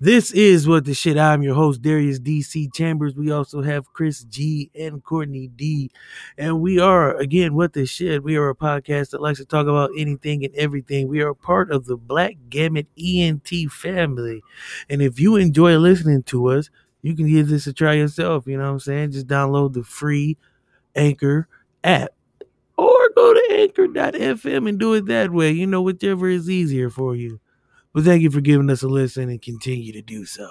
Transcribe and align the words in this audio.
This 0.00 0.30
is 0.30 0.68
what 0.68 0.84
the 0.84 0.94
shit. 0.94 1.18
I'm 1.18 1.42
your 1.42 1.56
host, 1.56 1.82
Darius 1.82 2.20
DC 2.20 2.72
Chambers. 2.72 3.16
We 3.16 3.32
also 3.32 3.62
have 3.62 3.92
Chris 3.92 4.22
G 4.22 4.70
and 4.72 5.02
Courtney 5.02 5.48
D. 5.48 5.90
And 6.36 6.60
we 6.60 6.78
are, 6.78 7.16
again, 7.16 7.54
what 7.56 7.72
the 7.72 7.84
shit. 7.84 8.22
We 8.22 8.36
are 8.36 8.48
a 8.48 8.54
podcast 8.54 9.10
that 9.10 9.20
likes 9.20 9.40
to 9.40 9.44
talk 9.44 9.66
about 9.66 9.90
anything 9.98 10.44
and 10.44 10.54
everything. 10.54 11.08
We 11.08 11.20
are 11.22 11.34
part 11.34 11.72
of 11.72 11.86
the 11.86 11.96
Black 11.96 12.36
Gamut 12.48 12.86
ENT 12.96 13.50
family. 13.72 14.40
And 14.88 15.02
if 15.02 15.18
you 15.18 15.34
enjoy 15.34 15.76
listening 15.78 16.22
to 16.24 16.46
us, 16.46 16.70
you 17.02 17.16
can 17.16 17.28
give 17.28 17.48
this 17.48 17.66
a 17.66 17.72
try 17.72 17.94
yourself. 17.94 18.46
You 18.46 18.56
know 18.56 18.66
what 18.66 18.70
I'm 18.70 18.78
saying? 18.78 19.10
Just 19.10 19.26
download 19.26 19.72
the 19.72 19.82
free 19.82 20.36
Anchor 20.94 21.48
app 21.82 22.12
or 22.76 23.10
go 23.16 23.34
to 23.34 23.48
anchor.fm 23.50 24.68
and 24.68 24.78
do 24.78 24.92
it 24.94 25.06
that 25.06 25.32
way. 25.32 25.50
You 25.50 25.66
know, 25.66 25.82
whichever 25.82 26.28
is 26.28 26.48
easier 26.48 26.88
for 26.88 27.16
you. 27.16 27.40
But 27.98 28.04
thank 28.04 28.22
you 28.22 28.30
for 28.30 28.40
giving 28.40 28.70
us 28.70 28.84
a 28.84 28.88
listen 28.88 29.28
and 29.28 29.42
continue 29.42 29.92
to 29.92 30.00
do 30.02 30.24
so. 30.24 30.48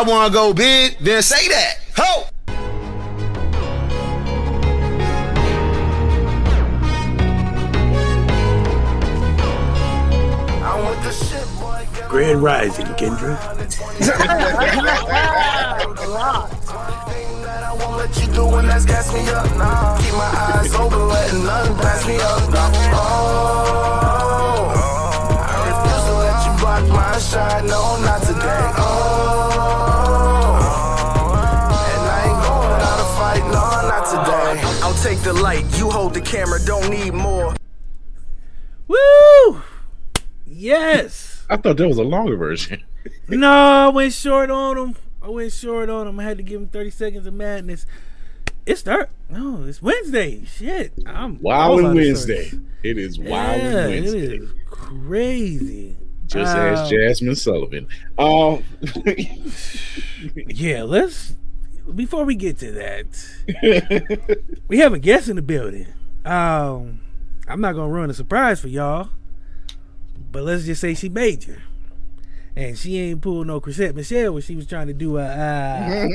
Y'all 0.00 0.10
want 0.10 0.32
to 0.32 0.36
go 0.36 0.52
big? 0.52 0.96
Then 0.98 1.22
say 1.22 1.48
that. 1.48 1.78
Ho! 1.96 2.26
I 10.62 10.80
want 10.82 11.02
the 11.02 11.12
shit, 11.12 11.46
boy. 11.58 11.86
Grand 12.08 12.42
Rising, 12.42 12.86
Kendra. 12.86 13.38
Take 35.10 35.22
the 35.22 35.32
light. 35.32 35.64
You 35.76 35.90
hold 35.90 36.14
the 36.14 36.20
camera. 36.20 36.60
Don't 36.64 36.88
need 36.88 37.12
more. 37.12 37.56
Woo! 38.86 39.60
Yes. 40.46 41.44
I 41.50 41.56
thought 41.56 41.78
that 41.78 41.88
was 41.88 41.98
a 41.98 42.04
longer 42.04 42.36
version. 42.36 42.84
no, 43.26 43.50
I 43.50 43.88
went 43.88 44.12
short 44.12 44.52
on 44.52 44.78
him. 44.78 44.96
I 45.20 45.28
went 45.30 45.52
short 45.52 45.90
on 45.90 46.06
him. 46.06 46.20
I 46.20 46.22
had 46.22 46.36
to 46.36 46.44
give 46.44 46.60
him 46.60 46.68
30 46.68 46.90
seconds 46.90 47.26
of 47.26 47.34
madness. 47.34 47.86
It's 48.64 48.78
start. 48.82 49.10
No, 49.28 49.64
it's 49.64 49.82
Wednesday. 49.82 50.44
Shit. 50.44 50.92
I'm 51.04 51.40
Wild 51.42 51.80
out 51.80 51.86
and 51.86 51.94
Wednesday. 51.96 52.52
It 52.84 52.96
is 52.96 53.18
Wild 53.18 53.62
Yeah, 53.62 53.78
and 53.86 53.90
Wednesday. 54.04 54.18
It 54.36 54.42
is 54.42 54.50
crazy. 54.70 55.96
Just 56.26 56.56
Um, 56.56 56.62
ask 56.62 56.92
Jazmine 56.92 57.36
Sullivan. 57.36 57.88
Um, 58.16 58.62
Yeah, 60.54 60.84
let's 60.84 61.34
before 61.94 62.24
we 62.24 62.34
get 62.34 62.58
to 62.58 62.72
that, 62.72 64.50
we 64.68 64.78
have 64.78 64.92
a 64.92 64.98
guest 64.98 65.28
in 65.28 65.36
the 65.36 65.42
building. 65.42 65.86
Um, 66.24 67.00
I'm 67.48 67.60
not 67.60 67.74
gonna 67.74 67.92
ruin 67.92 68.10
a 68.10 68.14
surprise 68.14 68.60
for 68.60 68.68
y'all, 68.68 69.10
but 70.30 70.42
let's 70.42 70.64
just 70.64 70.80
say 70.80 70.94
she 70.94 71.08
major, 71.08 71.62
and 72.54 72.78
she 72.78 72.98
ain't 72.98 73.22
pulled 73.22 73.46
no 73.46 73.60
Chrisette 73.60 73.94
Michele 73.94 74.32
when 74.32 74.42
she 74.42 74.56
was 74.56 74.66
trying 74.66 74.86
to 74.86 74.92
do 74.92 75.18
a 75.18 75.24
uh, 75.24 76.06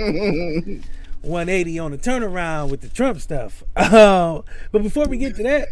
180 1.22 1.80
on 1.80 1.92
the 1.92 1.98
turnaround 1.98 2.70
with 2.70 2.82
the 2.82 2.90
Trump 2.90 3.20
stuff. 3.20 3.64
Uh, 3.76 4.42
but 4.72 4.84
before 4.84 5.08
we 5.08 5.18
get 5.18 5.36
to 5.36 5.44
that, 5.44 5.70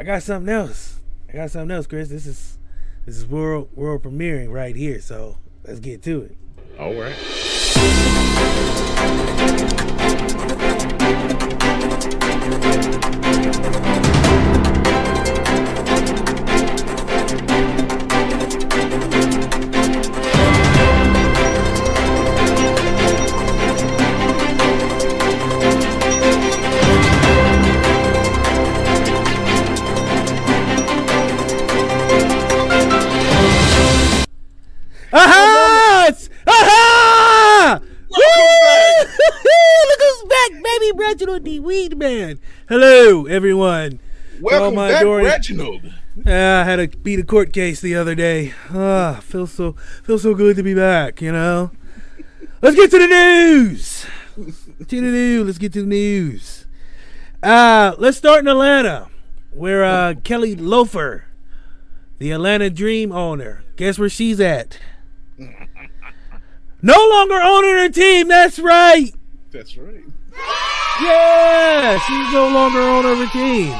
I 0.00 0.04
got 0.04 0.22
something 0.22 0.52
else. 0.52 1.00
I 1.28 1.32
got 1.32 1.50
something 1.50 1.74
else, 1.74 1.86
Chris. 1.86 2.08
This 2.08 2.26
is 2.26 2.58
this 3.04 3.16
is 3.16 3.26
world 3.26 3.68
world 3.74 4.02
premiering 4.02 4.52
right 4.52 4.76
here. 4.76 5.00
So 5.00 5.38
let's 5.64 5.80
get 5.80 6.02
to 6.04 6.22
it. 6.22 6.36
all 6.78 6.94
right. 6.94 7.16
Aha! 7.78 8.06
To 46.86 46.96
beat 46.98 47.18
a 47.18 47.24
court 47.24 47.52
case 47.52 47.80
the 47.80 47.96
other 47.96 48.14
day. 48.14 48.54
Ah, 48.70 49.20
feels 49.22 49.52
so 49.52 49.72
feels 50.02 50.22
so 50.22 50.34
good 50.34 50.56
to 50.56 50.62
be 50.62 50.74
back. 50.74 51.20
You 51.20 51.32
know. 51.32 51.70
Let's 52.62 52.76
get 52.76 52.90
to 52.92 52.98
the 52.98 53.06
news. 53.06 54.06
to 54.36 55.00
the 55.00 55.00
news. 55.00 55.46
Let's 55.46 55.58
get 55.58 55.72
to 55.74 55.82
the 55.82 55.86
news. 55.86 56.66
Uh, 57.42 57.94
let's 57.98 58.16
start 58.16 58.40
in 58.40 58.48
Atlanta, 58.48 59.08
where 59.52 59.84
uh, 59.84 60.14
Kelly 60.24 60.54
Loeffler, 60.54 61.26
the 62.18 62.30
Atlanta 62.30 62.70
Dream 62.70 63.12
owner, 63.12 63.62
guess 63.76 63.98
where 63.98 64.08
she's 64.08 64.40
at? 64.40 64.78
No 66.82 67.08
longer 67.10 67.34
owning 67.34 67.70
her 67.70 67.88
team. 67.88 68.28
That's 68.28 68.58
right. 68.60 69.12
That's 69.50 69.76
right. 69.76 70.04
Yeah, 71.02 71.98
she's 71.98 72.32
no 72.32 72.48
longer 72.48 72.78
owner 72.80 73.12
of 73.12 73.18
her 73.18 73.26
team. 73.32 73.74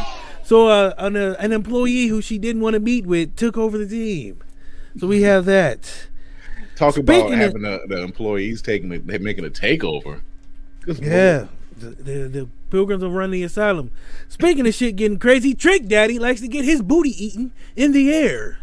So 0.47 0.69
uh, 0.69 0.95
an, 0.97 1.17
uh, 1.17 1.35
an 1.41 1.53
employee 1.53 2.07
who 2.07 2.23
she 2.23 2.39
didn't 2.39 2.63
want 2.63 2.75
to 2.75 2.81
meet 2.81 3.05
with 3.05 3.35
took 3.35 3.57
over 3.59 3.77
the 3.77 3.87
team. 3.87 4.43
So 4.97 5.09
we 5.09 5.23
have 5.23 5.45
that. 5.47 6.07
Talk 6.77 6.97
about 6.97 7.13
Speaking 7.15 7.33
of- 7.35 7.39
having 7.41 7.63
the, 7.63 7.81
the 7.89 8.03
employees 8.03 8.63
taking 8.63 8.93
a, 8.93 8.99
making 9.01 9.45
a 9.45 9.51
takeover. 9.51 10.21
Good 10.83 11.01
Yeah. 11.01 11.47
The, 11.79 11.91
the, 11.91 12.13
the 12.29 12.49
pilgrims 12.71 13.03
will 13.03 13.11
run 13.11 13.33
the 13.33 13.43
asylum. 13.43 13.91
Speaking 14.29 14.67
of 14.67 14.73
shit 14.75 14.97
getting 14.97 15.19
crazy, 15.19 15.53
Trick 15.53 15.87
Daddy 15.87 16.19
likes 16.19 16.41
to 16.41 16.49
get 16.49 16.65
his 16.65 16.81
booty 16.81 17.11
eaten 17.23 17.53
in 17.75 17.93
the 17.93 18.11
air. 18.15 18.61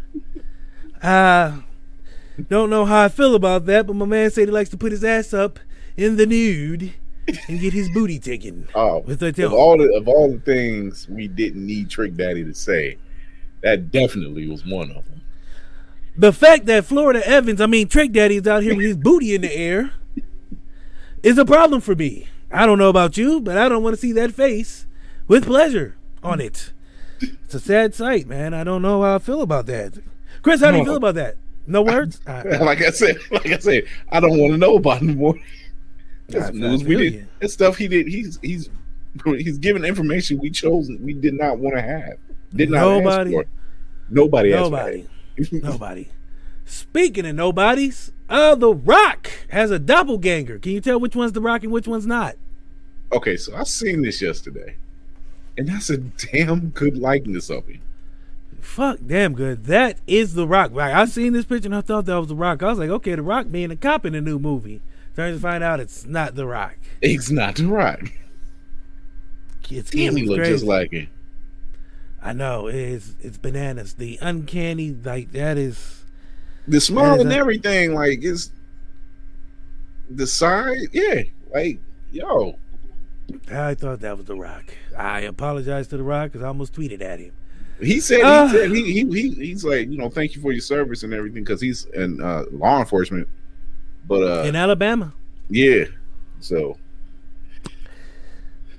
Uh, 1.01 1.59
don't 2.49 2.69
know 2.69 2.85
how 2.85 3.03
I 3.03 3.09
feel 3.09 3.35
about 3.35 3.65
that, 3.67 3.85
but 3.85 3.95
my 3.95 4.05
man 4.05 4.31
said 4.31 4.47
he 4.47 4.51
likes 4.51 4.69
to 4.71 4.77
put 4.77 4.91
his 4.93 5.03
ass 5.03 5.33
up 5.33 5.59
in 5.97 6.15
the 6.15 6.25
nude 6.25 6.93
and 7.27 7.59
get 7.59 7.73
his 7.73 7.89
booty 7.89 8.19
taken. 8.19 8.67
Oh, 8.75 8.99
With 8.99 9.19
the 9.19 9.45
of 9.45 9.53
all 9.53 9.77
the 9.77 9.93
of 9.95 10.07
all 10.07 10.31
the 10.31 10.39
things 10.39 11.07
we 11.09 11.27
didn't 11.27 11.65
need 11.65 11.89
Trick 11.89 12.15
Daddy 12.15 12.43
to 12.43 12.53
say, 12.53 12.97
that 13.61 13.91
definitely 13.91 14.47
was 14.47 14.65
one 14.65 14.91
of 14.91 15.05
them. 15.05 15.21
The 16.17 16.33
fact 16.33 16.65
that 16.67 16.85
Florida 16.85 17.25
Evans, 17.27 17.59
I 17.61 17.65
mean 17.65 17.87
Trick 17.87 18.11
Daddy, 18.11 18.37
is 18.37 18.47
out 18.47 18.63
here 18.63 18.75
with 18.75 18.85
his 18.85 18.97
booty 19.07 19.33
in 19.35 19.41
the 19.41 19.53
air 19.53 19.91
is 21.23 21.37
a 21.37 21.45
problem 21.45 21.81
for 21.81 21.95
me. 21.95 22.27
I 22.51 22.65
don't 22.65 22.77
know 22.77 22.89
about 22.89 23.17
you, 23.17 23.39
but 23.41 23.57
I 23.57 23.67
don't 23.69 23.81
want 23.83 23.95
to 23.95 23.99
see 24.01 24.11
that 24.13 24.31
face 24.33 24.85
with 25.27 25.45
pleasure 25.45 25.95
on 26.21 26.39
it. 26.39 26.71
it's 27.21 27.55
a 27.55 27.59
sad 27.59 27.95
sight, 27.95 28.27
man. 28.27 28.53
I 28.53 28.63
don't 28.63 28.81
know 28.81 29.01
how 29.01 29.15
I 29.15 29.19
feel 29.19 29.41
about 29.41 29.65
that. 29.67 29.93
Chris, 30.41 30.61
how 30.61 30.71
do 30.71 30.77
you 30.77 30.83
feel 30.85 30.97
about 30.97 31.15
that? 31.15 31.37
No 31.65 31.81
words. 31.81 32.19
All 32.27 32.33
right. 32.43 32.45
Uh, 32.61 32.65
like 32.65 32.81
I 32.81 32.89
said, 32.91 33.15
like 33.31 33.47
I 33.47 33.57
said, 33.57 33.85
I 34.11 34.19
don't 34.19 34.37
want 34.37 34.51
to 34.51 34.57
know 34.57 34.75
about 34.75 34.97
it 35.01 35.05
anymore. 35.05 35.35
That's 36.27 36.45
I- 36.45 36.49
I 36.49 36.51
news 36.51 36.83
we 36.83 36.95
did. 36.95 37.27
That's 37.39 37.53
stuff 37.53 37.77
he 37.77 37.87
did. 37.87 38.07
He's 38.07 38.39
he's 38.41 38.69
he's 39.25 39.57
giving 39.57 39.83
information 39.83 40.39
we 40.39 40.49
chose 40.49 40.89
we 40.99 41.13
did 41.13 41.33
not 41.35 41.59
want 41.59 41.75
to 41.75 41.81
have. 41.81 42.17
Did 42.55 42.69
not 42.71 42.81
Nobody- 42.81 43.35
ask 43.37 43.45
for. 43.45 43.51
Nobody. 44.09 44.51
Nobody. 44.51 45.07
Nobody. 45.51 46.09
Speaking 46.65 47.25
of 47.25 47.35
nobodies, 47.35 48.11
uh, 48.29 48.55
The 48.55 48.73
Rock 48.73 49.29
has 49.49 49.69
a 49.71 49.79
doppelganger. 49.79 50.59
Can 50.59 50.71
you 50.71 50.81
tell 50.81 50.99
which 50.99 51.15
one's 51.15 51.33
The 51.33 51.41
Rock 51.41 51.63
and 51.63 51.71
which 51.71 51.87
one's 51.87 52.05
not? 52.07 52.35
okay, 53.11 53.37
so 53.37 53.55
I 53.55 53.63
seen 53.63 54.01
this 54.01 54.21
yesterday, 54.23 54.75
and 55.57 55.67
that's 55.67 55.89
a 55.91 55.97
damn 55.97 56.69
good 56.69 56.97
likeness 56.97 57.49
of 57.51 57.67
him. 57.67 57.81
Fuck, 58.59 58.99
damn 59.05 59.33
good. 59.35 59.65
That 59.65 59.97
is 60.07 60.33
The 60.33 60.47
Rock. 60.47 60.71
Like, 60.71 60.93
I 60.93 61.05
seen 61.05 61.33
this 61.33 61.45
picture 61.45 61.67
and 61.67 61.75
I 61.75 61.81
thought 61.81 62.05
that 62.05 62.15
was 62.15 62.29
The 62.29 62.35
Rock. 62.35 62.63
I 62.63 62.69
was 62.69 62.79
like, 62.79 62.89
okay, 62.89 63.13
The 63.13 63.21
Rock 63.21 63.51
being 63.51 63.69
a 63.71 63.75
cop 63.75 64.05
in 64.05 64.15
a 64.15 64.21
new 64.21 64.39
movie. 64.39 64.81
Turns 65.15 65.37
to 65.37 65.41
find 65.41 65.63
out 65.63 65.79
it's 65.79 66.05
not 66.05 66.35
The 66.35 66.45
Rock. 66.47 66.75
It's 67.01 67.29
not 67.29 67.55
the 67.55 67.67
Rock. 67.67 68.11
It's, 69.69 69.91
Damn, 69.91 70.15
he 70.15 70.25
just 70.35 70.63
like 70.65 70.91
him. 70.91 71.07
I 72.21 72.33
know 72.33 72.67
it's 72.67 73.15
it's 73.21 73.37
bananas. 73.37 73.93
The 73.95 74.17
uncanny 74.21 74.91
like 75.03 75.31
that 75.33 75.57
is 75.57 76.03
The 76.67 76.79
smile 76.79 77.19
and 77.21 77.31
a- 77.31 77.35
everything, 77.35 77.93
like 77.93 78.19
it's 78.23 78.51
the 80.09 80.27
size. 80.27 80.87
yeah. 80.91 81.23
Like, 81.53 81.79
yo, 82.11 82.57
I 83.51 83.73
thought 83.75 83.99
that 84.01 84.17
was 84.17 84.25
The 84.25 84.35
Rock. 84.35 84.65
I 84.97 85.21
apologize 85.21 85.87
to 85.89 85.97
The 85.97 86.03
Rock 86.03 86.31
because 86.31 86.43
I 86.43 86.47
almost 86.47 86.73
tweeted 86.73 87.01
at 87.01 87.19
him. 87.19 87.31
he 87.81 87.99
said 87.99 88.21
Ah. 88.23 88.47
he 88.47 88.53
said 88.57 88.71
he, 88.71 88.83
he 88.91 89.05
he 89.05 89.29
he's 89.47 89.63
like, 89.65 89.89
you 89.89 89.97
know, 89.97 90.09
thank 90.09 90.35
you 90.35 90.41
for 90.41 90.51
your 90.51 90.61
service 90.61 91.03
and 91.03 91.13
everything 91.13 91.43
because 91.43 91.61
he's 91.61 91.85
in 91.93 92.21
uh, 92.21 92.43
law 92.51 92.79
enforcement. 92.79 93.27
But 94.07 94.23
uh, 94.23 94.43
In 94.47 94.55
Alabama. 94.55 95.13
yeah, 95.49 95.85
so 96.39 96.77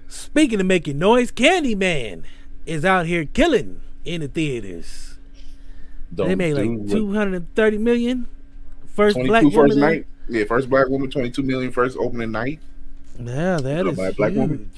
Speaking 0.09 0.61
of 0.61 0.67
making 0.67 0.99
noise, 0.99 1.33
Candyman 1.33 2.23
is 2.67 2.85
out 2.85 3.07
here 3.07 3.25
killing 3.25 3.81
in 4.05 4.21
the 4.21 4.29
theaters. 4.29 5.19
don't 6.15 6.29
they 6.29 6.35
made 6.35 6.55
like 6.55 6.89
two 6.91 7.13
hundred 7.13 7.35
and 7.35 7.55
thirty 7.55 7.79
million. 7.79 8.27
First 8.87 9.17
black 9.17 9.43
first 9.45 9.55
woman. 9.57 9.79
night. 9.81 10.07
Yeah, 10.29 10.45
first 10.45 10.71
black 10.71 10.89
woman, 10.89 11.11
22 11.11 11.43
million 11.43 11.71
first 11.71 11.99
opening 11.99 12.31
night. 12.31 12.59
Yeah, 13.19 13.59
that 13.59 13.87
is 13.87 13.97
black 14.17 14.33
huge. 14.33 14.39
woman? 14.39 14.71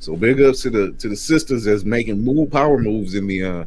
So 0.00 0.16
big 0.16 0.40
ups 0.40 0.62
to 0.62 0.70
the 0.70 0.92
to 0.92 1.08
the 1.08 1.16
sisters 1.16 1.64
that's 1.64 1.84
making 1.84 2.20
move 2.24 2.50
power 2.50 2.78
moves 2.78 3.14
in 3.14 3.26
the 3.26 3.44
uh 3.44 3.64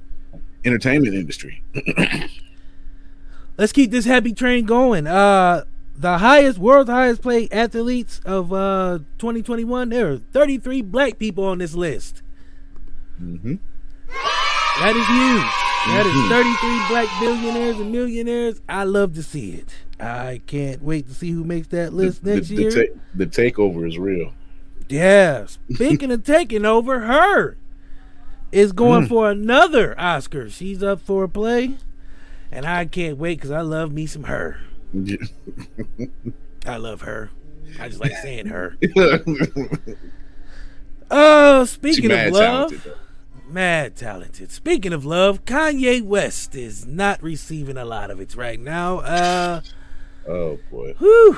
entertainment 0.65 1.13
industry. 1.13 1.63
Let's 3.57 3.71
keep 3.71 3.91
this 3.91 4.05
happy 4.05 4.33
train 4.33 4.65
going. 4.65 5.07
Uh 5.07 5.63
the 5.97 6.19
highest 6.19 6.57
world's 6.59 6.89
highest 6.89 7.21
paid 7.23 7.51
athletes 7.51 8.21
of 8.25 8.53
uh 8.53 8.99
2021. 9.17 9.89
There 9.89 10.11
are 10.13 10.17
33 10.17 10.81
black 10.83 11.17
people 11.19 11.43
on 11.45 11.57
this 11.57 11.73
list. 11.75 12.21
hmm 13.17 13.55
That 14.79 14.95
is 14.95 15.07
huge. 15.07 15.63
That 15.87 16.05
is 16.05 16.13
Mhm. 16.13 16.29
33 16.29 16.87
black 16.89 17.07
billionaires 17.19 17.77
and 17.79 17.91
millionaires. 17.91 18.61
I 18.69 18.83
love 18.83 19.13
to 19.15 19.23
see 19.23 19.51
it. 19.51 19.73
I 19.99 20.41
can't 20.45 20.83
wait 20.83 21.07
to 21.07 21.13
see 21.13 21.31
who 21.31 21.43
makes 21.43 21.67
that 21.69 21.93
list 21.93 22.23
The, 22.23 22.35
next 22.35 22.49
the, 22.49 22.55
year. 22.55 22.71
ta- 22.71 22.99
the 23.15 23.25
takeover 23.25 23.87
is 23.87 23.97
real. 23.97 24.33
Yeah. 24.89 25.45
Speaking 25.73 26.11
of 26.11 26.23
taking 26.23 26.65
over, 26.65 26.99
her 27.01 27.57
is 28.51 28.71
going 28.71 29.05
Mm. 29.05 29.09
for 29.09 29.31
another 29.31 29.99
Oscar. 29.99 30.49
She's 30.49 30.83
up 30.83 31.01
for 31.01 31.23
a 31.23 31.29
play. 31.29 31.75
And 32.51 32.65
I 32.65 32.85
can't 32.85 33.17
wait 33.17 33.37
because 33.39 33.51
I 33.51 33.61
love 33.61 33.91
me 33.91 34.05
some 34.05 34.23
her. 34.23 34.57
I 36.65 36.77
love 36.77 37.01
her. 37.01 37.29
I 37.79 37.87
just 37.89 37.99
like 38.01 38.13
saying 38.17 38.47
her. 38.47 38.77
Oh, 41.09 41.63
speaking 41.63 42.11
of 42.11 42.33
love, 42.33 42.69
talented 42.71 42.93
mad 43.49 43.95
talented. 43.95 44.51
Speaking 44.51 44.93
of 44.93 45.05
love, 45.05 45.45
Kanye 45.45 46.01
West 46.01 46.55
is 46.55 46.85
not 46.85 47.21
receiving 47.23 47.77
a 47.77 47.85
lot 47.85 48.11
of 48.11 48.19
it 48.19 48.35
right 48.35 48.59
now. 48.59 48.97
Uh, 48.99 49.61
Oh 50.27 50.59
boy. 50.69 50.93
whew. 50.99 51.37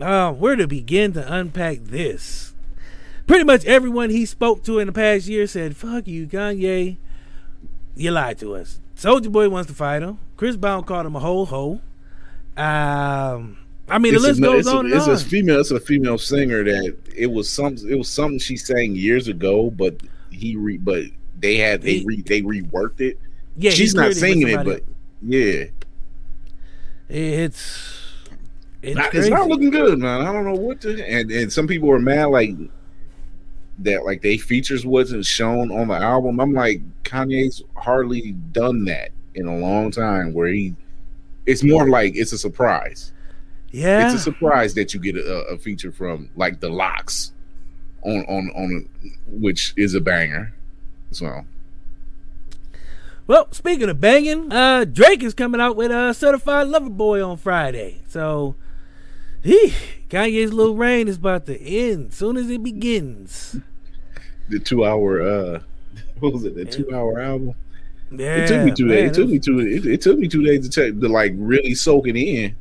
Uh, 0.00 0.32
where 0.32 0.56
to 0.56 0.66
begin 0.66 1.12
to 1.12 1.32
unpack 1.34 1.80
this? 1.82 2.54
Pretty 3.26 3.44
much 3.44 3.66
everyone 3.66 4.08
he 4.08 4.24
spoke 4.24 4.64
to 4.64 4.78
in 4.78 4.86
the 4.86 4.92
past 4.92 5.26
year 5.26 5.46
said, 5.46 5.76
"Fuck 5.76 6.06
you, 6.08 6.26
Kanye. 6.26 6.96
You 7.94 8.10
lied 8.12 8.38
to 8.38 8.54
us." 8.54 8.80
Soulja 8.96 9.30
Boy 9.30 9.50
wants 9.50 9.68
to 9.68 9.76
fight 9.76 10.02
him. 10.02 10.18
Chris 10.38 10.56
Brown 10.56 10.84
called 10.84 11.04
him 11.04 11.16
a 11.16 11.20
whole 11.20 11.44
hoe. 11.46 11.80
Um, 12.58 13.56
I 13.88 13.98
mean, 13.98 14.12
the 14.14 14.20
list 14.20 14.40
a, 14.40 14.42
goes 14.42 14.58
it's 14.60 14.68
a- 14.68 14.76
on 14.76 14.86
and 14.86 14.94
it's 14.94 15.06
on. 15.06 15.14
a 15.14 15.18
female. 15.18 15.60
It's 15.60 15.70
a 15.70 15.80
female 15.80 16.18
singer 16.18 16.64
that 16.64 16.96
it 17.16 17.26
was 17.28 17.48
some. 17.48 17.76
It 17.88 17.94
was 17.96 18.10
something 18.10 18.38
she 18.38 18.56
sang 18.56 18.94
years 18.96 19.28
ago, 19.28 19.70
but 19.70 19.96
he 20.30 20.56
re, 20.56 20.76
but 20.76 21.04
they 21.38 21.56
had 21.56 21.82
they 21.82 21.98
He- 21.98 22.04
re, 22.04 22.22
they 22.22 22.42
reworked 22.42 23.00
it. 23.00 23.18
yeah, 23.56 23.70
She's 23.70 23.94
not 23.94 24.12
singing 24.14 24.48
it, 24.48 24.64
but 24.64 24.82
yeah, 25.22 25.64
it's 27.08 27.94
it's, 28.82 28.96
Not- 28.96 29.14
it's 29.14 29.28
not 29.28 29.48
looking 29.48 29.70
good, 29.70 29.98
man. 29.98 30.20
I 30.20 30.32
don't 30.32 30.44
know 30.44 30.60
what 30.60 30.80
to. 30.82 31.02
And 31.04 31.30
and 31.30 31.52
some 31.52 31.66
people 31.66 31.88
were 31.88 31.98
mad 31.98 32.26
like 32.26 32.54
that, 33.80 34.04
like 34.04 34.22
they 34.22 34.36
features 34.36 34.84
wasn't 34.84 35.24
shown 35.24 35.70
on 35.70 35.88
the 35.88 35.94
album. 35.94 36.40
I'm 36.40 36.52
like, 36.52 36.80
Kanye's 37.04 37.62
hardly 37.76 38.32
done 38.52 38.84
that 38.86 39.10
in 39.34 39.46
a 39.46 39.56
long 39.56 39.90
time. 39.90 40.32
Where 40.32 40.48
he, 40.48 40.74
it's 41.48 41.64
more 41.64 41.88
like 41.88 42.14
it's 42.14 42.32
a 42.32 42.38
surprise. 42.38 43.12
yeah, 43.70 44.04
It's 44.04 44.20
a 44.20 44.22
surprise 44.22 44.74
that 44.74 44.92
you 44.92 45.00
get 45.00 45.16
a, 45.16 45.54
a 45.54 45.58
feature 45.58 45.90
from 45.90 46.28
like 46.36 46.60
the 46.60 46.68
Lox 46.68 47.32
on 48.02 48.24
on 48.28 48.50
on 48.54 48.88
which 49.26 49.72
is 49.76 49.94
a 49.94 50.00
banger. 50.00 50.52
So 51.10 51.24
Well, 51.26 51.44
Well, 53.26 53.48
speaking 53.52 53.88
of 53.88 53.98
banging, 54.00 54.52
uh, 54.52 54.84
Drake 54.84 55.22
is 55.22 55.32
coming 55.32 55.60
out 55.60 55.74
with 55.74 55.90
a 55.90 56.12
certified 56.12 56.68
lover 56.68 56.90
boy 56.90 57.24
on 57.26 57.38
Friday. 57.38 58.02
So, 58.08 58.54
he 59.42 59.72
Kanye's 60.10 60.52
little 60.52 60.76
reign 60.76 61.08
is 61.08 61.16
about 61.16 61.46
to 61.46 61.58
end 61.60 62.12
soon 62.12 62.36
as 62.36 62.50
it 62.50 62.62
begins. 62.62 63.56
the 64.50 64.58
two 64.58 64.84
hour 64.84 65.22
uh 65.22 65.60
what 66.20 66.34
was 66.34 66.44
it? 66.44 66.54
The 66.54 66.66
two 66.66 66.94
hour 66.94 67.20
album. 67.20 67.54
Yeah, 68.10 68.36
It 68.36 68.48
took 68.48 68.64
me 68.64 68.72
two 68.74 68.86
man, 68.86 68.96
days. 68.96 69.10
It 69.10 69.14
took 69.14 69.28
me 69.28 69.38
two. 69.38 69.58
It, 69.60 69.86
it 69.86 70.00
took 70.00 70.18
me 70.18 70.28
two 70.28 70.42
days 70.44 70.68
to 70.68 70.70
check 70.70 70.98
to 70.98 71.08
like 71.08 71.32
really 71.36 71.74
soak 71.74 72.06
it 72.08 72.16
in. 72.16 72.56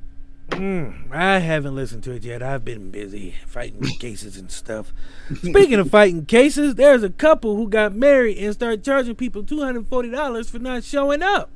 Mm, 0.50 1.12
I 1.12 1.40
haven't 1.40 1.76
listened 1.76 2.04
to 2.06 2.12
it 2.14 2.24
yet. 2.24 2.42
I've 2.42 2.64
been 2.64 2.90
busy 2.90 3.36
fighting 3.46 3.82
cases 4.00 4.38
and 4.38 4.50
stuff. 4.50 4.94
Speaking 5.36 5.76
of 5.76 5.90
fighting 5.90 6.26
cases, 6.26 6.76
there's 6.76 7.04
a 7.04 7.10
couple 7.10 7.56
who 7.58 7.68
got 7.68 7.94
married 7.94 8.38
and 8.38 8.54
started 8.54 8.84
charging 8.84 9.16
people 9.16 9.44
two 9.44 9.62
hundred 9.62 9.88
forty 9.88 10.10
dollars 10.10 10.50
for 10.50 10.60
not 10.60 10.84
showing 10.84 11.22
up. 11.22 11.50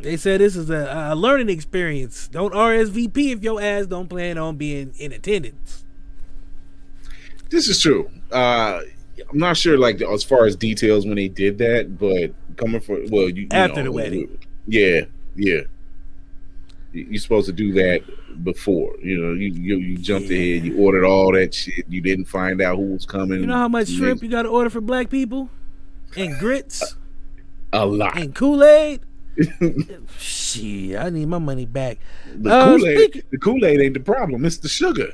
They 0.00 0.16
said 0.16 0.40
this 0.40 0.56
is 0.56 0.70
a, 0.70 1.10
a 1.12 1.14
learning 1.14 1.50
experience. 1.50 2.28
Don't 2.28 2.54
RSVP 2.54 3.32
if 3.32 3.42
your 3.42 3.60
ass 3.60 3.86
don't 3.86 4.08
plan 4.08 4.38
on 4.38 4.56
being 4.56 4.94
in 4.98 5.12
attendance. 5.12 5.84
This 7.50 7.68
is 7.68 7.80
true. 7.80 8.10
Uh 8.30 8.80
I'm 9.30 9.38
not 9.38 9.56
sure 9.56 9.76
like 9.78 10.00
as 10.02 10.22
far 10.24 10.46
as 10.46 10.56
details 10.56 11.06
when 11.06 11.16
they 11.16 11.28
did 11.28 11.58
that, 11.58 11.98
but 11.98 12.32
coming 12.56 12.80
for 12.80 12.98
well, 13.10 13.28
you, 13.28 13.42
you 13.42 13.48
After 13.50 13.76
know, 13.78 13.84
the 13.84 13.92
wedding. 13.92 14.38
Yeah, 14.66 15.02
yeah. 15.36 15.60
You- 16.92 17.06
You're 17.10 17.20
supposed 17.20 17.46
to 17.46 17.52
do 17.52 17.72
that 17.74 18.02
before. 18.44 18.94
You 19.02 19.20
know, 19.20 19.32
you 19.32 19.48
you, 19.50 19.76
you 19.78 19.96
jumped 19.98 20.28
Yeah. 20.28 20.38
ahead. 20.56 20.64
You 20.66 20.78
ordered 20.78 21.04
all 21.04 21.32
that 21.32 21.54
shit. 21.54 21.84
You 21.88 22.00
didn't 22.00 22.24
find 22.26 22.60
out 22.60 22.76
who 22.76 22.92
was 22.92 23.06
coming. 23.06 23.40
You 23.40 23.46
know 23.46 23.54
how 23.54 23.68
much 23.68 23.88
You 23.90 23.98
shrimp 23.98 24.22
you 24.22 24.28
got 24.28 24.42
to 24.42 24.48
order 24.48 24.70
for 24.70 24.80
black 24.80 25.08
people, 25.10 25.50
and 26.16 26.36
grits, 26.38 26.96
A 27.72 27.86
lot. 27.86 28.16
and 28.18 28.34
Kool 28.34 28.64
Aid. 28.64 29.00
Shit, 30.18 30.98
I 30.98 31.08
need 31.10 31.26
my 31.28 31.38
money 31.38 31.64
back. 31.64 31.98
The 32.34 32.50
Uh, 32.50 32.64
Kool 32.76 32.86
Aid. 32.86 32.98
speaking- 32.98 33.22
The 33.30 33.38
Kool 33.38 33.64
Aid 33.64 33.80
ain't 33.80 33.94
the 33.94 34.00
problem. 34.00 34.44
It's 34.44 34.58
the 34.58 34.68
sugar. 34.68 35.12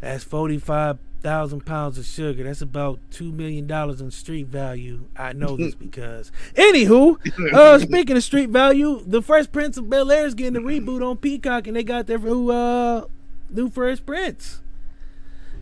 That's 0.00 0.22
forty-five 0.24 0.98
thousand 1.24 1.66
pounds 1.66 1.98
of 1.98 2.04
sugar. 2.04 2.44
That's 2.44 2.60
about 2.60 3.00
two 3.10 3.32
million 3.32 3.66
dollars 3.66 4.00
in 4.00 4.12
street 4.12 4.46
value. 4.46 5.06
I 5.16 5.32
know 5.32 5.56
this 5.56 5.74
because, 5.86 6.30
anywho, 6.54 7.16
uh, 7.52 7.80
speaking 7.80 8.16
of 8.16 8.22
street 8.22 8.50
value, 8.50 9.02
the 9.04 9.20
Fresh 9.22 9.50
Prince 9.50 9.76
of 9.76 9.90
Bel 9.90 10.12
Air 10.12 10.26
is 10.26 10.34
getting 10.34 10.56
a 10.56 10.60
reboot 10.60 11.04
on 11.04 11.16
Peacock, 11.16 11.66
and 11.66 11.74
they 11.74 11.82
got 11.82 12.06
their 12.06 12.18
new 12.18 12.50
uh, 12.50 13.06
new 13.50 13.68
Fresh 13.68 14.06
Prince. 14.06 14.60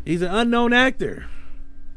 He's 0.05 0.21
an 0.21 0.35
unknown 0.35 0.73
actor 0.73 1.27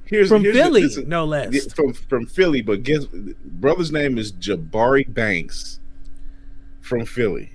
Here's 0.05 0.29
from 0.29 0.43
here's 0.43 0.55
Philly, 0.55 0.81
is- 0.83 0.97
no 0.99 1.25
less. 1.25 1.73
From 1.73 1.93
from 1.93 2.27
Philly, 2.27 2.61
but 2.61 2.83
guess 2.83 3.05
brother's 3.43 3.91
name 3.91 4.17
is 4.17 4.31
Jabari 4.31 5.11
Banks 5.11 5.79
from 6.79 7.05
Philly. 7.05 7.53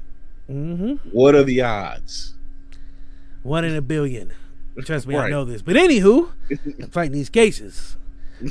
hmm 0.48 0.94
What 1.12 1.34
are 1.36 1.44
the 1.44 1.62
odds? 1.62 2.34
One 3.42 3.64
in 3.64 3.74
a 3.74 3.80
billion. 3.80 4.32
Trust 4.86 5.06
me, 5.06 5.16
I 5.16 5.28
know 5.30 5.44
this. 5.44 5.62
But 5.62 5.76
anywho, 5.76 6.30
I'm 6.80 6.90
fighting 6.90 7.12
these 7.12 7.28
cases. 7.30 7.96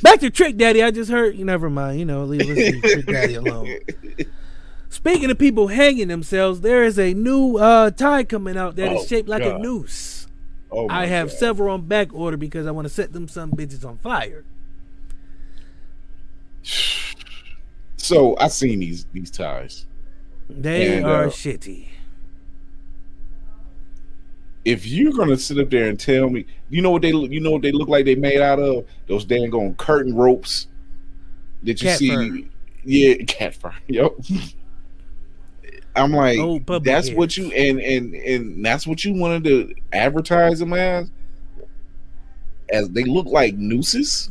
Back 0.03 0.19
to 0.19 0.29
Trick 0.29 0.57
Daddy. 0.57 0.83
I 0.83 0.91
just 0.91 1.09
heard. 1.09 1.35
You 1.35 1.45
never 1.45 1.69
mind. 1.69 1.99
You 1.99 2.05
know, 2.05 2.23
leave, 2.23 2.81
Trick 2.81 3.05
Daddy 3.07 3.35
alone. 3.35 3.77
Speaking 4.89 5.29
of 5.31 5.37
people 5.37 5.67
hanging 5.67 6.07
themselves, 6.07 6.61
there 6.61 6.83
is 6.83 6.97
a 6.99 7.13
new 7.13 7.57
uh, 7.57 7.91
tie 7.91 8.23
coming 8.23 8.57
out 8.57 8.75
that 8.75 8.91
is 8.91 9.01
Oh, 9.03 9.05
shaped 9.05 9.29
like 9.29 9.43
a 9.43 9.57
noose. 9.57 10.27
Oh 10.71 10.87
I 10.89 11.07
have 11.07 11.29
God. 11.29 11.37
several 11.37 11.73
on 11.73 11.81
back 11.87 12.13
order 12.13 12.37
because 12.37 12.67
I 12.67 12.71
want 12.71 12.85
to 12.87 12.93
set 12.93 13.13
them 13.13 13.27
some 13.27 13.51
bitches 13.51 13.83
on 13.83 13.97
fire. 13.97 14.43
So 17.97 18.35
I 18.37 18.47
seen 18.47 18.79
these 18.79 19.05
these 19.13 19.31
ties. 19.31 19.85
They 20.49 20.97
And, 20.97 21.05
are 21.05 21.25
uh, 21.25 21.29
shitty. 21.29 21.87
If 24.65 24.85
you're 24.85 25.13
gonna 25.13 25.37
sit 25.37 25.57
up 25.57 25.69
there 25.69 25.87
and 25.87 25.99
tell 25.99 26.29
me, 26.29 26.45
you 26.69 26.81
know 26.81 26.91
what 26.91 27.01
they 27.01 27.13
look, 27.13 27.31
you 27.31 27.39
know 27.39 27.51
what 27.51 27.61
they 27.61 27.71
look 27.71 27.87
like 27.87 28.05
they 28.05 28.15
made 28.15 28.41
out 28.41 28.59
of 28.59 28.85
those 29.07 29.25
dang 29.25 29.53
on 29.53 29.73
curtain 29.75 30.15
ropes 30.15 30.67
that 31.63 31.81
you 31.81 31.87
Cat 31.89 31.97
see. 31.99 32.47
Yeah, 32.83 33.15
cat 33.27 33.55
fur. 33.55 33.73
Yep. 33.87 34.11
I'm 35.95 36.11
like, 36.11 36.37
public 36.37 36.83
that's 36.83 37.11
what 37.11 37.35
you 37.37 37.51
and 37.51 37.79
and 37.79 38.13
and 38.13 38.65
that's 38.65 38.85
what 38.85 39.03
you 39.03 39.13
wanted 39.13 39.43
to 39.45 39.75
advertise 39.93 40.59
them 40.59 40.73
as. 40.73 41.09
As 42.71 42.89
they 42.89 43.03
look 43.03 43.25
like 43.25 43.55
nooses. 43.55 44.29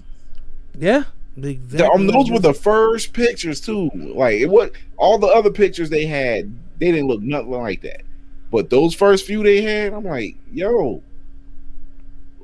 Yeah. 0.78 1.04
The- 1.36 1.88
um, 1.90 2.06
those 2.06 2.30
were 2.30 2.38
the 2.38 2.54
first 2.54 3.12
pictures 3.12 3.60
too. 3.60 3.90
Like 3.94 4.34
it 4.36 4.46
was 4.46 4.70
all 4.96 5.18
the 5.18 5.26
other 5.26 5.50
pictures 5.50 5.90
they 5.90 6.06
had, 6.06 6.52
they 6.78 6.90
didn't 6.92 7.08
look 7.08 7.20
nothing 7.20 7.50
like 7.50 7.82
that. 7.82 8.02
But 8.50 8.70
those 8.70 8.94
first 8.94 9.26
few 9.26 9.42
they 9.42 9.60
had, 9.62 9.92
I'm 9.92 10.04
like, 10.04 10.36
yo, 10.52 11.02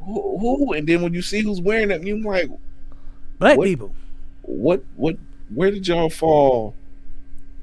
who? 0.02 0.38
who? 0.38 0.72
And 0.74 0.86
then 0.86 1.02
when 1.02 1.14
you 1.14 1.22
see 1.22 1.40
who's 1.40 1.60
wearing 1.60 1.88
them, 1.88 2.06
you're 2.06 2.18
like, 2.20 2.50
black 3.38 3.56
what- 3.58 3.66
people. 3.66 3.94
what? 4.42 4.84
What? 4.96 5.16
Where 5.54 5.70
did 5.70 5.86
y'all 5.86 6.10
fall? 6.10 6.74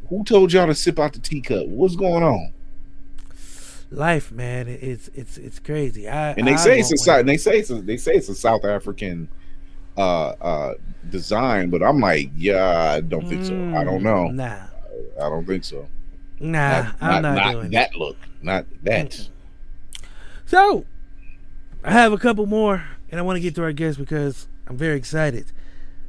Who 0.09 0.23
told 0.23 0.53
y'all 0.53 0.67
to 0.67 0.75
sip 0.75 0.99
out 0.99 1.13
the 1.13 1.19
teacup? 1.19 1.67
What's 1.67 1.95
going 1.95 2.23
on? 2.23 2.53
Life, 3.89 4.31
man, 4.31 4.67
it's 4.69 5.09
it's 5.13 5.37
it's 5.37 5.59
crazy. 5.59 6.07
I 6.07 6.31
And 6.31 6.47
they 6.47 6.53
I 6.53 6.55
say 6.57 6.79
it's 6.79 6.93
a 6.93 6.97
South. 6.97 7.25
They 7.25 7.37
say 7.37 7.59
it's 7.59 7.69
a, 7.69 7.81
they 7.81 7.97
say 7.97 8.13
it's 8.13 8.29
a 8.29 8.35
South 8.35 8.63
African 8.63 9.27
uh 9.97 10.29
uh 10.29 10.73
design, 11.09 11.69
but 11.69 11.83
I'm 11.83 11.99
like, 11.99 12.29
yeah, 12.35 12.93
I 12.95 13.01
don't 13.01 13.27
think 13.27 13.43
so. 13.43 13.67
I 13.75 13.83
don't 13.83 13.99
Mm, 14.01 14.03
know. 14.03 14.27
Nah, 14.31 14.67
I 15.21 15.29
don't 15.29 15.45
think 15.45 15.65
so. 15.65 15.87
Nah, 16.41 16.91
I'm 16.99 17.21
not, 17.21 17.51
doing 17.51 17.67
it. 17.67 17.71
that 17.71 17.95
look, 17.95 18.17
not 18.41 18.65
that. 18.83 19.27
So, 20.45 20.85
I 21.83 21.91
have 21.91 22.11
a 22.11 22.17
couple 22.17 22.45
more, 22.45 22.83
and 23.09 23.19
I 23.19 23.23
want 23.23 23.37
to 23.37 23.41
get 23.41 23.55
to 23.55 23.63
our 23.63 23.71
guests 23.71 23.99
because 23.99 24.47
I'm 24.67 24.77
very 24.77 24.97
excited. 24.97 25.45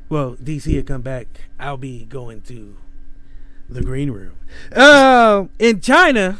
Well, 0.08 0.36
DC 0.36 0.74
will 0.74 0.82
come 0.82 1.02
back. 1.02 1.26
I'll 1.58 1.76
be 1.76 2.04
going 2.04 2.42
to 2.42 2.76
the 3.68 3.82
green 3.82 4.10
room. 4.10 4.34
Uh, 4.74 5.46
in 5.58 5.80
China, 5.80 6.38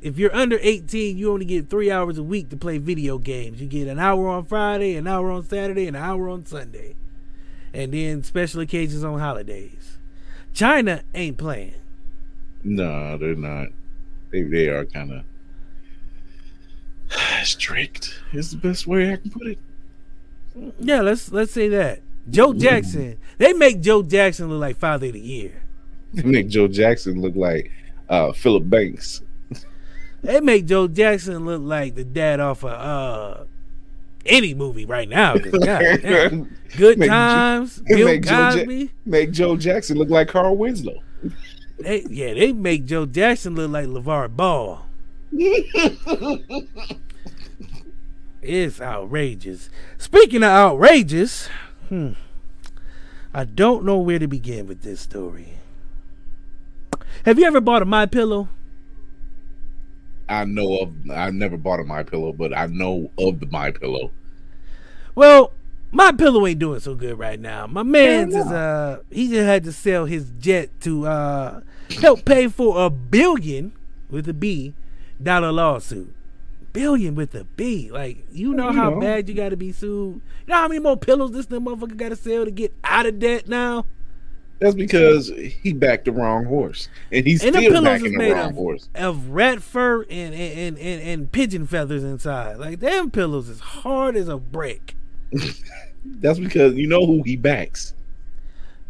if 0.00 0.18
you're 0.18 0.34
under 0.34 0.58
18, 0.60 1.18
you 1.18 1.32
only 1.32 1.44
get 1.44 1.68
three 1.68 1.90
hours 1.90 2.18
a 2.18 2.22
week 2.22 2.48
to 2.50 2.56
play 2.56 2.78
video 2.78 3.18
games. 3.18 3.60
You 3.60 3.66
get 3.66 3.88
an 3.88 3.98
hour 3.98 4.28
on 4.28 4.44
Friday, 4.44 4.96
an 4.96 5.06
hour 5.06 5.30
on 5.30 5.44
Saturday, 5.44 5.86
an 5.86 5.96
hour 5.96 6.28
on 6.28 6.46
Sunday, 6.46 6.94
and 7.74 7.92
then 7.92 8.22
special 8.22 8.60
occasions 8.60 9.04
on 9.04 9.18
holidays. 9.18 9.98
China 10.52 11.02
ain't 11.14 11.38
playing. 11.38 11.74
No, 12.62 13.16
they're 13.16 13.34
not. 13.34 13.68
They 14.30 14.42
they 14.42 14.68
are 14.68 14.84
kind 14.84 15.12
of 15.12 15.24
strict. 17.46 18.20
Is 18.32 18.50
the 18.50 18.56
best 18.58 18.86
way 18.86 19.12
I 19.12 19.16
can 19.16 19.30
put 19.30 19.46
it. 19.46 19.58
Yeah, 20.78 21.00
let's 21.00 21.32
let's 21.32 21.52
say 21.52 21.68
that. 21.68 22.00
Joe 22.28 22.52
Jackson. 22.52 23.18
They 23.38 23.52
make 23.54 23.80
Joe 23.80 24.02
Jackson 24.02 24.48
look 24.50 24.60
like 24.60 24.76
Father 24.76 25.06
of 25.06 25.14
the 25.14 25.20
Year. 25.20 25.62
They 26.12 26.22
make 26.22 26.48
Joe 26.48 26.68
Jackson 26.68 27.20
look 27.20 27.34
like 27.34 27.70
uh, 28.08 28.32
Philip 28.32 28.68
Banks. 28.68 29.22
They 30.22 30.40
make 30.40 30.66
Joe 30.66 30.86
Jackson 30.86 31.46
look 31.46 31.62
like 31.62 31.94
the 31.94 32.04
dad 32.04 32.40
off 32.40 32.62
of 32.62 32.72
uh 32.72 33.44
any 34.26 34.52
movie 34.54 34.84
right 34.84 35.08
now. 35.08 35.34
God. 35.64 36.48
Good 36.76 36.98
Make 36.98 37.08
times, 37.08 37.78
Bill 37.86 38.04
make 38.06 38.22
Joe 38.26 38.50
Ja- 38.50 38.86
Make 39.06 39.30
Joe 39.32 39.56
Jackson 39.56 39.96
look 39.96 40.10
like 40.10 40.28
Carl 40.28 40.56
Winslow. 40.56 41.02
They, 41.80 42.04
yeah, 42.08 42.34
they 42.34 42.52
make 42.52 42.84
Joe 42.84 43.06
Jackson 43.06 43.54
look 43.54 43.70
like 43.70 43.86
LaVar 43.86 44.36
Ball. 44.36 44.86
It's 48.42 48.80
outrageous. 48.80 49.68
Speaking 49.98 50.42
of 50.42 50.50
outrageous, 50.50 51.48
hmm, 51.88 52.12
I 53.34 53.44
don't 53.44 53.84
know 53.84 53.98
where 53.98 54.18
to 54.18 54.26
begin 54.26 54.66
with 54.66 54.82
this 54.82 55.00
story. 55.00 55.54
Have 57.24 57.38
you 57.38 57.44
ever 57.44 57.60
bought 57.60 57.82
a 57.82 57.84
My 57.84 58.06
Pillow? 58.06 58.48
I 60.28 60.44
know 60.44 60.78
of. 60.78 60.94
I've 61.10 61.34
never 61.34 61.56
bought 61.56 61.80
a 61.80 61.84
My 61.84 62.02
Pillow, 62.02 62.32
but 62.32 62.56
I 62.56 62.66
know 62.66 63.10
of 63.18 63.40
the 63.40 63.46
My 63.46 63.72
Pillow. 63.72 64.10
Well, 65.14 65.52
my 65.92 66.12
pillow 66.12 66.46
ain't 66.46 66.58
doing 66.58 66.80
so 66.80 66.94
good 66.94 67.18
right 67.18 67.38
now. 67.40 67.66
My 67.66 67.82
man's 67.82 68.34
is 68.34 68.46
uh 68.46 69.00
he 69.10 69.28
just 69.28 69.46
had 69.46 69.64
to 69.64 69.72
sell 69.72 70.04
his 70.06 70.30
jet 70.38 70.70
to 70.82 71.06
uh 71.06 71.60
help 72.00 72.24
pay 72.24 72.48
for 72.48 72.84
a 72.84 72.90
billion 72.90 73.72
with 74.10 74.28
a 74.28 74.34
B 74.34 74.74
dollar 75.22 75.52
lawsuit. 75.52 76.14
Billion 76.72 77.14
with 77.16 77.34
a 77.34 77.44
B. 77.56 77.90
Like 77.90 78.24
you 78.30 78.54
know 78.54 78.70
You 78.70 78.76
how 78.76 78.90
know. 78.90 79.00
bad 79.00 79.28
you 79.28 79.34
gotta 79.34 79.56
be 79.56 79.72
sued. 79.72 80.16
You 80.16 80.20
know 80.48 80.54
how 80.56 80.68
many 80.68 80.80
more 80.80 80.96
pillows 80.96 81.32
this 81.32 81.50
little 81.50 81.66
motherfucker 81.76 81.96
gotta 81.96 82.16
sell 82.16 82.44
to 82.44 82.50
get 82.50 82.72
out 82.84 83.06
of 83.06 83.18
debt 83.18 83.48
now? 83.48 83.86
That's 84.60 84.74
because 84.74 85.32
he 85.62 85.72
backed 85.72 86.04
the 86.04 86.12
wrong 86.12 86.44
horse, 86.44 86.90
and 87.10 87.26
he's 87.26 87.42
And 87.42 87.54
the 87.54 87.60
still 87.60 87.72
pillows 87.72 87.84
backing 88.02 88.12
is 88.12 88.18
the 88.28 88.34
wrong 88.34 88.50
of, 88.50 88.54
horse. 88.56 88.88
of 88.94 89.28
rat 89.30 89.62
fur 89.62 90.02
and 90.02 90.34
and, 90.34 90.36
and, 90.36 90.78
and 90.78 91.02
and 91.02 91.32
pigeon 91.32 91.66
feathers 91.66 92.04
inside. 92.04 92.58
Like 92.58 92.80
them 92.80 93.10
pillows 93.10 93.48
is 93.48 93.60
hard 93.60 94.16
as 94.16 94.28
a 94.28 94.36
brick. 94.36 94.96
That's 96.04 96.38
because 96.38 96.74
you 96.74 96.86
know 96.86 97.06
who 97.06 97.22
he 97.22 97.36
backs. 97.36 97.94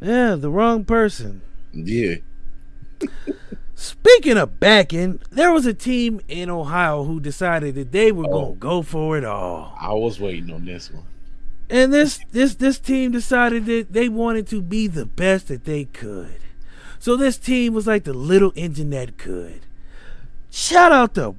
Yeah, 0.00 0.35
the 0.37 0.50
wrong 0.50 0.85
person. 0.85 1.42
Yeah. 1.73 2.16
Speaking 3.75 4.37
of 4.37 4.61
backing, 4.61 5.20
there 5.30 5.52
was 5.52 5.64
a 5.64 5.73
team 5.73 6.20
in 6.28 6.50
Ohio 6.50 7.04
who 7.04 7.18
decided 7.18 7.75
that 7.76 7.92
they 7.92 8.12
were 8.12 8.26
Oh. 8.26 8.30
going 8.30 8.54
to 8.54 8.59
go 8.61 8.82
for 8.82 9.16
it 9.16 9.25
all. 9.25 9.75
I 9.80 9.92
was 9.94 10.20
waiting 10.20 10.52
on 10.52 10.64
this 10.66 10.90
one. 10.90 11.04
And 11.70 11.92
this 11.92 12.18
this 12.32 12.56
this 12.56 12.78
team 12.80 13.12
decided 13.12 13.64
that 13.66 13.92
they 13.92 14.09
wanted 14.09 14.49
to 14.49 14.61
be 14.61 14.87
the 14.88 15.06
best 15.06 15.49
that 15.49 15.64
they 15.64 15.85
could. 15.85 16.40
So 16.99 17.16
this 17.16 17.38
team 17.38 17.73
was 17.73 17.87
like 17.87 18.04
the 18.04 18.12
little 18.12 18.52
engine 18.56 18.90
that 18.90 19.16
could. 19.16 19.61
Shout 20.50 20.90
out 20.92 21.14
to 21.14 21.37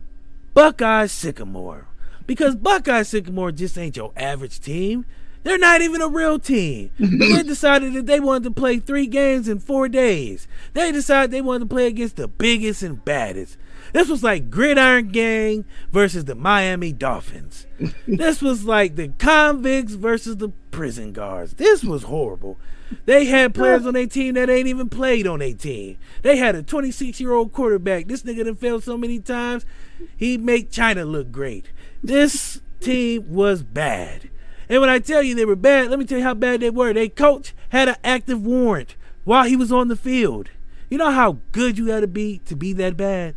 Buckeye 0.53 1.07
Sycamore. 1.07 1.85
Because 2.27 2.55
Buckeye 2.55 3.03
Sycamore 3.03 3.51
just 3.51 3.77
ain't 3.77 3.97
your 3.97 4.11
average 4.15 4.59
team. 4.59 5.05
They're 5.43 5.57
not 5.57 5.81
even 5.81 6.01
a 6.01 6.07
real 6.07 6.37
team. 6.37 6.91
They 6.99 7.41
decided 7.43 7.93
that 7.93 8.05
they 8.05 8.19
wanted 8.19 8.43
to 8.43 8.51
play 8.51 8.77
three 8.77 9.07
games 9.07 9.47
in 9.47 9.59
four 9.59 9.89
days. 9.89 10.47
They 10.73 10.91
decided 10.91 11.31
they 11.31 11.41
wanted 11.41 11.61
to 11.61 11.73
play 11.73 11.87
against 11.87 12.15
the 12.15 12.27
biggest 12.27 12.83
and 12.83 13.03
baddest. 13.03 13.57
This 13.93 14.07
was 14.07 14.23
like 14.23 14.51
Gridiron 14.51 15.07
Gang 15.09 15.65
versus 15.91 16.25
the 16.25 16.35
Miami 16.35 16.93
Dolphins. 16.93 17.65
this 18.07 18.41
was 18.41 18.65
like 18.65 18.95
the 18.95 19.09
convicts 19.17 19.93
versus 19.93 20.37
the 20.37 20.49
prison 20.69 21.11
guards. 21.11 21.55
This 21.55 21.83
was 21.83 22.03
horrible. 22.03 22.57
They 23.05 23.25
had 23.25 23.53
players 23.55 23.85
on 23.85 23.93
their 23.93 24.07
team 24.07 24.35
that 24.35 24.49
ain't 24.49 24.67
even 24.67 24.89
played 24.89 25.27
on 25.27 25.39
their 25.39 25.53
team. 25.53 25.97
They 26.21 26.37
had 26.37 26.55
a 26.55 26.63
26 26.63 27.19
year 27.19 27.33
old 27.33 27.53
quarterback. 27.53 28.07
This 28.07 28.23
nigga 28.23 28.45
done 28.45 28.55
failed 28.55 28.83
so 28.83 28.97
many 28.97 29.19
times, 29.19 29.65
he 30.17 30.37
make 30.37 30.71
China 30.71 31.05
look 31.05 31.31
great. 31.31 31.71
This 32.03 32.61
team 32.79 33.31
was 33.31 33.63
bad. 33.63 34.29
And 34.69 34.79
when 34.79 34.89
I 34.89 34.99
tell 34.99 35.21
you 35.21 35.35
they 35.35 35.45
were 35.45 35.55
bad, 35.55 35.89
let 35.89 35.99
me 35.99 36.05
tell 36.05 36.17
you 36.17 36.23
how 36.23 36.33
bad 36.33 36.61
they 36.61 36.69
were. 36.69 36.93
Their 36.93 37.09
coach 37.09 37.53
had 37.69 37.89
an 37.89 37.95
active 38.03 38.45
warrant 38.45 38.95
while 39.23 39.43
he 39.43 39.55
was 39.55 39.71
on 39.71 39.89
the 39.89 39.95
field. 39.95 40.49
You 40.89 40.97
know 40.97 41.11
how 41.11 41.37
good 41.51 41.77
you 41.77 41.87
gotta 41.87 42.07
be 42.07 42.39
to 42.45 42.55
be 42.55 42.73
that 42.73 42.97
bad? 42.97 43.35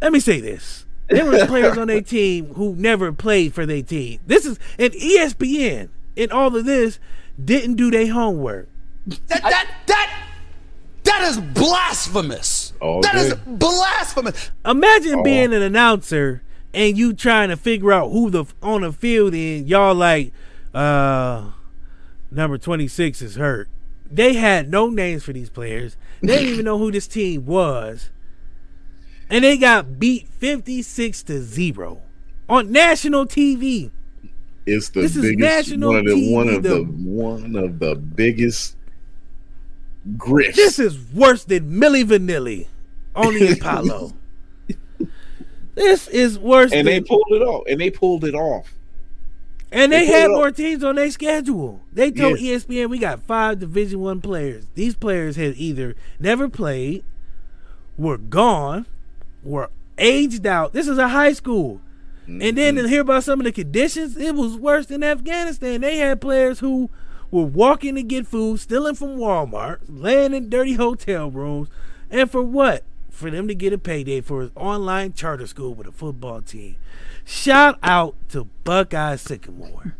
Let 0.00 0.12
me 0.12 0.20
say 0.20 0.40
this. 0.40 0.84
There 1.08 1.24
were 1.24 1.46
players 1.46 1.76
on 1.76 1.88
their 1.88 2.00
team 2.02 2.54
who 2.54 2.74
never 2.76 3.12
played 3.12 3.54
for 3.54 3.66
their 3.66 3.82
team. 3.82 4.20
This 4.26 4.46
is 4.46 4.58
and 4.78 4.94
E 4.94 5.18
ESPN 5.18 5.88
in 6.16 6.30
all 6.32 6.54
of 6.54 6.64
this 6.64 6.98
didn't 7.42 7.74
do 7.74 7.90
their 7.90 8.12
homework. 8.12 8.68
That 9.06 9.42
that 9.42 9.68
that 9.86 10.26
that 11.04 11.22
is 11.24 11.38
blasphemous. 11.38 12.72
All 12.80 13.00
That 13.02 13.14
is 13.16 13.34
day. 13.34 13.40
blasphemous. 13.46 14.50
Imagine 14.64 15.20
Oh. 15.20 15.22
being 15.22 15.52
an 15.52 15.62
announcer 15.62 16.42
and 16.72 16.96
you 16.96 17.12
trying 17.12 17.50
to 17.50 17.56
figure 17.56 17.92
out 17.92 18.10
who 18.10 18.30
the 18.30 18.44
on 18.62 18.80
the 18.82 18.92
field 18.92 19.34
and 19.34 19.68
y'all 19.68 19.94
like 19.94 20.32
uh 20.72 21.50
number 22.30 22.58
26 22.58 23.20
is 23.22 23.36
hurt. 23.36 23.68
They 24.10 24.34
had 24.34 24.70
no 24.70 24.88
names 24.88 25.24
for 25.24 25.32
these 25.32 25.50
players. 25.50 25.96
They 26.20 26.36
didn't 26.38 26.48
even 26.48 26.64
know 26.64 26.78
who 26.78 26.90
this 26.90 27.06
team 27.06 27.46
was. 27.46 28.10
And 29.30 29.44
they 29.44 29.56
got 29.56 29.98
beat 29.98 30.28
56 30.28 31.22
to 31.24 31.40
0. 31.42 32.00
on 32.48 32.70
national 32.70 33.26
TV. 33.26 33.90
It's 34.66 34.88
the 34.90 35.02
This 35.02 35.16
is 35.16 35.22
biggest 35.22 35.70
national 35.70 35.90
one 35.90 35.98
of 35.98 36.04
the 36.06 36.32
one 36.32 36.48
of 36.48 36.62
the 36.62 36.82
one 36.82 37.56
of 37.56 37.78
the 37.78 37.94
biggest 37.94 38.76
grifts. 40.16 40.54
This 40.56 40.78
is 40.78 40.98
worse 41.12 41.44
than 41.44 41.70
Milli 41.70 42.04
Vanilli 42.04 42.66
on 43.14 43.34
the 43.34 43.52
Apollo. 43.60 44.12
This 45.74 46.08
is 46.08 46.38
worse 46.38 46.72
and 46.72 46.86
they 46.86 47.00
pulled 47.00 47.26
it 47.30 47.42
off. 47.42 47.64
And 47.68 47.80
they 47.80 47.90
pulled 47.90 48.24
it 48.24 48.34
off. 48.34 48.72
And 49.72 49.90
they 49.90 50.00
They 50.00 50.06
had 50.06 50.30
more 50.30 50.52
teams 50.52 50.84
on 50.84 50.94
their 50.94 51.10
schedule. 51.10 51.80
They 51.92 52.12
told 52.12 52.40
Yeah. 52.40 52.54
ESPN 52.56 52.88
we 52.90 52.98
got 52.98 53.22
five 53.22 53.58
Division 53.58 53.98
One 54.00 54.20
players. 54.20 54.66
These 54.74 54.94
players 54.94 55.34
had 55.36 55.54
either 55.56 55.96
never 56.20 56.48
played, 56.48 57.02
were 57.98 58.18
gone, 58.18 58.86
were 59.42 59.70
aged 59.98 60.46
out. 60.46 60.72
This 60.72 60.86
is 60.86 60.96
a 60.96 61.08
high 61.08 61.32
school. 61.32 61.80
And 62.26 62.56
then 62.56 62.76
to 62.76 62.88
hear 62.88 63.02
about 63.02 63.24
some 63.24 63.40
of 63.40 63.44
the 63.44 63.52
conditions, 63.52 64.16
it 64.16 64.34
was 64.34 64.56
worse 64.56 64.86
than 64.86 65.02
Afghanistan. 65.02 65.80
They 65.82 65.98
had 65.98 66.20
players 66.20 66.60
who 66.60 66.88
were 67.30 67.44
walking 67.44 67.96
to 67.96 68.02
get 68.02 68.26
food, 68.26 68.60
stealing 68.60 68.94
from 68.94 69.16
Walmart, 69.18 69.78
laying 69.88 70.32
in 70.32 70.48
dirty 70.48 70.74
hotel 70.74 71.30
rooms, 71.30 71.68
and 72.10 72.30
for 72.30 72.42
what? 72.42 72.84
For 73.10 73.30
them 73.30 73.46
to 73.48 73.54
get 73.54 73.72
a 73.72 73.78
payday 73.78 74.20
for 74.20 74.40
his 74.42 74.50
online 74.56 75.12
charter 75.12 75.46
school 75.46 75.74
with 75.74 75.86
a 75.86 75.92
football 75.92 76.40
team. 76.42 76.76
Shout 77.24 77.78
out 77.82 78.14
to 78.30 78.48
Buckeye 78.64 79.16
Sycamore. 79.16 79.94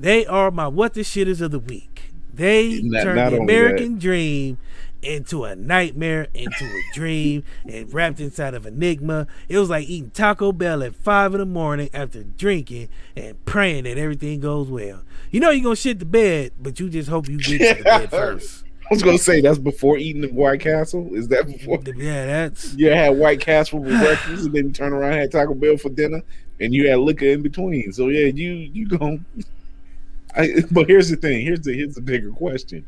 They 0.00 0.24
are 0.26 0.50
my 0.50 0.68
what 0.68 0.94
the 0.94 1.00
shitters 1.02 1.40
of 1.40 1.50
the 1.50 1.58
week. 1.58 2.12
They 2.32 2.80
Not- 2.82 3.02
turned 3.02 3.16
not 3.16 3.30
the 3.30 3.38
American 3.38 3.98
dream 3.98 4.58
into 5.02 5.44
a 5.44 5.54
nightmare, 5.54 6.28
into 6.34 6.64
a 6.64 6.82
dream, 6.94 7.44
and 7.68 7.92
wrapped 7.92 8.20
inside 8.20 8.54
of 8.54 8.66
Enigma. 8.66 9.26
It 9.48 9.58
was 9.58 9.70
like 9.70 9.88
eating 9.88 10.10
Taco 10.10 10.52
Bell 10.52 10.82
at 10.82 10.94
five 10.94 11.34
in 11.34 11.40
the 11.40 11.46
morning 11.46 11.90
after 11.92 12.22
drinking 12.22 12.88
and 13.16 13.42
praying 13.44 13.84
that 13.84 13.98
everything 13.98 14.40
goes 14.40 14.68
well. 14.68 15.02
You 15.30 15.40
know 15.40 15.50
you're 15.50 15.64
gonna 15.64 15.76
shit 15.76 15.98
the 15.98 16.04
bed, 16.04 16.52
but 16.60 16.80
you 16.80 16.88
just 16.88 17.08
hope 17.08 17.28
you 17.28 17.38
get 17.38 17.76
to 17.76 17.82
the 17.82 17.84
bed 17.84 18.10
first. 18.10 18.64
I 18.88 18.94
was 18.94 19.02
gonna 19.02 19.18
say 19.18 19.40
that's 19.40 19.58
before 19.58 19.98
eating 19.98 20.22
the 20.22 20.28
White 20.28 20.60
Castle. 20.60 21.10
Is 21.12 21.26
that 21.28 21.46
before 21.46 21.80
Yeah, 21.96 22.26
that's 22.26 22.74
you 22.74 22.90
had 22.90 23.10
White 23.16 23.40
Castle 23.40 23.82
for 23.82 23.90
breakfast 23.90 24.46
and 24.46 24.54
then 24.54 24.72
turn 24.72 24.92
around 24.92 25.12
and 25.12 25.22
had 25.22 25.32
Taco 25.32 25.54
Bell 25.54 25.76
for 25.76 25.88
dinner 25.88 26.22
and 26.60 26.72
you 26.72 26.88
had 26.88 26.98
liquor 26.98 27.26
in 27.26 27.42
between? 27.42 27.92
So 27.92 28.08
yeah, 28.08 28.26
you 28.26 28.52
you 28.52 28.88
go. 28.88 29.18
I, 30.36 30.62
but 30.70 30.86
here's 30.86 31.08
the 31.08 31.16
thing. 31.16 31.40
Here's 31.40 31.60
the 31.60 31.72
here's 31.72 31.94
the 31.94 32.00
bigger 32.00 32.30
question. 32.30 32.86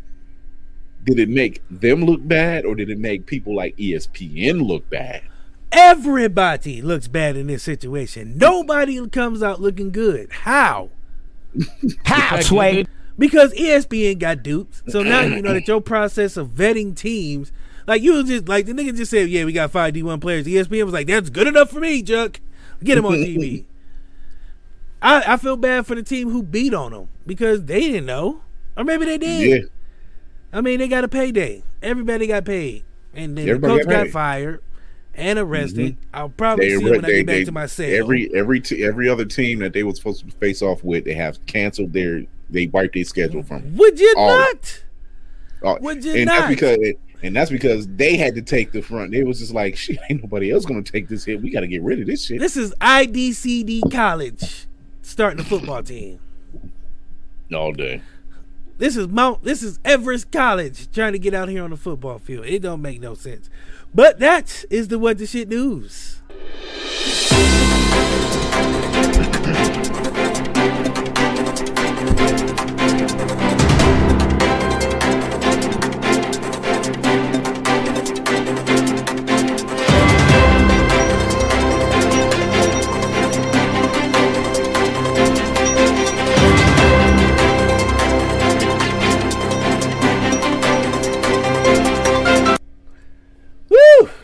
Did 1.05 1.19
it 1.19 1.29
make 1.29 1.63
them 1.71 2.05
look 2.05 2.27
bad, 2.27 2.65
or 2.65 2.75
did 2.75 2.91
it 2.91 2.99
make 2.99 3.27
people 3.27 3.55
like 3.55 3.77
ESPN 3.77 4.67
look 4.67 4.89
bad? 4.91 5.23
everybody 5.73 6.83
looks 6.83 7.09
bad 7.09 7.37
in 7.37 7.47
this 7.47 7.63
situation. 7.63 8.37
Nobody 8.37 9.07
comes 9.09 9.43
out 9.43 9.61
looking 9.61 9.91
good. 9.91 10.31
How? 10.33 10.91
How, 12.05 12.41
Sway? 12.41 12.87
Because 13.19 13.53
ESPN 13.55 14.19
got 14.19 14.43
duped. 14.43 14.91
So 14.91 15.03
now 15.03 15.23
you 15.23 15.43
know 15.43 15.55
that 15.55 15.67
your 15.67 15.81
process 15.81 16.37
of 16.37 16.51
vetting 16.51 16.95
teams, 16.95 17.51
like 17.87 18.03
you 18.03 18.23
just 18.25 18.49
like 18.49 18.67
the 18.67 18.73
nigga 18.73 18.97
just 18.97 19.11
said, 19.11 19.29
yeah, 19.29 19.45
we 19.45 19.53
got 19.53 19.71
five 19.71 19.95
D 19.95 20.03
one 20.03 20.21
players. 20.21 20.47
ESPN 20.47 20.85
was 20.85 20.95
like, 20.95 21.09
that's 21.09 21.31
good 21.31 21.47
enough 21.47 21.71
for 21.71 21.81
me, 21.81 22.03
Chuck. 22.03 22.41
Get 22.83 22.99
him 22.99 23.07
on 23.07 23.13
TV. 23.15 23.65
I 25.03 25.35
I 25.35 25.37
feel 25.37 25.57
bad 25.57 25.87
for 25.87 25.97
the 25.97 26.03
team 26.03 26.31
who 26.31 26.43
beat 26.43 26.75
on 26.75 26.93
them 26.93 27.09
because 27.27 27.65
they 27.65 27.81
didn't 27.81 28.07
know, 28.07 28.43
or 28.77 28.85
maybe 28.85 29.05
they 29.05 29.19
did. 29.19 29.49
Yeah, 29.49 29.69
I 30.53 30.61
mean, 30.61 30.79
they 30.79 30.89
got 30.89 31.05
a 31.05 31.09
payday. 31.09 31.63
Everybody 31.83 32.27
got 32.27 32.45
paid, 32.45 32.85
and 33.15 33.37
then 33.37 33.49
Everybody 33.49 33.75
the 33.75 33.79
coach 33.81 33.89
got 33.91 34.05
got 34.05 34.13
fired 34.13 34.63
and 35.15 35.39
arrested. 35.39 35.97
I'll 36.15 36.29
probably 36.31 36.69
they, 36.71 36.77
see 36.79 36.85
when 36.85 37.05
I 37.05 37.09
they, 37.09 37.17
get 37.19 37.27
back 37.27 37.35
they- 37.37 37.45
to 37.45 37.53
my 37.53 37.67
cell. 37.67 37.91
every 37.91 38.35
every 38.35 38.61
t- 38.61 38.83
every 38.85 39.09
other 39.09 39.25
team 39.25 39.59
that 39.61 39.73
they 39.73 39.83
were 39.83 39.95
supposed 39.95 40.25
to 40.29 40.35
face 40.37 40.63
off 40.63 40.83
with, 40.83 41.05
they 41.05 41.15
have 41.15 41.45
canceled 41.47 41.93
their 41.93 42.25
they 42.51 42.67
wiped 42.69 42.95
their 42.95 43.05
schedule 43.05 43.43
from. 43.43 43.77
Would 43.77 43.99
you 44.01 44.15
all- 44.17 44.29
not? 44.29 44.85
Uh, 45.63 45.77
Would 45.81 46.05
you 46.05 46.15
and 46.15 46.27
not? 46.27 46.39
that's 46.39 46.49
because 46.49 46.79
and 47.23 47.35
that's 47.35 47.51
because 47.51 47.89
they 47.89 48.17
had 48.17 48.37
to 48.37 48.43
take 48.43 48.71
the 48.73 48.81
front. 48.81 49.13
It 49.13 49.25
was 49.25 49.41
just 49.41 49.53
like 49.53 49.77
shit. 49.79 49.99
Ain't 50.09 50.23
nobody 50.23 50.51
else 50.53 50.65
gonna 50.65 50.83
take 50.83 51.09
this 51.09 51.25
hit. 51.25 51.43
We 51.43 51.51
got 51.51 51.61
to 51.61 51.67
get 51.67 51.83
rid 51.83 52.01
of 52.01 52.07
this 52.07 52.25
shit. 52.25 52.39
This 52.41 52.57
is 52.57 52.73
IDCD 52.81 53.93
College 53.93 54.67
starting 55.03 55.41
a 55.41 55.45
football 55.45 55.83
team. 55.83 56.21
all 57.53 57.73
day. 57.73 58.01
This 58.79 58.97
is 58.97 59.09
Mount. 59.09 59.43
This 59.43 59.65
is 59.65 59.81
Everest 59.85 60.31
College 60.31 60.91
trying 60.93 61.13
to 61.13 61.19
get 61.19 61.35
out 61.35 61.49
here 61.49 61.65
on 61.65 61.71
the 61.71 61.77
football 61.77 62.19
field. 62.19 62.47
It 62.47 62.63
don't 62.63 62.81
make 62.81 63.01
no 63.01 63.15
sense. 63.15 63.51
But 63.93 64.21
that 64.21 64.65
is 64.71 64.87
the 64.87 65.01
what 65.01 65.19
the 65.19 65.27
shit 65.27 65.49
news. 65.49 66.23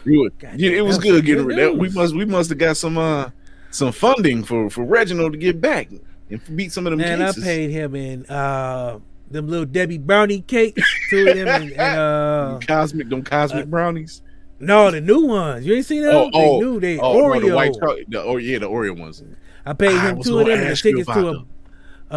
Yeah, 0.07 0.71
it 0.71 0.85
was 0.85 0.99
good 0.99 1.25
getting 1.25 1.47
rid. 1.47 1.59
That, 1.59 1.77
we 1.77 1.89
must 1.91 2.15
we 2.15 2.25
must 2.25 2.51
have 2.51 2.59
got 2.59 2.77
some 2.77 2.99
uh 2.99 3.31
some 3.71 3.93
funding 3.93 4.45
for 4.45 4.71
for 4.71 4.85
Reginald 4.85 5.33
to 5.33 5.39
get 5.39 5.61
back 5.61 5.91
and 6.31 6.57
beat 6.57 6.73
some 6.73 6.87
of 6.87 6.93
them 6.93 6.99
Man, 6.99 7.19
cases. 7.19 7.43
I 7.43 7.47
paid 7.47 7.71
him 7.71 7.95
in 7.95 8.27
uh 8.27 8.99
them 9.31 9.49
little 9.49 9.67
Debbie 9.67 9.99
brownie 9.99 10.43
cakes, 10.43 10.83
two 11.11 11.29
of 11.29 11.37
them, 11.37 11.49
and, 11.49 11.73
and 11.73 11.99
uh 11.99 12.59
cosmic, 12.67 13.09
them 13.09 13.23
cosmic 13.23 13.67
brownies. 13.67 14.23
no, 14.61 14.91
the 14.91 15.01
new 15.01 15.27
ones. 15.27 15.67
You 15.67 15.75
ain't 15.75 15.87
seen 15.87 16.03
them? 16.03 16.15
Oh, 16.15 16.31
they 16.31 16.49
oh, 16.49 16.61
new, 16.61 16.81
they 16.81 16.99
oh, 16.99 17.15
Oreo. 17.15 17.35
no, 17.35 17.49
the 17.49 17.55
white 17.55 17.75
chocolate. 17.75 18.07
The, 18.09 18.23
oh 18.23 18.37
yeah, 18.37 18.59
the 18.59 18.69
Oreo 18.69 18.99
ones. 18.99 19.23
I 19.67 19.73
paid 19.73 19.99
him 19.99 20.19
was 20.19 20.27
two 20.27 20.39
of 20.39 20.47
them 20.47 20.61
and 20.61 20.77
tickets 20.77 21.07
to 21.07 21.29
a, 21.29 21.45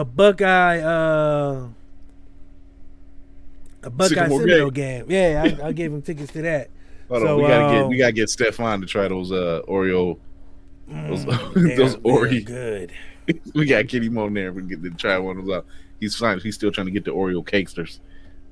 a 0.02 0.06
Buckeye 0.06 0.80
uh 0.80 1.68
a 3.84 3.90
Buckeye 3.90 4.10
Sycamore 4.10 4.42
Seminole 4.42 4.72
game. 4.72 5.06
Yeah, 5.08 5.58
I, 5.62 5.68
I 5.68 5.72
gave 5.72 5.94
him 5.94 6.02
tickets 6.02 6.32
to 6.34 6.42
that. 6.42 6.70
Hold 7.10 7.22
So, 7.22 7.28
on, 7.34 7.38
we 7.38 7.48
gotta 7.48 7.74
get 7.74 7.84
um, 7.84 7.90
we 7.90 7.98
gotta 7.98 8.12
get 8.14 8.30
Stefan 8.30 8.82
to 8.82 8.88
try 8.88 9.08
those 9.08 9.32
uh 9.32 9.62
Oreo. 9.68 10.18
Those, 10.88 11.26
Mm, 11.26 11.76
those 11.76 11.96
Oreo. 12.06 12.46
good. 12.46 12.92
we 13.54 13.66
got 13.66 13.88
Kitty 13.88 14.10
Mo 14.10 14.30
there. 14.30 14.54
We 14.54 14.62
get 14.64 14.82
to 14.84 14.90
try 14.92 15.18
one 15.18 15.38
of 15.38 15.46
those 15.46 15.58
out. 15.58 15.66
He's 16.00 16.16
fine. 16.16 16.40
He's 16.40 16.56
still 16.56 16.72
trying 16.72 16.86
to 16.88 16.92
get 16.92 17.04
the 17.06 17.12
Oreo 17.12 17.44
cakesters. 17.46 18.00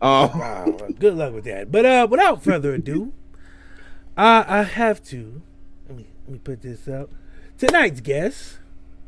Um, 0.02 0.38
Wow, 0.38 0.78
good 1.00 1.14
luck 1.16 1.34
with 1.34 1.46
that. 1.46 1.72
But 1.72 1.86
uh, 1.86 2.08
without 2.10 2.44
further 2.44 2.74
ado, 2.76 3.14
I 4.18 4.46
I 4.48 4.64
have 4.64 5.04
to 5.06 5.42
let 5.88 5.98
me 5.98 6.08
let 6.26 6.34
me 6.34 6.40
put 6.40 6.62
this 6.62 6.88
up. 6.88 7.10
Tonight's 7.58 8.02
guest 8.02 8.60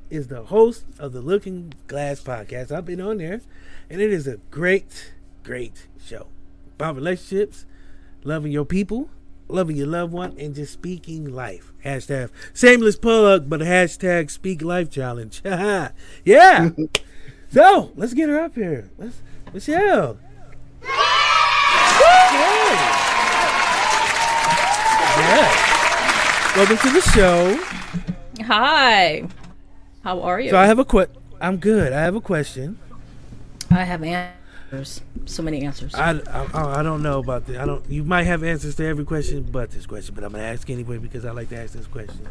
is 0.09 0.27
the 0.27 0.43
host 0.43 0.85
of 0.99 1.11
the 1.11 1.19
Looking 1.21 1.73
Glass 1.87 2.21
podcast. 2.21 2.71
I've 2.71 2.85
been 2.85 3.01
on 3.01 3.17
there, 3.17 3.41
and 3.89 3.99
it 3.99 4.11
is 4.13 4.25
a 4.27 4.37
great, 4.51 5.13
great 5.43 5.87
show 6.01 6.27
about 6.75 6.95
relationships, 6.95 7.65
loving 8.23 8.53
your 8.53 8.63
people, 8.63 9.09
loving 9.47 9.75
your 9.75 9.87
loved 9.87 10.13
one, 10.13 10.35
and 10.37 10.55
just 10.55 10.73
speaking 10.73 11.33
life. 11.33 11.73
Hashtag 11.83 12.29
shameless 12.53 12.95
plug, 12.95 13.49
but 13.49 13.61
hashtag 13.61 14.29
speak 14.29 14.61
life 14.61 14.89
challenge. 14.89 15.41
yeah. 15.45 16.69
so 17.49 17.91
let's 17.95 18.13
get 18.13 18.29
her 18.29 18.39
up 18.39 18.55
here. 18.55 18.89
Let's 18.97 19.21
Michelle. 19.53 20.17
Yeah. 25.17 25.67
Welcome 26.55 26.77
to 26.77 26.89
the 26.89 27.01
show. 27.01 27.59
Hi. 28.45 29.27
How 30.03 30.21
are 30.21 30.39
you? 30.39 30.51
So 30.51 30.57
I 30.57 30.65
have 30.65 30.79
a 30.79 30.85
que- 30.85 31.07
I'm 31.39 31.57
good. 31.57 31.93
I 31.93 32.01
have 32.01 32.15
a 32.15 32.21
question. 32.21 32.79
I 33.69 33.83
have 33.83 34.01
answers. 34.71 35.01
So 35.25 35.43
many 35.43 35.63
answers. 35.63 35.93
I, 35.95 36.19
I, 36.29 36.79
I 36.79 36.83
don't 36.83 37.01
know 37.01 37.19
about 37.19 37.45
this. 37.45 37.57
I 37.57 37.65
don't. 37.65 37.87
You 37.89 38.03
might 38.03 38.23
have 38.23 38.43
answers 38.43 38.75
to 38.75 38.85
every 38.85 39.05
question, 39.05 39.43
but 39.43 39.71
this 39.71 39.85
question. 39.85 40.15
But 40.15 40.23
I'm 40.23 40.31
gonna 40.31 40.43
ask 40.43 40.69
anyway 40.69 40.97
because 40.97 41.25
I 41.25 41.31
like 41.31 41.49
to 41.49 41.57
ask 41.57 41.73
this 41.73 41.87
question. 41.87 42.27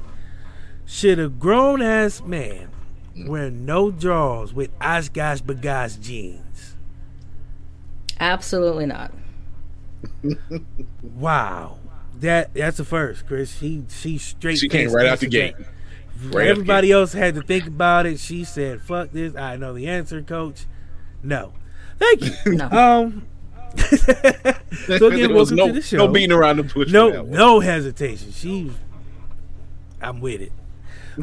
Should 0.86 1.18
a 1.18 1.28
grown 1.28 1.82
ass 1.82 2.22
man 2.22 2.68
mm. 3.16 3.28
wear 3.28 3.50
no 3.50 3.90
drawers 3.90 4.54
with 4.54 4.70
Oshkosh 4.80 5.40
B'gosh 5.42 6.00
jeans? 6.00 6.76
Absolutely 8.20 8.86
not. 8.86 9.12
Wow, 11.02 11.78
that 12.20 12.52
that's 12.52 12.78
a 12.78 12.84
first, 12.84 13.26
Chris. 13.26 13.56
She 13.56 13.84
she 13.88 14.18
straight. 14.18 14.58
she 14.58 14.68
came 14.68 14.90
right 14.90 15.06
out 15.06 15.20
the 15.20 15.28
gate. 15.28 15.54
Right 16.24 16.48
Everybody 16.48 16.92
else 16.92 17.12
had 17.12 17.34
to 17.36 17.42
think 17.42 17.66
about 17.66 18.04
it. 18.04 18.20
She 18.20 18.44
said, 18.44 18.82
"Fuck 18.82 19.12
this." 19.12 19.34
I 19.34 19.56
know 19.56 19.72
the 19.72 19.86
answer, 19.86 20.20
Coach. 20.22 20.66
No, 21.22 21.52
thank 21.98 22.22
you. 22.46 22.52
No. 22.56 22.68
Um. 22.70 23.26
so 23.76 25.08
again, 25.08 25.34
welcome 25.34 25.56
no, 25.56 25.66
to 25.66 25.72
the 25.74 25.82
show. 25.82 25.98
no 25.98 26.08
beating 26.08 26.32
around 26.32 26.56
the 26.56 26.62
bush. 26.62 26.90
no 26.90 27.22
no 27.22 27.60
hesitation. 27.60 28.32
She, 28.32 28.72
I'm 30.00 30.20
with 30.20 30.40
it. 30.40 30.52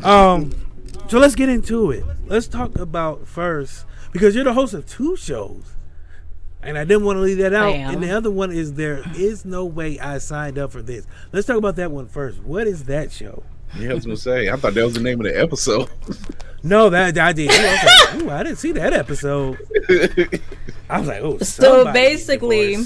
Um, 0.06 0.52
So 1.08 1.18
let's 1.20 1.36
get 1.36 1.50
into 1.50 1.92
it. 1.92 2.04
Let's 2.28 2.48
talk 2.48 2.78
about 2.78 3.28
first 3.28 3.86
because 4.12 4.36
you're 4.36 4.44
the 4.44 4.54
host 4.54 4.74
of 4.74 4.86
two 4.86 5.16
shows. 5.16 5.74
And 6.62 6.78
I 6.78 6.86
didn't 6.86 7.04
want 7.04 7.18
to 7.18 7.22
leave 7.22 7.40
that 7.40 7.54
out. 7.54 7.74
am. 7.74 7.96
And 7.96 8.04
the 8.04 8.12
other 8.12 8.32
one 8.32 8.52
is 8.52 8.74
there 8.74 9.04
is 9.18 9.44
no 9.44 9.66
way 9.66 10.00
I 10.00 10.20
signed 10.20 10.58
up 10.58 10.72
for 10.72 10.82
this. 10.82 11.06
Let's 11.34 11.46
talk 11.46 11.58
about 11.58 11.76
that 11.76 11.92
one 11.92 12.08
first. 12.08 12.42
What 12.42 12.68
is 12.68 12.86
that 12.86 13.12
show? 13.12 13.44
Yeah, 13.78 13.92
I 13.92 13.94
was 13.96 14.06
gonna 14.06 14.16
say. 14.16 14.50
I 14.50 14.56
thought 14.56 14.74
that 14.76 14.84
was 14.84 14.94
the 14.94 15.02
name 15.02 15.20
of 15.20 15.26
the 15.26 15.38
episode. 15.38 15.90
No, 16.64 16.90
that 16.90 17.18
I 17.18 17.34
did. 17.34 17.50
I, 17.52 18.14
like, 18.14 18.22
Ooh, 18.22 18.30
I 18.30 18.44
didn't 18.44 18.58
see 18.58 18.72
that 18.72 18.94
episode. 18.94 19.58
I 20.90 21.00
was 21.00 21.08
like, 21.10 21.22
oh. 21.22 21.38
So 21.40 21.84
basically- 21.94 22.78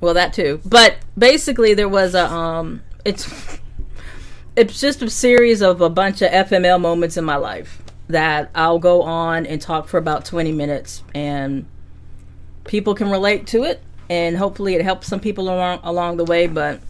Well, 0.00 0.14
that 0.14 0.32
too. 0.32 0.60
But 0.64 0.96
basically, 1.18 1.74
there 1.74 1.88
was 1.88 2.14
a 2.14 2.24
um, 2.32 2.82
it's 3.04 3.28
it's 4.56 4.80
just 4.80 5.02
a 5.02 5.10
series 5.10 5.60
of 5.60 5.80
a 5.80 5.90
bunch 5.90 6.22
of 6.22 6.30
FML 6.30 6.80
moments 6.80 7.16
in 7.16 7.24
my 7.24 7.36
life 7.36 7.82
that 8.08 8.50
I'll 8.54 8.78
go 8.78 9.02
on 9.02 9.44
and 9.44 9.60
talk 9.60 9.88
for 9.88 9.98
about 9.98 10.24
twenty 10.24 10.52
minutes, 10.52 11.02
and 11.14 11.66
people 12.64 12.94
can 12.94 13.10
relate 13.10 13.48
to 13.48 13.64
it, 13.64 13.82
and 14.08 14.36
hopefully, 14.36 14.76
it 14.76 14.82
helps 14.82 15.08
some 15.08 15.18
people 15.20 15.48
along 15.50 15.80
along 15.82 16.16
the 16.16 16.24
way. 16.24 16.46
But 16.46 16.80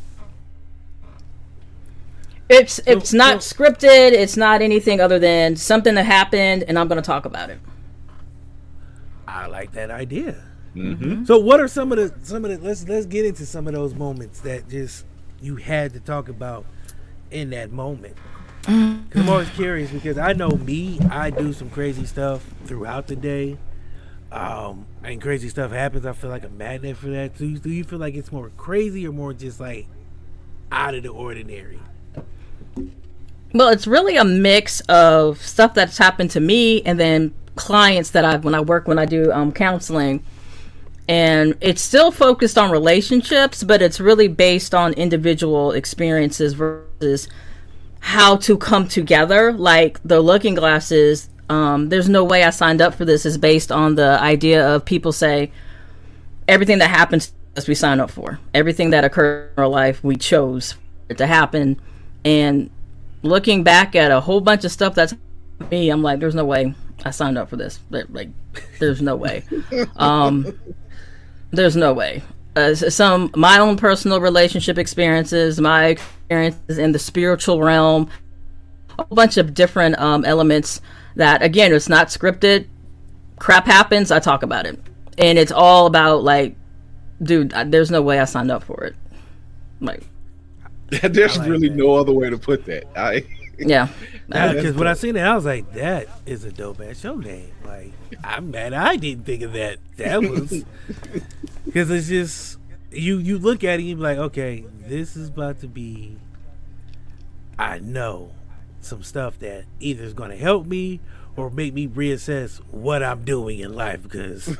it's 2.48 2.80
it's 2.86 3.12
not 3.12 3.38
scripted. 3.38 4.12
It's 4.12 4.36
not 4.36 4.62
anything 4.62 5.00
other 5.00 5.18
than 5.18 5.56
something 5.56 5.94
that 5.94 6.04
happened, 6.04 6.64
and 6.66 6.78
I'm 6.78 6.88
going 6.88 7.00
to 7.00 7.06
talk 7.06 7.24
about 7.24 7.50
it. 7.50 7.58
I 9.26 9.46
like 9.46 9.72
that 9.72 9.90
idea. 9.90 10.44
Mm-hmm. 10.74 11.24
So, 11.24 11.38
what 11.38 11.60
are 11.60 11.68
some 11.68 11.92
of 11.92 11.98
the 11.98 12.14
some 12.26 12.44
of 12.44 12.50
the 12.50 12.66
let's 12.66 12.86
let's 12.88 13.06
get 13.06 13.24
into 13.24 13.44
some 13.46 13.66
of 13.66 13.74
those 13.74 13.94
moments 13.94 14.40
that 14.40 14.68
just 14.68 15.04
you 15.40 15.56
had 15.56 15.92
to 15.92 16.00
talk 16.00 16.28
about 16.28 16.64
in 17.30 17.50
that 17.50 17.72
moment. 17.72 18.16
Because 18.60 19.22
I'm 19.22 19.28
always 19.28 19.48
curious 19.50 19.90
because 19.90 20.18
I 20.18 20.32
know 20.32 20.50
me, 20.50 20.98
I 21.10 21.30
do 21.30 21.52
some 21.52 21.70
crazy 21.70 22.04
stuff 22.04 22.44
throughout 22.64 23.06
the 23.06 23.16
day. 23.16 23.56
Um, 24.30 24.86
and 25.02 25.22
crazy 25.22 25.48
stuff 25.48 25.70
happens. 25.70 26.04
I 26.04 26.12
feel 26.12 26.28
like 26.28 26.44
a 26.44 26.50
magnet 26.50 26.98
for 26.98 27.08
that. 27.08 27.38
Do 27.38 27.46
you, 27.46 27.58
do 27.58 27.70
you 27.70 27.82
feel 27.82 27.98
like 27.98 28.14
it's 28.14 28.30
more 28.30 28.50
crazy 28.58 29.06
or 29.06 29.12
more 29.12 29.32
just 29.32 29.58
like 29.58 29.86
out 30.70 30.94
of 30.94 31.02
the 31.02 31.08
ordinary? 31.08 31.80
Well, 33.54 33.68
it's 33.68 33.86
really 33.86 34.16
a 34.16 34.24
mix 34.24 34.80
of 34.82 35.44
stuff 35.44 35.74
that's 35.74 35.98
happened 35.98 36.30
to 36.32 36.40
me 36.40 36.82
and 36.82 37.00
then 37.00 37.34
clients 37.54 38.10
that 38.10 38.24
I've 38.24 38.44
when 38.44 38.54
I 38.54 38.60
work 38.60 38.86
when 38.86 38.98
I 38.98 39.06
do 39.06 39.32
um, 39.32 39.52
counseling. 39.52 40.22
And 41.08 41.56
it's 41.62 41.80
still 41.80 42.10
focused 42.10 42.58
on 42.58 42.70
relationships, 42.70 43.64
but 43.64 43.80
it's 43.80 43.98
really 43.98 44.28
based 44.28 44.74
on 44.74 44.92
individual 44.92 45.72
experiences 45.72 46.52
versus 46.52 47.28
how 48.00 48.36
to 48.36 48.58
come 48.58 48.86
together. 48.86 49.52
Like 49.52 50.00
the 50.04 50.20
looking 50.20 50.54
glasses, 50.54 51.30
um, 51.48 51.88
there's 51.88 52.10
no 52.10 52.24
way 52.24 52.44
I 52.44 52.50
signed 52.50 52.82
up 52.82 52.94
for 52.94 53.06
this 53.06 53.24
is 53.24 53.38
based 53.38 53.72
on 53.72 53.94
the 53.94 54.20
idea 54.20 54.74
of 54.74 54.84
people 54.84 55.12
say 55.12 55.50
everything 56.46 56.78
that 56.78 56.90
happens 56.90 57.28
to 57.28 57.32
us 57.56 57.66
we 57.66 57.74
sign 57.74 58.00
up 58.00 58.10
for. 58.10 58.38
Everything 58.52 58.90
that 58.90 59.04
occurred 59.04 59.52
in 59.56 59.62
our 59.62 59.68
life 59.68 60.04
we 60.04 60.16
chose 60.16 60.74
it 61.08 61.16
to 61.18 61.26
happen. 61.26 61.80
And 62.24 62.70
looking 63.22 63.62
back 63.62 63.94
at 63.94 64.10
a 64.10 64.20
whole 64.20 64.40
bunch 64.40 64.64
of 64.64 64.72
stuff 64.72 64.94
that's 64.94 65.14
me, 65.70 65.90
I'm 65.90 66.02
like, 66.02 66.20
there's 66.20 66.34
no 66.34 66.44
way 66.44 66.74
I 67.04 67.10
signed 67.10 67.38
up 67.38 67.48
for 67.48 67.56
this. 67.56 67.80
Like, 67.90 68.28
there's 68.78 69.02
no 69.02 69.16
way. 69.16 69.44
Um, 69.96 70.58
there's 71.50 71.76
no 71.76 71.92
way. 71.92 72.22
Uh, 72.56 72.74
some 72.74 73.30
my 73.36 73.58
own 73.58 73.76
personal 73.76 74.20
relationship 74.20 74.78
experiences, 74.78 75.60
my 75.60 75.86
experiences 75.86 76.78
in 76.78 76.92
the 76.92 76.98
spiritual 76.98 77.62
realm, 77.62 78.10
a 78.90 79.04
whole 79.04 79.14
bunch 79.14 79.36
of 79.36 79.54
different 79.54 79.98
um, 79.98 80.24
elements 80.24 80.80
that 81.16 81.42
again, 81.42 81.72
it's 81.72 81.88
not 81.88 82.08
scripted. 82.08 82.66
Crap 83.38 83.66
happens, 83.66 84.10
I 84.10 84.18
talk 84.18 84.42
about 84.42 84.66
it, 84.66 84.80
and 85.16 85.38
it's 85.38 85.52
all 85.52 85.86
about 85.86 86.24
like, 86.24 86.56
dude, 87.22 87.52
I, 87.54 87.64
there's 87.64 87.90
no 87.90 88.02
way 88.02 88.18
I 88.18 88.24
signed 88.24 88.50
up 88.50 88.64
for 88.64 88.84
it. 88.84 88.96
Like, 89.80 90.02
There's 91.02 91.38
like 91.38 91.48
really 91.48 91.68
that. 91.68 91.76
no 91.76 91.94
other 91.94 92.12
way 92.12 92.30
to 92.30 92.38
put 92.38 92.64
that. 92.66 92.84
I 92.96 93.24
yeah, 93.58 93.88
Because 94.28 94.76
when 94.76 94.86
I 94.86 94.94
seen 94.94 95.16
it, 95.16 95.20
I 95.22 95.34
was 95.34 95.44
like, 95.44 95.72
"That 95.72 96.08
is 96.26 96.44
a 96.44 96.52
dope 96.52 96.80
ass 96.80 97.00
show 97.00 97.16
name." 97.16 97.50
Like, 97.64 97.92
I'm 98.22 98.50
mad 98.52 98.72
I 98.72 98.96
didn't 98.96 99.24
think 99.24 99.42
of 99.42 99.52
that. 99.54 99.78
That 99.96 100.22
was 100.22 100.64
because 101.64 101.90
it's 101.90 102.08
just 102.08 102.58
you. 102.92 103.18
You 103.18 103.38
look 103.38 103.64
at 103.64 103.74
it, 103.74 103.80
and 103.80 103.88
you 103.88 103.96
be 103.96 104.02
like, 104.02 104.18
"Okay, 104.18 104.64
this 104.86 105.16
is 105.16 105.28
about 105.28 105.60
to 105.60 105.68
be." 105.68 106.16
I 107.58 107.80
know 107.80 108.30
some 108.80 109.02
stuff 109.02 109.40
that 109.40 109.64
either 109.80 110.04
is 110.04 110.14
going 110.14 110.30
to 110.30 110.36
help 110.36 110.64
me 110.64 111.00
or 111.36 111.50
make 111.50 111.74
me 111.74 111.88
reassess 111.88 112.58
what 112.70 113.02
I'm 113.02 113.24
doing 113.24 113.58
in 113.58 113.74
life 113.74 114.02
because. 114.04 114.56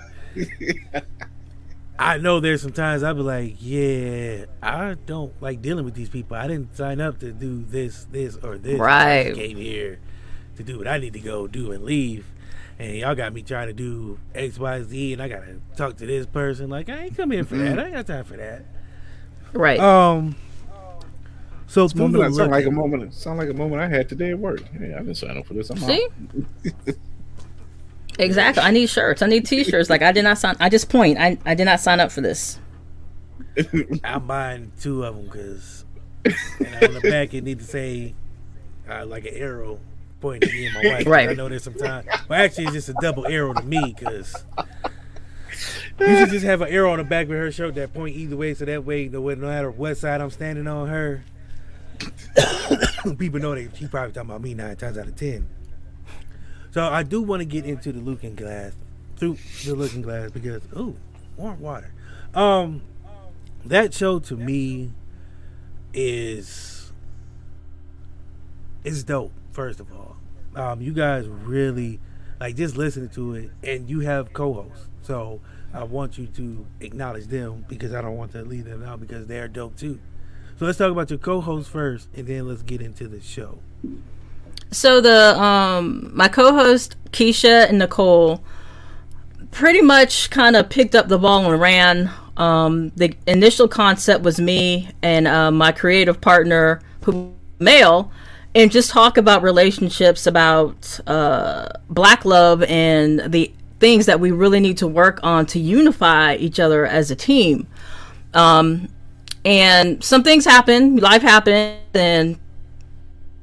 I 1.99 2.19
know 2.19 2.39
there's 2.39 2.63
some 2.63 2.73
times 2.73 3.03
I'll 3.03 3.15
be 3.15 3.23
like, 3.23 3.57
yeah, 3.59 4.45
I 4.63 4.95
don't 5.07 5.33
like 5.43 5.61
dealing 5.61 5.85
with 5.85 5.95
these 5.95 6.09
people. 6.09 6.37
I 6.37 6.47
didn't 6.47 6.77
sign 6.77 7.01
up 7.01 7.19
to 7.21 7.33
do 7.33 7.65
this, 7.65 8.07
this, 8.11 8.37
or 8.37 8.57
this. 8.57 8.79
Right. 8.79 9.27
just 9.29 9.41
came 9.41 9.57
here 9.57 9.99
to 10.57 10.63
do 10.63 10.79
what 10.79 10.87
I 10.87 10.99
need 10.99 11.13
to 11.15 11.21
go 11.21 11.49
do 11.49 11.73
and 11.73 11.85
leave. 11.85 12.27
And 12.79 12.97
y'all 12.97 13.17
got 13.17 13.33
me 13.33 13.43
trying 13.43 13.67
to 13.67 13.73
do 13.73 14.21
X, 14.33 14.59
Y, 14.59 14.83
Z, 14.85 15.13
and 15.13 15.21
I 15.21 15.29
gotta 15.29 15.59
talk 15.77 15.97
to 15.97 16.07
this 16.07 16.27
person. 16.27 16.71
Like, 16.71 16.89
I 16.89 17.05
ain't 17.05 17.17
come 17.17 17.33
here 17.33 17.45
for 17.45 17.57
that. 17.57 17.79
I 17.79 17.87
ain't 17.87 17.95
got 17.95 18.07
time 18.07 18.25
for 18.25 18.37
that. 18.37 18.65
right. 19.53 19.81
Um. 19.81 20.37
So 21.67 21.87
through 21.87 22.09
moment 22.09 22.35
sound 22.35 22.51
like 22.51 22.65
a 22.65 22.71
moment. 22.71 23.13
Sound 23.13 23.39
like 23.39 23.51
a 23.51 23.55
moment 23.55 23.83
I 23.83 23.89
had 23.89 24.09
today 24.09 24.31
at 24.31 24.39
work. 24.39 24.63
Hey, 24.69 24.95
I 24.95 24.99
didn't 24.99 25.17
sign 25.17 25.37
up 25.37 25.47
for 25.47 25.55
this. 25.55 25.69
I'm 25.69 25.77
See? 25.79 26.09
out. 28.19 28.25
Exactly. 28.25 28.63
I 28.63 28.71
need 28.71 28.89
shirts. 28.89 29.23
I 29.23 29.27
need 29.27 29.47
T-shirts. 29.47 29.91
Like 29.91 30.03
I 30.03 30.13
did 30.13 30.23
not 30.23 30.39
sign. 30.39 30.57
I 30.61 30.69
just 30.69 30.89
point. 30.89 31.19
I 31.19 31.39
I 31.45 31.55
did 31.55 31.65
not 31.65 31.81
sign 31.81 32.01
up 32.01 32.13
for 32.13 32.21
this. 32.21 32.59
I'm 34.05 34.27
buying 34.27 34.73
two 34.81 35.05
of 35.05 35.17
them 35.17 35.25
because, 35.27 35.85
and 36.25 36.85
on 36.85 36.95
the 36.95 37.01
back 37.01 37.35
it 37.35 37.45
need 37.45 37.59
to 37.59 37.65
say, 37.65 38.15
uh, 38.89 39.07
like 39.07 39.25
an 39.25 39.35
arrow 39.35 39.81
pointing 40.21 40.49
to 40.49 40.55
me 40.55 40.67
and 40.67 40.75
my 40.75 40.85
wife. 40.85 41.07
Right. 41.07 41.29
I 41.29 41.33
know 41.35 41.49
there's 41.49 41.65
some 41.65 41.75
time. 41.75 42.07
Well, 42.29 42.43
actually, 42.43 42.65
it's 42.65 42.75
just 42.75 42.89
a 42.89 42.95
double 43.01 43.27
arrow 43.27 43.55
to 43.55 43.63
me 43.63 43.95
because 43.97 44.35
you 45.99 46.17
should 46.17 46.31
just 46.31 46.45
have 46.45 46.63
an 46.63 46.69
arrow 46.69 46.93
on 46.93 46.99
the 46.99 47.05
back 47.05 47.27
of 47.27 47.33
her 47.33 47.51
shirt 47.51 47.75
that 47.77 47.93
point 47.93 48.17
either 48.17 48.37
way, 48.37 48.55
so 48.55 48.65
that 48.65 48.85
way, 48.85 49.09
no, 49.09 49.21
no 49.21 49.47
matter 49.47 49.71
what 49.71 49.97
side 49.97 50.21
I'm 50.21 50.31
standing 50.31 50.67
on 50.67 50.89
her, 50.89 51.25
people 53.19 53.41
know 53.41 53.55
that 53.55 53.77
she 53.77 53.87
probably 53.87 54.13
talking 54.13 54.31
about 54.31 54.43
me 54.43 54.55
nine 54.55 54.77
times 54.77 54.99
out 54.99 55.09
of 55.09 55.17
ten. 55.17 55.49
So 56.79 56.87
I 56.87 57.03
do 57.03 57.23
want 57.23 57.41
to 57.41 57.45
get 57.45 57.65
into 57.65 57.91
the 57.91 57.99
looking 57.99 58.37
glass 58.37 58.73
through 59.17 59.37
the 59.65 59.75
looking 59.75 60.01
glass 60.01 60.31
because 60.31 60.63
ooh, 60.77 60.95
warm 61.37 61.59
water. 61.59 61.93
Um, 62.37 62.83
that 63.65 63.93
show 63.93 64.21
to 64.21 64.37
me 64.37 64.93
is 65.93 66.93
is 68.85 69.03
dope. 69.03 69.33
First 69.51 69.81
of 69.81 69.89
all, 69.93 70.19
um, 70.55 70.81
you 70.81 70.93
guys 70.93 71.27
really 71.27 71.99
like 72.39 72.55
just 72.55 72.77
listening 72.77 73.09
to 73.09 73.35
it, 73.35 73.51
and 73.65 73.91
you 73.91 73.99
have 74.03 74.33
co-hosts. 74.33 74.87
So 75.03 75.41
I 75.75 75.83
want 75.83 76.17
you 76.17 76.29
to 76.29 76.65
acknowledge 76.79 77.27
them 77.27 77.65
because 77.69 77.93
I 77.93 78.03
don't 78.03 78.17
want 78.17 78.31
to 78.35 78.43
leave 78.43 78.67
them 78.67 78.85
out 78.85 79.01
because 79.01 79.27
they're 79.27 79.49
dope 79.49 79.77
too. 79.77 79.99
So 80.61 80.67
let's 80.67 80.79
talk 80.79 80.93
about 80.93 81.11
your 81.11 81.19
co-hosts 81.19 81.69
first, 81.69 82.09
and 82.15 82.29
then 82.29 82.47
let's 82.47 82.63
get 82.63 82.81
into 82.81 83.09
the 83.09 83.21
show. 83.21 83.59
So 84.71 85.01
the 85.01 85.41
um 85.41 86.11
my 86.15 86.29
co-host 86.29 86.97
Keisha 87.11 87.69
and 87.69 87.79
Nicole 87.79 88.43
pretty 89.51 89.81
much 89.81 90.31
kind 90.31 90.57
of 90.57 90.69
picked 90.69 90.95
up 90.95 91.09
the 91.09 91.19
ball 91.19 91.51
and 91.51 91.61
ran. 91.61 92.11
Um, 92.37 92.91
the 92.91 93.15
initial 93.27 93.67
concept 93.67 94.23
was 94.23 94.41
me 94.41 94.91
and 95.03 95.27
uh, 95.27 95.51
my 95.51 95.73
creative 95.73 96.21
partner, 96.21 96.81
who 97.03 97.35
male, 97.59 98.13
and 98.55 98.71
just 98.71 98.91
talk 98.91 99.17
about 99.17 99.43
relationships, 99.43 100.27
about 100.27 101.01
uh, 101.07 101.69
black 101.91 102.25
love, 102.25 102.63
and 102.65 103.33
the 103.33 103.53
things 103.81 104.07
that 104.07 104.21
we 104.21 104.31
really 104.31 104.61
need 104.61 104.77
to 104.79 104.87
work 104.87 105.19
on 105.23 105.47
to 105.47 105.59
unify 105.59 106.35
each 106.37 106.61
other 106.61 106.87
as 106.87 107.11
a 107.11 107.17
team. 107.17 107.67
Um, 108.35 108.89
and 109.45 110.03
some 110.05 110.23
things 110.23 110.45
happen, 110.45 110.97
life 110.97 111.23
happened, 111.23 111.79
and 111.95 112.39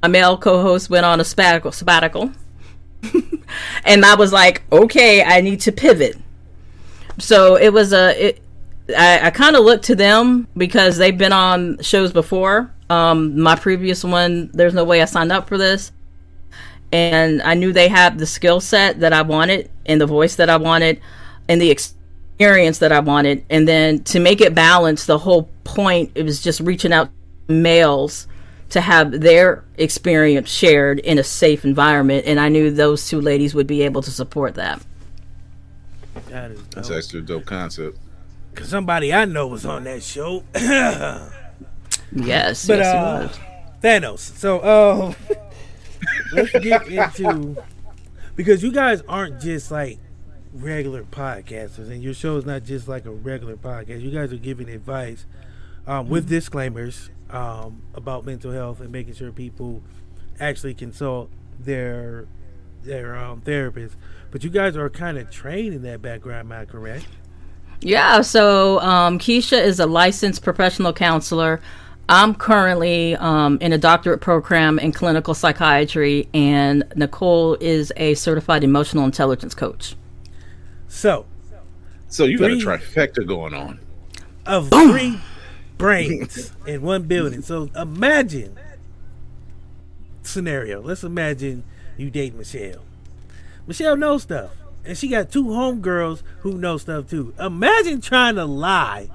my 0.05 0.19
male 0.19 0.37
co-host 0.37 0.87
went 0.91 1.03
on 1.03 1.19
a 1.19 1.23
sabbatical, 1.23 1.71
sabbatical. 1.71 2.31
and 3.85 4.05
I 4.05 4.13
was 4.13 4.31
like, 4.31 4.61
okay, 4.71 5.23
I 5.23 5.41
need 5.41 5.61
to 5.61 5.71
pivot. 5.71 6.15
So 7.17 7.55
it 7.55 7.73
was 7.73 7.91
a, 7.91 8.27
it, 8.27 8.41
I, 8.95 9.27
I 9.27 9.29
kind 9.31 9.55
of 9.55 9.65
looked 9.65 9.85
to 9.85 9.95
them 9.95 10.47
because 10.55 10.97
they've 10.97 11.17
been 11.17 11.33
on 11.33 11.79
shows 11.81 12.13
before. 12.13 12.71
Um, 12.87 13.39
my 13.39 13.55
previous 13.55 14.03
one, 14.03 14.51
there's 14.53 14.75
no 14.75 14.83
way 14.83 15.01
I 15.01 15.05
signed 15.05 15.31
up 15.31 15.47
for 15.47 15.57
this, 15.57 15.91
and 16.91 17.41
I 17.41 17.55
knew 17.55 17.73
they 17.73 17.87
had 17.87 18.19
the 18.19 18.27
skill 18.27 18.59
set 18.59 18.99
that 18.99 19.11
I 19.11 19.23
wanted 19.23 19.71
and 19.87 19.99
the 19.99 20.05
voice 20.05 20.35
that 20.35 20.51
I 20.51 20.57
wanted 20.57 21.01
and 21.49 21.59
the 21.59 21.71
experience 21.71 22.77
that 22.77 22.91
I 22.91 22.99
wanted. 22.99 23.43
And 23.49 23.67
then 23.67 24.03
to 24.03 24.19
make 24.19 24.39
it 24.39 24.53
balanced, 24.53 25.07
the 25.07 25.17
whole 25.17 25.49
point 25.63 26.11
it 26.13 26.21
was 26.21 26.43
just 26.43 26.59
reaching 26.59 26.93
out 26.93 27.09
males 27.47 28.27
to 28.69 28.81
have 28.81 29.11
their 29.21 29.63
experience 29.77 30.49
shared 30.49 30.99
in 30.99 31.17
a 31.19 31.23
safe 31.23 31.63
environment. 31.65 32.25
And 32.25 32.39
I 32.39 32.49
knew 32.49 32.71
those 32.71 33.07
two 33.07 33.21
ladies 33.21 33.53
would 33.55 33.67
be 33.67 33.83
able 33.83 34.01
to 34.01 34.11
support 34.11 34.55
that. 34.55 34.81
That 36.29 36.51
is 36.51 36.61
That's 36.69 36.87
dope. 36.89 36.97
actually 36.97 37.19
a 37.19 37.23
dope 37.23 37.45
concept. 37.45 37.97
Cause 38.55 38.69
somebody 38.69 39.13
I 39.13 39.25
know 39.25 39.47
was 39.47 39.65
on 39.65 39.83
that 39.83 40.01
show. 40.03 40.43
Yes, 42.11 42.65
But 42.67 42.77
yes, 42.79 42.87
it 42.87 42.95
uh, 42.95 43.27
was. 43.27 43.39
Thanos. 43.83 44.19
So 44.19 44.59
uh, 44.59 45.13
let's 46.33 46.51
get 46.51 46.87
into 46.87 47.57
because 48.35 48.63
you 48.63 48.71
guys 48.71 49.01
aren't 49.07 49.41
just 49.41 49.71
like 49.71 49.97
regular 50.53 51.03
podcasters, 51.03 51.89
and 51.89 52.01
your 52.01 52.13
show 52.13 52.37
is 52.37 52.45
not 52.45 52.63
just 52.63 52.87
like 52.87 53.05
a 53.05 53.11
regular 53.11 53.57
podcast. 53.57 54.01
You 54.01 54.11
guys 54.11 54.31
are 54.31 54.37
giving 54.37 54.69
advice 54.69 55.25
um, 55.87 56.07
with 56.07 56.29
disclaimers 56.29 57.09
um, 57.29 57.81
about 57.93 58.25
mental 58.25 58.51
health 58.51 58.79
and 58.81 58.91
making 58.91 59.13
sure 59.15 59.31
people 59.31 59.81
actually 60.39 60.73
consult 60.73 61.29
their 61.59 62.25
their 62.83 63.15
um, 63.15 63.41
therapist. 63.41 63.95
But 64.31 64.43
you 64.43 64.49
guys 64.49 64.75
are 64.77 64.89
kind 64.89 65.17
of 65.17 65.29
trained 65.31 65.73
in 65.73 65.81
that 65.83 66.01
background. 66.01 66.51
Am 66.51 66.59
I 66.61 66.65
correct? 66.65 67.07
Yeah, 67.81 68.21
so 68.21 68.79
um, 68.79 69.17
Keisha 69.19 69.61
is 69.61 69.79
a 69.79 69.85
licensed 69.85 70.43
professional 70.43 70.93
counselor. 70.93 71.61
I'm 72.07 72.35
currently 72.35 73.15
um, 73.15 73.57
in 73.61 73.73
a 73.73 73.77
doctorate 73.79 74.21
program 74.21 74.77
in 74.77 74.91
clinical 74.91 75.33
psychiatry, 75.33 76.29
and 76.33 76.83
Nicole 76.95 77.55
is 77.59 77.91
a 77.97 78.13
certified 78.13 78.63
emotional 78.63 79.03
intelligence 79.05 79.55
coach. 79.55 79.95
So 80.87 81.25
So 82.07 82.25
you 82.25 82.37
got 82.37 82.51
a 82.51 82.55
Three- 82.59 82.63
trifecta 82.77 83.25
going 83.27 83.53
on. 83.55 83.79
of 84.45 84.69
three 84.69 85.19
brains 85.77 86.51
in 86.65 86.81
one 86.81 87.03
building. 87.03 87.41
So 87.41 87.69
imagine 87.75 88.57
scenario. 90.23 90.81
Let's 90.81 91.03
imagine 91.03 91.63
you 91.97 92.09
date 92.09 92.35
Michelle. 92.35 92.81
Michelle 93.67 93.97
knows 93.97 94.23
stuff. 94.23 94.51
And 94.83 94.97
she 94.97 95.07
got 95.07 95.31
two 95.31 95.45
homegirls 95.45 96.21
who 96.41 96.53
know 96.57 96.77
stuff 96.77 97.09
too. 97.09 97.33
Imagine 97.39 98.01
trying 98.01 98.35
to 98.35 98.45
lie 98.45 99.09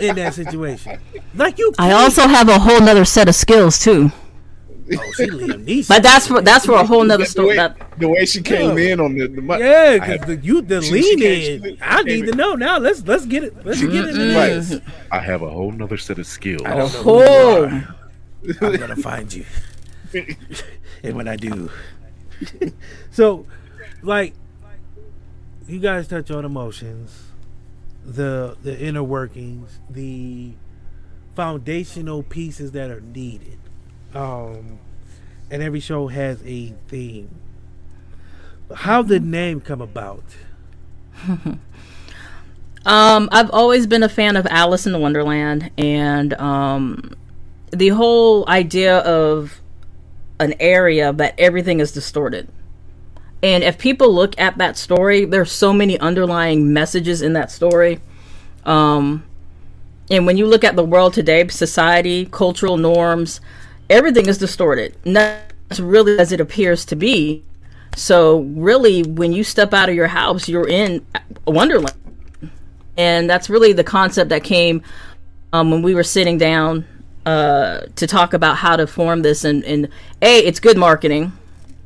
in 0.00 0.16
that 0.16 0.34
situation. 0.34 1.00
Like 1.34 1.58
you 1.58 1.72
I 1.78 1.92
also 1.92 2.26
have 2.26 2.48
a 2.48 2.58
whole 2.58 2.80
nother 2.80 3.04
set 3.04 3.28
of 3.28 3.34
skills 3.36 3.78
too, 3.78 4.10
Oh, 4.92 5.12
she 5.16 5.26
Liam 5.26 5.64
Neeson. 5.64 5.88
but 5.88 6.02
that's 6.02 6.26
for 6.26 6.40
that's 6.40 6.66
for 6.66 6.72
a 6.74 6.84
whole 6.84 7.04
nother 7.04 7.24
The 7.24 7.30
story. 7.30 7.48
way, 7.48 7.56
That, 7.56 7.98
the 7.98 8.08
way 8.08 8.24
she 8.26 8.42
came 8.42 8.76
Yeah. 8.76 8.92
in 8.92 9.00
on 9.00 9.14
the, 9.16 9.28
the 9.28 9.42
Yeah, 9.58 9.98
because 9.98 10.26
the 10.26 10.36
you 10.36 10.62
the 10.62 10.82
she- 10.82 10.88
she 10.88 10.94
lean 10.94 11.18
came- 11.18 11.64
in. 11.64 11.76
she 11.76 11.78
I 11.82 11.96
came 12.02 12.06
need 12.06 12.26
to 12.26 12.36
know 12.36 12.54
now. 12.54 12.78
Let's 12.78 13.06
let's 13.06 13.26
get 13.26 13.44
it. 13.44 13.54
Let's 13.64 13.80
get 13.80 13.94
into 13.94 14.12
mm-hmm. 14.12 14.18
this. 14.18 14.70
Right. 14.72 14.82
I 15.12 15.20
have 15.20 15.42
a 15.42 15.50
whole 15.50 15.70
nother 15.70 15.96
set 15.96 16.18
of 16.18 16.26
skills. 16.26 16.62
I 16.64 16.76
don't 16.76 16.92
know 16.92 17.02
oh. 17.06 17.82
I'm 18.60 18.76
gonna 18.76 18.96
find 18.96 19.32
you. 19.32 19.44
and 21.02 21.16
when 21.16 21.28
I 21.28 21.36
do. 21.36 21.70
so 23.10 23.46
like 24.02 24.34
you 25.68 25.78
guys 25.78 26.08
touch 26.08 26.30
on 26.30 26.44
emotions, 26.44 27.26
the 28.04 28.56
the 28.62 28.78
inner 28.80 29.04
workings, 29.04 29.78
the 29.88 30.54
foundational 31.36 32.22
pieces 32.22 32.72
that 32.72 32.90
are 32.90 33.00
needed. 33.00 33.58
Um 34.14 34.78
and 35.50 35.62
every 35.62 35.80
show 35.80 36.08
has 36.08 36.42
a 36.44 36.74
theme. 36.88 37.28
How 38.74 39.02
did 39.02 39.24
name 39.24 39.60
come 39.60 39.80
about? 39.80 40.24
Um, 42.86 43.28
I've 43.30 43.50
always 43.50 43.86
been 43.86 44.02
a 44.02 44.08
fan 44.08 44.36
of 44.36 44.46
Alice 44.46 44.86
in 44.86 44.98
Wonderland, 44.98 45.70
and 45.76 46.32
um, 46.34 47.14
the 47.70 47.88
whole 47.88 48.48
idea 48.48 48.98
of 48.98 49.60
an 50.38 50.54
area 50.60 51.12
that 51.12 51.34
everything 51.38 51.80
is 51.80 51.92
distorted. 51.92 52.48
And 53.42 53.62
if 53.62 53.78
people 53.78 54.14
look 54.14 54.38
at 54.40 54.58
that 54.58 54.78
story, 54.78 55.24
there's 55.24 55.52
so 55.52 55.72
many 55.72 55.98
underlying 55.98 56.72
messages 56.72 57.20
in 57.20 57.34
that 57.34 57.50
story. 57.50 58.00
Um, 58.64 59.24
and 60.10 60.26
when 60.26 60.36
you 60.36 60.46
look 60.46 60.64
at 60.64 60.76
the 60.76 60.84
world 60.84 61.14
today, 61.14 61.46
society, 61.48 62.26
cultural 62.30 62.76
norms, 62.76 63.40
everything 63.90 64.26
is 64.26 64.38
distorted. 64.38 64.96
Not 65.04 65.52
really 65.78 66.18
as 66.18 66.32
it 66.32 66.40
appears 66.40 66.84
to 66.86 66.96
be. 66.96 67.44
So 67.96 68.40
really, 68.40 69.02
when 69.02 69.32
you 69.32 69.44
step 69.44 69.74
out 69.74 69.88
of 69.88 69.94
your 69.94 70.06
house, 70.06 70.48
you're 70.48 70.68
in 70.68 71.04
a 71.46 71.50
wonderland 71.50 71.96
and 73.00 73.30
that's 73.30 73.48
really 73.48 73.72
the 73.72 73.84
concept 73.84 74.28
that 74.28 74.44
came 74.44 74.82
um, 75.54 75.70
when 75.70 75.82
we 75.82 75.94
were 75.94 76.02
sitting 76.02 76.36
down 76.36 76.84
uh, 77.24 77.80
to 77.96 78.06
talk 78.06 78.34
about 78.34 78.56
how 78.56 78.76
to 78.76 78.86
form 78.86 79.22
this 79.22 79.44
and, 79.44 79.64
and 79.64 79.88
a 80.22 80.38
it's 80.38 80.60
good 80.60 80.76
marketing 80.76 81.32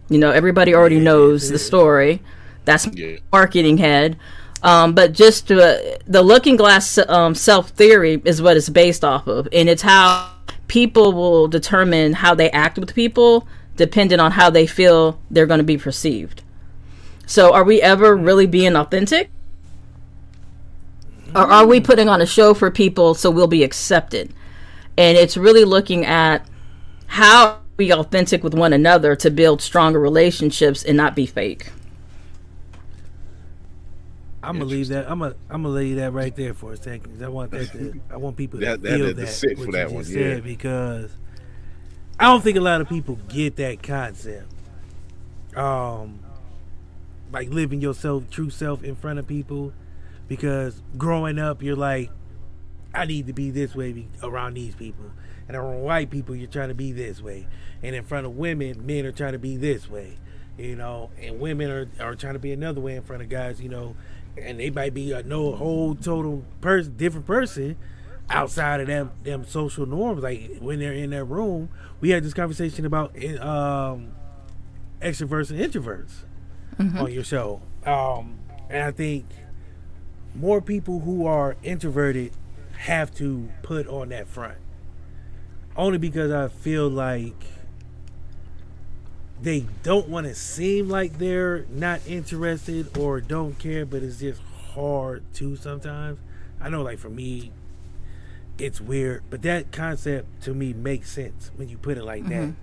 you 0.08 0.18
know 0.18 0.30
everybody 0.30 0.74
already 0.74 0.98
knows 0.98 1.50
the 1.50 1.58
story 1.58 2.20
that's 2.64 2.86
Yeah. 2.88 3.16
marketing 3.32 3.78
head 3.78 4.16
um, 4.64 4.94
but 4.94 5.12
just 5.12 5.46
the 5.46 5.98
looking 6.06 6.56
glass 6.56 6.98
um, 7.08 7.34
self 7.34 7.68
theory 7.70 8.20
is 8.24 8.42
what 8.42 8.56
it's 8.56 8.68
based 8.68 9.04
off 9.04 9.28
of 9.28 9.46
and 9.52 9.68
it's 9.68 9.82
how 9.82 10.30
people 10.66 11.12
will 11.12 11.46
determine 11.46 12.14
how 12.14 12.34
they 12.34 12.50
act 12.50 12.78
with 12.78 12.94
people 12.94 13.46
depending 13.76 14.18
on 14.18 14.32
how 14.32 14.50
they 14.50 14.66
feel 14.66 15.20
they're 15.30 15.46
going 15.46 15.58
to 15.58 15.64
be 15.64 15.78
perceived 15.78 16.42
so 17.26 17.54
are 17.54 17.64
we 17.64 17.80
ever 17.80 18.16
really 18.16 18.46
being 18.46 18.74
authentic 18.74 19.30
or 21.34 21.50
are 21.50 21.66
we 21.66 21.80
putting 21.80 22.08
on 22.08 22.20
a 22.20 22.26
show 22.26 22.54
for 22.54 22.70
people 22.70 23.14
so 23.14 23.30
we'll 23.30 23.48
be 23.48 23.64
accepted? 23.64 24.32
And 24.96 25.18
it's 25.18 25.36
really 25.36 25.64
looking 25.64 26.06
at 26.06 26.46
how 27.06 27.58
we 27.76 27.92
authentic 27.92 28.44
with 28.44 28.54
one 28.54 28.72
another 28.72 29.16
to 29.16 29.30
build 29.30 29.60
stronger 29.60 29.98
relationships 29.98 30.84
and 30.84 30.96
not 30.96 31.16
be 31.16 31.26
fake. 31.26 31.72
I'm 34.48 34.54
gonna 34.58 34.64
leave 34.70 34.88
that. 34.88 35.10
I'm 35.10 35.18
gonna 35.18 35.34
I'm 35.50 35.62
gonna 35.62 35.74
lay 35.74 35.94
that 35.94 36.12
right 36.12 36.34
there 36.34 36.54
for 36.54 36.72
a 36.72 36.76
second. 36.76 37.22
I 37.22 37.28
want 37.28 37.50
that. 37.52 37.70
To, 37.72 38.00
I 38.10 38.16
want 38.16 38.36
people 38.36 38.60
to 38.60 38.66
That- 38.66 38.82
that 38.82 38.96
feel 38.96 39.06
to 39.08 39.14
that. 39.14 39.26
sit 39.28 39.58
for 39.58 39.72
that 39.72 39.90
one, 39.90 40.04
said, 40.04 40.14
yeah. 40.38 40.40
because 40.40 41.10
I 42.18 42.24
don't 42.24 42.42
think 42.44 42.56
a 42.56 42.60
lot 42.60 42.80
of 42.80 42.88
people 42.88 43.18
get 43.28 43.56
that 43.56 43.82
concept. 43.82 44.50
Um, 45.56 46.20
like 47.32 47.50
living 47.50 47.80
yourself, 47.80 48.28
true 48.30 48.50
self, 48.50 48.82
in 48.84 48.96
front 48.96 49.18
of 49.18 49.26
people, 49.26 49.72
because 50.28 50.80
growing 50.96 51.38
up, 51.38 51.62
you're 51.62 51.76
like, 51.76 52.10
I 52.92 53.04
need 53.06 53.26
to 53.28 53.32
be 53.32 53.50
this 53.50 53.74
way 53.74 54.06
around 54.22 54.54
these 54.54 54.74
people, 54.74 55.10
and 55.48 55.56
around 55.56 55.82
white 55.82 56.10
people, 56.10 56.34
you're 56.34 56.48
trying 56.48 56.68
to 56.68 56.74
be 56.74 56.92
this 56.92 57.20
way, 57.20 57.46
and 57.82 57.94
in 57.94 58.04
front 58.04 58.26
of 58.26 58.36
women, 58.36 58.84
men 58.86 59.04
are 59.06 59.12
trying 59.12 59.32
to 59.32 59.38
be 59.38 59.56
this 59.56 59.88
way, 59.90 60.16
you 60.58 60.76
know, 60.76 61.10
and 61.20 61.40
women 61.40 61.70
are 61.70 61.88
are 62.00 62.14
trying 62.14 62.34
to 62.34 62.38
be 62.40 62.52
another 62.52 62.80
way 62.80 62.94
in 62.96 63.02
front 63.02 63.22
of 63.22 63.28
guys, 63.28 63.60
you 63.60 63.68
know, 63.68 63.96
and 64.36 64.60
they 64.60 64.70
might 64.70 64.94
be 64.94 65.12
a 65.12 65.22
no 65.22 65.54
whole 65.54 65.94
total 65.94 66.44
person, 66.60 66.96
different 66.96 67.26
person 67.26 67.76
outside 68.30 68.80
of 68.80 68.86
them 68.86 69.10
them 69.22 69.46
social 69.46 69.86
norms. 69.86 70.22
Like 70.22 70.58
when 70.58 70.78
they're 70.78 70.92
in 70.92 71.10
their 71.10 71.24
room, 71.24 71.68
we 72.00 72.10
had 72.10 72.24
this 72.24 72.34
conversation 72.34 72.86
about 72.86 73.16
um, 73.40 74.12
extroverts 75.00 75.50
and 75.50 75.60
introverts 75.60 76.12
on 76.98 77.12
your 77.12 77.24
show, 77.24 77.62
um, 77.86 78.38
and 78.68 78.82
I 78.82 78.90
think 78.90 79.26
more 80.34 80.60
people 80.60 81.00
who 81.00 81.26
are 81.26 81.56
introverted 81.62 82.32
have 82.76 83.14
to 83.16 83.48
put 83.62 83.86
on 83.86 84.08
that 84.08 84.28
front. 84.28 84.58
Only 85.76 85.98
because 85.98 86.30
I 86.32 86.48
feel 86.48 86.88
like 86.88 87.44
they 89.44 89.66
don't 89.82 90.08
want 90.08 90.26
to 90.26 90.34
seem 90.34 90.88
like 90.88 91.18
they're 91.18 91.66
not 91.68 92.00
interested 92.06 92.96
or 92.96 93.20
don't 93.20 93.58
care, 93.58 93.84
but 93.84 94.02
it's 94.02 94.18
just 94.18 94.40
hard 94.74 95.22
to 95.34 95.54
sometimes. 95.54 96.18
I 96.58 96.70
know, 96.70 96.82
like 96.82 96.98
for 96.98 97.10
me, 97.10 97.52
it's 98.58 98.80
weird, 98.80 99.22
but 99.28 99.42
that 99.42 99.70
concept 99.70 100.42
to 100.44 100.54
me 100.54 100.72
makes 100.72 101.10
sense 101.10 101.50
when 101.56 101.68
you 101.68 101.76
put 101.76 101.98
it 101.98 102.04
like 102.04 102.26
that. 102.28 102.54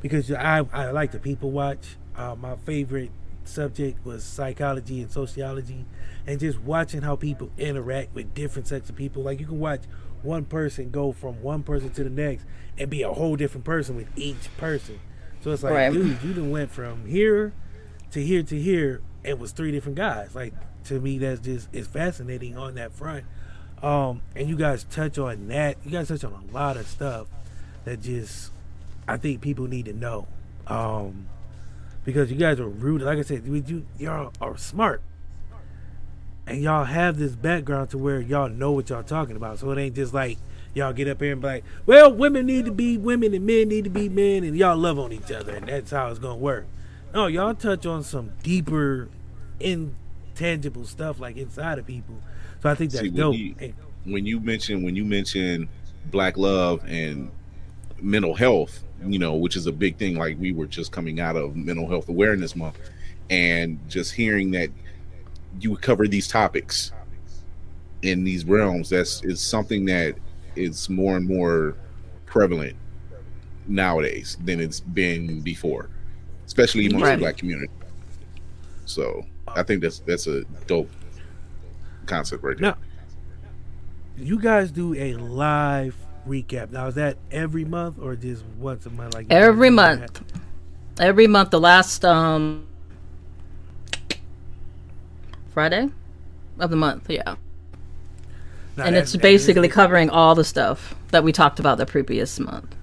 Because 0.00 0.32
I, 0.32 0.64
I 0.72 0.90
like 0.92 1.12
to 1.12 1.18
people 1.18 1.50
watch. 1.50 1.96
Uh, 2.16 2.34
my 2.34 2.56
favorite 2.56 3.10
subject 3.44 4.04
was 4.04 4.24
psychology 4.24 5.02
and 5.02 5.12
sociology, 5.12 5.84
and 6.26 6.40
just 6.40 6.58
watching 6.60 7.02
how 7.02 7.16
people 7.16 7.50
interact 7.58 8.14
with 8.14 8.32
different 8.32 8.66
sets 8.66 8.88
of 8.88 8.96
people. 8.96 9.22
Like 9.22 9.40
you 9.40 9.46
can 9.46 9.58
watch 9.58 9.82
one 10.22 10.46
person 10.46 10.90
go 10.90 11.12
from 11.12 11.42
one 11.42 11.62
person 11.62 11.90
to 11.90 12.04
the 12.04 12.10
next 12.10 12.46
and 12.78 12.88
be 12.88 13.02
a 13.02 13.12
whole 13.12 13.36
different 13.36 13.64
person 13.64 13.94
with 13.94 14.08
each 14.16 14.48
person. 14.56 15.00
So 15.42 15.50
it's 15.52 15.62
like, 15.62 15.72
Right. 15.72 15.92
dude, 15.92 16.22
you 16.22 16.34
done 16.34 16.50
went 16.50 16.70
from 16.70 17.06
here 17.06 17.52
to 18.12 18.22
here 18.22 18.42
to 18.42 18.60
here. 18.60 19.00
It 19.24 19.38
was 19.38 19.52
three 19.52 19.70
different 19.72 19.96
guys. 19.96 20.34
Like 20.34 20.52
to 20.84 21.00
me, 21.00 21.18
that's 21.18 21.40
just 21.40 21.68
it's 21.72 21.86
fascinating 21.88 22.56
on 22.56 22.74
that 22.74 22.92
front. 22.92 23.24
Um, 23.82 24.20
and 24.36 24.48
you 24.48 24.56
guys 24.56 24.84
touch 24.84 25.18
on 25.18 25.48
that. 25.48 25.76
You 25.84 25.90
guys 25.90 26.08
touch 26.08 26.24
on 26.24 26.32
a 26.32 26.52
lot 26.52 26.76
of 26.76 26.86
stuff 26.86 27.28
that 27.84 28.02
just 28.02 28.50
I 29.08 29.16
think 29.16 29.40
people 29.40 29.66
need 29.66 29.86
to 29.86 29.92
know. 29.92 30.26
Um, 30.66 31.26
because 32.04 32.30
you 32.30 32.36
guys 32.38 32.60
are 32.60 32.68
rooted. 32.68 33.06
Like 33.06 33.18
I 33.18 33.22
said, 33.22 33.44
you 33.46 33.54
you 33.66 33.86
y'all 33.98 34.32
are 34.40 34.56
smart, 34.58 35.02
and 36.46 36.60
y'all 36.62 36.84
have 36.84 37.18
this 37.18 37.34
background 37.34 37.90
to 37.90 37.98
where 37.98 38.20
y'all 38.20 38.48
know 38.48 38.72
what 38.72 38.90
y'all 38.90 39.02
talking 39.02 39.36
about. 39.36 39.58
So 39.58 39.70
it 39.70 39.78
ain't 39.78 39.94
just 39.94 40.12
like 40.14 40.38
y'all 40.74 40.92
get 40.92 41.08
up 41.08 41.20
here 41.20 41.32
and 41.32 41.40
be 41.40 41.46
like, 41.46 41.64
well, 41.86 42.12
women 42.12 42.46
need 42.46 42.64
to 42.66 42.72
be 42.72 42.96
women 42.98 43.34
and 43.34 43.44
men 43.46 43.68
need 43.68 43.84
to 43.84 43.90
be 43.90 44.08
men, 44.08 44.44
and 44.44 44.56
y'all 44.56 44.76
love 44.76 44.98
on 44.98 45.12
each 45.12 45.30
other, 45.32 45.54
and 45.54 45.68
that's 45.68 45.90
how 45.90 46.08
it's 46.08 46.18
gonna 46.18 46.36
work. 46.36 46.66
No, 47.14 47.26
y'all 47.26 47.54
touch 47.54 47.86
on 47.86 48.04
some 48.04 48.32
deeper, 48.42 49.08
intangible 49.58 50.84
stuff 50.84 51.18
like 51.20 51.36
inside 51.36 51.78
of 51.78 51.86
people. 51.86 52.16
So 52.62 52.70
I 52.70 52.74
think 52.74 52.92
that's 52.92 53.02
See, 53.02 53.08
when 53.10 53.16
dope. 53.16 53.36
you- 53.36 53.54
when 54.04 54.24
you 54.24 54.40
mention 54.40 54.82
when 54.82 54.96
you 54.96 55.04
mention 55.04 55.68
black 56.10 56.38
love 56.38 56.82
and 56.86 57.30
mental 58.00 58.34
health 58.34 58.82
you 59.04 59.18
know 59.18 59.34
which 59.34 59.56
is 59.56 59.66
a 59.66 59.72
big 59.72 59.98
thing 59.98 60.16
like 60.16 60.38
we 60.40 60.52
were 60.52 60.64
just 60.66 60.90
coming 60.90 61.20
out 61.20 61.36
of 61.36 61.54
mental 61.54 61.86
health 61.86 62.08
awareness 62.08 62.56
month 62.56 62.78
and 63.28 63.78
just 63.90 64.14
hearing 64.14 64.50
that 64.52 64.70
you 65.60 65.70
would 65.70 65.82
cover 65.82 66.08
these 66.08 66.26
topics 66.26 66.92
in 68.00 68.24
these 68.24 68.46
realms 68.46 68.88
that's 68.88 69.22
is 69.22 69.38
something 69.38 69.84
that 69.84 70.14
is 70.60 70.88
more 70.88 71.16
and 71.16 71.26
more 71.26 71.74
prevalent 72.26 72.76
nowadays 73.66 74.36
than 74.44 74.60
it's 74.60 74.80
been 74.80 75.40
before 75.40 75.88
especially 76.46 76.86
amongst 76.86 77.04
Right. 77.04 77.16
the 77.16 77.20
black 77.20 77.36
community 77.36 77.72
so 78.84 79.24
i 79.48 79.62
think 79.62 79.82
that's 79.82 80.00
that's 80.00 80.26
a 80.26 80.42
dope 80.66 80.90
concept 82.06 82.42
right 82.42 82.58
there 82.58 82.70
Now, 82.72 82.76
you 84.16 84.38
guys 84.38 84.70
do 84.70 84.94
a 84.94 85.14
live 85.14 85.96
recap. 86.28 86.70
Now, 86.70 86.88
is 86.88 86.94
that 86.96 87.16
every 87.30 87.64
month 87.64 87.98
or 87.98 88.14
just 88.16 88.44
once 88.58 88.84
a 88.84 88.90
month? 88.90 89.14
Like 89.14 89.26
Every 89.30 89.70
month. 89.70 90.00
that? 90.12 90.20
Every 91.02 91.26
month, 91.26 91.50
the 91.50 91.60
last 91.60 92.04
um 92.04 92.66
Friday 95.54 95.88
of 96.58 96.68
the 96.70 96.76
month, 96.76 97.08
yeah. 97.08 97.36
Now, 98.76 98.84
and 98.84 98.94
that- 98.96 99.02
it's 99.02 99.12
that 99.12 99.22
basically 99.22 99.68
is- 99.68 99.74
covering 99.74 100.10
all 100.10 100.34
the 100.34 100.44
stuff 100.44 100.94
that 101.10 101.24
we 101.24 101.32
talked 101.32 101.58
about 101.60 101.78
the 101.78 101.86
previous 101.86 102.38
month. 102.40 102.74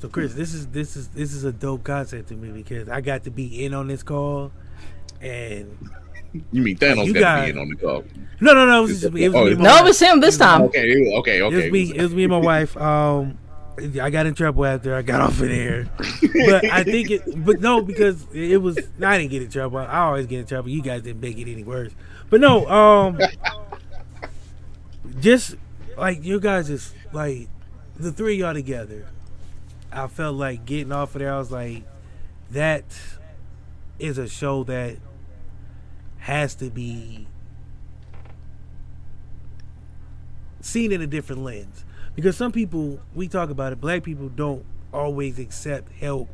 So, 0.00 0.08
Chris, 0.08 0.34
this 0.34 0.52
is 0.52 0.66
this 0.68 0.94
is 0.96 1.08
this 1.08 1.32
is 1.32 1.44
a 1.44 1.52
dope 1.52 1.82
concept 1.84 2.28
to 2.28 2.34
me 2.34 2.50
because 2.50 2.88
I 2.88 3.00
got 3.00 3.24
to 3.24 3.30
be 3.30 3.64
in 3.64 3.72
on 3.74 3.88
this 3.88 4.02
call, 4.02 4.52
and 5.20 5.76
You 6.52 6.60
mean 6.62 6.76
Thanos 6.76 7.06
You 7.06 7.14
got 7.14 7.36
to 7.36 7.44
be 7.44 7.50
in 7.50 7.58
on 7.58 7.68
the 7.70 7.76
call? 7.76 8.04
no, 8.40 8.52
no, 8.52 8.66
no, 8.66 8.78
it 8.80 8.82
was, 8.82 9.00
just, 9.00 9.04
it 9.04 9.28
was 9.30 9.34
Oh, 9.34 9.44
me 9.46 9.50
and 9.52 9.58
my 9.58 9.64
No, 9.64 9.70
wife. 9.76 9.80
it 9.80 9.84
was 9.84 9.98
him 10.00 10.20
this 10.20 10.36
time. 10.36 10.62
Okay, 10.62 10.80
okay, 11.14 11.38
It 11.38 11.42
okay. 11.42 11.56
was 11.62 11.72
me. 11.72 11.94
It 11.96 12.02
was 12.02 12.14
me 12.14 12.24
and 12.24 12.30
my 12.32 12.38
wife. 12.38 12.76
Um, 12.76 13.38
I 14.00 14.10
got 14.10 14.26
in 14.26 14.34
trouble 14.34 14.66
after 14.66 14.94
I 14.94 15.00
got 15.02 15.20
off 15.22 15.40
in 15.40 15.48
there, 15.48 15.88
but 16.46 16.64
I 16.70 16.82
think 16.84 17.10
it. 17.10 17.22
But 17.44 17.60
no, 17.60 17.80
because 17.80 18.26
it 18.34 18.60
was. 18.60 18.78
I 19.02 19.16
didn't 19.16 19.30
get 19.30 19.42
in 19.42 19.50
trouble. 19.50 19.78
I 19.78 20.00
always 20.00 20.26
get 20.26 20.40
in 20.40 20.46
trouble. 20.46 20.68
You 20.68 20.82
guys 20.82 21.02
didn't 21.02 21.22
make 21.22 21.38
it 21.38 21.50
any 21.50 21.64
worse. 21.64 21.92
But 22.28 22.40
no, 22.42 22.66
um, 22.68 23.18
just 25.20 25.56
like 25.96 26.24
you 26.24 26.40
guys 26.40 26.70
is 26.70 26.92
like 27.12 27.48
the 27.98 28.12
three 28.12 28.34
of 28.34 28.40
y'all 28.40 28.54
together. 28.54 29.06
I 29.92 30.08
felt 30.08 30.36
like 30.36 30.66
getting 30.66 30.92
off 30.92 31.14
of 31.14 31.20
there. 31.20 31.32
I 31.32 31.38
was 31.38 31.50
like, 31.50 31.84
that 32.50 32.84
is 33.98 34.18
a 34.18 34.28
show 34.28 34.64
that 34.64 34.96
has 36.18 36.54
to 36.56 36.70
be 36.70 37.26
seen 40.60 40.92
in 40.92 41.00
a 41.00 41.06
different 41.06 41.42
lens 41.42 41.84
because 42.16 42.36
some 42.36 42.50
people 42.50 42.98
we 43.14 43.28
talk 43.28 43.50
about 43.50 43.72
it 43.72 43.80
black 43.80 44.02
people 44.02 44.28
don't 44.28 44.64
always 44.92 45.38
accept 45.38 45.92
help 45.92 46.28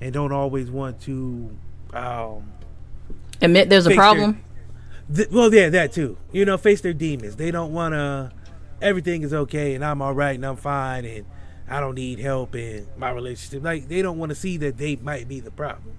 and 0.00 0.12
don't 0.12 0.32
always 0.32 0.70
want 0.70 1.00
to 1.00 1.56
um 1.94 2.52
Admit 3.40 3.70
there's 3.70 3.86
a 3.86 3.94
problem. 3.94 4.42
Th- 5.14 5.30
well 5.30 5.52
yeah 5.52 5.68
that 5.70 5.92
too. 5.92 6.16
You 6.32 6.44
know 6.44 6.56
face 6.58 6.80
their 6.80 6.92
demons. 6.92 7.36
They 7.36 7.50
don't 7.50 7.72
want 7.72 7.94
to 7.94 8.32
everything 8.80 9.22
is 9.22 9.34
okay 9.34 9.74
and 9.74 9.84
i'm 9.84 10.00
all 10.00 10.14
right 10.14 10.36
and 10.36 10.46
i'm 10.46 10.54
fine 10.54 11.04
and 11.04 11.26
i 11.68 11.80
don't 11.80 11.96
need 11.96 12.20
help 12.20 12.54
in 12.54 12.86
my 12.96 13.10
relationship. 13.10 13.62
Like 13.64 13.88
they 13.88 14.02
don't 14.02 14.18
want 14.18 14.30
to 14.30 14.36
see 14.36 14.56
that 14.58 14.76
they 14.78 14.94
might 14.96 15.26
be 15.26 15.40
the 15.40 15.50
problem. 15.50 15.96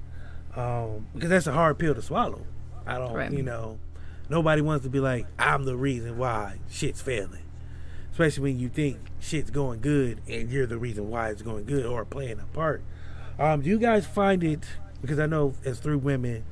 Um 0.56 1.08
because 1.13 1.30
that's 1.30 1.48
a 1.48 1.52
hard 1.54 1.78
pill 1.78 1.93
to 1.93 2.02
swallow. 2.02 2.45
I 2.88 2.98
don't 2.98 3.13
Right. 3.13 3.32
you 3.32 3.43
know 3.43 3.80
nobody 4.30 4.62
wants 4.62 4.84
to 4.86 4.89
be 4.89 5.00
like 5.00 5.26
i'm 5.39 5.63
the 5.65 5.76
reason 5.76 6.17
why 6.17 6.60
shit's 6.69 7.02
failing. 7.02 7.43
Especially 8.12 8.43
when 8.43 8.60
you 8.60 8.69
think 8.69 8.98
shit's 9.19 9.50
going 9.52 9.82
good 9.82 10.22
and 10.28 10.50
you're 10.50 10.65
the 10.65 10.78
reason 10.78 11.10
why 11.10 11.30
it's 11.30 11.41
going 11.41 11.65
good 11.65 11.86
or 11.86 12.04
playing 12.06 12.39
a 12.39 12.45
part. 12.56 12.82
Um, 13.38 13.62
do 13.62 13.69
you 13.69 13.78
guys 13.80 14.06
find 14.06 14.43
it 14.43 14.63
because 15.02 15.19
I 15.19 15.26
know 15.26 15.54
as 15.65 15.80
three 15.80 15.95
women, 15.95 16.43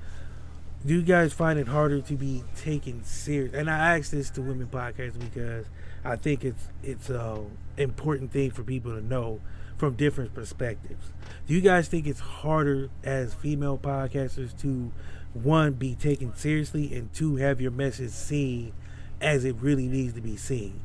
do 0.87 0.93
you 0.93 1.01
guys 1.01 1.33
find 1.33 1.59
it 1.59 1.67
harder 1.67 1.99
to 1.99 2.13
be 2.13 2.45
taken 2.55 3.03
serious? 3.03 3.53
And 3.53 3.69
I 3.69 3.97
ask 3.97 4.09
this 4.09 4.29
to 4.31 4.41
women 4.41 4.67
podcasts 4.67 5.19
because 5.19 5.65
I 6.05 6.15
think 6.15 6.45
it's 6.45 6.69
it's 6.81 7.09
a 7.09 7.43
important 7.75 8.31
thing 8.31 8.51
for 8.51 8.63
people 8.63 8.93
to 8.93 9.01
know 9.01 9.41
from 9.75 9.95
different 9.95 10.33
perspectives. 10.33 11.11
Do 11.45 11.53
you 11.53 11.59
guys 11.59 11.89
think 11.89 12.07
it's 12.07 12.21
harder 12.21 12.89
as 13.03 13.33
female 13.33 13.77
podcasters 13.77 14.57
to 14.61 14.93
one 15.33 15.73
be 15.73 15.93
taken 15.93 16.33
seriously 16.37 16.95
and 16.95 17.13
two 17.13 17.35
have 17.35 17.59
your 17.59 17.71
message 17.71 18.11
seen 18.11 18.71
as 19.19 19.43
it 19.43 19.57
really 19.59 19.89
needs 19.89 20.13
to 20.13 20.21
be 20.21 20.37
seen? 20.37 20.79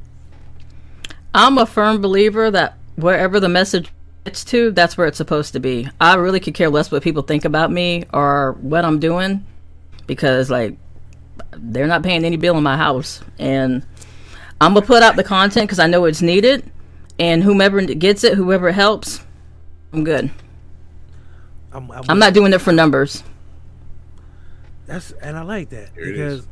I'm 1.32 1.58
a 1.58 1.64
firm 1.64 2.02
believer 2.02 2.50
that 2.50 2.76
wherever 2.96 3.38
the 3.38 3.48
message 3.48 3.92
gets 4.24 4.42
to, 4.46 4.72
that's 4.72 4.98
where 4.98 5.06
it's 5.06 5.16
supposed 5.16 5.52
to 5.52 5.60
be. 5.60 5.88
I 6.00 6.16
really 6.16 6.40
could 6.40 6.54
care 6.54 6.68
less 6.68 6.90
what 6.90 7.04
people 7.04 7.22
think 7.22 7.44
about 7.44 7.70
me 7.70 8.04
or 8.12 8.56
what 8.60 8.84
I'm 8.84 8.98
doing 8.98 9.46
because, 10.06 10.50
like, 10.50 10.76
they're 11.52 11.86
not 11.86 12.02
paying 12.02 12.24
any 12.24 12.36
bill 12.36 12.56
in 12.56 12.62
my 12.62 12.76
house. 12.76 13.20
And 13.38 13.84
I'm 14.60 14.74
going 14.74 14.82
to 14.82 14.86
put 14.86 15.02
out 15.02 15.16
the 15.16 15.24
content 15.24 15.66
because 15.66 15.78
I 15.78 15.86
know 15.86 16.04
it's 16.04 16.22
needed. 16.22 16.70
And 17.18 17.42
whomever 17.42 17.80
gets 17.82 18.24
it, 18.24 18.34
whoever 18.34 18.72
helps, 18.72 19.24
I'm 19.92 20.04
good. 20.04 20.30
I'm, 21.72 21.90
I'm, 21.90 22.04
I'm 22.08 22.18
not 22.18 22.34
doing 22.34 22.52
it 22.52 22.60
for 22.60 22.72
numbers. 22.72 23.22
That's 24.86 25.12
and 25.12 25.38
I 25.38 25.42
like 25.42 25.70
that 25.70 25.94
There 25.94 26.04
because 26.04 26.40
is. 26.40 26.48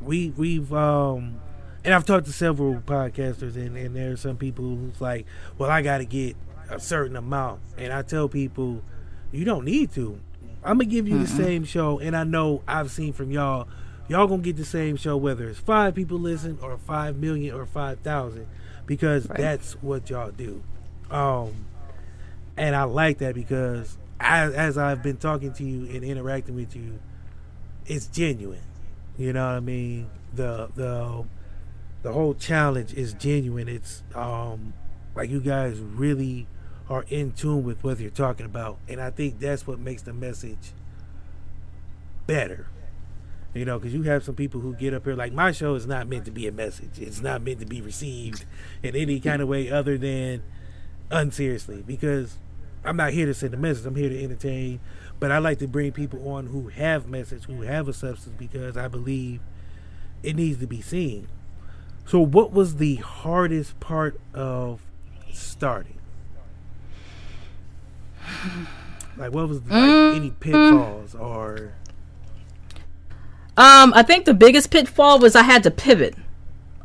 we 0.00 0.30
we've 0.36 0.72
um 0.72 1.40
and 1.84 1.94
I've 1.94 2.04
talked 2.04 2.26
to 2.26 2.32
several 2.32 2.74
podcasters 2.80 3.56
and 3.56 3.76
and 3.76 3.96
are 3.96 4.16
some 4.16 4.36
people 4.36 4.64
who's 4.64 5.00
like, 5.00 5.26
well, 5.56 5.70
I 5.70 5.80
got 5.82 5.98
to 5.98 6.04
get 6.04 6.36
a 6.68 6.78
certain 6.80 7.16
amount, 7.16 7.60
and 7.78 7.92
I 7.92 8.02
tell 8.02 8.28
people, 8.28 8.82
you 9.32 9.44
don't 9.44 9.64
need 9.64 9.92
to. 9.92 10.20
I'm 10.62 10.78
gonna 10.78 10.86
give 10.86 11.08
you 11.08 11.18
the 11.18 11.26
same 11.26 11.64
show, 11.64 11.98
and 11.98 12.16
I 12.16 12.24
know 12.24 12.62
I've 12.66 12.90
seen 12.90 13.12
from 13.12 13.30
y'all, 13.30 13.68
y'all 14.08 14.26
gonna 14.26 14.42
get 14.42 14.56
the 14.56 14.64
same 14.64 14.96
show 14.96 15.16
whether 15.16 15.48
it's 15.48 15.58
five 15.58 15.94
people 15.94 16.18
listen 16.18 16.58
or 16.60 16.76
five 16.78 17.16
million 17.16 17.54
or 17.54 17.64
five 17.66 18.00
thousand, 18.00 18.46
because 18.86 19.24
that's 19.24 19.74
what 19.74 20.10
y'all 20.10 20.30
do. 20.30 20.62
Um, 21.10 21.66
and 22.56 22.74
I 22.74 22.84
like 22.84 23.18
that 23.18 23.34
because 23.34 23.96
as, 24.20 24.52
as 24.52 24.76
I've 24.78 25.02
been 25.02 25.16
talking 25.16 25.52
to 25.54 25.64
you 25.64 25.94
and 25.94 26.04
interacting 26.04 26.56
with 26.56 26.74
you, 26.74 26.98
it's 27.86 28.06
genuine. 28.06 28.62
You 29.16 29.32
know 29.32 29.46
what 29.46 29.56
I 29.56 29.60
mean? 29.60 30.10
The 30.34 30.68
the 30.74 31.24
the 32.02 32.12
whole 32.12 32.34
challenge 32.34 32.94
is 32.94 33.12
genuine. 33.14 33.68
It's 33.68 34.02
um 34.14 34.74
like 35.14 35.30
you 35.30 35.40
guys 35.40 35.78
really 35.78 36.46
are 36.88 37.04
in 37.08 37.32
tune 37.32 37.64
with 37.64 37.84
what 37.84 38.00
you're 38.00 38.10
talking 38.10 38.46
about, 38.46 38.78
and 38.88 39.00
I 39.00 39.10
think 39.10 39.40
that's 39.40 39.66
what 39.66 39.78
makes 39.78 40.02
the 40.02 40.12
message 40.12 40.72
better. 42.26 42.68
You 43.54 43.64
know, 43.64 43.78
because 43.78 43.94
you 43.94 44.02
have 44.04 44.24
some 44.24 44.34
people 44.34 44.60
who 44.60 44.74
get 44.74 44.94
up 44.94 45.04
here 45.04 45.14
like 45.14 45.32
my 45.32 45.52
show 45.52 45.74
is 45.74 45.86
not 45.86 46.06
meant 46.06 46.26
to 46.26 46.30
be 46.30 46.46
a 46.46 46.52
message. 46.52 46.98
It's 46.98 47.20
not 47.20 47.42
meant 47.42 47.60
to 47.60 47.66
be 47.66 47.80
received 47.80 48.44
in 48.82 48.94
any 48.94 49.20
kind 49.20 49.40
of 49.42 49.48
way 49.48 49.70
other 49.70 49.96
than 49.98 50.42
unseriously. 51.10 51.82
Because 51.82 52.36
I'm 52.84 52.96
not 52.96 53.12
here 53.12 53.26
to 53.26 53.34
send 53.34 53.54
a 53.54 53.56
message. 53.56 53.86
I'm 53.86 53.96
here 53.96 54.10
to 54.10 54.22
entertain. 54.22 54.80
But 55.18 55.32
I 55.32 55.38
like 55.38 55.58
to 55.58 55.66
bring 55.66 55.92
people 55.92 56.30
on 56.30 56.46
who 56.46 56.68
have 56.68 57.08
message, 57.08 57.44
who 57.44 57.62
have 57.62 57.88
a 57.88 57.92
substance, 57.92 58.36
because 58.38 58.76
I 58.76 58.86
believe 58.86 59.40
it 60.22 60.36
needs 60.36 60.60
to 60.60 60.66
be 60.66 60.80
seen. 60.80 61.28
So, 62.06 62.20
what 62.20 62.52
was 62.52 62.76
the 62.76 62.96
hardest 62.96 63.80
part 63.80 64.20
of 64.32 64.80
starting? 65.32 65.97
Like, 69.16 69.32
what 69.32 69.48
was 69.48 69.60
like 69.62 70.16
any 70.16 70.30
pitfalls 70.30 71.14
or? 71.14 71.72
Um, 73.56 73.92
I 73.94 74.04
think 74.04 74.24
the 74.24 74.34
biggest 74.34 74.70
pitfall 74.70 75.18
was 75.18 75.34
I 75.34 75.42
had 75.42 75.64
to 75.64 75.70
pivot. 75.72 76.14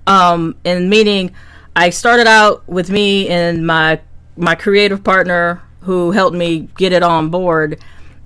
Um, 0.07 0.55
and 0.65 0.89
meaning 0.89 1.31
I 1.75 1.91
started 1.91 2.27
out 2.27 2.67
with 2.67 2.89
me 2.89 3.29
and 3.29 3.65
my 3.65 4.01
my 4.35 4.55
creative 4.55 5.03
partner 5.03 5.61
who 5.81 6.11
helped 6.11 6.35
me 6.35 6.69
get 6.77 6.91
it 6.91 7.03
on 7.03 7.29
board, 7.29 7.79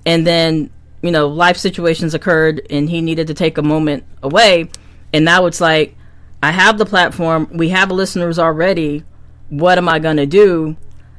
and 0.06 0.26
then 0.26 0.70
you 1.02 1.10
know 1.10 1.28
life 1.28 1.58
situations 1.58 2.14
occurred 2.14 2.62
and 2.70 2.88
he 2.88 3.00
needed 3.00 3.26
to 3.26 3.34
take 3.34 3.58
a 3.58 3.62
moment 3.62 4.04
away, 4.22 4.70
and 5.12 5.24
now 5.24 5.44
it's 5.46 5.60
like 5.60 5.94
I 6.42 6.52
have 6.52 6.78
the 6.78 6.86
platform, 6.86 7.48
we 7.52 7.68
have 7.70 7.90
listeners 7.90 8.38
already. 8.38 9.04
What 9.50 9.76
am 9.76 9.88
I 9.88 9.98
gonna 9.98 10.26
do? 10.26 10.76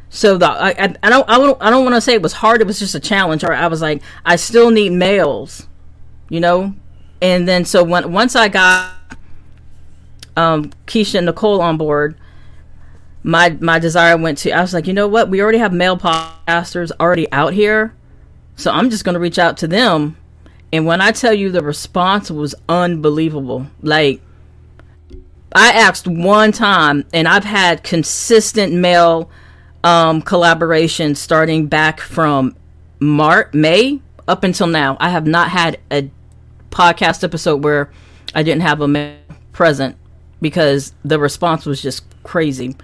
So 0.09 0.37
the 0.37 0.47
I, 0.47 0.95
I, 1.03 1.09
don't 1.09 1.29
I 1.29 1.37
don't 1.37 1.61
I 1.61 1.69
don't 1.69 1.83
want 1.83 1.95
to 1.95 2.01
say 2.01 2.13
it 2.13 2.21
was 2.21 2.33
hard. 2.33 2.61
It 2.61 2.67
was 2.67 2.79
just 2.79 2.95
a 2.95 2.99
challenge. 2.99 3.43
Or 3.43 3.53
I 3.53 3.67
was 3.67 3.81
like 3.81 4.01
I 4.25 4.35
still 4.35 4.71
need 4.71 4.91
males, 4.91 5.67
you 6.29 6.39
know. 6.39 6.73
And 7.21 7.47
then 7.47 7.65
so 7.65 7.83
when 7.83 8.11
once 8.11 8.35
I 8.35 8.47
got 8.47 8.91
um, 10.35 10.71
Keisha 10.87 11.15
and 11.15 11.25
Nicole 11.27 11.61
on 11.61 11.77
board, 11.77 12.17
my 13.23 13.55
my 13.59 13.77
desire 13.77 14.17
went 14.17 14.39
to 14.39 14.51
I 14.51 14.61
was 14.61 14.73
like, 14.73 14.87
you 14.87 14.93
know 14.93 15.07
what? 15.07 15.29
We 15.29 15.41
already 15.41 15.59
have 15.59 15.73
male 15.73 15.97
podcasters 15.97 16.91
already 16.99 17.31
out 17.31 17.53
here. 17.53 17.93
So 18.55 18.71
I'm 18.71 18.89
just 18.89 19.05
going 19.05 19.13
to 19.13 19.19
reach 19.19 19.39
out 19.39 19.57
to 19.57 19.67
them. 19.67 20.17
And 20.73 20.85
when 20.85 21.01
I 21.01 21.11
tell 21.11 21.33
you 21.33 21.51
the 21.51 21.61
response 21.61 22.31
was 22.31 22.55
unbelievable. 22.67 23.67
Like 23.81 24.21
I 25.53 25.71
asked 25.71 26.07
one 26.07 26.51
time 26.51 27.05
and 27.13 27.27
I've 27.27 27.43
had 27.43 27.83
consistent 27.83 28.73
male 28.73 29.29
um 29.83 30.21
collaboration 30.21 31.15
starting 31.15 31.67
back 31.67 31.99
from 31.99 32.55
March 32.99 33.53
May 33.53 34.01
up 34.27 34.43
until 34.43 34.67
now. 34.67 34.97
I 34.99 35.09
have 35.09 35.25
not 35.25 35.49
had 35.49 35.79
a 35.91 36.09
podcast 36.69 37.23
episode 37.23 37.63
where 37.63 37.89
I 38.35 38.43
didn't 38.43 38.61
have 38.61 38.81
a 38.81 38.87
male 38.87 39.17
present 39.53 39.95
because 40.41 40.93
the 41.03 41.19
response 41.19 41.65
was 41.65 41.81
just 41.81 42.03
crazy. 42.23 42.75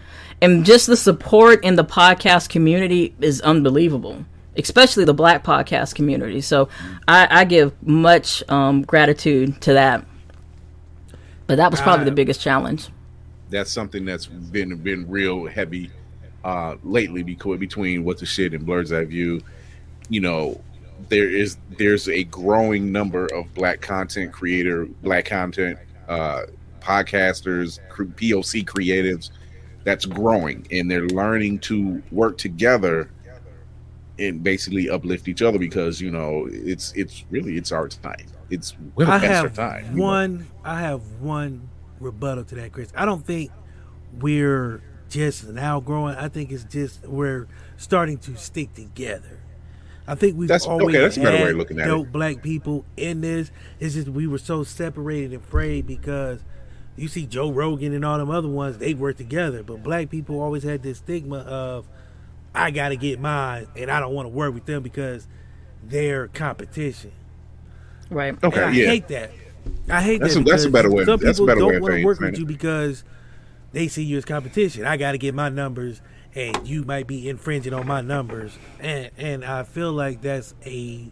And 0.41 0.65
just 0.65 0.87
the 0.87 0.97
support 0.97 1.63
in 1.63 1.75
the 1.75 1.85
podcast 1.85 2.49
community 2.49 3.15
is 3.21 3.39
unbelievable, 3.41 4.25
especially 4.57 5.05
the 5.05 5.13
black 5.13 5.43
podcast 5.43 5.95
community. 5.95 6.41
So 6.41 6.67
I, 7.07 7.27
I 7.29 7.45
give 7.45 7.71
much 7.81 8.43
um, 8.49 8.81
gratitude 8.81 9.61
to 9.61 9.73
that. 9.73 10.05
But 11.47 11.57
that 11.57 11.71
was 11.71 11.79
probably 11.79 12.03
Uh, 12.03 12.09
the 12.09 12.15
biggest 12.15 12.41
challenge. 12.41 12.89
That's 13.49 13.71
something 13.71 14.03
that's 14.03 14.25
been 14.25 14.75
been 14.77 15.09
real 15.09 15.45
heavy 15.45 15.91
uh 16.45 16.75
lately 16.83 17.23
because 17.23 17.59
between 17.59 18.05
what 18.05 18.19
the 18.19 18.25
shit 18.25 18.53
and 18.53 18.65
Blur's 18.65 18.93
Eye 18.93 19.03
View, 19.03 19.41
you 20.09 20.21
know, 20.21 20.61
there 21.09 21.29
is 21.29 21.57
there's 21.77 22.07
a 22.07 22.23
growing 22.25 22.91
number 22.91 23.25
of 23.33 23.51
black 23.53 23.81
content 23.81 24.31
creator, 24.31 24.85
black 25.01 25.25
content 25.25 25.77
uh 26.07 26.43
podcasters, 26.79 27.79
POC 27.89 28.63
creatives 28.63 29.31
that's 29.83 30.05
growing 30.05 30.65
and 30.71 30.89
they're 30.89 31.07
learning 31.07 31.57
to 31.59 32.01
work 32.11 32.37
together 32.37 33.09
and 34.19 34.43
basically 34.43 34.89
uplift 34.89 35.27
each 35.27 35.41
other 35.41 35.57
because 35.57 35.99
you 35.99 36.11
know 36.11 36.47
it's 36.51 36.93
it's 36.93 37.25
really 37.31 37.57
it's 37.57 37.71
our 37.71 37.87
time. 37.87 38.27
It's 38.51 38.77
well 38.93 39.09
I 39.09 39.17
have 39.17 39.55
time. 39.55 39.85
you 39.85 39.97
know? 39.97 40.03
one. 40.03 40.47
I 40.63 40.79
have 40.79 41.01
one 41.19 41.67
rebuttal 41.99 42.43
to 42.45 42.55
that, 42.55 42.71
Chris. 42.71 42.93
I 42.95 43.05
don't 43.05 43.25
think 43.25 43.49
we're 44.19 44.81
just 45.09 45.47
now 45.47 45.79
growing. 45.79 46.15
I 46.15 46.27
think 46.29 46.51
it's 46.51 46.63
just 46.63 47.05
we're 47.07 47.47
starting 47.77 48.17
to 48.19 48.35
stick 48.35 48.73
together. 48.73 49.39
I 50.07 50.13
think 50.15 50.37
we've 50.37 50.47
That's- 50.47 50.67
always 50.67 50.95
okay, 50.95 50.99
that's 51.03 51.17
a 51.17 51.21
better 51.21 51.37
way 51.37 51.41
had 51.43 51.49
of 51.51 51.57
looking 51.57 51.79
at 51.79 51.87
it. 51.87 51.89
dope 51.89 52.11
black 52.11 52.43
people 52.43 52.85
in 52.95 53.21
this. 53.21 53.49
It's 53.79 53.95
just 53.95 54.07
we 54.07 54.27
were 54.27 54.37
so 54.37 54.63
separated 54.63 55.33
and 55.33 55.43
frayed 55.43 55.87
because 55.87 56.41
you 56.95 57.07
see 57.07 57.25
Joe 57.25 57.51
Rogan 57.51 57.91
and 57.93 58.05
all 58.05 58.17
them 58.19 58.29
other 58.29 58.47
ones, 58.47 58.77
they 58.77 58.93
work 58.93 59.17
together. 59.17 59.63
But 59.63 59.81
black 59.83 60.09
people 60.11 60.39
always 60.41 60.63
had 60.63 60.83
this 60.83 60.99
stigma 60.99 61.39
of 61.39 61.87
I 62.53 62.71
gotta 62.71 62.95
get 62.95 63.19
mine 63.19 63.67
and 63.75 63.89
I 63.89 63.99
don't 63.99 64.13
want 64.13 64.25
to 64.27 64.29
work 64.29 64.53
with 64.53 64.65
them 64.65 64.83
because 64.83 65.27
they're 65.83 66.27
competition. 66.29 67.11
Right. 68.09 68.35
Okay, 68.43 68.61
And 68.61 68.69
I 68.69 68.73
yeah. 68.73 68.85
hate 68.87 69.07
that. 69.09 69.31
I 69.89 70.01
hate 70.03 70.21
That's 70.21 70.35
that. 70.35 70.41
a- 70.41 70.43
that's 70.43 70.63
a 70.65 70.69
better 70.69 70.91
way- 70.91 71.05
Some 71.05 71.19
that's 71.19 71.39
a 71.39 71.41
people 71.41 71.47
better 71.47 71.65
way 71.65 71.71
don't 71.73 71.75
of 71.77 71.81
want 71.81 71.95
to 71.95 72.05
work 72.05 72.19
with 72.19 72.37
you 72.39 72.45
because 72.45 73.03
they 73.75 73.89
see 73.89 74.03
you 74.03 74.15
as 74.17 74.23
competition. 74.23 74.85
I 74.85 74.95
got 74.95 75.11
to 75.11 75.17
get 75.17 75.35
my 75.35 75.49
numbers, 75.49 76.01
and 76.33 76.65
you 76.65 76.85
might 76.85 77.07
be 77.07 77.27
infringing 77.27 77.73
on 77.73 77.85
my 77.85 77.99
numbers. 77.99 78.57
And 78.79 79.11
and 79.17 79.43
I 79.43 79.63
feel 79.63 79.91
like 79.91 80.21
that's 80.21 80.53
a 80.65 81.11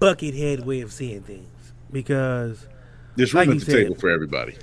buckethead 0.00 0.64
way 0.64 0.82
of 0.82 0.92
seeing 0.92 1.22
things 1.22 1.72
because 1.90 2.68
There's 3.16 3.34
room 3.34 3.48
like 3.48 3.56
at 3.56 3.58
the 3.58 3.64
said, 3.72 3.74
table 3.74 3.96
for 3.96 4.08
everybody. 4.08 4.56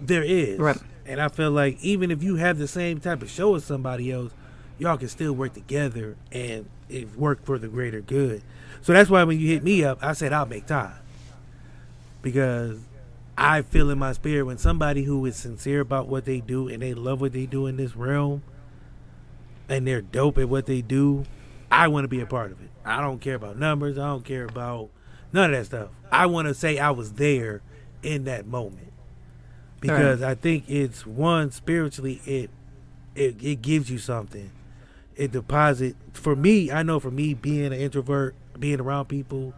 there 0.00 0.22
is. 0.22 0.58
Right. 0.58 0.78
And 1.04 1.20
I 1.20 1.28
feel 1.28 1.50
like 1.50 1.78
even 1.82 2.10
if 2.10 2.22
you 2.22 2.36
have 2.36 2.56
the 2.56 2.66
same 2.66 3.00
type 3.00 3.20
of 3.20 3.28
show 3.30 3.54
as 3.54 3.64
somebody 3.64 4.10
else, 4.10 4.32
y'all 4.78 4.96
can 4.96 5.08
still 5.08 5.34
work 5.34 5.52
together 5.52 6.16
and 6.32 6.70
it 6.88 7.14
work 7.18 7.44
for 7.44 7.58
the 7.58 7.68
greater 7.68 8.00
good. 8.00 8.40
So 8.80 8.94
that's 8.94 9.10
why 9.10 9.24
when 9.24 9.38
you 9.38 9.48
hit 9.48 9.62
me 9.62 9.84
up, 9.84 9.98
I 10.02 10.14
said 10.14 10.32
I'll 10.32 10.46
make 10.46 10.64
time. 10.64 10.94
Because 12.22 12.78
I 13.38 13.62
feel 13.62 13.90
in 13.90 13.98
my 13.98 14.12
spirit 14.12 14.44
when 14.44 14.58
somebody 14.58 15.04
who 15.04 15.24
is 15.26 15.36
sincere 15.36 15.80
about 15.80 16.08
what 16.08 16.24
they 16.24 16.40
do 16.40 16.68
and 16.68 16.82
they 16.82 16.94
love 16.94 17.20
what 17.20 17.32
they 17.32 17.46
do 17.46 17.66
in 17.66 17.76
this 17.76 17.94
realm 17.94 18.42
and 19.68 19.86
they're 19.86 20.00
dope 20.00 20.38
at 20.38 20.48
what 20.48 20.66
they 20.66 20.80
do, 20.80 21.24
I 21.70 21.88
want 21.88 22.04
to 22.04 22.08
be 22.08 22.20
a 22.20 22.26
part 22.26 22.52
of 22.52 22.60
it. 22.62 22.70
I 22.84 23.00
don't 23.00 23.20
care 23.20 23.34
about 23.34 23.58
numbers. 23.58 23.98
I 23.98 24.06
don't 24.06 24.24
care 24.24 24.44
about 24.44 24.90
none 25.32 25.52
of 25.52 25.58
that 25.58 25.66
stuff. 25.66 25.90
I 26.10 26.26
want 26.26 26.48
to 26.48 26.54
say 26.54 26.78
I 26.78 26.90
was 26.90 27.14
there 27.14 27.62
in 28.02 28.24
that 28.24 28.46
moment 28.46 28.92
because 29.80 30.22
I 30.22 30.34
think 30.34 30.64
it's 30.68 31.06
one 31.06 31.50
spiritually 31.50 32.20
it 32.24 32.50
it 33.14 33.42
it 33.42 33.62
gives 33.62 33.90
you 33.90 33.98
something. 33.98 34.50
It 35.16 35.32
deposit 35.32 35.96
for 36.12 36.36
me. 36.36 36.70
I 36.70 36.82
know 36.82 37.00
for 37.00 37.10
me 37.10 37.34
being 37.34 37.66
an 37.66 37.72
introvert, 37.72 38.34
being 38.58 38.80
around 38.80 39.06
people, 39.06 39.54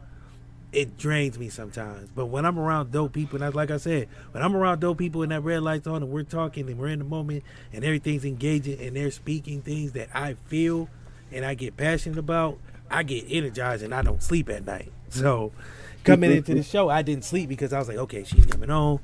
it 0.72 0.98
drains 0.98 1.38
me 1.38 1.48
sometimes. 1.48 2.08
But 2.14 2.26
when 2.26 2.44
I'm 2.44 2.58
around 2.58 2.92
dope 2.92 3.12
people, 3.12 3.36
and 3.36 3.42
that's 3.42 3.54
like 3.54 3.70
I 3.70 3.78
said, 3.78 4.08
when 4.32 4.42
I'm 4.42 4.54
around 4.54 4.80
dope 4.80 4.98
people 4.98 5.22
and 5.22 5.32
that 5.32 5.42
red 5.42 5.62
light's 5.62 5.86
on 5.86 6.02
and 6.02 6.12
we're 6.12 6.24
talking 6.24 6.68
and 6.68 6.78
we're 6.78 6.88
in 6.88 6.98
the 6.98 7.04
moment 7.04 7.42
and 7.72 7.84
everything's 7.84 8.24
engaging 8.24 8.80
and 8.80 8.94
they're 8.94 9.10
speaking 9.10 9.62
things 9.62 9.92
that 9.92 10.08
I 10.14 10.34
feel 10.46 10.88
and 11.32 11.44
I 11.44 11.54
get 11.54 11.76
passionate 11.76 12.18
about, 12.18 12.58
I 12.90 13.02
get 13.02 13.24
energized 13.28 13.82
and 13.82 13.94
I 13.94 14.02
don't 14.02 14.22
sleep 14.22 14.48
at 14.48 14.64
night. 14.64 14.92
So 15.10 15.52
coming 16.04 16.30
into 16.32 16.54
the 16.54 16.62
show, 16.62 16.90
I 16.90 17.00
didn't 17.00 17.24
sleep 17.24 17.48
because 17.48 17.72
I 17.72 17.78
was 17.78 17.88
like, 17.88 17.96
okay, 17.96 18.24
she's 18.24 18.44
coming 18.44 18.70
on. 18.70 19.00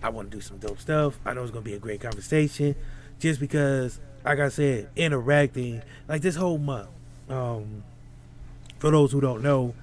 I 0.00 0.10
want 0.10 0.30
to 0.30 0.36
do 0.36 0.40
some 0.40 0.58
dope 0.58 0.78
stuff. 0.78 1.18
I 1.24 1.34
know 1.34 1.42
it's 1.42 1.50
gonna 1.50 1.64
be 1.64 1.74
a 1.74 1.80
great 1.80 2.00
conversation, 2.00 2.76
just 3.18 3.40
because, 3.40 3.98
like 4.24 4.38
I 4.38 4.50
said, 4.50 4.88
interacting 4.94 5.82
like 6.06 6.22
this 6.22 6.36
whole 6.36 6.58
month. 6.58 6.90
Um, 7.28 7.82
for 8.78 8.92
those 8.92 9.10
who 9.10 9.20
don't 9.20 9.42
know, 9.42 9.74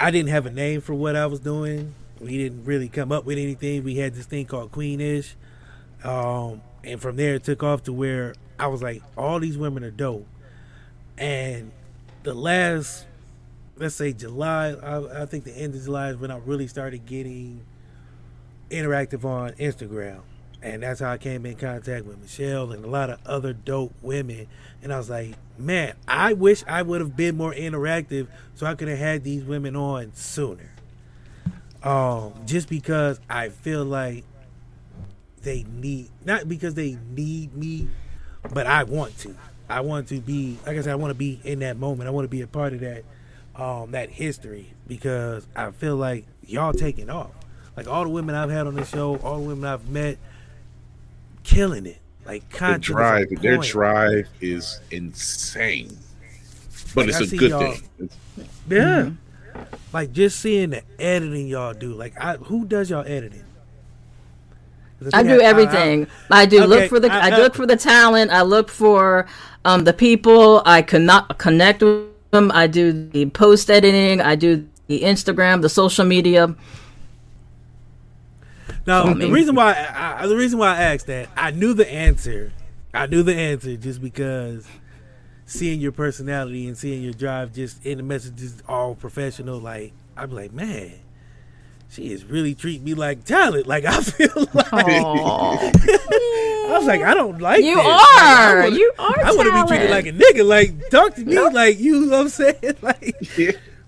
I 0.00 0.12
didn't 0.12 0.28
have 0.28 0.46
a 0.46 0.50
name 0.50 0.80
for 0.80 0.94
what 0.94 1.16
I 1.16 1.26
was 1.26 1.40
doing. 1.40 1.92
We 2.20 2.38
didn't 2.38 2.64
really 2.64 2.88
come 2.88 3.10
up 3.10 3.24
with 3.24 3.36
anything. 3.36 3.82
We 3.82 3.96
had 3.96 4.14
this 4.14 4.26
thing 4.26 4.46
called 4.46 4.70
Queenish, 4.70 5.34
um, 6.04 6.62
and 6.84 7.00
from 7.00 7.16
there 7.16 7.34
it 7.34 7.42
took 7.42 7.64
off 7.64 7.82
to 7.84 7.92
where 7.92 8.34
I 8.60 8.68
was 8.68 8.80
like, 8.80 9.02
all 9.16 9.40
these 9.40 9.58
women 9.58 9.82
are 9.82 9.90
dope. 9.90 10.26
And 11.16 11.72
the 12.22 12.32
last, 12.32 13.06
let's 13.76 13.96
say 13.96 14.12
July, 14.12 14.70
I, 14.70 15.22
I 15.22 15.26
think 15.26 15.42
the 15.42 15.56
end 15.56 15.74
of 15.74 15.82
July 15.82 16.10
is 16.10 16.16
when 16.16 16.30
I 16.30 16.38
really 16.38 16.68
started 16.68 17.04
getting 17.04 17.64
interactive 18.70 19.24
on 19.24 19.52
Instagram. 19.54 20.20
And 20.62 20.82
that's 20.82 21.00
how 21.00 21.12
I 21.12 21.18
came 21.18 21.46
in 21.46 21.56
contact 21.56 22.04
with 22.04 22.20
Michelle 22.20 22.72
and 22.72 22.84
a 22.84 22.88
lot 22.88 23.10
of 23.10 23.20
other 23.24 23.52
dope 23.52 23.94
women. 24.02 24.48
And 24.82 24.92
I 24.92 24.98
was 24.98 25.08
like, 25.08 25.34
man, 25.56 25.94
I 26.06 26.32
wish 26.32 26.64
I 26.66 26.82
would 26.82 27.00
have 27.00 27.16
been 27.16 27.36
more 27.36 27.52
interactive 27.52 28.26
so 28.54 28.66
I 28.66 28.74
could 28.74 28.88
have 28.88 28.98
had 28.98 29.24
these 29.24 29.44
women 29.44 29.76
on 29.76 30.12
sooner. 30.14 30.70
Um, 31.82 32.34
just 32.44 32.68
because 32.68 33.20
I 33.30 33.50
feel 33.50 33.84
like 33.84 34.24
they 35.42 35.64
need, 35.64 36.10
not 36.24 36.48
because 36.48 36.74
they 36.74 36.98
need 37.10 37.54
me, 37.54 37.88
but 38.52 38.66
I 38.66 38.82
want 38.82 39.16
to. 39.18 39.36
I 39.68 39.82
want 39.82 40.08
to 40.08 40.20
be, 40.20 40.58
like 40.66 40.76
I 40.76 40.80
said, 40.80 40.92
I 40.92 40.96
want 40.96 41.10
to 41.10 41.18
be 41.18 41.40
in 41.44 41.60
that 41.60 41.76
moment. 41.76 42.08
I 42.08 42.10
want 42.10 42.24
to 42.24 42.28
be 42.28 42.40
a 42.40 42.46
part 42.46 42.72
of 42.72 42.80
that, 42.80 43.04
um, 43.54 43.92
that 43.92 44.10
history 44.10 44.72
because 44.88 45.46
I 45.54 45.70
feel 45.70 45.96
like 45.96 46.24
y'all 46.44 46.72
taking 46.72 47.10
off. 47.10 47.30
Like 47.76 47.86
all 47.86 48.02
the 48.02 48.10
women 48.10 48.34
I've 48.34 48.50
had 48.50 48.66
on 48.66 48.74
the 48.74 48.84
show, 48.84 49.16
all 49.18 49.38
the 49.38 49.48
women 49.48 49.64
I've 49.64 49.88
met, 49.88 50.18
killing 51.48 51.86
it. 51.86 51.98
Like 52.26 52.48
Their 52.50 52.58
content 52.58 52.82
is 52.82 52.86
drive, 52.86 53.28
their 53.42 53.56
point. 53.56 53.68
drive 53.70 54.28
is 54.40 54.80
insane, 54.90 55.96
but 56.94 57.06
Like, 57.06 57.08
it's 57.08 57.16
I 57.16 57.24
a 57.24 57.26
see 57.26 57.36
good 57.38 57.50
y'all- 57.50 57.72
thing. 57.72 57.88
It's, 58.00 58.16
Yeah. 58.68 59.10
Like 59.92 60.12
just 60.12 60.38
seeing 60.40 60.70
the 60.70 60.82
editing 61.00 61.48
y'all 61.48 61.72
do. 61.72 61.94
Like 61.94 62.12
I, 62.20 62.36
who 62.36 62.66
does 62.66 62.90
y'all 62.90 63.04
editing? 63.06 63.44
I 65.12 65.22
think 65.22 65.38
do 65.38 65.40
everything. 65.40 66.06
I, 66.30 66.44
do 66.44 66.58
Okay, 66.58 66.66
look 66.66 66.88
for 66.90 67.00
the 67.00 67.10
I- 67.10 67.28
I, 67.28 67.30
I- 67.30 67.38
look 67.38 67.54
for 67.54 67.66
the 67.66 67.76
talent. 67.76 68.30
I 68.30 68.42
look 68.42 68.68
for 68.68 69.26
um, 69.64 69.84
the 69.84 69.92
people. 69.94 70.60
I 70.66 70.82
cannot 70.82 71.38
connect 71.38 71.82
with 71.82 72.04
them. 72.30 72.50
I 72.52 72.66
do 72.66 72.92
the 73.08 73.26
post 73.26 73.70
editing. 73.70 74.20
I 74.20 74.34
do 74.34 74.68
the 74.88 75.00
Instagram, 75.02 75.62
the 75.62 75.68
social 75.68 76.04
media. 76.04 76.54
Now, 78.88 79.04
I 79.04 79.10
the 79.10 79.14
mean- 79.16 79.32
reason 79.32 79.54
why 79.54 79.74
I, 79.74 80.24
I- 80.24 80.26
the 80.26 80.36
reason 80.36 80.58
why 80.58 80.76
I 80.76 80.82
asked 80.94 81.06
that, 81.06 81.28
I 81.36 81.52
knew 81.52 81.72
the 81.74 81.88
answer. 81.90 82.52
I 82.92 83.06
knew 83.06 83.22
the 83.22 83.34
answer 83.36 83.76
just 83.76 84.02
because 84.02 84.66
seeing 85.46 85.80
your 85.80 85.92
personality 85.92 86.66
and 86.66 86.76
seeing 86.76 87.02
your 87.02 87.12
drive 87.12 87.54
just 87.54 87.84
in 87.86 87.98
the 87.98 88.02
messages 88.02 88.62
all 88.68 88.94
professional, 88.94 89.58
like 89.60 89.92
I'm 90.16 90.30
like, 90.30 90.52
man, 90.52 90.92
she 91.90 92.12
is 92.12 92.24
really 92.24 92.54
treating 92.54 92.84
me 92.84 92.94
like 92.94 93.24
talent. 93.24 93.66
Like 93.66 93.84
I 93.84 94.00
feel 94.00 94.48
like 94.54 94.72
I 94.72 95.72
was 96.78 96.86
like, 96.86 97.02
I 97.02 97.14
don't 97.14 97.40
like 97.40 97.62
you 97.64 97.76
this. 97.76 97.84
Like, 97.84 98.00
I 98.00 98.52
are. 98.52 98.62
wanna- 98.62 98.76
you 98.76 98.92
are. 98.98 99.24
I 99.24 99.32
want 99.32 99.48
to 99.48 99.62
be 99.62 99.68
treated 99.68 99.90
like 99.90 100.06
a 100.06 100.12
nigga. 100.12 100.46
Like 100.46 100.88
talk 100.90 101.14
to 101.16 101.24
me 101.24 101.38
like 101.38 101.78
you 101.78 102.06
know 102.06 102.18
what 102.18 102.20
I'm 102.22 102.28
saying. 102.30 102.76
Like, 102.82 103.16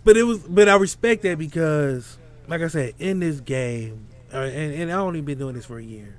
but 0.04 0.16
it 0.16 0.22
was, 0.24 0.38
but 0.40 0.68
I 0.68 0.76
respect 0.76 1.22
that 1.22 1.38
because, 1.38 2.18
like 2.48 2.60
I 2.62 2.68
said, 2.68 2.94
in 2.98 3.20
this 3.20 3.40
game, 3.40 4.06
uh, 4.32 4.38
and, 4.38 4.74
and 4.74 4.92
I 4.92 4.96
only 4.96 5.20
been 5.20 5.38
doing 5.38 5.54
this 5.54 5.66
for 5.66 5.78
a 5.78 5.82
year, 5.82 6.16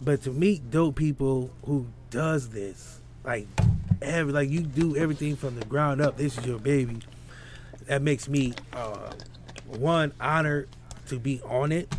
but 0.00 0.22
to 0.22 0.30
meet 0.30 0.70
dope 0.70 0.96
people 0.96 1.50
who 1.64 1.86
does 2.10 2.50
this 2.50 3.00
like 3.24 3.48
every 4.02 4.32
like 4.32 4.50
you 4.50 4.60
do 4.60 4.96
everything 4.96 5.36
from 5.36 5.58
the 5.58 5.64
ground 5.64 6.00
up. 6.00 6.16
This 6.16 6.38
is 6.38 6.46
your 6.46 6.58
baby. 6.58 6.98
That 7.86 8.02
makes 8.02 8.28
me 8.28 8.54
uh, 8.72 9.12
one 9.66 10.12
honored 10.20 10.68
to 11.08 11.18
be 11.18 11.40
on 11.42 11.72
it. 11.72 11.92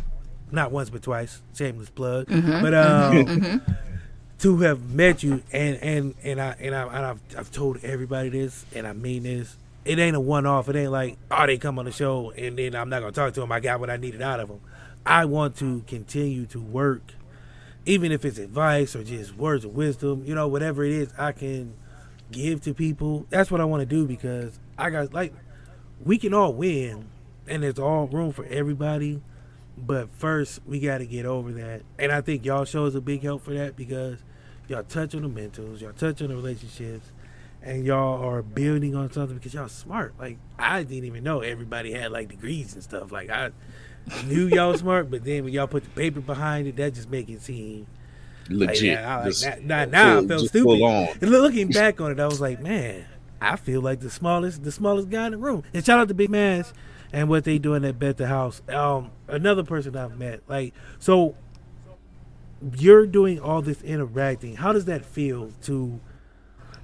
Not 0.50 0.70
once 0.70 0.90
but 0.90 1.02
twice. 1.02 1.42
Shameless 1.54 1.90
plug. 1.90 2.26
But 2.28 2.74
um, 2.74 3.62
to 4.40 4.58
have 4.58 4.90
met 4.90 5.22
you 5.22 5.42
and 5.52 5.76
and 5.76 6.14
and 6.22 6.40
I 6.40 6.56
and, 6.60 6.74
I, 6.74 6.82
and 6.82 7.06
I've 7.06 7.20
I've 7.36 7.50
told 7.50 7.82
everybody 7.84 8.28
this 8.28 8.64
and 8.74 8.86
I 8.86 8.92
mean 8.92 9.24
this. 9.24 9.56
It 9.84 9.98
ain't 9.98 10.16
a 10.16 10.20
one 10.20 10.46
off. 10.46 10.68
It 10.68 10.76
ain't 10.76 10.92
like 10.92 11.18
oh 11.30 11.46
they 11.46 11.58
come 11.58 11.78
on 11.78 11.84
the 11.84 11.92
show 11.92 12.32
and 12.36 12.58
then 12.58 12.74
I'm 12.74 12.88
not 12.88 13.00
gonna 13.00 13.12
talk 13.12 13.34
to 13.34 13.40
them. 13.40 13.52
I 13.52 13.60
got 13.60 13.80
what 13.80 13.90
I 13.90 13.96
needed 13.96 14.22
out 14.22 14.40
of 14.40 14.48
them. 14.48 14.60
I 15.06 15.24
want 15.24 15.56
to 15.58 15.82
continue 15.86 16.46
to 16.46 16.60
work, 16.60 17.14
even 17.86 18.10
if 18.10 18.24
it's 18.24 18.38
advice 18.38 18.96
or 18.96 19.04
just 19.04 19.36
words 19.36 19.64
of 19.64 19.74
wisdom. 19.74 20.24
You 20.26 20.34
know 20.34 20.48
whatever 20.48 20.84
it 20.84 20.92
is 20.92 21.12
I 21.16 21.32
can 21.32 21.74
give 22.32 22.60
to 22.62 22.74
people. 22.74 23.26
That's 23.30 23.50
what 23.50 23.60
I 23.60 23.64
want 23.64 23.80
to 23.80 23.86
do 23.86 24.06
because 24.06 24.58
I 24.76 24.90
got 24.90 25.14
like 25.14 25.32
we 26.04 26.18
can 26.18 26.34
all 26.34 26.52
win 26.52 27.08
and 27.46 27.62
there's 27.62 27.78
all 27.78 28.08
room 28.08 28.32
for 28.32 28.44
everybody. 28.46 29.22
But 29.78 30.10
first, 30.10 30.60
we 30.66 30.80
got 30.80 30.98
to 30.98 31.06
get 31.06 31.26
over 31.26 31.52
that. 31.52 31.82
And 31.98 32.10
I 32.10 32.20
think 32.20 32.44
y'all 32.44 32.64
show 32.64 32.86
is 32.86 32.94
a 32.94 33.00
big 33.00 33.22
help 33.22 33.44
for 33.44 33.54
that 33.54 33.76
because 33.76 34.18
y'all 34.68 34.82
touch 34.82 35.14
on 35.14 35.22
the 35.22 35.28
mentals, 35.28 35.80
y'all 35.80 35.92
touch 35.92 36.22
on 36.22 36.28
the 36.28 36.34
relationships, 36.34 37.12
and 37.62 37.84
y'all 37.84 38.24
are 38.26 38.42
building 38.42 38.96
on 38.96 39.12
something 39.12 39.36
because 39.36 39.52
y'all 39.52 39.68
smart. 39.68 40.14
Like, 40.18 40.38
I 40.58 40.82
didn't 40.82 41.04
even 41.04 41.22
know 41.22 41.40
everybody 41.40 41.92
had 41.92 42.10
like 42.10 42.28
degrees 42.28 42.72
and 42.72 42.82
stuff. 42.82 43.12
Like, 43.12 43.28
I 43.28 43.50
knew 44.26 44.46
y'all 44.46 44.76
smart, 44.76 45.10
but 45.10 45.24
then 45.24 45.44
when 45.44 45.52
y'all 45.52 45.66
put 45.66 45.84
the 45.84 45.90
paper 45.90 46.20
behind 46.20 46.66
it, 46.68 46.76
that 46.76 46.94
just 46.94 47.10
make 47.10 47.28
it 47.28 47.42
seem 47.42 47.86
like, 48.48 48.68
Legit. 48.70 48.82
yeah, 48.84 49.12
I 49.12 49.16
like, 49.18 49.24
Just 49.26 49.60
now, 49.62 49.84
now 49.86 50.14
full- 50.16 50.24
I 50.24 50.28
felt 50.28 50.48
stupid. 50.48 50.80
And 51.22 51.30
looking 51.30 51.68
back 51.68 52.00
on 52.00 52.12
it, 52.12 52.20
I 52.20 52.26
was 52.26 52.40
like, 52.40 52.60
man, 52.60 53.04
I 53.40 53.56
feel 53.56 53.80
like 53.80 54.00
the 54.00 54.10
smallest, 54.10 54.62
the 54.62 54.72
smallest 54.72 55.10
guy 55.10 55.26
in 55.26 55.32
the 55.32 55.38
room. 55.38 55.64
And 55.74 55.84
shout 55.84 55.98
out 55.98 56.08
to 56.08 56.14
Big 56.14 56.30
Mash 56.30 56.66
and 57.12 57.28
what 57.28 57.44
they 57.44 57.58
doing 57.58 57.84
at 57.84 57.98
Bet 57.98 58.16
the 58.16 58.26
House. 58.28 58.62
Um, 58.68 59.10
another 59.28 59.64
person 59.64 59.96
I've 59.96 60.18
met, 60.18 60.42
like, 60.48 60.74
so 60.98 61.34
you're 62.78 63.06
doing 63.06 63.40
all 63.40 63.62
this 63.62 63.82
interacting. 63.82 64.56
How 64.56 64.72
does 64.72 64.86
that 64.86 65.04
feel 65.04 65.52
to? 65.62 66.00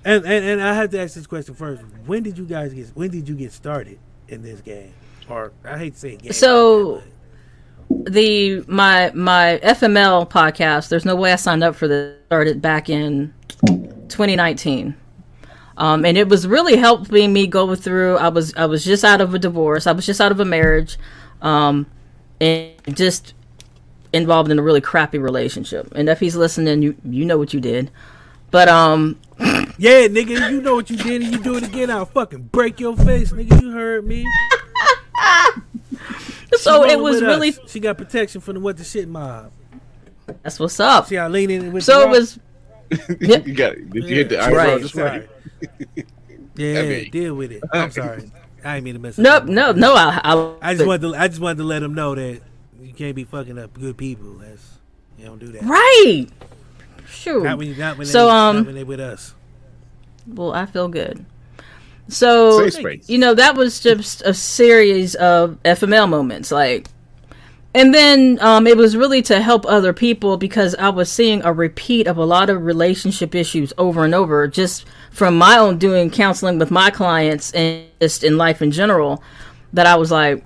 And, 0.04 0.24
and 0.24 0.44
and 0.44 0.62
I 0.62 0.74
have 0.74 0.90
to 0.90 1.00
ask 1.00 1.14
this 1.14 1.26
question 1.26 1.54
first. 1.54 1.82
When 2.06 2.22
did 2.22 2.36
you 2.36 2.44
guys 2.44 2.74
get? 2.74 2.88
When 2.88 3.10
did 3.10 3.28
you 3.28 3.34
get 3.36 3.52
started 3.52 3.98
in 4.28 4.42
this 4.42 4.60
game? 4.60 4.92
Or 5.28 5.52
I 5.64 5.78
hate 5.78 5.94
to 5.94 5.98
say 6.00 6.16
game. 6.16 6.32
So 6.32 7.02
the 8.06 8.64
my 8.66 9.10
my 9.14 9.60
FML 9.62 10.28
podcast. 10.30 10.88
There's 10.88 11.04
no 11.04 11.16
way 11.16 11.32
I 11.32 11.36
signed 11.36 11.64
up 11.64 11.74
for 11.76 11.88
this. 11.88 12.18
Started 12.26 12.62
back 12.62 12.88
in 12.88 13.34
2019. 14.08 14.96
Um, 15.76 16.04
and 16.04 16.16
it 16.18 16.28
was 16.28 16.46
really 16.46 16.76
helping 16.76 17.32
me 17.32 17.46
go 17.46 17.74
through. 17.74 18.16
I 18.18 18.28
was 18.28 18.54
I 18.54 18.66
was 18.66 18.84
just 18.84 19.04
out 19.04 19.20
of 19.20 19.34
a 19.34 19.38
divorce. 19.38 19.86
I 19.86 19.92
was 19.92 20.06
just 20.06 20.20
out 20.20 20.32
of 20.32 20.40
a 20.40 20.44
marriage, 20.44 20.98
um, 21.40 21.86
and 22.40 22.72
just 22.94 23.34
involved 24.12 24.50
in 24.50 24.58
a 24.58 24.62
really 24.62 24.80
crappy 24.80 25.18
relationship. 25.18 25.92
And 25.94 26.08
if 26.08 26.20
he's 26.20 26.36
listening, 26.36 26.82
you 26.82 26.96
you 27.04 27.24
know 27.24 27.38
what 27.38 27.54
you 27.54 27.60
did. 27.60 27.90
But 28.50 28.68
um, 28.68 29.18
yeah, 29.78 30.06
nigga, 30.08 30.50
you 30.50 30.60
know 30.60 30.74
what 30.74 30.90
you 30.90 30.96
did, 30.96 31.22
and 31.22 31.32
you 31.32 31.42
do 31.42 31.56
it 31.56 31.64
again. 31.64 31.90
I'll 31.90 32.06
fucking 32.06 32.44
break 32.44 32.78
your 32.78 32.96
face, 32.96 33.32
nigga. 33.32 33.60
You 33.60 33.70
heard 33.72 34.06
me. 34.06 34.26
so 36.56 36.84
it 36.84 36.98
was 37.00 37.20
really 37.22 37.50
us. 37.50 37.58
She 37.68 37.80
got 37.80 37.96
protection 37.98 38.40
from 38.40 38.54
the 38.54 38.60
what 38.60 38.76
the 38.76 38.84
shit 38.84 39.08
mob. 39.08 39.52
that's 40.42 40.58
what's 40.60 40.78
up. 40.80 41.06
See 41.06 41.16
how 41.16 41.28
leaning 41.28 41.72
with. 41.72 41.84
So 41.84 42.00
the 42.00 42.06
it 42.06 42.10
was 42.10 42.38
yeah. 43.20 43.36
you 43.44 43.54
got 43.54 43.72
it. 43.72 43.90
Did 43.90 44.04
you 44.04 44.16
hit 44.16 44.28
the 44.28 44.34
Yeah, 44.36 44.44
eyebrow 44.46 44.64
Right. 44.64 44.80
just 44.82 44.94
sorry. 44.94 45.10
right? 45.10 46.06
Yeah, 46.56 46.82
mean- 46.88 47.10
deal 47.10 47.34
with 47.34 47.52
it. 47.52 47.62
I'm 47.72 47.90
sorry. 47.90 48.30
I 48.64 48.76
ain't 48.76 48.84
mean 48.84 48.94
to 48.94 49.00
mess. 49.00 49.18
up. 49.18 49.44
nope, 49.46 49.46
no, 49.46 49.72
no. 49.72 49.94
I, 49.96 50.20
I, 50.22 50.54
I 50.62 50.74
just 50.74 50.86
wanted 50.86 51.02
to. 51.02 51.14
I 51.16 51.26
just 51.26 51.40
wanted 51.40 51.58
to 51.58 51.64
let 51.64 51.80
them 51.80 51.94
know 51.94 52.14
that 52.14 52.40
you 52.80 52.92
can't 52.92 53.16
be 53.16 53.24
fucking 53.24 53.58
up 53.58 53.74
good 53.74 53.96
people. 53.96 54.34
That's 54.34 54.78
you 55.18 55.24
don't 55.24 55.38
do 55.40 55.50
that. 55.52 55.62
right. 55.64 56.26
Sure. 57.08 57.42
Not 57.42 57.58
when 57.58 57.66
you 57.68 57.74
not 57.74 57.98
when 57.98 58.06
So, 58.06 58.26
they, 58.26 58.30
um, 58.30 58.56
not 58.58 58.66
when 58.66 58.74
they 58.76 58.84
with 58.84 59.00
us. 59.00 59.34
Well, 60.26 60.52
I 60.52 60.66
feel 60.66 60.86
good. 60.88 61.24
So, 62.08 62.58
you 63.06 63.18
know, 63.18 63.34
that 63.34 63.54
was 63.54 63.80
just 63.80 64.22
a 64.22 64.34
series 64.34 65.14
of 65.14 65.58
FML 65.64 66.08
moments. 66.08 66.50
Like, 66.50 66.88
and 67.74 67.94
then 67.94 68.38
um, 68.42 68.66
it 68.66 68.76
was 68.76 68.96
really 68.96 69.22
to 69.22 69.40
help 69.40 69.64
other 69.66 69.92
people 69.92 70.36
because 70.36 70.74
I 70.74 70.90
was 70.90 71.10
seeing 71.10 71.42
a 71.42 71.52
repeat 71.52 72.06
of 72.06 72.18
a 72.18 72.24
lot 72.24 72.50
of 72.50 72.64
relationship 72.64 73.34
issues 73.34 73.72
over 73.78 74.04
and 74.04 74.14
over 74.14 74.46
just 74.46 74.84
from 75.10 75.38
my 75.38 75.56
own 75.56 75.78
doing 75.78 76.10
counseling 76.10 76.58
with 76.58 76.70
my 76.70 76.90
clients 76.90 77.50
and 77.52 77.86
just 78.00 78.24
in 78.24 78.36
life 78.36 78.60
in 78.60 78.72
general. 78.72 79.22
That 79.72 79.86
I 79.86 79.96
was 79.96 80.10
like, 80.10 80.44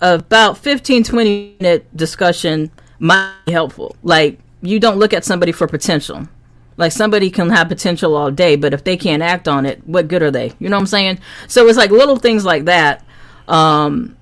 about 0.00 0.58
15, 0.58 1.04
20 1.04 1.56
minute 1.60 1.96
discussion 1.96 2.72
might 2.98 3.34
be 3.46 3.52
helpful. 3.52 3.94
Like, 4.02 4.40
you 4.62 4.80
don't 4.80 4.98
look 4.98 5.12
at 5.12 5.24
somebody 5.24 5.52
for 5.52 5.68
potential. 5.68 6.28
Like 6.76 6.92
somebody 6.92 7.30
can 7.30 7.50
have 7.50 7.68
potential 7.68 8.16
all 8.16 8.30
day, 8.30 8.56
but 8.56 8.74
if 8.74 8.84
they 8.84 8.96
can't 8.96 9.22
act 9.22 9.46
on 9.46 9.64
it, 9.66 9.86
what 9.86 10.08
good 10.08 10.22
are 10.22 10.30
they? 10.30 10.52
You 10.58 10.68
know 10.68 10.76
what 10.76 10.82
I'm 10.82 10.86
saying? 10.86 11.18
So 11.46 11.66
it's 11.68 11.78
like 11.78 11.90
little 11.90 12.16
things 12.16 12.44
like 12.44 12.64
that. 12.64 13.04
Um, 13.46 14.16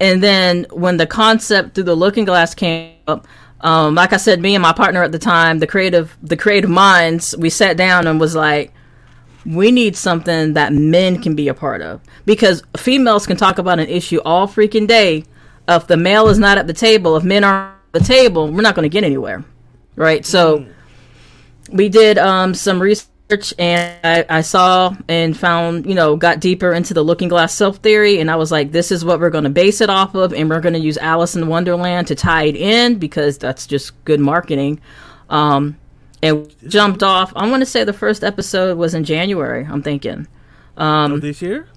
and 0.00 0.22
then 0.22 0.66
when 0.70 0.96
the 0.96 1.06
concept 1.06 1.74
through 1.74 1.84
the 1.84 1.94
looking 1.94 2.24
glass 2.24 2.54
came 2.54 2.94
up, 3.06 3.26
um, 3.60 3.94
like 3.94 4.12
I 4.12 4.16
said, 4.16 4.40
me 4.40 4.54
and 4.54 4.62
my 4.62 4.72
partner 4.72 5.02
at 5.02 5.12
the 5.12 5.18
time, 5.18 5.58
the 5.58 5.66
creative, 5.66 6.16
the 6.22 6.36
creative 6.36 6.70
minds, 6.70 7.36
we 7.36 7.50
sat 7.50 7.76
down 7.76 8.06
and 8.06 8.20
was 8.20 8.34
like, 8.34 8.72
we 9.44 9.70
need 9.70 9.96
something 9.96 10.52
that 10.54 10.72
men 10.72 11.20
can 11.20 11.34
be 11.34 11.48
a 11.48 11.54
part 11.54 11.80
of 11.80 12.00
because 12.26 12.62
females 12.76 13.26
can 13.26 13.36
talk 13.36 13.58
about 13.58 13.78
an 13.78 13.88
issue 13.88 14.20
all 14.24 14.46
freaking 14.46 14.86
day. 14.86 15.24
If 15.66 15.86
the 15.86 15.96
male 15.96 16.28
is 16.28 16.38
not 16.38 16.58
at 16.58 16.66
the 16.66 16.72
table, 16.72 17.16
if 17.16 17.24
men 17.24 17.44
aren't 17.44 17.74
at 17.94 18.00
the 18.00 18.06
table, 18.06 18.50
we're 18.50 18.62
not 18.62 18.74
going 18.74 18.84
to 18.84 18.88
get 18.88 19.04
anywhere, 19.04 19.44
right? 19.96 20.24
So 20.24 20.66
we 21.70 21.88
did 21.88 22.18
um, 22.18 22.54
some 22.54 22.80
research 22.80 23.52
and 23.58 23.94
I, 24.04 24.38
I 24.38 24.40
saw 24.40 24.94
and 25.08 25.36
found, 25.36 25.86
you 25.86 25.94
know, 25.94 26.16
got 26.16 26.40
deeper 26.40 26.72
into 26.72 26.94
the 26.94 27.02
looking 27.02 27.28
glass 27.28 27.52
self 27.54 27.76
theory. 27.78 28.20
And 28.20 28.30
I 28.30 28.36
was 28.36 28.50
like, 28.50 28.72
this 28.72 28.90
is 28.90 29.04
what 29.04 29.20
we're 29.20 29.30
going 29.30 29.44
to 29.44 29.50
base 29.50 29.80
it 29.80 29.90
off 29.90 30.14
of. 30.14 30.32
And 30.32 30.48
we're 30.48 30.60
going 30.60 30.74
to 30.74 30.80
use 30.80 30.96
Alice 30.98 31.36
in 31.36 31.46
Wonderland 31.48 32.06
to 32.08 32.14
tie 32.14 32.44
it 32.44 32.56
in 32.56 32.98
because 32.98 33.36
that's 33.38 33.66
just 33.66 34.02
good 34.04 34.20
marketing. 34.20 34.80
Um, 35.28 35.76
and 36.22 36.52
jumped 36.68 37.02
off. 37.02 37.32
I 37.36 37.48
want 37.48 37.60
to 37.60 37.66
say 37.66 37.84
the 37.84 37.92
first 37.92 38.24
episode 38.24 38.76
was 38.76 38.94
in 38.94 39.04
January, 39.04 39.64
I'm 39.64 39.82
thinking. 39.82 40.26
Um, 40.76 41.12
oh, 41.12 41.18
this 41.18 41.42
year, 41.42 41.68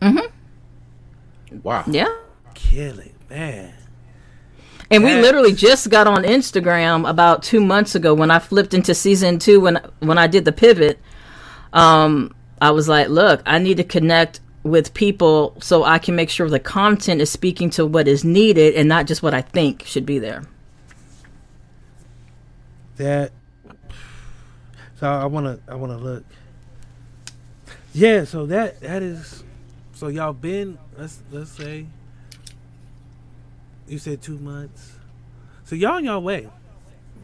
Mm 0.00 0.12
hmm. 0.12 1.58
Wow. 1.62 1.84
Yeah. 1.86 2.14
kill 2.54 2.98
it, 2.98 3.14
man. 3.30 3.72
And 4.90 5.02
we 5.02 5.14
literally 5.14 5.52
just 5.52 5.90
got 5.90 6.06
on 6.06 6.22
Instagram 6.22 7.08
about 7.08 7.42
two 7.42 7.60
months 7.60 7.94
ago 7.94 8.14
when 8.14 8.30
I 8.30 8.38
flipped 8.38 8.72
into 8.72 8.94
season 8.94 9.38
two 9.38 9.60
when 9.60 9.80
when 9.98 10.18
I 10.18 10.26
did 10.26 10.44
the 10.44 10.52
pivot. 10.52 11.00
Um, 11.72 12.34
I 12.60 12.70
was 12.70 12.88
like, 12.88 13.08
look, 13.08 13.42
I 13.44 13.58
need 13.58 13.78
to 13.78 13.84
connect 13.84 14.40
with 14.62 14.94
people 14.94 15.56
so 15.60 15.84
I 15.84 15.98
can 15.98 16.16
make 16.16 16.30
sure 16.30 16.48
the 16.48 16.60
content 16.60 17.20
is 17.20 17.30
speaking 17.30 17.70
to 17.70 17.86
what 17.86 18.08
is 18.08 18.24
needed 18.24 18.74
and 18.74 18.88
not 18.88 19.06
just 19.06 19.22
what 19.22 19.34
I 19.34 19.42
think 19.42 19.84
should 19.84 20.06
be 20.06 20.18
there. 20.18 20.44
That. 22.96 23.32
So 24.98 25.08
I 25.08 25.26
wanna 25.26 25.58
I 25.68 25.74
wanna 25.74 25.98
look. 25.98 26.24
Yeah, 27.92 28.24
so 28.24 28.46
that 28.46 28.80
that 28.80 29.02
is. 29.02 29.42
So 29.94 30.08
y'all 30.08 30.32
been 30.32 30.78
let's 30.96 31.22
let's 31.30 31.50
say. 31.50 31.86
You 33.88 33.98
said 33.98 34.22
two 34.22 34.38
months. 34.38 34.92
So 35.64 35.74
y'all 35.76 35.92
on 35.94 36.04
y'all 36.04 36.20
way. 36.22 36.48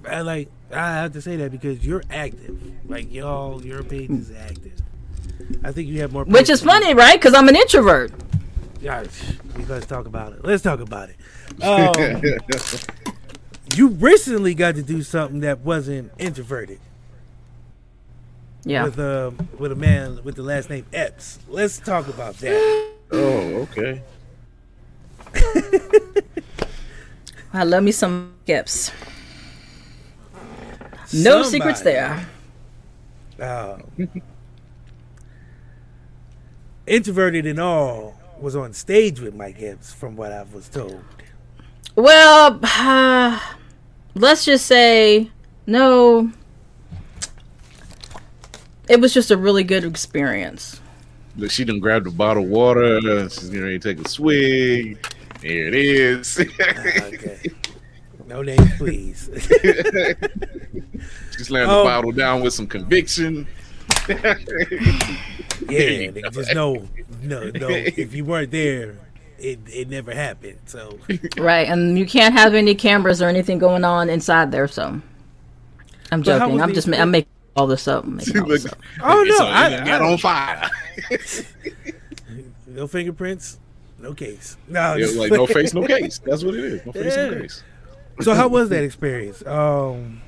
I 0.08 0.20
like 0.22 0.48
I 0.72 0.92
have 0.94 1.12
to 1.12 1.20
say 1.22 1.36
that 1.36 1.50
because 1.52 1.84
you're 1.86 2.02
active. 2.10 2.60
Like 2.88 3.12
y'all, 3.12 3.64
your 3.64 3.82
page 3.82 4.10
is 4.10 4.30
active. 4.32 4.80
I 5.64 5.72
think 5.72 5.88
you 5.88 6.00
have 6.00 6.12
more. 6.12 6.24
Which 6.24 6.42
is 6.50 6.60
posts 6.60 6.62
than- 6.64 6.82
funny, 6.82 6.94
right? 6.94 7.18
Because 7.20 7.34
I'm 7.34 7.48
an 7.48 7.56
introvert. 7.56 8.12
Yeah, 8.80 9.04
sh- 9.04 9.34
let's 9.68 9.86
talk 9.86 10.06
about 10.06 10.32
it. 10.32 10.44
Let's 10.44 10.62
talk 10.62 10.80
about 10.80 11.08
it. 11.10 11.16
Um, 11.62 12.22
you 13.76 13.88
recently 13.88 14.54
got 14.54 14.74
to 14.74 14.82
do 14.82 15.02
something 15.02 15.40
that 15.40 15.60
wasn't 15.60 16.10
introverted 16.18 16.80
Yeah. 18.64 18.84
with 18.84 18.98
a 18.98 19.32
with 19.58 19.70
a 19.72 19.76
man 19.76 20.20
with 20.24 20.34
the 20.36 20.42
last 20.42 20.68
name 20.70 20.86
Epps. 20.92 21.38
Let's 21.48 21.78
talk 21.78 22.08
about 22.08 22.38
that. 22.38 22.92
Oh, 23.12 23.66
okay. 23.70 24.02
I 27.52 27.64
love 27.64 27.82
me 27.84 27.92
some 27.92 28.34
skips. 28.44 28.90
No 31.12 31.42
Somebody- 31.42 31.48
secrets 31.50 31.80
there. 31.82 32.26
uh, 33.40 33.76
introverted 36.86 37.46
and 37.46 37.58
all 37.58 38.18
was 38.40 38.56
on 38.56 38.72
stage 38.72 39.20
with 39.20 39.34
Mike 39.34 39.60
Epps, 39.62 39.92
from 39.92 40.16
what 40.16 40.32
I 40.32 40.42
was 40.52 40.68
told. 40.68 41.02
Well, 41.94 42.58
let's 44.14 44.44
just 44.44 44.66
say 44.66 45.30
no. 45.66 46.30
it 48.88 49.00
was 49.00 49.14
just 49.14 49.30
a 49.30 49.36
really 49.36 49.62
good 49.64 49.84
experience. 49.84 50.80
Look, 51.36 51.50
She 51.50 51.64
done 51.64 51.78
grabbed 51.78 52.06
a 52.06 52.10
bottle 52.10 52.42
of 52.44 52.48
water. 52.50 53.00
She's 53.30 53.48
getting 53.48 53.62
ready 53.62 53.78
to 53.78 53.94
take 53.94 54.04
a 54.04 54.08
swig. 54.08 54.98
Here 55.42 55.68
it 55.68 55.74
is. 55.74 56.38
Okay. 57.14 57.40
No 58.26 58.40
name, 58.42 58.66
please. 58.78 59.28
she 61.36 61.44
slammed 61.44 61.70
Oh. 61.70 61.78
the 61.78 61.84
bottle 61.84 62.12
down 62.12 62.40
with 62.40 62.54
some 62.54 62.66
conviction. 62.66 63.46
yeah, 64.08 64.14
nigga, 65.68 66.32
just 66.32 66.54
know, 66.54 66.88
no, 67.20 67.50
no. 67.50 67.68
If 67.68 68.14
you 68.14 68.24
weren't 68.24 68.50
there, 68.50 68.96
it 69.38 69.58
it 69.66 69.88
never 69.90 70.14
happened. 70.14 70.58
So 70.66 70.98
Right, 71.36 71.68
and 71.68 71.98
you 71.98 72.06
can't 72.06 72.32
have 72.34 72.54
any 72.54 72.74
cameras 72.74 73.20
or 73.20 73.28
anything 73.28 73.58
going 73.58 73.84
on 73.84 74.08
inside 74.08 74.50
there. 74.50 74.68
So, 74.68 74.84
I'm 76.10 76.20
But 76.20 76.22
joking. 76.22 76.60
I'm 76.62 76.68
the 76.70 76.74
just 76.74 76.88
I'm 76.88 77.10
making 77.10 77.28
all 77.56 77.66
this 77.66 77.86
up. 77.86 78.04
I'm 78.04 78.16
making 78.16 78.38
all 78.40 78.48
this 78.48 78.64
up. 78.72 78.78
Oh, 79.02 79.22
no, 79.28 79.36
so 79.36 79.44
I- 79.46 79.68
it 79.74 79.84
got 79.84 80.00
I- 80.02 80.10
on 80.12 80.18
fire. 80.18 80.70
no 82.66 82.86
fingerprints, 82.86 83.58
no 84.02 84.14
case. 84.14 84.56
No, 84.68 84.94
It 84.94 84.98
just 85.00 85.16
like 85.16 85.32
no 85.32 85.46
face, 85.46 85.72
no 85.74 85.86
case. 85.86 86.18
That's 86.18 86.42
what 86.44 86.54
it 86.54 86.64
is. 86.64 86.86
No 86.86 86.92
face, 86.92 87.16
no 87.16 87.40
case. 87.40 87.62
So 88.20 88.34
how 88.34 88.48
was 88.48 88.68
that 88.68 88.84
experience? 88.84 89.44
Um, 89.46 90.20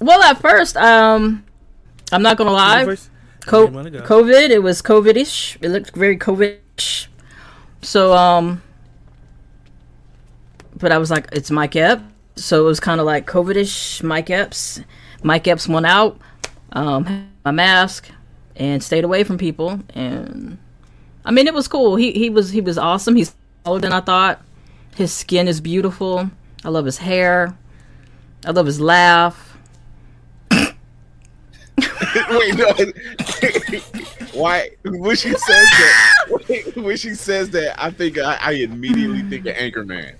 Well, 0.00 0.22
at 0.22 0.40
first, 0.40 0.76
um, 0.76 1.44
I'm 2.12 2.22
not 2.22 2.36
gonna 2.36 2.52
lie. 2.52 2.84
Co- 3.46 3.62
didn't 3.62 3.74
wanna 3.74 3.90
go. 3.90 4.00
COVID, 4.02 4.50
it 4.50 4.62
was 4.62 4.82
COVID-ish. 4.82 5.58
It 5.62 5.70
looked 5.70 5.94
very 5.96 6.18
COVID-ish. 6.18 7.08
So, 7.82 8.12
um, 8.12 8.62
but 10.78 10.92
I 10.92 10.98
was 10.98 11.10
like, 11.10 11.28
it's 11.32 11.50
Mike 11.50 11.76
Epps. 11.76 12.02
So 12.36 12.60
it 12.60 12.64
was 12.66 12.80
kind 12.80 13.00
of 13.00 13.06
like 13.06 13.26
COVID-ish 13.26 14.02
Mike 14.02 14.28
Epps. 14.28 14.80
Mike 15.22 15.48
Epps 15.48 15.66
went 15.66 15.86
out, 15.86 16.18
um, 16.72 17.04
had 17.06 17.24
my 17.44 17.50
mask, 17.52 18.10
and 18.56 18.82
stayed 18.82 19.04
away 19.04 19.24
from 19.24 19.38
people. 19.38 19.80
And 19.94 20.58
I 21.26 21.32
mean, 21.32 21.48
it 21.48 21.54
was 21.54 21.66
cool. 21.66 21.96
He 21.96 22.12
he 22.12 22.30
was 22.30 22.50
he 22.50 22.60
was 22.60 22.78
awesome. 22.78 23.16
He's 23.16 23.34
taller 23.64 23.80
than 23.80 23.92
I 23.92 24.00
thought. 24.00 24.40
His 24.94 25.12
skin 25.12 25.48
is 25.48 25.60
beautiful. 25.60 26.30
I 26.64 26.68
love 26.68 26.84
his 26.84 26.98
hair. 26.98 27.58
I 28.46 28.52
love 28.52 28.66
his 28.66 28.80
laugh. 28.80 29.58
Wait, 30.52 30.72
no. 32.56 32.72
Why? 34.32 34.70
When 34.84 35.16
she 35.16 35.30
says 35.30 35.38
that, 35.46 36.72
when 36.76 36.96
she 36.96 37.14
says 37.14 37.50
that, 37.50 37.82
I 37.82 37.90
think 37.90 38.18
I, 38.18 38.38
I 38.40 38.52
immediately 38.52 39.22
think 39.22 39.46
of 39.46 39.56
Anchorman. 39.56 40.14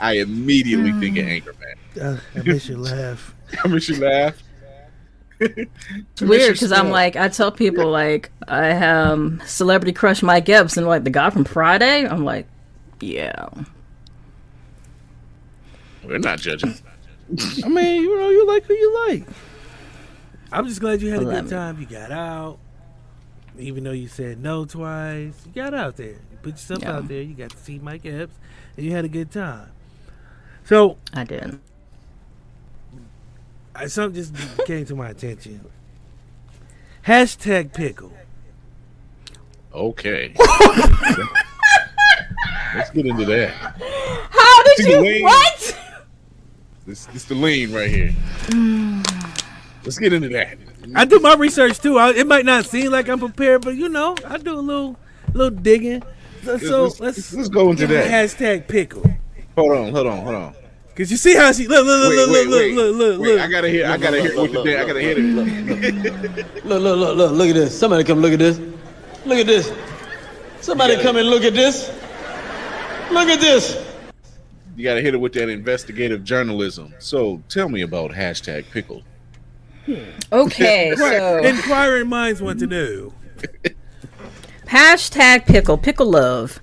I 0.00 0.18
immediately 0.18 0.92
think 0.92 1.18
of 1.18 1.26
Anchorman. 1.26 1.74
Uh, 2.00 2.20
I 2.38 2.42
miss 2.42 2.68
your 2.68 2.78
laugh. 2.78 3.34
I 3.64 3.68
mean, 3.68 3.80
she 3.80 3.96
laughed. 3.96 4.44
It's 6.12 6.20
weird 6.22 6.52
because 6.54 6.72
I'm 6.72 6.90
like, 6.90 7.16
I 7.16 7.28
tell 7.28 7.50
people 7.52 7.90
like 7.90 8.30
I 8.48 8.70
um 8.72 9.40
celebrity 9.46 9.92
crush 9.92 10.22
Mike 10.22 10.48
Epps 10.48 10.76
and 10.76 10.86
like 10.86 11.04
the 11.04 11.10
guy 11.10 11.30
from 11.30 11.44
Friday. 11.44 12.06
I'm 12.06 12.24
like, 12.24 12.46
yeah, 13.00 13.48
We're 16.04 16.18
not 16.18 16.38
judging. 16.40 16.74
I 17.64 17.68
mean, 17.68 18.02
you 18.02 18.18
know, 18.18 18.28
you 18.30 18.46
like 18.46 18.64
who 18.64 18.74
you 18.74 19.06
like. 19.08 19.24
I'm 20.50 20.66
just 20.68 20.80
glad 20.80 21.00
you 21.00 21.10
had 21.10 21.22
a 21.22 21.24
good 21.24 21.48
time. 21.48 21.80
You 21.80 21.86
got 21.86 22.10
out, 22.10 22.58
even 23.58 23.84
though 23.84 23.92
you 23.92 24.08
said 24.08 24.38
no 24.38 24.64
twice. 24.64 25.34
You 25.46 25.52
got 25.54 25.72
out 25.74 25.96
there. 25.96 26.08
You 26.10 26.38
put 26.42 26.52
yourself 26.52 26.82
Yeah. 26.82 26.96
out 26.96 27.08
there. 27.08 27.22
You 27.22 27.34
got 27.34 27.50
to 27.50 27.56
see 27.56 27.78
Mike 27.78 28.04
Epps, 28.04 28.34
and 28.76 28.84
you 28.84 28.92
had 28.92 29.04
a 29.04 29.08
good 29.08 29.30
time. 29.30 29.70
So 30.64 30.98
I 31.14 31.24
did. 31.24 31.58
I, 33.74 33.86
something 33.86 34.22
just 34.22 34.34
came 34.66 34.84
to 34.86 34.94
my 34.94 35.08
attention. 35.10 35.60
Hashtag 37.06 37.72
pickle. 37.72 38.12
Okay. 39.74 40.34
Let's 42.74 42.90
get 42.90 43.06
into 43.06 43.24
that. 43.24 43.50
How 44.30 44.62
did 44.64 44.76
See 44.76 44.84
the 44.84 44.90
you 44.90 45.00
lane? 45.00 45.22
what? 45.24 45.78
This, 46.86 47.06
this 47.06 47.24
the 47.24 47.34
lean 47.34 47.72
right 47.72 47.90
here. 47.90 48.12
Let's 49.84 49.98
get 49.98 50.12
into 50.12 50.28
that. 50.30 50.58
I 50.94 51.04
do 51.04 51.18
my 51.20 51.34
research 51.34 51.80
too. 51.80 51.98
I, 51.98 52.10
it 52.10 52.26
might 52.26 52.44
not 52.44 52.66
seem 52.66 52.90
like 52.90 53.08
I'm 53.08 53.18
prepared, 53.18 53.62
but 53.62 53.74
you 53.76 53.88
know, 53.88 54.14
I 54.26 54.38
do 54.38 54.54
a 54.54 54.60
little, 54.60 54.96
little 55.32 55.50
digging. 55.50 56.02
So, 56.44 56.58
so 56.58 56.82
let's, 56.84 57.00
let's 57.00 57.32
let's 57.34 57.48
go 57.48 57.70
into 57.70 57.86
that. 57.86 58.10
hashtag 58.10 58.66
pickle. 58.68 59.04
Hold 59.56 59.72
on, 59.72 59.92
hold 59.92 60.06
on, 60.06 60.22
hold 60.22 60.34
on. 60.34 60.54
Cause 60.94 61.10
you 61.10 61.16
see 61.16 61.34
how 61.34 61.50
she 61.52 61.66
look, 61.68 61.86
look, 61.86 62.10
look, 62.10 62.10
Wait, 62.10 62.18
look, 62.18 62.30
wait, 62.30 62.46
look, 62.48 62.60
wait. 62.60 62.74
look, 62.74 62.96
look, 62.96 63.20
Wait, 63.20 63.28
look. 63.32 63.40
I 63.40 63.48
gotta 63.48 63.68
hear. 63.70 63.86
I 63.86 63.96
gotta 63.96 64.20
hear 64.20 64.36
what 64.36 64.52
you 64.52 64.62
did. 64.62 64.78
I 64.78 64.86
gotta 64.86 65.00
hear 65.00 65.14
it. 65.16 66.64
Look, 66.64 66.82
look, 66.82 66.98
look, 66.98 67.16
look, 67.16 67.32
look 67.32 67.48
at 67.48 67.54
this. 67.54 67.78
Somebody 67.78 68.04
come 68.04 68.20
look 68.20 68.32
at 68.32 68.38
this. 68.38 68.58
Look 69.24 69.38
at 69.38 69.46
this. 69.46 69.72
Somebody 70.60 71.00
come 71.02 71.16
and 71.16 71.28
look 71.28 71.44
at 71.44 71.54
this. 71.54 71.88
Look 73.10 73.28
at 73.28 73.40
this. 73.40 73.82
You 74.76 74.84
gotta 74.84 75.00
hit 75.00 75.14
it 75.14 75.18
with 75.18 75.32
that 75.34 75.48
investigative 75.48 76.24
journalism. 76.24 76.94
So 76.98 77.42
tell 77.48 77.68
me 77.68 77.82
about 77.82 78.10
hashtag 78.10 78.70
pickle. 78.70 79.02
Hmm. 79.86 79.94
Okay, 80.30 80.94
so 80.96 81.38
Inquiring 81.38 82.08
minds 82.08 82.42
want 82.42 82.58
to 82.60 82.66
know. 82.66 83.12
hashtag 84.66 85.46
pickle 85.46 85.78
pickle 85.78 86.10
love. 86.10 86.60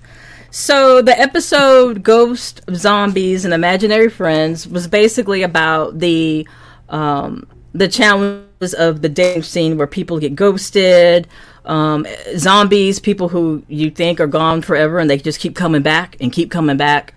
So 0.50 1.00
the 1.00 1.18
episode 1.18 2.02
"Ghost 2.02 2.60
of 2.66 2.76
Zombies 2.76 3.44
and 3.44 3.54
Imaginary 3.54 4.08
Friends" 4.08 4.66
was 4.66 4.88
basically 4.88 5.42
about 5.42 6.00
the 6.00 6.46
um, 6.88 7.46
the 7.72 7.86
challenges 7.86 8.74
of 8.74 9.00
the 9.00 9.08
dating 9.08 9.44
scene 9.44 9.78
where 9.78 9.86
people 9.86 10.18
get 10.18 10.34
ghosted, 10.34 11.28
um, 11.64 12.04
zombies, 12.36 12.98
people 12.98 13.28
who 13.28 13.62
you 13.68 13.90
think 13.90 14.18
are 14.18 14.26
gone 14.26 14.60
forever 14.60 14.98
and 14.98 15.08
they 15.08 15.18
just 15.18 15.38
keep 15.38 15.54
coming 15.54 15.82
back 15.82 16.16
and 16.20 16.32
keep 16.32 16.50
coming 16.50 16.76
back. 16.76 17.14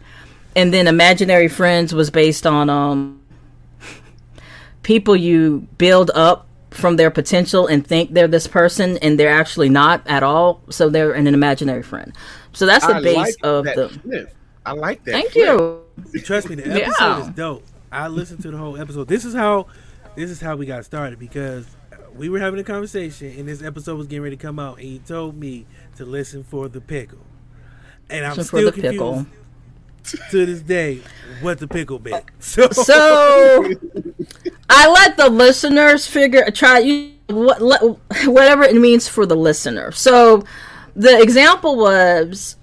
And 0.56 0.72
then 0.72 0.88
Imaginary 0.88 1.48
Friends 1.48 1.92
was 1.94 2.12
based 2.12 2.46
on 2.46 2.70
um, 2.70 3.20
people 4.84 5.16
you 5.16 5.68
build 5.80 6.12
up 6.14 6.48
from 6.70 6.98
their 6.98 7.10
potential 7.10 7.66
and 7.68 7.86
think 7.86 8.14
they're 8.14 8.28
this 8.28 8.48
person 8.48 8.98
and 9.00 9.20
they're 9.20 9.30
actually 9.30 9.70
not 9.70 10.06
at 10.06 10.22
all. 10.22 10.62
So 10.70 10.90
they're 10.90 11.14
an 11.14 11.26
imaginary 11.26 11.84
friend. 11.84 12.14
So 12.54 12.66
that's 12.66 12.86
the 12.86 12.96
I 12.96 13.02
base 13.02 13.16
like 13.18 13.36
of 13.44 13.66
that 13.66 13.76
the. 13.76 13.90
flip. 13.90 14.36
I 14.66 14.72
like 14.74 15.04
that. 15.06 15.12
Thank 15.12 15.32
flip. 15.32 15.46
you. 16.14 16.22
Trust 16.22 16.50
me, 16.50 16.56
the 16.56 16.64
episode 16.66 17.04
Yeah. 17.04 17.22
is 17.22 17.28
dope. 17.30 17.64
I 17.92 18.08
listened 18.08 18.42
to 18.44 18.52
the 18.52 18.58
whole 18.58 18.78
episode. 18.80 19.08
This 19.08 19.26
is 19.26 19.34
how, 19.34 19.68
this 20.16 20.30
is 20.32 20.40
how 20.42 20.56
we 20.56 20.66
got 20.66 20.86
started 20.86 21.20
because 21.20 21.66
we 22.16 22.30
were 22.30 22.40
having 22.40 22.60
a 22.60 22.64
conversation 22.64 23.34
and 23.38 23.48
this 23.48 23.62
episode 23.64 23.98
was 23.98 24.08
getting 24.08 24.24
ready 24.24 24.36
to 24.38 24.42
come 24.42 24.60
out, 24.60 24.78
and 24.78 24.86
he 24.88 25.00
told 25.00 25.36
me 25.38 25.66
to 25.98 26.06
listen 26.06 26.44
for 26.44 26.68
the 26.70 26.80
pickle, 26.82 27.20
and 28.10 28.26
I'm 28.26 28.36
Listen 28.38 28.44
for 28.44 28.58
still 28.60 28.72
the 28.72 28.82
pickle. 28.82 29.14
confused 29.14 30.32
to 30.32 30.46
this 30.46 30.62
day 30.62 31.02
what 31.42 31.60
the 31.60 31.68
pickle 31.68 31.98
bit? 31.98 32.24
So, 32.40 32.68
So 32.72 33.64
I 34.70 34.90
let 34.92 35.18
the 35.18 35.30
listeners 35.30 36.06
figure 36.06 36.50
try 36.52 36.80
you 36.80 37.12
what 37.28 37.62
let, 37.62 37.82
whatever 38.26 38.64
it 38.64 38.76
means 38.76 39.08
for 39.08 39.26
the 39.26 39.36
listener. 39.36 39.92
So 39.92 40.44
the 40.96 41.22
example 41.22 41.76
was 41.76 42.56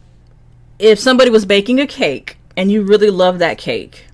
if 0.78 0.98
somebody 0.98 1.30
was 1.30 1.44
baking 1.44 1.80
a 1.80 1.86
cake 1.86 2.38
and 2.56 2.70
you 2.70 2.82
really 2.82 3.10
love 3.10 3.38
that 3.38 3.58
cake. 3.58 4.06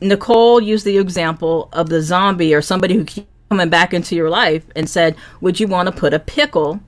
Nicole 0.00 0.60
used 0.60 0.84
the 0.84 0.98
example 0.98 1.68
of 1.72 1.88
the 1.88 2.02
zombie 2.02 2.54
or 2.54 2.62
somebody 2.62 2.94
who 2.94 3.04
keeps 3.04 3.26
coming 3.50 3.68
back 3.68 3.92
into 3.92 4.14
your 4.14 4.30
life 4.30 4.64
and 4.76 4.88
said, 4.88 5.16
"Would 5.40 5.58
you 5.58 5.66
want 5.66 5.86
to 5.86 5.92
put 5.92 6.14
a 6.14 6.18
pickle 6.18 6.80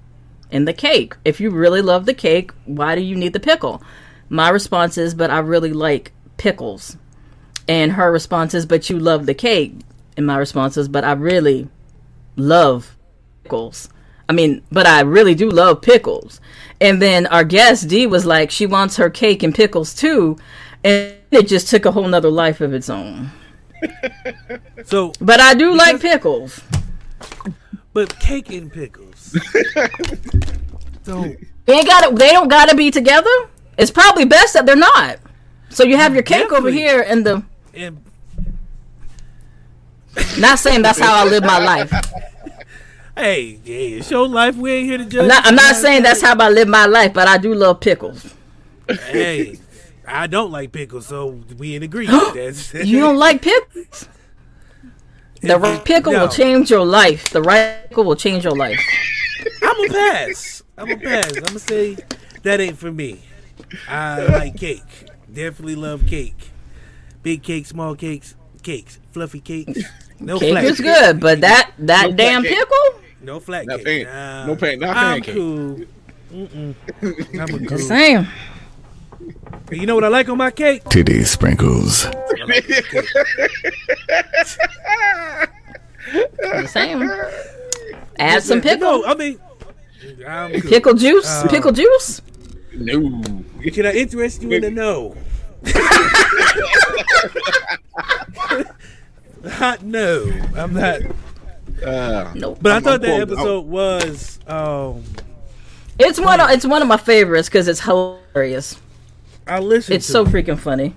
in 0.50 0.64
the 0.64 0.72
cake? 0.72 1.16
If 1.24 1.40
you 1.40 1.50
really 1.50 1.82
love 1.82 2.06
the 2.06 2.14
cake, 2.14 2.52
why 2.66 2.94
do 2.94 3.00
you 3.00 3.16
need 3.16 3.32
the 3.32 3.40
pickle?" 3.40 3.82
My 4.28 4.48
response 4.48 4.96
is, 4.96 5.14
"But 5.14 5.30
I 5.30 5.38
really 5.38 5.72
like 5.72 6.12
pickles." 6.36 6.96
And 7.66 7.92
her 7.92 8.12
response 8.12 8.54
is, 8.54 8.66
"But 8.66 8.90
you 8.90 8.98
love 8.98 9.26
the 9.26 9.34
cake." 9.34 9.74
And 10.16 10.26
my 10.26 10.36
response 10.36 10.76
is, 10.76 10.86
"But 10.86 11.04
I 11.04 11.12
really 11.12 11.68
love 12.36 12.96
pickles." 13.42 13.88
I 14.30 14.32
mean, 14.32 14.62
but 14.70 14.86
I 14.86 15.00
really 15.00 15.34
do 15.34 15.50
love 15.50 15.82
pickles. 15.82 16.40
And 16.80 17.02
then 17.02 17.26
our 17.26 17.42
guest 17.42 17.88
D 17.88 18.06
was 18.06 18.24
like, 18.24 18.52
she 18.52 18.64
wants 18.64 18.96
her 18.96 19.10
cake 19.10 19.42
and 19.42 19.52
pickles 19.52 19.92
too, 19.92 20.38
and 20.84 21.16
it 21.32 21.48
just 21.48 21.68
took 21.68 21.84
a 21.84 21.90
whole 21.90 22.06
nother 22.06 22.30
life 22.30 22.60
of 22.60 22.72
its 22.72 22.88
own. 22.88 23.32
so, 24.84 25.12
But 25.20 25.40
I 25.40 25.54
do 25.54 25.74
like 25.74 26.00
pickles. 26.00 26.62
but 27.92 28.20
cake 28.20 28.50
and 28.52 28.72
pickles. 28.72 29.36
so, 31.02 31.34
They 31.64 31.72
ain't 31.72 31.88
got 31.88 32.14
They 32.14 32.30
don't 32.30 32.46
gotta 32.46 32.76
be 32.76 32.92
together. 32.92 33.28
It's 33.78 33.90
probably 33.90 34.26
best 34.26 34.54
that 34.54 34.64
they're 34.64 34.76
not. 34.76 35.18
So 35.70 35.82
you 35.82 35.96
have 35.96 36.14
your 36.14 36.22
cake 36.22 36.52
over 36.52 36.70
here 36.70 37.00
and 37.04 37.26
the. 37.26 37.42
and 37.74 37.98
Not 40.38 40.60
saying 40.60 40.82
that's 40.82 41.00
how 41.00 41.16
I 41.16 41.28
live 41.28 41.42
my 41.42 41.58
life. 41.58 41.92
hey, 43.20 43.60
hey, 43.64 43.88
it's 43.94 44.10
your 44.10 44.28
life. 44.28 44.56
We 44.56 44.72
ain't 44.72 44.88
here 44.88 44.98
to 44.98 45.04
judge. 45.04 45.22
I'm 45.22 45.28
not, 45.28 45.46
I'm 45.46 45.54
not 45.54 45.76
saying 45.76 46.02
that's 46.02 46.20
how 46.22 46.36
I 46.38 46.48
live 46.48 46.68
my 46.68 46.86
life, 46.86 47.12
but 47.12 47.28
I 47.28 47.38
do 47.38 47.54
love 47.54 47.80
pickles. 47.80 48.34
Hey, 48.88 49.58
I 50.06 50.26
don't 50.26 50.50
like 50.50 50.72
pickles, 50.72 51.06
so 51.06 51.40
we 51.58 51.74
in 51.76 51.82
agreement. 51.82 52.34
You 52.74 53.00
don't 53.00 53.16
like 53.16 53.42
pickles? 53.42 54.08
The 55.42 55.58
right 55.58 55.82
pickle 55.84 56.12
No. 56.12 56.20
will 56.22 56.28
change 56.28 56.70
your 56.70 56.84
life. 56.84 57.30
The 57.30 57.40
right 57.40 57.88
pickle 57.88 58.04
will 58.04 58.16
change 58.16 58.44
your 58.44 58.54
life. 58.54 58.80
I'm 59.62 59.80
a 59.84 59.88
pass. 59.88 60.62
I'm 60.76 60.90
a 60.90 60.96
pass. 60.98 61.36
I'm 61.36 61.42
gonna 61.42 61.58
say 61.58 61.96
that 62.42 62.60
ain't 62.60 62.76
for 62.78 62.92
me. 62.92 63.20
I 63.88 64.26
like 64.26 64.56
cake. 64.58 64.82
Definitely 65.32 65.76
love 65.76 66.06
cake. 66.06 66.50
Big 67.22 67.42
cake, 67.42 67.66
small 67.66 67.94
cakes, 67.94 68.34
cakes, 68.62 68.98
fluffy 69.12 69.40
cakes. 69.40 69.80
No 70.18 70.38
Cake 70.38 70.50
flat 70.52 70.64
is 70.64 70.76
cake. 70.78 70.86
good, 70.86 71.20
but 71.20 71.40
that 71.40 71.70
that 71.78 72.10
No 72.10 72.16
damn 72.16 72.42
flat 72.42 72.50
cake. 72.50 72.58
pickle. 72.58 73.00
No 73.22 73.40
flat 73.40 73.66
Not 73.66 73.84
cake. 73.84 74.06
pan- 74.06 74.14
Nah. 74.14 74.46
no 74.46 74.56
pan- 74.56 74.78
not 74.80 74.96
I'm 74.96 75.20
pancake. 75.22 75.34
cool. 75.34 75.80
Mm-mm. 76.32 76.74
I'm 77.40 77.66
cool. 77.66 77.78
same. 77.78 78.28
You 79.70 79.86
know 79.86 79.94
what 79.94 80.04
I 80.04 80.08
like 80.08 80.28
on 80.28 80.38
my 80.38 80.50
cake? 80.50 80.82
Titty 80.88 81.24
sprinkles. 81.24 82.06
Same. 86.66 87.10
Add 88.18 88.42
some 88.42 88.60
pickle. 88.60 89.02
No, 89.02 89.06
I 89.06 89.14
mean, 89.14 89.38
I'm 90.26 90.60
cool. 90.60 90.70
Pickle 90.70 90.94
juice. 90.94 91.28
Uh, 91.28 91.46
pickle 91.48 91.72
juice. 91.72 92.22
No. 92.74 93.22
Can 93.72 93.86
I 93.86 93.92
interest 93.92 94.42
you 94.42 94.50
in 94.52 94.62
the 94.62 94.70
no? 94.70 95.14
Hot 99.50 99.82
no. 99.82 100.30
I'm 100.56 100.72
not. 100.74 101.00
Uh, 101.82 102.32
Nope. 102.34 102.58
But 102.60 102.72
I 102.72 102.74
I'm- 102.76 102.82
thought 102.82 102.94
I'm 102.94 103.00
that 103.02 103.06
quoting- 103.26 103.34
episode 103.34 103.66
was 103.66 104.38
um 104.46 105.02
It's 105.98 106.18
one. 106.20 106.40
Of, 106.40 106.50
it's 106.50 106.64
one 106.66 106.82
of 106.82 106.88
my 106.88 106.96
favorites 106.96 107.48
because 107.48 107.68
it's 107.68 107.80
hilarious. 107.80 108.78
I 109.46 109.58
listened 109.58 109.96
It's 109.96 110.06
to 110.06 110.12
so 110.12 110.22
it, 110.22 110.28
freaking 110.28 110.58
funny. 110.58 110.94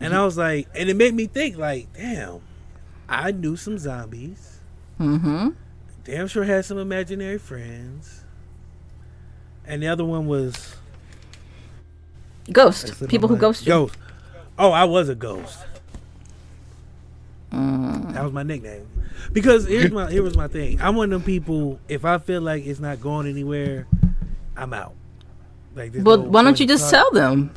and 0.00 0.14
I 0.14 0.24
was 0.24 0.36
like 0.38 0.68
and 0.74 0.88
it 0.88 0.94
made 0.96 1.14
me 1.14 1.26
think 1.26 1.56
like, 1.56 1.92
damn, 1.94 2.40
I 3.08 3.30
knew 3.32 3.56
some 3.56 3.78
zombies. 3.78 4.58
Mm-hmm. 5.00 5.50
Damn 6.04 6.26
sure 6.28 6.44
had 6.44 6.64
some 6.64 6.78
imaginary 6.78 7.38
friends. 7.38 8.22
And 9.66 9.82
the 9.82 9.88
other 9.88 10.04
one 10.04 10.26
was 10.26 10.76
Ghost. 12.52 13.08
People 13.08 13.28
who 13.28 13.36
ghost 13.36 13.62
you. 13.66 13.70
Ghost. 13.72 13.96
Oh, 14.58 14.70
I 14.70 14.84
was 14.84 15.08
a 15.08 15.14
ghost. 15.16 15.58
Mm. 17.56 18.12
That 18.14 18.22
was 18.24 18.32
my 18.32 18.42
nickname. 18.42 18.86
Because 19.32 19.66
here's 19.66 19.90
my 19.90 20.10
here 20.10 20.22
was 20.22 20.36
my 20.36 20.48
thing. 20.48 20.80
I'm 20.80 20.94
one 20.96 21.12
of 21.12 21.20
them 21.20 21.22
people. 21.22 21.80
If 21.88 22.04
I 22.04 22.18
feel 22.18 22.42
like 22.42 22.66
it's 22.66 22.80
not 22.80 23.00
going 23.00 23.26
anywhere, 23.26 23.86
I'm 24.56 24.72
out. 24.72 24.94
Like 25.74 25.92
Well, 25.94 26.18
no 26.18 26.22
why 26.24 26.42
don't 26.42 26.60
you 26.60 26.66
just 26.66 26.90
tell 26.90 27.10
them? 27.12 27.52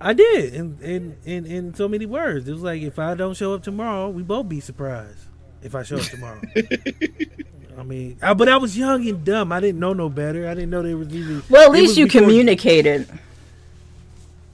I 0.00 0.14
did, 0.14 0.52
in, 0.54 0.78
in 0.82 1.16
in 1.24 1.46
in 1.46 1.74
so 1.74 1.86
many 1.88 2.06
words. 2.06 2.48
It 2.48 2.52
was 2.52 2.62
like 2.62 2.82
if 2.82 2.98
I 2.98 3.14
don't 3.14 3.36
show 3.36 3.54
up 3.54 3.62
tomorrow, 3.62 4.08
we 4.08 4.22
both 4.24 4.48
be 4.48 4.58
surprised. 4.58 5.26
If 5.62 5.76
I 5.76 5.84
show 5.84 5.96
up 5.96 6.02
tomorrow, 6.02 6.40
I 7.78 7.84
mean, 7.84 8.18
I, 8.20 8.34
but 8.34 8.48
I 8.48 8.56
was 8.56 8.76
young 8.76 9.06
and 9.08 9.24
dumb. 9.24 9.52
I 9.52 9.60
didn't 9.60 9.78
know 9.80 9.92
no 9.92 10.08
better. 10.08 10.48
I 10.48 10.54
didn't 10.54 10.70
know 10.70 10.82
they 10.82 10.94
was 10.94 11.14
even. 11.14 11.42
Well, 11.48 11.66
at 11.66 11.70
least 11.70 11.96
you 11.96 12.06
before- 12.06 12.22
communicated. 12.22 13.08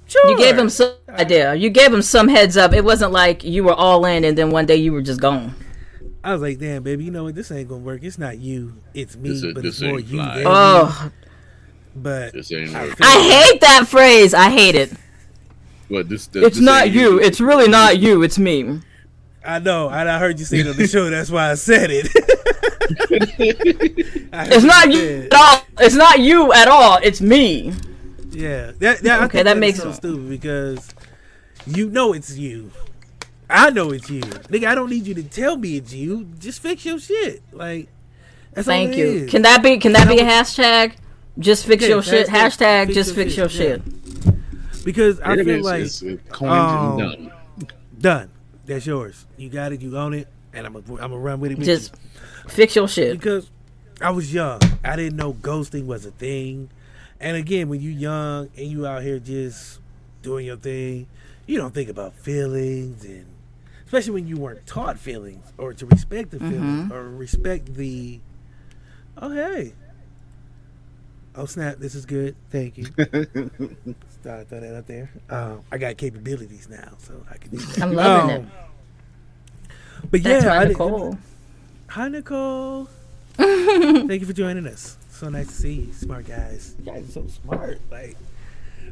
Sure. 0.09 0.31
You 0.31 0.39
gave 0.39 0.59
him 0.59 0.71
some 0.71 0.95
idea. 1.11 1.55
You 1.55 1.69
gave 1.69 1.91
them 1.91 2.03
some 2.03 2.29
heads 2.29 2.57
up. 2.57 2.73
It 2.73 2.83
wasn't 2.83 3.13
like 3.13 3.45
you 3.45 3.63
were 3.63 3.75
all 3.75 4.05
in 4.07 4.25
and 4.25 4.37
then 4.37 4.51
one 4.51 4.65
day 4.67 4.77
you 4.77 4.93
were 4.93 5.03
just 5.03 5.21
gone. 5.21 5.55
I 6.25 6.33
was 6.33 6.43
like, 6.43 6.59
damn, 6.59 6.83
baby, 6.83 7.05
you 7.05 7.11
know 7.11 7.25
what? 7.25 7.35
This 7.35 7.51
ain't 7.53 7.69
gonna 7.69 7.83
work. 7.83 8.03
It's 8.03 8.19
not 8.19 8.39
you. 8.39 8.75
It's 8.95 9.17
me. 9.17 9.31
This 9.31 9.43
but 9.55 9.63
this 9.63 9.81
it's 9.81 9.83
more 9.83 10.01
you. 10.01 10.17
fly. 10.17 10.35
than 10.35 10.45
me. 10.45 10.45
Oh, 10.47 11.13
But 11.95 12.33
This 12.33 12.51
ain't 12.53 12.75
I 12.75 12.91
I 13.01 13.49
hate 13.51 13.61
that 13.61 13.87
phrase. 13.87 14.33
I 14.33 14.51
hate 14.51 14.75
it. 14.75 14.93
But 15.91 16.09
this, 16.09 16.27
this 16.27 16.45
It's 16.45 16.57
this 16.57 16.65
not 16.65 16.87
ain't 16.87 16.95
you. 16.95 17.21
It's 17.21 17.41
really 17.41 17.69
not 17.69 17.99
you. 17.99 18.23
It's 18.23 18.39
me. 18.39 18.81
I 19.45 19.59
know. 19.59 19.89
I, 19.89 20.17
I 20.17 20.19
heard 20.19 20.39
you 20.39 20.45
say 20.45 20.61
it 20.61 20.69
on 20.69 20.77
the 20.77 20.87
show. 20.87 21.09
That's 21.11 21.31
why 21.31 21.51
I 21.51 21.55
said 21.55 21.91
it. 21.91 22.09
I 24.33 24.49
It's 24.51 24.65
not 24.65 24.91
you 24.91 25.29
at 25.31 25.35
all. 25.35 25.63
It's 25.81 25.95
not 25.95 26.21
you 26.21 26.53
at 26.53 26.69
all. 26.69 26.99
It's 27.03 27.21
me. 27.21 27.73
Yeah. 28.39 28.73
That, 28.79 29.01
that, 29.03 29.23
Okay, 29.25 29.39
think 29.39 29.45
that 29.45 29.57
is 29.57 29.61
makes 29.61 29.79
so 29.79 29.85
sense. 29.85 29.97
stupid 29.97 30.29
because 30.29 30.89
you 31.67 31.91
know 31.91 32.13
it's 32.13 32.37
you. 32.37 32.71
I 33.51 33.71
know 33.71 33.91
it's 33.93 34.09
you, 34.11 34.21
nigga. 34.21 34.67
I 34.67 34.75
don't 34.75 34.91
need 34.91 35.07
you 35.07 35.15
to 35.15 35.23
tell 35.23 35.57
me 35.57 35.77
it's 35.77 35.93
you. 35.93 36.25
Just 36.39 36.61
fix 36.61 36.85
your 36.85 36.99
shit. 36.99 37.43
Like, 37.53 37.89
that's 38.53 38.67
Thank 38.67 38.93
it 38.93 38.99
you. 38.99 39.05
is. 39.25 39.31
Can 39.31 39.43
that 39.43 39.63
be? 39.63 39.79
Can 39.79 39.93
that 39.93 40.07
be 40.07 40.19
a 40.19 40.25
hashtag? 40.25 40.95
Just 41.39 41.67
fix 41.67 41.83
Yeah, 41.83 41.91
your 41.91 42.03
shit. 42.03 42.27
hashtag 42.29 42.87
Hashtag 42.87 42.87
fix 42.87 42.95
just 42.95 43.17
your 43.17 43.25
fix 43.25 43.35
shit, 43.35 43.59
your 43.59 43.69
yeah. 43.69 43.77
shit. 43.77 44.85
because 44.85 45.21
I 45.21 45.33
It 45.35 45.45
feel 45.45 45.49
is, 45.61 45.65
like 45.65 45.83
it's, 45.83 46.03
it's 46.03 46.29
coined 46.31 46.53
um, 46.53 46.99
done. 46.99 47.33
done. 48.01 48.31
That's 48.67 48.85
yours. 48.87 49.25
You 49.37 49.49
got 49.49 49.73
it. 49.73 49.81
You 49.81 49.97
own 49.97 50.15
it, 50.15 50.29
and 50.53 50.67
I'm 50.67 50.73
gonna 50.75 50.85
I'm 51.03 51.11
gonna 51.11 51.19
run 51.19 51.41
with 51.41 51.53
it. 51.53 51.59
with 51.59 51.67
Just 51.67 51.93
you. 51.95 52.51
fix 52.51 52.77
your 52.77 52.87
shit. 52.89 53.13
because 53.19 53.51
I 54.01 54.11
was 54.11 54.33
young. 54.35 54.61
I 54.85 54.95
didn't 54.97 55.17
know 55.17 55.33
ghosting 55.33 55.87
was 55.87 56.05
a 56.05 56.11
thing. 56.11 56.71
And 57.21 57.37
again, 57.37 57.69
when 57.69 57.81
you're 57.81 57.93
young 57.93 58.49
and 58.57 58.67
you 58.67 58.87
out 58.87 59.03
here 59.03 59.19
just 59.19 59.81
doing 60.23 60.47
your 60.47 60.57
thing, 60.57 61.07
you 61.47 61.57
don't 61.59 61.75
think 61.75 61.89
about 61.89 62.15
feelings 62.15 63.05
and 63.05 63.27
especially 63.85 64.13
when 64.13 64.29
you 64.29 64.37
weren't 64.37 64.67
taught 64.67 64.99
feelings 64.99 65.51
or 65.57 65.73
to 65.73 65.87
respect 65.87 66.31
the 66.31 66.39
feelings 66.39 66.93
or 66.93 67.09
respect 67.09 67.75
the 67.75 68.21
oh 69.17 69.31
hey. 69.33 69.73
Oh 71.35 71.47
snap, 71.47 71.77
this 71.79 71.95
is 71.95 72.05
good. 72.05 72.35
Thank 72.51 72.79
you. 72.79 72.85
Thought 74.23 74.41
I'd 74.41 74.49
throw 74.49 74.61
that 74.61 74.75
up 74.77 74.87
there. 74.87 75.11
Um, 75.31 75.63
I 75.71 75.79
got 75.79 75.97
capabilities 75.97 76.69
now, 76.69 76.91
so 76.99 77.25
I 77.31 77.37
can 77.37 77.53
do 77.53 77.59
that. 77.59 77.83
I'm 77.83 77.95
loving 77.95 78.37
Um, 78.37 78.43
it. 78.43 78.51
But 80.11 80.23
That's 80.25 80.45
yeah, 80.45 80.51
my 80.51 80.57
I 80.59 80.65
Nicole. 80.65 81.19
Hi, 81.89 82.09
Nicole. 82.09 82.89
Thank 83.37 84.11
you 84.21 84.27
for 84.27 84.33
joining 84.33 84.67
us. 84.67 84.98
So 85.19 85.29
nice 85.29 85.49
to 85.49 85.53
see 85.53 85.73
you, 85.73 85.93
smart 85.93 86.29
guys. 86.29 86.77
You 86.79 86.85
guys 86.93 87.09
are 87.09 87.11
so 87.11 87.27
smart. 87.27 87.81
Like, 87.91 88.17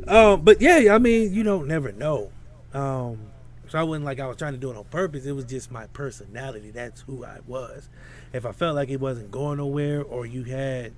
um, 0.09 0.41
but 0.41 0.61
yeah, 0.61 0.93
I 0.93 0.99
mean, 0.99 1.33
you 1.33 1.45
don't 1.45 1.69
never 1.69 1.93
know. 1.93 2.33
Um, 2.75 3.21
so 3.69 3.79
I 3.79 3.85
wasn't 3.85 4.07
like 4.07 4.19
I 4.19 4.27
was 4.27 4.37
trying 4.37 4.55
to 4.55 4.59
do 4.59 4.73
it 4.73 4.77
on 4.77 4.83
purpose. 4.87 5.25
It 5.25 5.31
was 5.31 5.45
just 5.45 5.71
my 5.71 5.87
personality. 5.87 6.73
That's 6.73 7.03
who 7.03 7.25
I 7.25 7.39
was. 7.47 7.89
If 8.33 8.45
I 8.45 8.51
felt 8.51 8.75
like 8.75 8.89
it 8.89 8.99
wasn't 8.99 9.31
going 9.31 9.59
nowhere, 9.59 10.03
or 10.03 10.27
you 10.27 10.43
had 10.43 10.95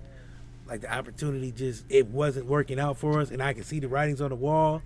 like 0.67 0.81
the 0.81 0.91
opportunity, 0.91 1.53
just 1.53 1.85
it 1.91 2.07
wasn't 2.07 2.47
working 2.47 2.81
out 2.81 2.97
for 2.97 3.21
us, 3.21 3.31
and 3.31 3.43
I 3.43 3.53
could 3.53 3.67
see 3.67 3.81
the 3.81 3.89
writings 3.89 4.23
on 4.23 4.31
the 4.31 4.35
wall, 4.35 4.81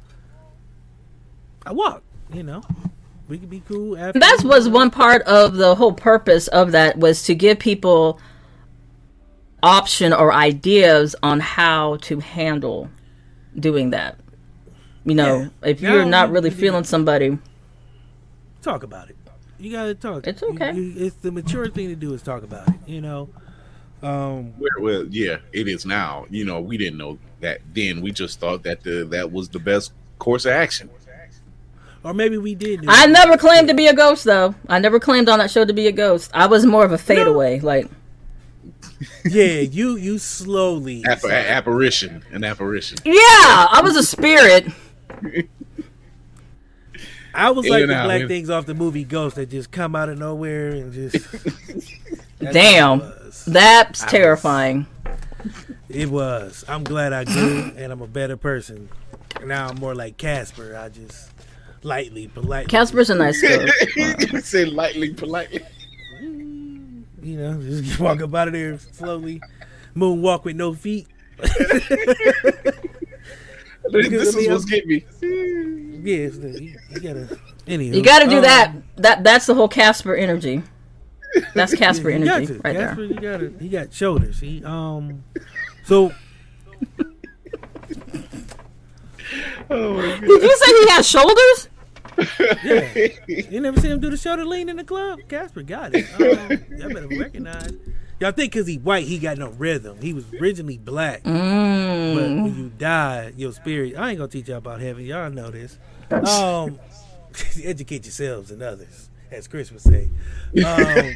I 1.65 1.71
walked. 1.73 2.03
You 2.33 2.43
know, 2.43 2.65
we 3.29 3.39
could 3.39 3.49
be 3.49 3.63
cool 3.69 3.97
after. 3.97 4.19
That 4.19 4.43
was 4.45 4.69
one 4.69 4.91
part 4.91 5.23
of 5.23 5.55
the 5.55 5.77
whole 5.77 5.93
purpose 5.93 6.49
of 6.49 6.73
that 6.73 6.99
was 6.99 7.23
to 7.25 7.35
give 7.37 7.61
people 7.61 8.19
option 9.63 10.13
or 10.13 10.33
ideas 10.33 11.15
on 11.23 11.41
how 11.41 11.97
to 12.03 12.21
handle 12.21 12.89
doing 13.59 13.91
that. 13.91 14.17
You 15.05 15.15
know, 15.15 15.39
Yeah. 15.63 15.69
if 15.71 15.81
you're 15.81 16.05
Now 16.05 16.11
not 16.27 16.31
really 16.33 16.51
you- 16.51 16.57
feeling 16.57 16.85
somebody, 16.85 17.39
talk 18.63 18.83
about 18.83 19.11
it. 19.11 19.17
You 19.59 19.71
gotta 19.71 19.95
talk. 19.95 20.27
It's 20.27 20.43
okay. 20.43 20.73
you- 20.75 20.95
it's 20.97 21.17
the 21.17 21.31
mature 21.31 21.69
thing 21.69 21.89
to 21.89 21.95
do 21.95 22.13
is 22.15 22.23
talk 22.23 22.43
about 22.43 22.69
it. 22.69 22.75
You 22.87 23.01
know. 23.01 23.29
Um, 24.03 24.55
Well, 24.59 24.71
well, 24.81 25.07
yeah, 25.11 25.37
it 25.53 25.69
is 25.69 25.87
now. 25.87 26.27
You 26.29 26.45
know, 26.45 26.61
we 26.61 26.77
didn't 26.77 26.99
know 26.99 27.19
that 27.41 27.61
then. 27.73 28.01
We 28.01 28.11
just 28.11 28.41
thought 28.41 28.65
that 28.65 28.83
the 28.83 29.05
that 29.11 29.31
was 29.31 29.49
the 29.49 29.61
best 29.61 29.93
course 30.19 30.45
of 30.45 30.53
action. 30.53 30.89
or 32.05 32.13
maybe 32.13 32.37
we 32.37 32.57
did. 32.57 32.85
I 32.89 33.07
never 33.07 33.37
claimed 33.37 33.69
to 33.69 33.75
be 33.75 33.87
a 33.87 33.95
ghost 33.95 34.25
though. 34.25 34.57
I 34.69 34.81
never 34.81 34.99
claimed 34.99 35.29
on 35.29 35.39
that 35.39 35.53
show 35.53 35.65
to 35.65 35.73
be 35.73 35.87
a 35.87 35.93
ghost. 35.93 36.33
I 36.35 36.47
was 36.47 36.67
more 36.67 36.85
of 36.85 36.91
a 36.91 36.99
fadeaway. 36.99 37.61
Like 37.61 37.87
Yeah, 39.25 39.61
you 39.61 39.97
you 39.97 40.19
slowly. 40.19 41.05
App- 41.05 41.25
apparition, 41.25 42.25
an 42.33 42.45
apparition. 42.45 42.99
Yeah, 43.05 43.13
I 43.15 43.81
was 43.83 43.97
a 43.97 44.03
spirit. 44.03 44.67
I 47.35 47.51
was 47.51 47.65
In 47.65 47.73
like 47.73 47.83
and 47.83 47.91
the 47.91 47.97
out, 47.97 48.05
black 48.05 48.21
in- 48.23 48.29
things 48.29 48.51
off 48.51 48.67
the 48.67 48.75
movie 48.75 49.05
Ghost 49.05 49.37
that 49.37 49.49
just 49.51 49.71
come 49.71 49.97
out 49.97 50.09
of 50.09 50.19
nowhere 50.19 50.69
and 50.71 50.93
just. 50.93 51.31
That's 52.39 52.53
Damn. 52.55 52.99
what 53.01 53.09
It 53.09 53.25
was. 53.25 53.45
That's 53.47 54.03
I 54.03 54.05
was- 54.05 54.11
terrifying. 54.13 54.87
It 55.89 56.09
was. 56.11 56.65
I'm 56.69 56.85
glad 56.85 57.13
I 57.13 57.25
grew 57.25 57.73
and 57.77 57.93
I'm 57.93 58.01
a 58.03 58.07
better 58.07 58.37
person. 58.37 58.89
Now 59.45 59.69
I'm 59.69 59.77
more 59.77 59.95
like 59.95 60.17
Casper. 60.17 60.77
I 60.77 60.89
just 60.89 61.31
lightly, 61.83 62.29
politely. 62.29 62.69
Casper's 62.71 63.11
a 63.11 63.15
nice 63.15 63.41
ghost. 64.29 64.47
Say 64.47 64.67
lightly, 64.67 65.13
politely. 65.15 65.63
You 67.23 67.39
know, 67.39 67.63
just 67.81 68.01
walk 68.01 68.21
up 68.21 68.35
out 68.35 68.49
of 68.49 68.55
there 68.55 68.79
slowly. 68.79 69.41
Moonwalk 69.97 70.45
with 70.45 70.57
no 70.57 70.75
feet. 70.75 71.07
This 73.85 74.37
I 74.37 74.39
is 74.39 74.49
what's 74.49 74.65
getting 74.65 74.89
me. 74.89 75.05
Yeah, 76.05 76.27
it's 76.27 76.39
the, 76.39 76.63
you, 76.63 76.79
you 76.91 77.01
gotta. 77.01 77.39
Anywho, 77.67 77.95
You 77.95 78.03
got 78.03 78.21
to 78.21 78.29
do 78.29 78.37
um, 78.37 78.43
that. 78.43 78.73
That 78.97 79.25
that's 79.25 79.47
the 79.47 79.55
whole 79.55 79.69
Casper 79.69 80.15
energy. 80.15 80.63
That's 81.55 81.75
Casper 81.75 82.11
you 82.11 82.25
got 82.25 82.37
energy 82.37 82.55
to. 82.55 82.61
right 82.61 82.77
Casper, 82.77 83.07
there. 83.07 83.07
You 83.07 83.21
got 83.21 83.39
to. 83.39 83.57
He 83.59 83.69
got 83.69 83.93
shoulders. 83.93 84.39
He 84.41 84.63
um. 84.65 85.25
So 85.85 86.13
Oh 89.71 89.95
my. 89.95 90.21
Did 90.21 90.43
you 90.43 90.57
say 90.57 90.73
he 90.85 90.91
has 90.91 91.07
shoulders? 91.09 91.69
Yeah. 92.63 93.09
You 93.27 93.61
never 93.61 93.81
see 93.81 93.89
him 93.89 94.01
do 94.01 94.11
the 94.11 94.17
shoulder 94.17 94.45
lean 94.45 94.69
in 94.69 94.77
the 94.77 94.85
club? 94.85 95.21
Casper 95.29 95.63
got 95.63 95.93
it. 95.95 96.07
Um, 96.15 96.65
y'all 96.79 96.93
better 96.93 97.09
recognize. 97.09 97.73
Y'all 98.21 98.33
think 98.33 98.53
because 98.53 98.67
he 98.67 98.77
white, 98.79 99.05
he 99.07 99.19
got 99.19 99.39
no 99.39 99.49
rhythm. 99.51 99.99
He 100.01 100.13
was 100.13 100.25
originally 100.35 100.79
black. 100.79 101.23
But 101.25 101.33
when 101.33 102.57
you 102.57 102.71
die, 102.79 103.33
your 103.37 103.53
spirit. 103.53 103.97
I 103.97 104.11
ain't 104.11 104.19
gonna 104.19 104.29
teach 104.29 104.49
y'all 104.49 104.59
about 104.59 104.81
heaven. 104.81 105.05
Y'all 105.05 105.31
know 105.31 105.51
this. 105.51 105.79
Um, 106.11 106.79
educate 107.65 108.05
yourselves 108.05 108.51
and 108.51 108.63
others, 108.63 109.11
as 109.31 109.49
Chris 109.49 109.73
would 109.73 109.81
say. 109.81 110.11
Um, 110.65 111.15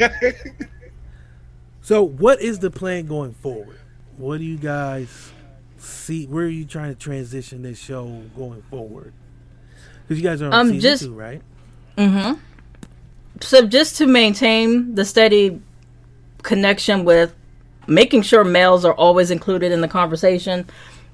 so, 1.80 2.02
what 2.02 2.40
is 2.40 2.59
the 2.59 2.70
plan 2.70 3.07
going 3.07 3.34
forward? 3.34 3.78
What 4.16 4.38
do 4.38 4.44
you 4.44 4.57
guys 4.57 5.30
see? 5.78 6.26
Where 6.26 6.46
are 6.46 6.48
you 6.48 6.64
trying 6.64 6.92
to 6.92 6.98
transition 6.98 7.62
this 7.62 7.78
show 7.78 8.22
going 8.36 8.62
forward? 8.62 9.12
Because 10.07 10.22
you 10.22 10.28
guys 10.28 10.42
are 10.42 10.46
on 10.46 10.52
Um, 10.52 10.66
season 10.68 10.80
just- 10.80 11.02
two, 11.04 11.14
right? 11.14 11.42
Mm-hmm. 11.98 12.34
So 13.40 13.66
just 13.66 13.96
to 13.98 14.07
maintain 14.07 14.94
the 14.94 15.04
steady 15.04 15.61
connection 16.42 17.04
with 17.04 17.34
making 17.86 18.22
sure 18.22 18.44
males 18.44 18.84
are 18.84 18.94
always 18.94 19.30
included 19.30 19.72
in 19.72 19.80
the 19.80 19.88
conversation 19.88 20.66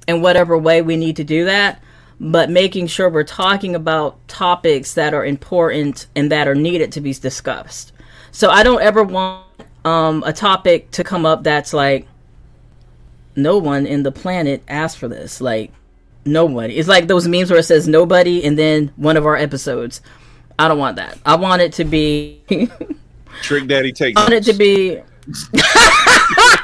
in 0.08 0.22
whatever 0.22 0.56
way 0.56 0.82
we 0.82 0.96
need 0.96 1.16
to 1.16 1.24
do 1.24 1.44
that, 1.44 1.80
but 2.20 2.48
making 2.50 2.86
sure 2.86 3.08
we're 3.08 3.24
talking 3.24 3.74
about 3.74 4.16
topics 4.28 4.94
that 4.94 5.14
are 5.14 5.24
important 5.24 6.06
and 6.14 6.30
that 6.30 6.46
are 6.48 6.54
needed 6.54 6.92
to 6.92 7.00
be 7.00 7.12
discussed. 7.12 7.92
So 8.30 8.50
I 8.50 8.62
don't 8.62 8.80
ever 8.82 9.02
want 9.02 9.44
um, 9.84 10.22
a 10.24 10.32
topic 10.32 10.90
to 10.92 11.04
come 11.04 11.26
up 11.26 11.42
that's 11.42 11.72
like 11.72 12.06
no 13.34 13.58
one 13.58 13.84
in 13.86 14.02
the 14.04 14.12
planet 14.12 14.62
asked 14.68 14.98
for 14.98 15.08
this. 15.08 15.40
Like 15.40 15.72
nobody. 16.24 16.76
It's 16.76 16.88
like 16.88 17.08
those 17.08 17.26
memes 17.28 17.50
where 17.50 17.60
it 17.60 17.64
says 17.64 17.88
nobody 17.88 18.44
and 18.44 18.58
then 18.58 18.92
one 18.96 19.16
of 19.16 19.26
our 19.26 19.36
episodes. 19.36 20.00
I 20.58 20.68
don't 20.68 20.78
want 20.78 20.96
that. 20.96 21.18
I 21.24 21.36
want 21.36 21.62
it 21.62 21.72
to 21.74 21.84
be 21.84 22.40
Trick 23.42 23.66
Daddy 23.66 23.92
take 23.92 24.16
I 24.18 24.22
want 24.22 24.34
it 24.34 24.44
to 24.44 24.52
be 24.52 25.00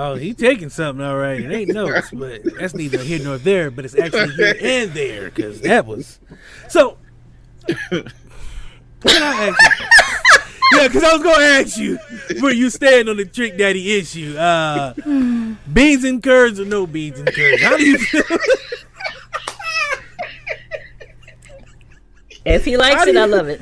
Oh, 0.00 0.14
he 0.14 0.32
taking 0.32 0.68
something 0.68 1.04
all 1.04 1.16
right. 1.16 1.40
It 1.40 1.50
ain't 1.50 1.70
notes, 1.70 2.12
but 2.12 2.42
that's 2.56 2.72
neither 2.72 2.98
here 2.98 3.18
nor 3.18 3.36
there. 3.36 3.68
But 3.68 3.84
it's 3.84 3.98
actually 3.98 4.32
here 4.34 4.54
and 4.62 4.92
there 4.92 5.24
because 5.24 5.60
that 5.62 5.86
was 5.86 6.20
so. 6.68 6.98
Can 7.66 8.04
I 9.04 9.48
ask 9.48 9.80
you? 9.80 10.07
Yeah, 10.74 10.88
because 10.88 11.04
I 11.04 11.14
was 11.14 11.22
gonna 11.22 11.44
ask 11.44 11.78
you 11.78 11.98
where 12.40 12.52
you 12.52 12.70
stand 12.70 13.08
on 13.08 13.16
the 13.16 13.24
Trick 13.24 13.56
Daddy 13.56 13.96
issue. 13.96 14.36
Uh, 14.36 14.92
beans 15.72 16.04
and 16.04 16.22
curds 16.22 16.60
or 16.60 16.64
no 16.64 16.86
beans 16.86 17.18
and 17.18 17.32
curds? 17.32 17.62
How 17.62 17.76
do 17.76 17.84
you 17.84 17.98
feel? 17.98 18.22
if 22.44 22.64
he 22.64 22.76
likes 22.76 22.96
How 22.96 23.04
do 23.04 23.10
it, 23.10 23.16
I 23.16 23.24
love 23.24 23.48
it. 23.48 23.60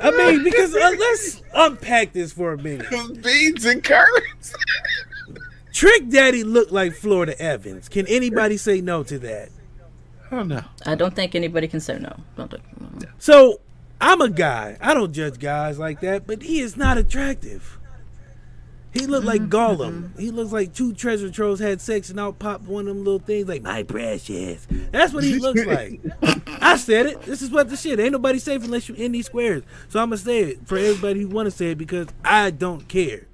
I 0.00 0.10
mean, 0.10 0.42
because 0.42 0.74
uh, 0.74 0.94
let's 0.98 1.42
unpack 1.54 2.12
this 2.12 2.32
for 2.32 2.52
a 2.54 2.58
minute. 2.58 2.86
beans 3.22 3.64
and 3.64 3.84
curds. 3.84 4.54
Trick 5.72 6.08
Daddy 6.08 6.44
looked 6.44 6.72
like 6.72 6.92
Florida 6.92 7.40
Evans. 7.40 7.88
Can 7.88 8.06
anybody 8.06 8.56
say 8.56 8.80
no 8.80 9.02
to 9.04 9.18
that? 9.20 9.50
I 10.30 10.36
don't 10.36 10.48
know. 10.48 10.64
I 10.86 10.94
don't 10.94 11.14
think 11.14 11.34
anybody 11.34 11.68
can 11.68 11.80
say 11.80 11.98
no. 11.98 12.14
Don't 12.36 12.50
think, 12.50 12.62
no. 12.80 13.08
So 13.18 13.60
I'm 14.02 14.20
a 14.20 14.28
guy. 14.28 14.76
I 14.80 14.94
don't 14.94 15.12
judge 15.12 15.38
guys 15.38 15.78
like 15.78 16.00
that, 16.00 16.26
but 16.26 16.42
he 16.42 16.58
is 16.58 16.76
not 16.76 16.98
attractive. 16.98 17.78
He 18.92 19.06
looked 19.06 19.24
like 19.24 19.42
mm-hmm. 19.42 19.54
Gollum. 19.54 19.92
Mm-hmm. 19.92 20.18
He 20.18 20.30
looks 20.32 20.50
like 20.50 20.74
two 20.74 20.92
treasure 20.92 21.30
trolls 21.30 21.60
had 21.60 21.80
sex 21.80 22.10
and 22.10 22.18
out 22.18 22.40
popped 22.40 22.64
one 22.64 22.88
of 22.88 22.96
them 22.96 23.04
little 23.04 23.20
things 23.20 23.46
like 23.46 23.62
my 23.62 23.84
precious. 23.84 24.66
That's 24.90 25.14
what 25.14 25.22
he 25.22 25.38
looks 25.38 25.64
like. 25.66 26.00
I 26.60 26.76
said 26.76 27.06
it. 27.06 27.22
This 27.22 27.42
is 27.42 27.50
what 27.50 27.70
the 27.70 27.76
shit. 27.76 28.00
Ain't 28.00 28.10
nobody 28.10 28.40
safe 28.40 28.64
unless 28.64 28.88
you 28.88 28.96
in 28.96 29.12
these 29.12 29.26
squares. 29.26 29.62
So 29.88 30.00
I'm 30.00 30.08
gonna 30.08 30.18
say 30.18 30.40
it 30.40 30.66
for 30.66 30.76
everybody 30.76 31.20
who 31.20 31.28
want 31.28 31.46
to 31.46 31.52
say 31.52 31.70
it 31.70 31.78
because 31.78 32.08
I 32.24 32.50
don't 32.50 32.88
care. 32.88 33.28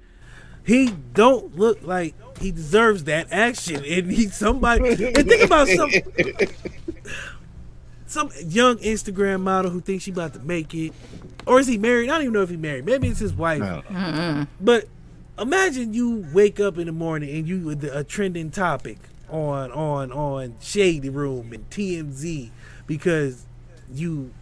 He 0.63 0.91
don't 1.13 1.57
look 1.57 1.81
like 1.81 2.13
he 2.39 2.51
deserves 2.51 3.05
that 3.05 3.27
action, 3.31 3.83
and 3.83 4.11
he 4.11 4.27
somebody. 4.27 4.87
And 4.87 5.27
think 5.27 5.43
about 5.43 5.67
some 5.67 5.89
some 8.09 8.31
young 8.43 8.77
Instagram 8.77 9.41
model 9.41 9.69
who 9.69 9.81
thinks 9.81 10.03
she 10.03 10.11
about 10.11 10.33
to 10.33 10.39
make 10.39 10.73
it, 10.73 10.93
or 11.45 11.59
is 11.59 11.67
he 11.67 11.77
married? 11.77 12.09
I 12.09 12.13
don't 12.13 12.21
even 12.23 12.33
know 12.33 12.41
if 12.41 12.49
he 12.49 12.57
married. 12.57 12.85
Maybe 12.85 13.07
it's 13.07 13.19
his 13.19 13.33
wife. 13.33 13.59
No. 13.59 14.47
But 14.59 14.87
imagine 15.37 15.93
you 15.93 16.27
wake 16.33 16.59
up 16.59 16.77
in 16.77 16.87
the 16.87 16.91
morning 16.91 17.29
and 17.35 17.47
you 17.47 17.59
with 17.59 17.83
a 17.83 18.03
trending 18.03 18.49
topic 18.49 18.97
on 19.29 19.71
on 19.71 20.11
on 20.11 20.55
Shade 20.59 21.05
Room 21.05 21.53
and 21.53 21.69
TMZ 21.69 22.49
because 22.87 23.45
you 23.93 24.33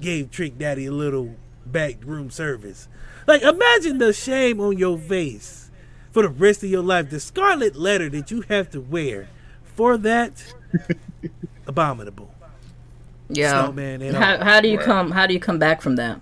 gave 0.00 0.32
Trick 0.32 0.58
Daddy 0.58 0.86
a 0.86 0.92
little 0.92 1.36
back 1.64 1.96
room 2.04 2.30
service. 2.30 2.88
Like 3.28 3.42
imagine 3.42 3.98
the 3.98 4.12
shame 4.12 4.60
on 4.60 4.76
your 4.76 4.98
face 4.98 5.70
for 6.10 6.24
the 6.24 6.28
rest 6.28 6.64
of 6.64 6.70
your 6.70 6.82
life. 6.82 7.10
The 7.10 7.20
scarlet 7.20 7.76
letter 7.76 8.08
that 8.10 8.32
you 8.32 8.40
have 8.48 8.70
to 8.70 8.80
wear 8.80 9.28
for 9.62 9.96
that 9.98 10.52
abominable. 11.66 12.31
Yeah. 13.36 13.64
Snowman 13.64 14.02
and 14.02 14.16
How, 14.16 14.36
all. 14.38 14.44
how 14.44 14.60
do 14.60 14.68
you 14.68 14.78
come? 14.78 15.10
How 15.10 15.26
do 15.26 15.34
you 15.34 15.40
come 15.40 15.58
back 15.58 15.80
from 15.82 15.96
that? 15.96 16.20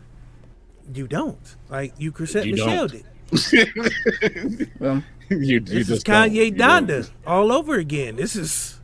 You 0.92 1.06
don't 1.06 1.56
like 1.68 1.94
you 1.98 2.11
Chrisette 2.12 2.46
You 2.46 2.52
Michele 2.54 2.88
don't. 2.88 3.04
did. 3.50 4.70
Well, 4.80 5.04
you, 5.28 5.38
you 5.38 5.61
This 5.61 5.88
is 5.90 6.02
just 6.02 6.06
don't. 6.06 6.30
Kanye 6.32 6.56
don't. 6.56 6.88
Donda 6.88 7.11
all 7.26 7.52
over 7.52 7.76
again. 7.76 8.16
This 8.16 8.34
is 8.34 8.80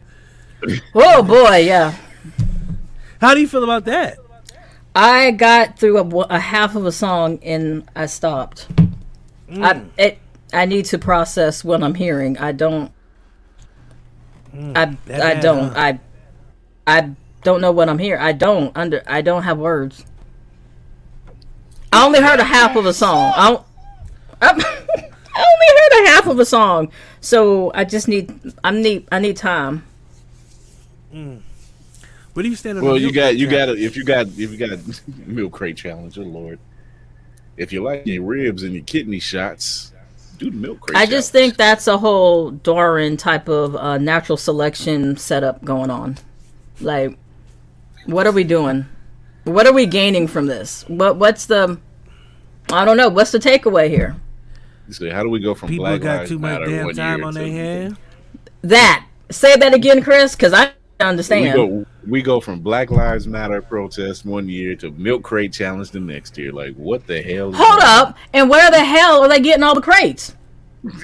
oh 0.94 1.22
boy, 1.22 1.56
yeah. 1.58 1.94
how 3.20 3.34
do 3.34 3.40
you 3.40 3.48
feel 3.48 3.64
about 3.64 3.84
that? 3.86 4.18
I 4.94 5.30
got 5.32 5.78
through 5.78 5.98
a, 5.98 6.06
a 6.30 6.38
half 6.38 6.74
of 6.76 6.86
a 6.86 6.92
song 6.92 7.38
and 7.42 7.88
I 7.94 8.06
stopped. 8.06 8.66
I 9.50 9.74
mm. 9.74 9.88
it. 9.98 10.18
I 10.52 10.64
need 10.64 10.84
to 10.86 10.98
process 10.98 11.64
what 11.64 11.82
I'm 11.82 11.94
hearing. 11.94 12.38
I 12.38 12.52
don't. 12.52 12.92
Mm. 14.54 14.76
I 14.76 15.30
I 15.30 15.34
don't. 15.34 15.72
huh? 15.74 15.74
I 15.76 16.00
I 16.86 17.10
don't 17.46 17.60
know 17.60 17.70
what 17.72 17.88
I'm 17.88 17.98
hearing. 17.98 18.20
I 18.20 18.32
don't 18.32 18.76
under. 18.76 19.02
I 19.06 19.22
don't 19.22 19.44
have 19.44 19.56
words. 19.58 20.04
I 21.92 22.04
only 22.04 22.20
heard 22.20 22.40
a 22.40 22.44
half 22.44 22.74
of 22.76 22.84
a 22.86 22.92
song. 22.92 23.32
I, 23.36 23.50
don't- 23.50 23.64
I, 24.42 24.48
I 24.48 24.52
only 25.46 25.68
heard 25.80 26.04
a 26.04 26.08
half 26.10 26.26
of 26.26 26.38
a 26.40 26.44
song, 26.44 26.90
so 27.20 27.70
I 27.74 27.84
just 27.84 28.08
need. 28.08 28.28
I 28.64 28.70
need. 28.72 29.06
I 29.12 29.18
need 29.20 29.36
time. 29.36 29.84
What 32.34 32.42
do 32.42 32.48
you 32.48 32.56
stand 32.56 32.78
on 32.78 32.84
Well, 32.84 32.94
the 32.94 33.00
you 33.00 33.12
got 33.12 33.36
you 33.36 33.46
challenge? 33.48 33.48
got 33.48 33.68
if 33.78 33.96
you 33.96 34.04
got 34.04 34.26
if 34.26 34.50
you 34.52 34.56
got 34.58 34.78
milk 35.26 35.52
crate 35.52 35.76
challenge, 35.76 36.18
oh 36.18 36.22
lord. 36.22 36.58
If 37.56 37.72
you 37.72 37.82
like 37.82 38.06
your 38.06 38.22
ribs 38.24 38.62
and 38.64 38.74
your 38.74 38.82
kidney 38.84 39.18
shots, 39.20 39.92
do 40.38 40.50
the 40.50 40.56
milk 40.56 40.80
crate. 40.80 40.98
I 40.98 41.06
just 41.06 41.32
challenge. 41.32 41.32
think 41.32 41.56
that's 41.56 41.86
a 41.86 41.96
whole 41.96 42.50
Darwin 42.50 43.16
type 43.16 43.48
of 43.48 43.74
uh, 43.76 43.96
natural 43.96 44.36
selection 44.36 45.16
setup 45.16 45.64
going 45.64 45.88
on. 45.90 46.18
Like, 46.80 47.16
what 48.06 48.26
are 48.26 48.32
we 48.32 48.44
doing? 48.44 48.86
What 49.44 49.66
are 49.66 49.72
we 49.72 49.86
gaining 49.86 50.26
from 50.26 50.46
this? 50.46 50.84
What 50.88 51.16
What's 51.16 51.46
the? 51.46 51.78
I 52.72 52.84
don't 52.84 52.96
know. 52.96 53.08
What's 53.08 53.30
the 53.32 53.38
takeaway 53.38 53.88
here? 53.88 54.16
So 54.90 55.10
how 55.10 55.22
do 55.22 55.28
we 55.30 55.40
go 55.40 55.54
from 55.54 55.68
people 55.68 55.84
Black 55.86 56.00
got 56.00 56.16
Lives 56.18 56.30
too 56.30 56.38
much 56.38 56.60
Matter 56.60 56.66
damn 56.66 56.84
one 56.86 56.94
time 56.94 57.18
year 57.18 57.26
on 57.26 57.34
to- 57.34 57.38
their 57.40 57.48
hand. 57.50 57.96
That 58.62 59.06
say 59.30 59.56
that 59.56 59.74
again, 59.74 60.02
Chris, 60.02 60.34
because 60.34 60.52
I 60.52 60.72
We 61.00 61.04
understand. 61.06 61.54
go 61.54 61.86
we 62.06 62.22
go 62.22 62.40
from 62.40 62.60
Black 62.60 62.90
Lives 62.90 63.26
Matter 63.26 63.60
protest 63.62 64.24
one 64.24 64.48
year 64.48 64.74
to 64.76 64.90
milk 64.92 65.22
crate 65.22 65.52
challenge 65.52 65.90
the 65.90 66.00
next 66.00 66.36
year. 66.38 66.52
Like 66.52 66.74
what 66.74 67.06
the 67.06 67.20
hell? 67.22 67.50
is 67.50 67.56
Hold 67.56 67.68
going 67.80 67.82
on? 67.82 68.06
up, 68.08 68.16
and 68.32 68.48
where 68.50 68.70
the 68.70 68.84
hell 68.84 69.22
are 69.22 69.28
they 69.28 69.40
getting 69.40 69.62
all 69.62 69.74
the 69.74 69.80
crates? 69.82 70.34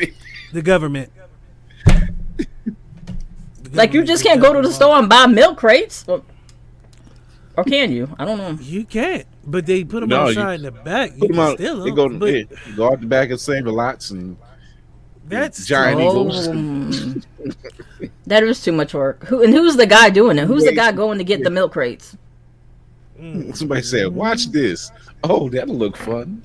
The 0.52 0.60
government. 0.60 1.10
The 1.86 2.06
Like, 3.72 3.94
you 3.94 4.04
just 4.04 4.22
can't 4.22 4.40
go 4.40 4.52
to 4.52 4.60
the 4.60 4.70
store 4.72 4.96
and 4.98 5.08
buy 5.08 5.24
milk 5.26 5.56
crates, 5.56 6.04
or, 6.06 6.22
or 7.56 7.64
can 7.64 7.92
you? 7.92 8.14
I 8.18 8.24
don't 8.24 8.38
know. 8.38 8.50
You 8.62 8.84
can't, 8.84 9.26
but 9.46 9.66
they 9.66 9.84
put 9.84 10.00
them 10.00 10.08
No, 10.10 10.24
you- 10.24 10.30
outside 10.30 10.54
in 10.56 10.62
the 10.62 10.70
back. 10.70 11.12
You 11.14 11.18
Put 11.20 11.28
them 11.28 11.36
can 11.36 11.40
out. 11.46 11.58
steal 11.58 11.78
They 11.84 11.90
them, 11.90 11.94
go, 11.96 12.18
but 12.18 12.26
yeah, 12.34 12.42
go 12.76 12.92
out 12.92 13.00
the 13.00 13.06
back 13.06 13.30
of 13.30 13.40
Save 13.40 13.64
the 13.64 13.72
Lots 13.72 14.10
and 14.10 14.36
that's 15.28 15.66
Giant 15.66 16.00
Eagles. 16.00 16.48
Oh, 16.48 17.20
that 18.26 18.42
is 18.42 18.62
too 18.62 18.72
much 18.72 18.92
work. 18.94 19.24
Who 19.26 19.42
and 19.42 19.52
who's 19.54 19.76
the 19.76 19.86
guy 19.86 20.10
doing 20.10 20.38
it? 20.38 20.46
Who's 20.46 20.64
the 20.64 20.72
guy 20.74 20.92
going 20.92 21.18
to 21.18 21.24
get 21.24 21.42
the 21.44 21.50
milk 21.50 21.72
crates? 21.72 22.16
Somebody 23.54 23.82
said, 23.82 24.08
"Watch 24.08 24.46
this." 24.50 24.90
Oh, 25.22 25.48
that'll 25.48 25.76
look 25.76 25.96
fun. 25.96 26.42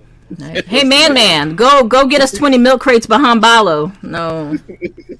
Hey, 0.68 0.84
man, 0.84 1.14
man, 1.14 1.56
go 1.56 1.84
go 1.86 2.06
get 2.06 2.22
us 2.22 2.32
twenty 2.34 2.58
milk 2.58 2.82
crates 2.82 3.08
behind 3.08 3.42
Balo. 3.42 3.92
No, 4.04 4.58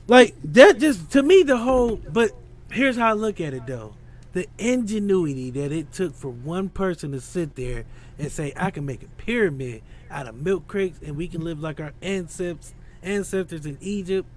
like 0.08 0.36
that. 0.44 0.80
Just 0.80 1.10
to 1.14 1.24
me, 1.24 1.44
the 1.44 1.58
whole. 1.58 1.96
But 1.96 2.32
here's 2.72 2.96
how 2.98 3.10
I 3.10 3.14
look 3.14 3.42
at 3.42 3.54
it, 3.54 3.66
though: 3.66 3.94
the 4.38 4.48
ingenuity 4.60 5.50
that 5.50 5.72
it 5.72 5.92
took 5.92 6.14
for 6.14 6.30
one 6.30 6.70
person 6.70 7.12
to 7.12 7.20
sit 7.20 7.56
there 7.56 7.86
and 8.20 8.32
say, 8.32 8.54
"I 8.56 8.70
can 8.70 8.86
make 8.86 9.02
a 9.02 9.08
pyramid 9.08 9.82
out 10.12 10.28
of 10.28 10.36
milk 10.36 10.68
crates, 10.68 11.00
and 11.04 11.18
we 11.18 11.28
can 11.28 11.42
live 11.42 11.60
like 11.60 11.80
our 11.80 11.94
ancestors 12.04 12.76
ancestors 13.02 13.66
in 13.66 13.78
Egypt, 13.82 14.28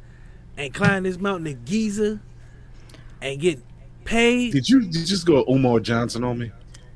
and 0.57 0.73
climb 0.73 1.03
this 1.03 1.19
mountain 1.19 1.47
of 1.49 1.65
Giza, 1.67 2.21
and 3.21 3.41
get 3.41 3.61
paid. 4.05 4.53
Did 4.53 4.69
you, 4.69 4.83
did 4.83 4.97
you 4.97 5.05
just 5.05 5.27
go 5.27 5.45
Omar 5.45 5.81
Johnson 5.81 6.25
on 6.25 6.39
me? 6.39 6.51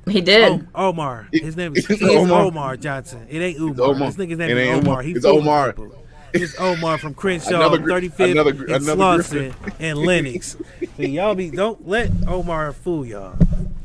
He 0.09 0.21
did. 0.21 0.67
Oh, 0.75 0.89
Omar. 0.89 1.29
His 1.33 1.57
name 1.57 1.75
is 1.77 1.89
It's 1.89 2.01
he 2.01 2.07
is 2.07 2.23
Omar. 2.31 2.43
Omar. 2.43 2.77
Johnson. 2.77 3.27
It 3.29 3.41
ain't 3.41 3.59
Umar. 3.59 3.87
Omar. 3.91 4.11
This 4.11 4.17
nigga's 4.17 4.39
name 4.39 4.51
It 4.51 4.57
is 4.59 4.69
ain't 4.69 4.79
Omar. 4.79 4.93
Umar. 4.93 5.03
He 5.03 5.13
It's 5.13 5.25
Omar. 5.25 5.73
people. 5.73 6.04
It's 6.35 6.59
Omar 6.59 6.99
from 6.99 7.14
Crenshaw, 7.14 7.55
Another 7.57 7.78
35th, 7.78 8.32
another 8.32 8.51
and 8.51 8.89
another 8.89 9.22
Slauson 9.22 9.55
and 9.78 9.99
Lennox. 9.99 10.57
But 10.97 11.09
y'all 11.09 11.35
be 11.37 11.51
don't 11.51 11.87
let 11.87 12.11
Omar 12.26 12.72
fool 12.72 13.07
y'all. 13.07 13.37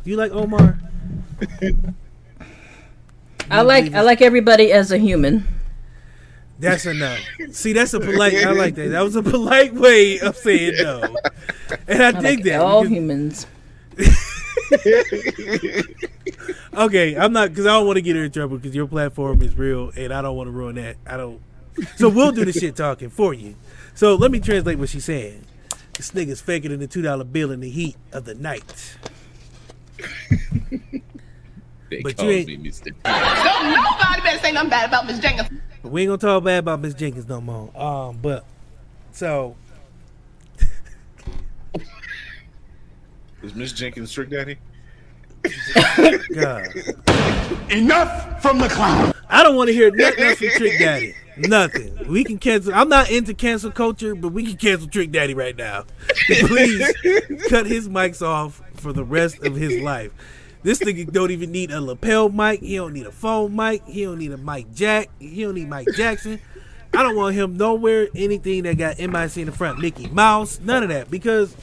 You 0.04 0.18
like 0.18 0.32
Omar? 0.32 0.80
I 3.52 3.62
like 3.62 3.94
I 3.94 4.02
like 4.02 4.22
everybody 4.22 4.72
as 4.72 4.92
a 4.92 4.98
human. 4.98 5.46
That's 6.58 6.88
enough. 6.88 7.20
See, 7.52 7.74
that's 7.74 7.94
a 7.94 8.00
polite. 8.00 8.34
I 8.46 8.52
like 8.52 8.74
that. 8.76 8.90
That 8.90 9.02
was 9.02 9.16
a 9.16 9.22
polite 9.24 9.74
way 9.76 10.20
of 10.20 10.36
saying 10.36 10.74
no, 10.80 11.16
and 11.88 12.04
I, 12.04 12.08
I 12.08 12.12
dig 12.14 12.24
like 12.24 12.44
that. 12.46 12.62
all 12.62 12.82
because- 12.82 12.98
humans. 12.98 13.46
okay, 16.74 17.18
I'm 17.18 17.32
not 17.32 17.50
because 17.50 17.66
I 17.66 17.74
don't 17.74 17.86
want 17.86 17.98
to 17.98 18.02
get 18.02 18.16
her 18.16 18.24
in 18.24 18.32
trouble 18.32 18.58
because 18.58 18.76
your 18.76 18.88
platform 18.88 19.42
is 19.42 19.56
real, 19.56 19.92
and 19.96 20.14
I 20.14 20.22
don't 20.22 20.36
want 20.36 20.48
to 20.48 20.52
ruin 20.52 20.76
that. 20.76 20.98
I 21.06 21.18
don't. 21.18 21.42
So 21.96 22.10
we'll 22.10 22.32
do 22.32 22.46
the 22.46 22.54
shit 22.54 22.76
talking 22.76 23.10
for 23.10 23.34
you. 23.34 23.56
So 23.96 24.16
let 24.16 24.32
me 24.32 24.40
translate 24.40 24.78
what 24.80 24.90
she's 24.90 25.06
saying. 25.06 25.46
This 25.94 26.12
nigga's 26.12 26.40
faking 26.42 26.72
in 26.72 26.80
the 26.80 26.88
two 26.88 27.02
dollar 27.02 27.24
bill 27.26 27.52
in 27.52 27.60
the 27.60 27.70
heat 27.70 27.96
of 28.14 28.26
the 28.26 28.36
night. 28.36 28.98
They 31.90 32.02
But 32.02 32.22
you 32.22 32.30
ain't- 32.30 32.48
me 32.48 32.58
Mr. 32.58 32.94
Don't 33.04 33.72
nobody 33.74 34.22
better 34.22 34.40
say 34.40 34.52
nothing 34.52 34.70
bad 34.70 34.88
about 34.88 35.08
Miss 35.08 35.20
Jenkins. 35.20 35.50
But 35.82 35.92
we 35.92 36.02
ain't 36.04 36.10
gonna 36.10 36.18
talk 36.20 36.44
bad 36.44 36.60
about 36.60 36.80
Miss 36.82 36.94
Jenkins 36.94 37.28
no 37.28 37.42
more. 37.42 37.72
Um, 37.80 38.20
but 38.22 38.46
so 39.12 39.56
Is 43.44 43.56
Miss 43.56 43.72
Jenkins 43.74 44.12
Trick 44.12 44.30
Daddy? 44.30 44.58
God, 46.36 46.68
Enough 47.72 48.42
from 48.42 48.60
the 48.60 48.68
clown. 48.70 49.14
I 49.30 49.42
don't 49.44 49.56
want 49.56 49.70
to 49.70 49.74
hear 49.74 49.90
nothing 49.92 50.24
else 50.26 50.38
from 50.40 50.50
Trick 50.50 50.78
Daddy. 50.80 51.16
Nothing. 51.40 52.08
We 52.08 52.24
can 52.24 52.38
cancel. 52.38 52.74
I'm 52.74 52.90
not 52.90 53.10
into 53.10 53.34
cancel 53.34 53.72
culture, 53.72 54.16
but 54.16 54.30
we 54.30 54.44
can 54.44 54.58
cancel 54.58 54.88
Trick 54.88 55.12
Daddy 55.12 55.34
right 55.34 55.56
now. 55.56 55.86
Please 56.28 56.94
cut 57.50 57.66
his 57.66 57.88
mics 57.88 58.22
off 58.22 58.62
for 58.76 58.94
the 58.94 59.04
rest 59.04 59.44
of 59.46 59.56
his 59.56 59.82
life. 59.82 60.12
This 60.62 60.80
nigga 60.80 61.12
don't 61.12 61.32
even 61.32 61.52
need 61.52 61.72
a 61.72 61.80
lapel 61.80 62.30
mic. 62.30 62.60
He 62.60 62.76
don't 62.76 62.94
need 62.94 63.06
a 63.06 63.12
phone 63.12 63.56
mic. 63.56 63.86
He 63.86 64.04
don't 64.04 64.20
need 64.20 64.32
a 64.32 64.38
mic 64.38 64.74
jack. 64.74 65.10
He 65.20 65.44
don't 65.44 65.56
need 65.56 65.70
Mike 65.70 65.88
Jackson. 65.96 66.40
I 66.94 67.04
don't 67.04 67.16
want 67.16 67.36
him 67.36 67.56
nowhere 67.56 68.10
anything 68.16 68.64
that 68.64 68.78
got 68.78 68.98
MIC 68.98 69.38
in 69.38 69.46
the 69.46 69.52
front, 69.52 69.80
Mickey 69.80 70.08
Mouse, 70.08 70.60
none 70.60 70.84
of 70.84 70.90
that. 70.90 71.12
Because 71.12 71.56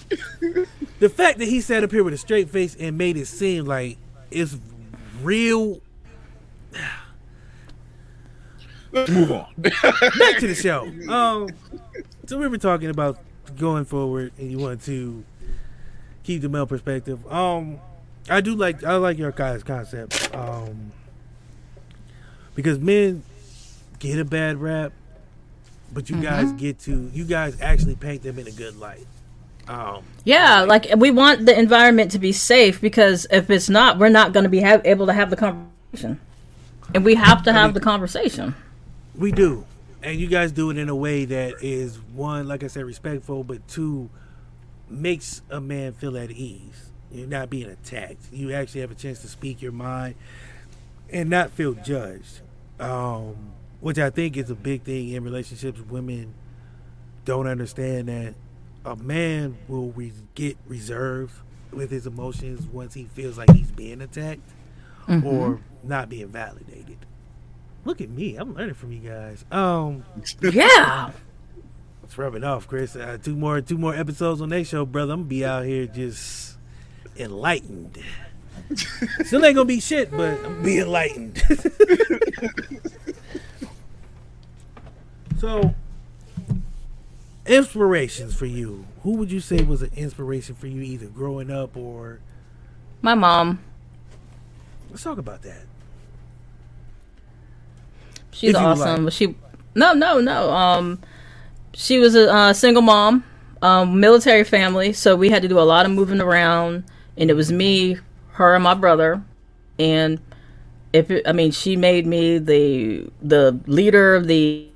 the 1.00 1.08
fact 1.08 1.38
that 1.38 1.46
he 1.46 1.60
sat 1.60 1.82
up 1.82 1.90
here 1.90 2.04
with 2.04 2.14
a 2.14 2.18
straight 2.18 2.48
face 2.48 2.76
and 2.78 2.96
made 2.96 3.16
it 3.16 3.26
seem 3.26 3.64
like 3.64 3.98
it's 4.30 4.56
real 5.22 5.80
Let's 8.92 9.10
move 9.10 9.32
on. 9.32 9.46
back 9.58 10.38
to 10.38 10.46
the 10.46 10.54
show. 10.54 10.86
Um, 11.12 11.48
so 12.26 12.38
we 12.38 12.48
were 12.48 12.58
talking 12.58 12.90
about 12.90 13.18
going 13.56 13.84
forward, 13.84 14.32
and 14.38 14.50
you 14.50 14.58
want 14.58 14.82
to 14.82 15.24
keep 16.24 16.42
the 16.42 16.48
male 16.48 16.66
perspective. 16.66 17.26
Um, 17.32 17.78
I 18.28 18.40
do 18.40 18.54
like 18.54 18.82
I 18.84 18.96
like 18.96 19.18
your 19.18 19.32
guys' 19.32 19.62
concept. 19.62 20.34
Um, 20.34 20.92
because 22.54 22.78
men 22.78 23.22
get 23.98 24.18
a 24.18 24.24
bad 24.24 24.56
rap, 24.56 24.92
but 25.92 26.10
you 26.10 26.20
guys 26.20 26.50
get 26.52 26.80
to 26.80 27.10
you 27.12 27.24
guys 27.24 27.60
actually 27.60 27.94
paint 27.96 28.22
them 28.22 28.38
in 28.38 28.48
a 28.48 28.52
good 28.52 28.76
light. 28.76 29.06
Um, 29.68 30.04
Yeah, 30.24 30.62
like 30.62 30.86
we 30.96 31.10
want 31.10 31.44
the 31.46 31.58
environment 31.58 32.12
to 32.12 32.18
be 32.18 32.32
safe 32.32 32.80
because 32.80 33.26
if 33.30 33.50
it's 33.50 33.68
not, 33.68 33.98
we're 33.98 34.08
not 34.08 34.32
going 34.32 34.44
to 34.44 34.50
be 34.50 34.60
ha- 34.60 34.80
able 34.84 35.06
to 35.06 35.12
have 35.12 35.28
the 35.30 35.36
conversation, 35.36 36.20
and 36.94 37.04
we 37.04 37.14
have 37.16 37.42
to 37.44 37.52
have 37.52 37.74
the 37.74 37.80
conversation. 37.80 38.54
We 39.18 39.32
do. 39.32 39.64
And 40.02 40.20
you 40.20 40.26
guys 40.28 40.52
do 40.52 40.70
it 40.70 40.78
in 40.78 40.88
a 40.88 40.94
way 40.94 41.24
that 41.24 41.62
is 41.62 41.98
one, 42.14 42.46
like 42.46 42.62
I 42.62 42.68
said, 42.68 42.84
respectful, 42.84 43.42
but 43.44 43.66
two, 43.66 44.10
makes 44.88 45.42
a 45.50 45.60
man 45.60 45.92
feel 45.94 46.16
at 46.16 46.30
ease. 46.30 46.90
You're 47.10 47.26
not 47.26 47.50
being 47.50 47.68
attacked. 47.68 48.32
You 48.32 48.52
actually 48.52 48.82
have 48.82 48.90
a 48.90 48.94
chance 48.94 49.20
to 49.20 49.28
speak 49.28 49.62
your 49.62 49.72
mind 49.72 50.14
and 51.10 51.30
not 51.30 51.50
feel 51.50 51.74
judged. 51.74 52.40
Um, 52.78 53.52
which 53.80 53.98
I 53.98 54.10
think 54.10 54.36
is 54.36 54.50
a 54.50 54.54
big 54.54 54.82
thing 54.82 55.08
in 55.10 55.24
relationships. 55.24 55.80
Women 55.80 56.34
don't 57.24 57.46
understand 57.46 58.08
that 58.08 58.34
a 58.84 58.96
man 58.96 59.56
will 59.68 59.92
re- 59.92 60.12
get 60.34 60.56
reserved 60.66 61.34
with 61.72 61.90
his 61.90 62.06
emotions 62.06 62.66
once 62.66 62.94
he 62.94 63.04
feels 63.04 63.38
like 63.38 63.50
he's 63.52 63.70
being 63.70 64.00
attacked 64.00 64.48
or 65.24 65.60
not 65.82 66.08
being 66.08 66.28
validated. 66.28 66.98
Look 67.86 68.00
at 68.00 68.10
me. 68.10 68.34
I'm 68.34 68.52
learning 68.52 68.74
from 68.74 68.90
you 68.90 68.98
guys. 68.98 69.44
Um, 69.52 70.04
Yeah, 70.42 71.12
it's 72.02 72.18
rubbing 72.18 72.42
off, 72.42 72.66
Chris. 72.66 72.96
Uh, 72.96 73.16
two 73.22 73.36
more, 73.36 73.60
two 73.60 73.78
more 73.78 73.94
episodes 73.94 74.40
on 74.40 74.48
that 74.48 74.64
show, 74.66 74.84
brother. 74.84 75.12
I'm 75.12 75.20
gonna 75.20 75.28
be 75.28 75.44
out 75.44 75.64
here 75.64 75.86
just 75.86 76.58
enlightened. 77.16 78.02
Still 79.24 79.44
ain't 79.44 79.54
gonna 79.54 79.66
be 79.66 79.78
shit, 79.78 80.10
but 80.10 80.36
I'm 80.38 80.42
gonna 80.42 80.62
be 80.64 80.78
enlightened. 80.80 81.40
so, 85.38 85.72
inspirations 87.46 88.34
for 88.34 88.46
you. 88.46 88.84
Who 89.04 89.12
would 89.12 89.30
you 89.30 89.38
say 89.38 89.62
was 89.62 89.82
an 89.82 89.92
inspiration 89.94 90.56
for 90.56 90.66
you, 90.66 90.82
either 90.82 91.06
growing 91.06 91.52
up 91.52 91.76
or? 91.76 92.18
my 93.00 93.14
mom. 93.14 93.60
Let's 94.90 95.04
talk 95.04 95.18
about 95.18 95.42
that. 95.42 95.66
She's 98.36 98.54
awesome. 98.54 99.04
like. 99.04 99.14
She 99.14 99.34
no 99.74 99.94
no 99.94 100.20
no. 100.20 100.50
Um, 100.50 101.00
she 101.72 101.98
was 101.98 102.14
a 102.14 102.30
uh, 102.30 102.52
single 102.52 102.82
mom, 102.82 103.24
um, 103.62 103.98
military 103.98 104.44
family, 104.44 104.92
so 104.92 105.16
we 105.16 105.30
had 105.30 105.40
to 105.42 105.48
do 105.48 105.58
a 105.58 105.62
lot 105.64 105.86
of 105.86 105.92
moving 105.92 106.20
around, 106.20 106.84
and 107.16 107.30
it 107.30 107.34
was 107.34 107.50
me, 107.50 107.98
her, 108.32 108.54
and 108.54 108.62
my 108.62 108.74
brother, 108.74 109.22
and 109.78 110.20
if 110.92 111.10
it, 111.10 111.26
I 111.26 111.32
mean, 111.32 111.50
she 111.50 111.76
made 111.76 112.06
me 112.06 112.38
the 112.38 113.10
the 113.22 113.58
leader 113.66 114.14
of 114.14 114.26
the 114.26 114.68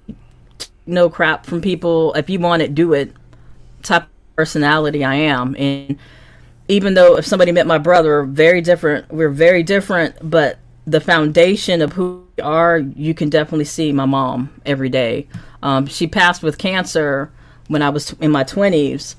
no 0.87 1.11
crap 1.11 1.45
from 1.45 1.61
people. 1.61 2.15
If 2.15 2.31
you 2.31 2.39
want 2.39 2.63
it, 2.63 2.75
do 2.75 2.95
it. 2.95 3.13
Type 3.83 4.05
of 4.05 4.37
personality 4.37 5.05
I 5.05 5.17
am, 5.17 5.55
and 5.59 5.99
even 6.69 6.95
though 6.95 7.19
if 7.19 7.27
somebody 7.27 7.53
met 7.53 7.67
my 7.67 7.79
brother, 7.79 8.23
very 8.23 8.63
different. 8.63 9.13
We're 9.13 9.29
very 9.29 9.63
different, 9.63 10.17
but 10.23 10.59
the 10.87 11.01
foundation 11.01 11.83
of 11.83 11.93
who 11.93 12.27
we 12.37 12.43
are, 12.43 12.79
you 12.79 13.15
can 13.15 13.29
definitely 13.29 13.65
see 13.65 13.93
my 13.93 14.07
mom 14.07 14.51
every 14.65 14.89
day. 14.89 15.27
Um, 15.63 15.87
she 15.87 16.07
passed 16.07 16.43
with 16.43 16.59
cancer 16.59 17.31
when 17.69 17.83
I 17.83 17.91
was 17.91 18.13
in 18.15 18.31
my 18.31 18.45
twenties, 18.45 19.17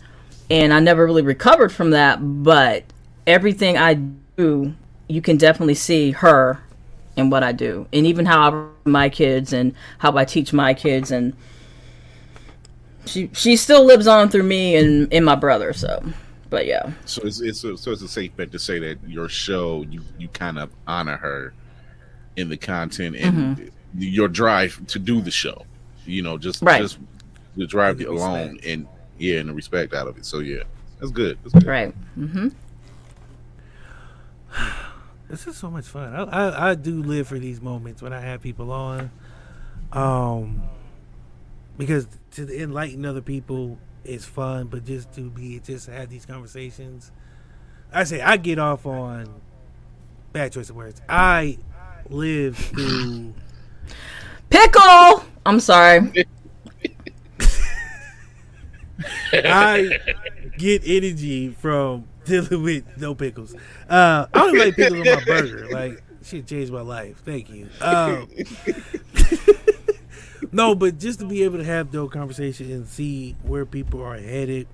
and 0.49 0.73
I 0.73 0.79
never 0.79 1.05
really 1.05 1.21
recovered 1.21 1.71
from 1.71 1.91
that. 1.91 2.17
But 2.43 2.83
everything 3.27 3.77
I 3.77 3.95
do, 4.37 4.73
you 5.07 5.21
can 5.21 5.37
definitely 5.37 5.75
see 5.75 6.11
her 6.11 6.61
in 7.15 7.29
what 7.29 7.43
I 7.43 7.51
do, 7.51 7.87
and 7.93 8.05
even 8.05 8.25
how 8.25 8.51
I 8.51 8.67
my 8.83 9.09
kids 9.09 9.53
and 9.53 9.75
how 9.99 10.17
I 10.17 10.25
teach 10.25 10.53
my 10.53 10.73
kids, 10.73 11.11
and 11.11 11.33
she 13.05 13.29
she 13.33 13.55
still 13.55 13.85
lives 13.85 14.07
on 14.07 14.29
through 14.29 14.43
me 14.43 14.75
and 14.75 15.11
in 15.13 15.23
my 15.23 15.35
brother. 15.35 15.73
So, 15.73 16.03
but 16.51 16.67
yeah. 16.67 16.91
So 17.05 17.23
it's, 17.23 17.41
it's 17.41 17.63
a, 17.63 17.75
so 17.77 17.91
it's 17.91 18.03
a 18.03 18.07
safe 18.07 18.35
bet 18.37 18.51
to 18.51 18.59
say 18.59 18.77
that 18.79 18.99
your 19.07 19.27
show 19.27 19.81
you 19.89 20.01
you 20.19 20.27
kind 20.27 20.59
of 20.59 20.69
honor 20.85 21.17
her 21.17 21.53
in 22.35 22.49
the 22.49 22.57
content 22.57 23.15
and 23.15 23.57
Mm-hmm. 23.57 23.67
your 23.97 24.27
drive 24.27 24.85
to 24.87 24.99
do 24.99 25.19
the 25.21 25.31
show. 25.31 25.65
You 26.05 26.21
know, 26.21 26.37
just 26.37 26.61
Right. 26.61 26.81
just 26.81 26.99
the 27.57 27.65
drive 27.65 27.97
The 27.97 28.05
alone 28.05 28.51
respect. 28.53 28.65
and 28.67 28.87
yeah, 29.17 29.39
and 29.39 29.49
the 29.49 29.53
respect 29.53 29.93
out 29.93 30.07
of 30.07 30.17
it. 30.17 30.25
So 30.25 30.39
yeah, 30.39 30.63
that's 30.99 31.11
good. 31.11 31.37
That's 31.43 31.53
good. 31.53 31.65
Right. 31.65 31.93
Mm-hmm. 32.17 32.49
This 35.29 35.47
is 35.47 35.55
so 35.55 35.71
much 35.71 35.85
fun. 35.85 36.13
I, 36.13 36.23
I 36.23 36.71
I 36.71 36.75
do 36.75 37.01
live 37.01 37.25
for 37.25 37.39
these 37.39 37.61
moments 37.61 38.01
when 38.01 38.11
I 38.11 38.19
have 38.19 38.41
people 38.41 38.69
on, 38.69 39.09
um, 39.93 40.61
because 41.77 42.05
to 42.31 42.61
enlighten 42.61 43.05
other 43.05 43.21
people 43.21 43.77
is 44.03 44.25
fun, 44.25 44.67
but 44.67 44.85
just 44.85 45.13
to 45.13 45.29
be 45.29 45.59
just 45.59 45.87
have 45.87 46.09
these 46.09 46.25
conversations. 46.25 47.11
I 47.93 48.03
say 48.03 48.21
I 48.21 48.37
get 48.37 48.59
off 48.59 48.85
on 48.85 49.41
bad 50.31 50.51
choice 50.51 50.69
of 50.69 50.75
words. 50.75 51.01
I 51.09 51.57
live 52.09 52.57
through. 52.57 53.33
Pickle. 54.49 55.23
I'm 55.45 55.59
sorry. 55.59 56.25
I 59.33 59.97
get 60.57 60.83
energy 60.85 61.49
from 61.49 62.05
dealing 62.25 62.63
with 62.63 62.83
no 62.97 63.15
pickles. 63.15 63.55
Uh, 63.89 64.27
I 64.33 64.39
don't 64.39 64.57
like 64.57 64.75
pickles 64.75 65.07
on 65.07 65.15
my 65.15 65.23
burger. 65.25 65.67
Like, 65.69 66.03
shit 66.23 66.47
changed 66.47 66.71
my 66.71 66.81
life. 66.81 67.21
Thank 67.25 67.49
you. 67.49 67.69
Um, 67.79 68.29
no, 70.51 70.75
but 70.75 70.99
just 70.99 71.19
to 71.19 71.25
be 71.25 71.43
able 71.43 71.57
to 71.57 71.63
have 71.63 71.91
those 71.91 72.11
conversations 72.11 72.69
and 72.69 72.87
see 72.87 73.35
where 73.43 73.65
people 73.65 74.01
are 74.03 74.17
headed, 74.17 74.67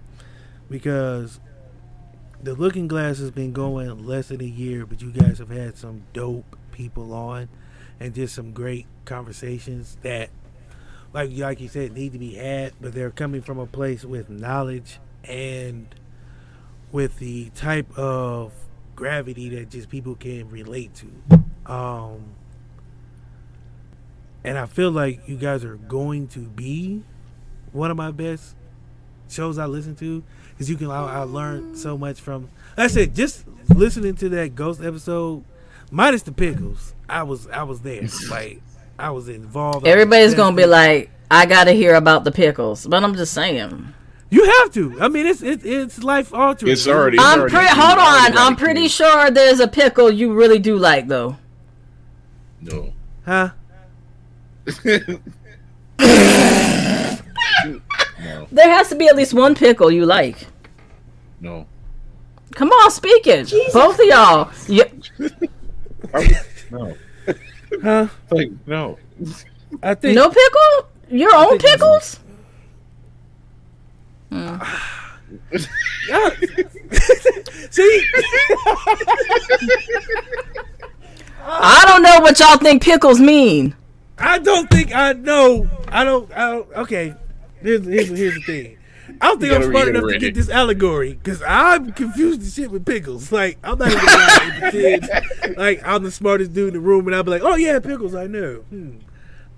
because 0.69 1.39
the 2.41 2.53
Looking 2.53 2.87
Glass 2.87 3.19
has 3.19 3.31
been 3.31 3.51
going 3.53 4.05
less 4.05 4.27
than 4.29 4.41
a 4.41 4.45
year, 4.45 4.85
but 4.85 5.01
you 5.01 5.11
guys 5.11 5.39
have 5.39 5.49
had 5.49 5.77
some 5.77 6.03
dope 6.13 6.55
people 6.71 7.13
on, 7.13 7.49
and 7.99 8.13
just 8.13 8.35
some 8.35 8.51
great 8.51 8.85
conversations 9.05 9.97
that, 10.03 10.29
like 11.13 11.31
like 11.35 11.59
you 11.59 11.67
said, 11.67 11.93
need 11.93 12.13
to 12.13 12.19
be 12.19 12.35
had. 12.35 12.73
But 12.79 12.93
they're 12.93 13.11
coming 13.11 13.41
from 13.41 13.57
a 13.57 13.65
place 13.65 14.05
with 14.05 14.29
knowledge 14.29 14.99
and 15.23 15.93
with 16.91 17.17
the 17.19 17.49
type 17.51 17.97
of 17.97 18.53
gravity 18.95 19.49
that 19.49 19.69
just 19.69 19.89
people 19.89 20.15
can 20.15 20.49
relate 20.49 20.91
to. 20.95 21.71
Um, 21.71 22.33
and 24.47 24.57
I 24.57 24.65
feel 24.65 24.89
like 24.91 25.27
you 25.27 25.35
guys 25.35 25.63
are 25.65 25.75
going 25.75 26.27
to 26.29 26.39
be 26.39 27.03
one 27.73 27.91
of 27.91 27.97
my 27.97 28.11
best 28.11 28.55
shows 29.29 29.57
I 29.57 29.65
listen 29.65 29.95
to 29.97 30.23
because 30.51 30.69
you 30.69 30.77
can 30.77 30.89
I, 30.89 31.03
I 31.05 31.19
learned 31.23 31.77
so 31.77 31.97
much 31.97 32.21
from. 32.21 32.43
Like 32.77 32.85
I 32.85 32.87
said 32.87 33.13
just 33.15 33.43
listening 33.75 34.15
to 34.15 34.29
that 34.29 34.55
ghost 34.55 34.81
episode, 34.81 35.43
minus 35.91 36.23
the 36.23 36.31
pickles. 36.31 36.95
I 37.09 37.23
was 37.23 37.47
I 37.47 37.63
was 37.63 37.81
there, 37.81 38.07
like 38.29 38.61
I 38.97 39.11
was 39.11 39.27
involved. 39.29 39.85
I 39.85 39.89
was 39.89 39.91
Everybody's 39.93 40.33
gonna 40.33 40.55
be 40.55 40.65
like, 40.65 41.09
I 41.29 41.45
gotta 41.45 41.71
hear 41.71 41.95
about 41.95 42.23
the 42.23 42.31
pickles, 42.31 42.87
but 42.87 43.03
I'm 43.03 43.15
just 43.15 43.33
saying. 43.33 43.93
you 44.29 44.43
have 44.59 44.73
to. 44.73 45.01
I 45.01 45.07
mean, 45.09 45.25
it's 45.25 45.41
it's 45.41 45.63
it's 45.65 46.03
life 46.03 46.33
altering. 46.33 46.71
It's 46.71 46.87
already- 46.87 47.17
I'm 47.19 47.39
already 47.41 47.53
pretty. 47.55 47.67
true. 47.67 47.81
Hold 47.81 47.99
Already 47.99 48.27
on. 48.27 48.31
got 48.33 48.47
I'm 48.51 48.55
pretty 48.55 48.81
true. 48.87 48.89
sure 49.05 49.31
there's 49.31 49.59
a 49.59 49.67
pickle 49.67 50.09
you 50.11 50.33
really 50.33 50.59
do 50.59 50.77
like, 50.77 51.07
though. 51.09 51.37
No. 52.61 52.93
huh? 53.25 53.49
No. 54.67 55.19
There 58.51 58.69
has 58.69 58.89
to 58.89 58.95
be 58.95 59.07
at 59.07 59.15
least 59.15 59.33
one 59.33 59.55
pickle 59.55 59.91
you 59.91 60.05
like. 60.05 60.47
No. 61.39 61.65
Come 62.55 62.69
on, 62.69 62.91
speak 62.91 63.27
it. 63.27 63.51
Both 63.73 63.99
of 63.99 64.05
y'all. 64.05 64.51
You, 64.67 64.85
No. 66.71 66.95
Huh? 67.83 68.07
Like 68.31 68.49
no. 68.65 68.97
I 69.83 69.93
think 69.93 70.15
no 70.15 70.29
pickle? 70.29 70.87
Your 71.09 71.35
own 71.35 71.59
think 71.59 71.61
that's- 71.61 71.75
pickles? 71.77 72.19
Hmm. 74.31 74.57
See, 77.69 78.01
I 81.45 81.83
don't 81.87 82.01
know 82.01 82.19
what 82.21 82.39
y'all 82.39 82.57
think 82.57 82.81
pickles 82.81 83.19
mean. 83.19 83.75
I 84.19 84.39
don't 84.39 84.69
think 84.69 84.95
I 84.95 85.13
know. 85.13 85.69
I 85.87 86.03
don't. 86.03 86.31
I 86.33 86.51
don't 86.51 86.73
okay, 86.73 87.13
here's 87.61 87.85
here's, 87.85 88.09
here's 88.09 88.33
the 88.35 88.41
thing. 88.41 88.77
I 89.21 89.27
don't 89.27 89.39
think 89.39 89.53
I'm 89.53 89.63
smart 89.63 89.87
enough 89.87 90.03
to 90.03 90.19
get 90.19 90.35
this 90.35 90.49
allegory 90.49 91.13
because 91.13 91.41
I'm 91.41 91.93
confused 91.93 92.41
as 92.41 92.53
shit 92.53 92.71
with 92.71 92.85
pickles. 92.85 93.31
Like 93.31 93.57
I'm 93.63 93.77
not 93.77 93.91
even 93.91 94.05
gonna 94.05 94.59
pretend 94.59 95.57
like 95.57 95.81
I'm 95.85 96.03
the 96.03 96.11
smartest 96.11 96.53
dude 96.53 96.69
in 96.69 96.73
the 96.75 96.79
room, 96.79 97.07
and 97.07 97.15
I'll 97.15 97.23
be 97.23 97.31
like, 97.31 97.43
"Oh 97.43 97.55
yeah, 97.55 97.79
pickles, 97.79 98.15
I 98.15 98.27
know." 98.27 98.57
Hmm. 98.69 98.97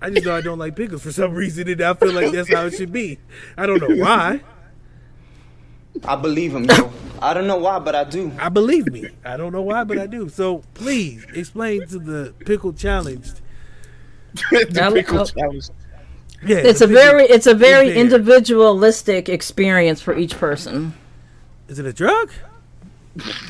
I 0.02 0.08
just 0.08 0.24
know 0.24 0.34
I 0.34 0.40
don't 0.40 0.58
like 0.58 0.76
pickles 0.76 1.02
for 1.02 1.12
some 1.12 1.34
reason, 1.34 1.68
and 1.68 1.80
I 1.82 1.92
feel 1.94 2.12
like 2.12 2.32
that's 2.32 2.52
how 2.52 2.66
it 2.66 2.74
should 2.74 2.92
be. 2.92 3.18
I 3.56 3.66
don't 3.66 3.80
know 3.80 4.02
why. 4.02 4.40
I 6.04 6.16
believe 6.16 6.54
him, 6.54 6.64
yo. 6.64 6.90
I 7.20 7.34
don't 7.34 7.46
know 7.46 7.58
why, 7.58 7.78
but 7.80 7.94
I 7.94 8.04
do. 8.04 8.32
I 8.38 8.48
believe 8.48 8.86
me. 8.86 9.08
I 9.24 9.36
don't 9.36 9.52
know 9.52 9.60
why, 9.60 9.84
but 9.84 9.98
I 9.98 10.06
do. 10.06 10.28
So 10.30 10.62
please 10.72 11.26
explain 11.34 11.86
to 11.88 11.98
the 11.98 12.32
pickle 12.46 12.72
challenged. 12.72 13.40
the 14.50 14.90
pickle 14.94 15.26
challenge. 15.26 15.68
Yeah, 16.42 16.56
It's 16.58 16.80
a 16.80 16.86
very 16.86 17.24
it's 17.24 17.46
a 17.46 17.54
very 17.54 17.88
there. 17.90 17.98
individualistic 17.98 19.28
experience 19.28 20.00
for 20.00 20.16
each 20.16 20.38
person. 20.38 20.94
Is 21.68 21.78
it 21.78 21.86
a 21.86 21.92
drug? 21.92 22.30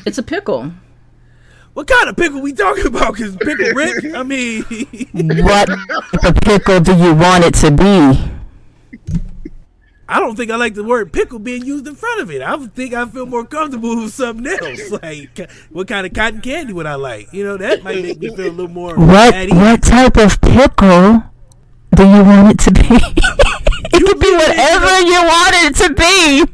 It's 0.05 0.17
a 0.17 0.23
pickle. 0.23 0.73
What 1.73 1.87
kind 1.87 2.09
of 2.09 2.17
pickle 2.17 2.41
we 2.41 2.51
talking 2.51 2.85
about? 2.87 3.15
Cause 3.15 3.35
pickle 3.37 3.69
Rick. 3.73 4.13
I 4.13 4.23
mean, 4.23 4.63
What 5.43 5.67
the 5.69 6.39
pickle 6.43 6.81
do 6.81 6.93
you 6.95 7.13
want 7.15 7.45
it 7.45 7.53
to 7.55 7.71
be? 7.71 8.31
I 10.11 10.19
don't 10.19 10.35
think 10.35 10.51
I 10.51 10.57
like 10.57 10.73
the 10.73 10.83
word 10.83 11.13
pickle 11.13 11.39
being 11.39 11.65
used 11.65 11.87
in 11.87 11.95
front 11.95 12.19
of 12.19 12.29
it. 12.29 12.41
I 12.41 12.57
think 12.67 12.93
I 12.93 13.05
feel 13.05 13.25
more 13.25 13.45
comfortable 13.45 13.95
with 13.95 14.13
something 14.13 14.45
else. 14.45 14.91
Like, 15.01 15.49
what 15.69 15.87
kind 15.87 16.05
of 16.05 16.13
cotton 16.13 16.41
candy 16.41 16.73
would 16.73 16.85
I 16.85 16.95
like? 16.95 17.31
You 17.31 17.45
know, 17.45 17.55
that 17.55 17.81
might 17.81 18.03
make 18.03 18.19
me 18.19 18.27
feel 18.35 18.47
a 18.47 18.51
little 18.51 18.67
more 18.67 18.97
What 18.97 19.33
at 19.33 19.49
what 19.51 19.81
type 19.81 20.17
of 20.17 20.41
pickle 20.41 21.23
do 21.95 22.03
you 22.03 22.23
want 22.23 22.51
it 22.51 22.59
to 22.65 22.71
be? 22.71 22.87
it 22.91 24.05
could 24.05 24.19
be 24.19 24.31
whatever 24.33 24.99
you 24.99 25.21
want 25.23 25.55
it 25.55 25.75
to 25.77 25.93
be. 25.93 26.51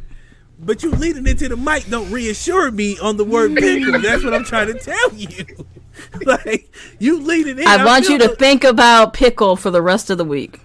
But 0.59 0.83
you 0.83 0.91
leading 0.91 1.25
into 1.25 1.49
the 1.49 1.57
mic 1.57 1.89
don't 1.89 2.11
reassure 2.11 2.69
me 2.69 2.99
on 2.99 3.17
the 3.17 3.25
word 3.25 3.55
pickle. 3.57 3.99
That's 3.99 4.23
what 4.23 4.35
I'm 4.35 4.43
trying 4.43 4.67
to 4.67 4.79
tell 4.79 5.13
you. 5.15 5.45
like, 6.21 6.71
you 6.99 7.19
leading 7.19 7.57
in. 7.57 7.67
I 7.67 7.83
want 7.83 8.07
you 8.07 8.19
to 8.19 8.27
the- 8.27 8.35
think 8.35 8.63
about 8.63 9.13
pickle 9.13 9.55
for 9.55 9.71
the 9.71 9.81
rest 9.81 10.11
of 10.11 10.19
the 10.19 10.25
week. 10.25 10.59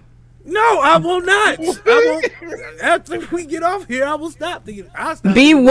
No, 0.45 0.79
I 0.81 0.97
will 0.97 1.21
not. 1.21 1.57
I 1.59 1.65
won't. 1.87 2.81
After 2.83 3.19
we 3.33 3.45
get 3.45 3.63
off 3.63 3.87
here, 3.87 4.03
I 4.05 4.15
will 4.15 4.29
stop 4.31 4.65
thinking. 4.65 4.89
I'll 4.95 5.15
stop 5.15 5.33
Be 5.33 5.53
thinking. 5.53 5.65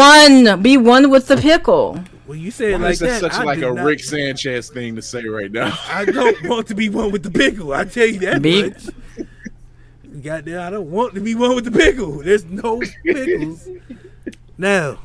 one. 0.47 0.63
Be 0.63 0.77
one 0.79 1.11
with 1.11 1.27
the 1.27 1.37
pickle. 1.37 1.97
When 2.27 2.39
you 2.39 2.51
say 2.51 2.73
it 2.73 2.77
Why 2.79 2.85
like 2.85 2.93
is 2.93 2.99
that 3.01 3.21
that, 3.21 3.33
such 3.33 3.41
I 3.41 3.45
like 3.45 3.59
did 3.59 3.69
a 3.69 3.75
not- 3.75 3.85
Rick 3.85 4.01
Sanchez 4.01 4.71
thing 4.71 4.97
to 4.97 5.03
say 5.03 5.25
right 5.27 5.53
now? 5.53 5.77
I 5.89 6.07
don't 6.07 6.37
want 6.49 6.69
to 6.69 6.75
be 6.75 6.89
one 6.89 7.11
with 7.13 7.23
the 7.23 7.31
pickle. 7.31 7.73
I 7.75 7.85
tell 7.85 8.07
you 8.07 8.21
that 8.21 8.41
Be- 8.41 8.71
much. 8.71 8.85
Goddamn, 10.23 10.61
I 10.61 10.71
don't 10.71 10.91
want 10.91 11.15
to 11.15 11.21
be 11.21 11.35
one 11.35 11.55
with 11.55 11.65
the 11.65 11.71
pickle. 11.71 12.23
There's 12.23 12.45
no 12.45 12.81
pickles. 13.05 13.69
No, 14.59 14.99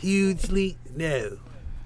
hugely 0.00 0.76
no. 0.96 1.38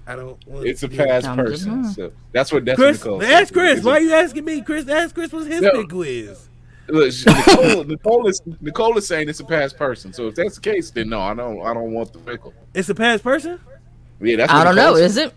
I 0.09 0.15
don't 0.17 0.45
want. 0.47 0.67
It's 0.67 0.83
a 0.83 0.89
to 0.89 0.91
be- 0.91 0.97
past 1.05 1.27
person. 1.37 1.85
So 1.93 2.13
that's 2.33 2.53
what 2.53 2.65
that's 2.65 2.77
Chris, 2.79 3.05
what 3.05 3.19
Nicole. 3.21 3.23
ask. 3.25 3.53
Chris. 3.53 3.83
Why 3.85 3.93
are 3.93 4.01
you 4.01 4.13
asking 4.15 4.45
me, 4.45 4.63
Chris? 4.63 4.89
Ask 4.89 5.15
Chris 5.15 5.33
what 5.33 5.47
his 5.47 5.61
No. 5.63 5.71
pickle 5.73 6.03
is. 6.03 6.49
Look, 6.89 7.13
Nicole, 7.27 7.85
Nicole 7.85 8.27
is 8.29 8.41
Nicole 8.61 8.97
is 8.99 9.07
saying 9.07 9.29
it's 9.29 9.41
a 9.41 9.45
past 9.45 9.77
person. 9.77 10.13
So 10.13 10.29
if 10.29 10.35
that's 10.37 10.55
the 10.57 10.61
case, 10.61 10.91
then 10.91 11.09
no, 11.09 11.21
I 11.21 11.35
don't. 11.35 11.61
I 11.67 11.75
don't 11.75 11.93
want 11.93 12.13
the 12.13 12.19
pickle. 12.21 12.55
It's 12.75 12.89
a 12.89 12.95
past 12.95 13.25
person. 13.25 13.59
Yeah, 14.21 14.37
that's. 14.37 14.53
I 14.53 14.63
don't 14.65 14.77
Nicole 14.77 14.93
know. 14.93 14.97
said. 14.99 15.05
Is 15.07 15.17
it? 15.17 15.35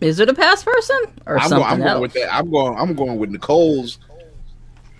Is 0.00 0.18
it 0.18 0.28
a 0.28 0.34
past 0.34 0.64
person 0.64 0.96
or 1.26 1.38
I'm, 1.38 1.48
going, 1.48 1.62
I'm 1.62 1.78
going 1.80 2.00
with 2.02 2.12
that. 2.14 2.34
I'm 2.34 2.50
going. 2.50 2.76
I'm 2.76 2.94
going 2.94 3.18
with 3.18 3.30
Nicole's 3.30 3.98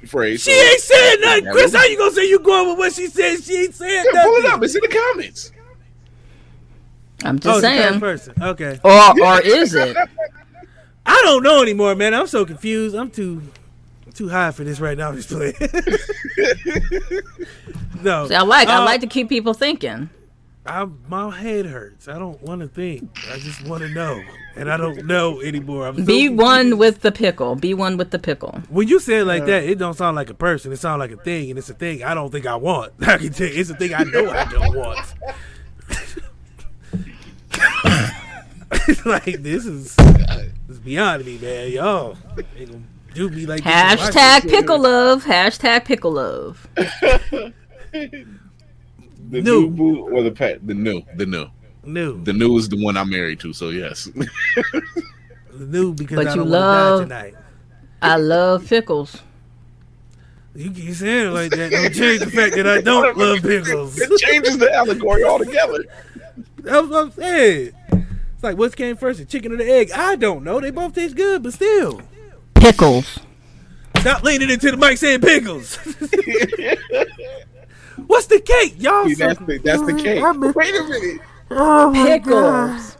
phrase. 0.06 0.42
She 0.42 0.52
ain't 0.52 0.80
saying 0.80 1.20
nothing. 1.20 1.46
Chris, 1.50 1.74
how 1.74 1.84
you 1.86 1.98
gonna 1.98 2.12
say 2.12 2.28
you 2.28 2.38
going 2.38 2.68
with 2.68 2.78
what 2.78 2.92
she 2.92 3.08
said? 3.08 3.42
She 3.42 3.64
ain't 3.64 3.74
saying 3.74 4.04
Yeah, 4.12 4.22
pull 4.22 4.34
it 4.36 4.46
up. 4.46 4.62
It's 4.62 4.76
in 4.76 4.80
the 4.80 4.88
comments. 4.88 5.50
I'm 7.24 7.36
Oh, 7.36 7.38
just 7.38 7.58
it's 7.58 7.64
a 7.64 7.68
past 7.68 7.88
saying. 7.88 8.00
person. 8.00 8.34
Okay. 8.42 8.80
Or 8.84 9.22
or 9.26 9.40
is 9.40 9.74
it? 9.74 9.96
I 11.04 11.20
don't 11.24 11.42
know 11.42 11.62
anymore, 11.62 11.96
man. 11.96 12.14
I'm 12.14 12.28
so 12.28 12.44
confused. 12.44 12.94
I'm 12.94 13.10
too 13.10 13.42
too 14.12 14.28
high 14.28 14.50
for 14.50 14.64
this 14.64 14.80
right 14.80 14.96
now. 14.96 15.08
I'm 15.08 15.16
just 15.16 15.28
playing. 15.28 15.54
no, 18.02 18.28
See, 18.28 18.34
I 18.34 18.42
like 18.42 18.68
I 18.68 18.76
Uh, 18.76 18.84
like 18.84 19.00
to 19.02 19.06
keep 19.06 19.28
people 19.28 19.54
thinking. 19.54 20.10
I, 20.64 20.86
my 21.08 21.36
head 21.36 21.66
hurts. 21.66 22.06
I 22.06 22.20
don't 22.20 22.40
want 22.40 22.60
to 22.60 22.68
think. 22.68 23.10
I 23.32 23.38
just 23.38 23.66
want 23.66 23.82
to 23.82 23.88
know, 23.88 24.22
and 24.54 24.70
I 24.70 24.76
don't 24.76 25.06
know 25.06 25.40
anymore. 25.40 25.88
I'm 25.88 25.96
Be 25.96 26.04
confused. 26.28 26.38
one 26.40 26.78
with 26.78 27.00
the 27.00 27.10
pickle. 27.10 27.56
Be 27.56 27.74
one 27.74 27.96
with 27.96 28.12
the 28.12 28.20
pickle. 28.20 28.60
When 28.68 28.86
you 28.86 29.00
say 29.00 29.18
it 29.18 29.24
like 29.24 29.44
that, 29.46 29.64
it 29.64 29.76
don't 29.78 29.94
sound 29.94 30.14
like 30.14 30.30
a 30.30 30.34
person. 30.34 30.70
It 30.70 30.76
sounds 30.76 31.00
like 31.00 31.10
a 31.10 31.16
thing, 31.16 31.50
and 31.50 31.58
it's 31.58 31.68
a 31.68 31.74
thing 31.74 32.04
I 32.04 32.14
don't 32.14 32.30
think 32.30 32.46
I 32.46 32.54
want. 32.54 32.92
I 33.00 33.16
can 33.18 33.32
tell 33.32 33.48
you, 33.48 33.60
it's 33.60 33.70
a 33.70 33.74
thing 33.74 33.92
I 33.92 34.04
know 34.04 34.30
I 34.30 34.44
don't 34.44 34.76
want. 34.76 35.14
It's 38.88 39.04
like 39.06 39.42
this 39.42 39.66
is 39.66 39.96
this 39.96 40.70
is 40.70 40.78
beyond 40.78 41.26
me, 41.26 41.38
man. 41.38 41.72
Y'all 41.72 42.16
ain't 42.56 42.70
gonna 42.70 42.82
do 43.14 43.28
me 43.30 43.46
like 43.46 43.62
this 43.62 43.66
in 43.66 43.72
Hashtag 43.98 44.42
shit. 44.42 44.50
pickle 44.50 44.78
love. 44.80 45.24
Hashtag 45.24 45.84
pickle 45.84 46.12
love. 46.12 46.66
The 49.30 49.40
New. 49.40 49.42
new 49.42 49.70
boo 49.70 50.08
or 50.10 50.22
the 50.22 50.30
pet? 50.30 50.66
The 50.66 50.74
new. 50.74 51.02
The 51.16 51.24
new. 51.26 51.46
New, 51.84 52.22
The 52.22 52.32
new 52.32 52.56
is 52.58 52.68
the 52.68 52.76
one 52.82 52.96
I'm 52.96 53.08
married 53.10 53.40
to. 53.40 53.52
So 53.52 53.70
yes. 53.70 54.08
new 55.58 55.94
because 55.94 56.16
But 56.16 56.26
I 56.28 56.30
you 56.30 56.36
don't 56.36 56.50
love- 56.50 57.00
die 57.00 57.04
tonight. 57.30 57.34
I 58.02 58.16
love 58.16 58.66
pickles. 58.66 59.22
You 60.54 60.70
keep 60.70 60.92
saying 60.94 61.28
it 61.28 61.30
like 61.30 61.50
that. 61.52 61.70
Don't 61.70 61.94
change 61.94 62.20
the 62.20 62.30
fact 62.30 62.56
that 62.56 62.66
I 62.66 62.80
don't 62.82 63.16
love 63.16 63.40
pickles. 63.42 63.98
it 63.98 64.10
changes 64.20 64.58
the 64.58 64.70
allegory 64.72 65.24
altogether. 65.24 65.84
That's 66.58 66.86
what 66.88 67.04
I'm 67.04 67.10
saying. 67.12 67.72
It's 68.34 68.42
like 68.42 68.58
what's 68.58 68.74
came 68.74 68.96
first, 68.96 69.18
the 69.20 69.24
chicken 69.24 69.52
or 69.52 69.56
the 69.56 69.70
egg? 69.70 69.90
I 69.92 70.16
don't 70.16 70.44
know. 70.44 70.60
They 70.60 70.70
both 70.70 70.94
taste 70.94 71.16
good, 71.16 71.42
but 71.42 71.54
still. 71.54 72.02
Pickles. 72.62 73.18
Stop 73.98 74.22
leaning 74.22 74.48
into 74.48 74.70
the 74.70 74.76
mic 74.76 74.96
saying 74.96 75.20
pickles. 75.20 75.74
What's 78.06 78.26
the 78.26 78.38
cake, 78.38 78.76
y'all? 78.78 79.04
See, 79.06 79.14
that's 79.14 79.40
the 79.40 79.58
that's 79.58 79.82
the 79.82 79.94
cake. 79.94 80.22
Wait 80.54 80.76
a 80.76 80.84
minute. 80.84 81.20
Oh 81.50 81.90
Pickles. 81.92 82.96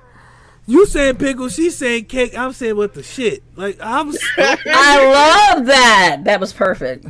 You 0.67 0.85
saying 0.87 1.17
pickles? 1.17 1.55
She's 1.55 1.77
saying 1.77 2.07
cake. 2.07 2.37
I'm 2.37 2.53
saying 2.53 2.77
what 2.77 2.95
the 2.95 3.05
shit. 3.05 3.45
Like 3.55 3.79
I'm. 3.81 4.13
I 4.37 5.53
love 5.55 5.67
that. 5.67 6.23
That 6.25 6.41
was 6.41 6.53
perfect. 6.53 7.07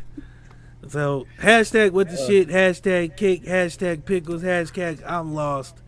so 0.88 1.26
hashtag 1.40 1.92
what 1.92 2.10
the 2.10 2.18
shit. 2.18 2.48
Hashtag 2.48 3.16
cake. 3.16 3.46
Hashtag 3.46 4.04
pickles. 4.04 4.42
Hashtag 4.42 5.02
I'm 5.06 5.34
lost. 5.34 5.78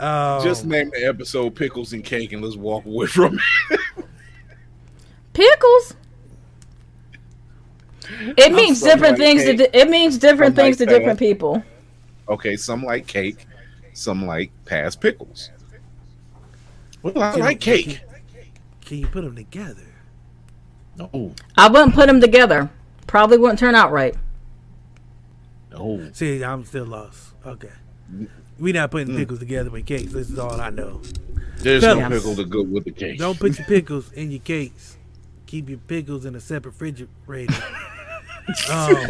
Um, 0.00 0.42
Just 0.42 0.64
name 0.64 0.90
the 0.90 1.04
episode 1.04 1.54
"Pickles 1.54 1.92
and 1.92 2.04
Cake" 2.04 2.32
and 2.32 2.42
let's 2.42 2.56
walk 2.56 2.84
away 2.84 3.06
from 3.06 3.38
it. 3.70 4.07
Pickles. 5.38 5.94
It 8.36 8.52
means 8.52 8.80
some 8.80 8.88
different 8.88 9.18
like 9.18 9.20
things. 9.20 9.44
To 9.44 9.56
cake, 9.56 9.72
di- 9.72 9.78
it 9.78 9.88
means 9.88 10.18
different 10.18 10.56
some 10.56 10.64
things 10.64 10.80
like 10.80 10.88
to 10.88 10.94
different 10.94 11.18
that. 11.20 11.24
people. 11.24 11.62
Okay, 12.28 12.56
some 12.56 12.82
like 12.82 13.06
cake, 13.06 13.46
some 13.92 14.26
like 14.26 14.50
past 14.64 15.00
pickles. 15.00 15.50
Well, 17.02 17.22
I 17.22 17.32
Can- 17.32 17.40
like 17.40 17.60
cake. 17.60 18.00
Can 18.84 18.98
you 18.98 19.06
put 19.06 19.22
them 19.22 19.36
together? 19.36 19.86
No, 20.96 21.34
I 21.56 21.68
wouldn't 21.68 21.94
put 21.94 22.08
them 22.08 22.20
together. 22.20 22.68
Probably 23.06 23.38
wouldn't 23.38 23.60
turn 23.60 23.76
out 23.76 23.92
right. 23.92 24.16
no. 25.70 26.10
See, 26.14 26.42
I'm 26.42 26.64
still 26.64 26.86
lost. 26.86 27.34
Okay. 27.46 27.70
Mm. 28.12 28.28
We're 28.58 28.74
not 28.74 28.90
putting 28.90 29.14
mm. 29.14 29.18
pickles 29.18 29.38
together 29.38 29.70
with 29.70 29.86
cakes. 29.86 30.12
This 30.12 30.30
is 30.30 30.38
all 30.38 30.60
I 30.60 30.70
know. 30.70 31.00
There's 31.58 31.84
Fellas. 31.84 32.10
no 32.10 32.16
pickle 32.16 32.34
to 32.34 32.44
go 32.44 32.62
with 32.64 32.84
the 32.84 32.90
cake. 32.90 33.18
Don't 33.20 33.38
put 33.38 33.56
your 33.56 33.66
pickles 33.68 34.12
in 34.12 34.32
your 34.32 34.40
cakes. 34.40 34.97
Keep 35.48 35.70
your 35.70 35.78
pickles 35.78 36.26
in 36.26 36.34
a 36.34 36.40
separate 36.40 36.72
refrigerator. 36.72 37.54
um, 38.70 38.94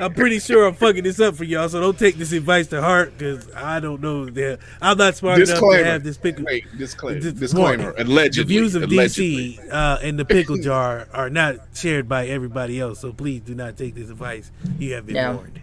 I'm 0.00 0.12
pretty 0.12 0.40
sure 0.40 0.66
I'm 0.66 0.74
fucking 0.74 1.04
this 1.04 1.18
up 1.20 1.36
for 1.36 1.44
y'all, 1.44 1.70
so 1.70 1.80
don't 1.80 1.98
take 1.98 2.16
this 2.16 2.32
advice 2.32 2.66
to 2.68 2.82
heart 2.82 3.16
because 3.16 3.50
I 3.54 3.80
don't 3.80 4.02
know 4.02 4.26
that 4.26 4.58
I'm 4.82 4.98
not 4.98 5.16
smart 5.16 5.40
enough 5.40 5.58
to 5.58 5.84
have 5.84 6.04
this 6.04 6.18
pickle. 6.18 6.44
Wait, 6.44 6.66
disclaimer. 6.76 7.18
Dis- 7.18 7.32
disclaimer. 7.32 7.92
one, 7.94 8.00
Allegedly. 8.02 8.42
The 8.42 8.60
views 8.60 8.74
of 8.74 8.82
allegedly. 8.82 9.54
DC 9.58 9.72
uh, 9.72 9.98
and 10.02 10.18
the 10.18 10.26
pickle 10.26 10.58
jar 10.62 11.08
are 11.14 11.30
not 11.30 11.56
shared 11.74 12.10
by 12.10 12.26
everybody 12.26 12.78
else, 12.78 13.00
so 13.00 13.10
please 13.14 13.40
do 13.40 13.54
not 13.54 13.78
take 13.78 13.94
this 13.94 14.10
advice. 14.10 14.50
You 14.78 14.92
have 14.94 15.06
been 15.06 15.16
Yeah. 15.16 15.32
warned. 15.32 15.62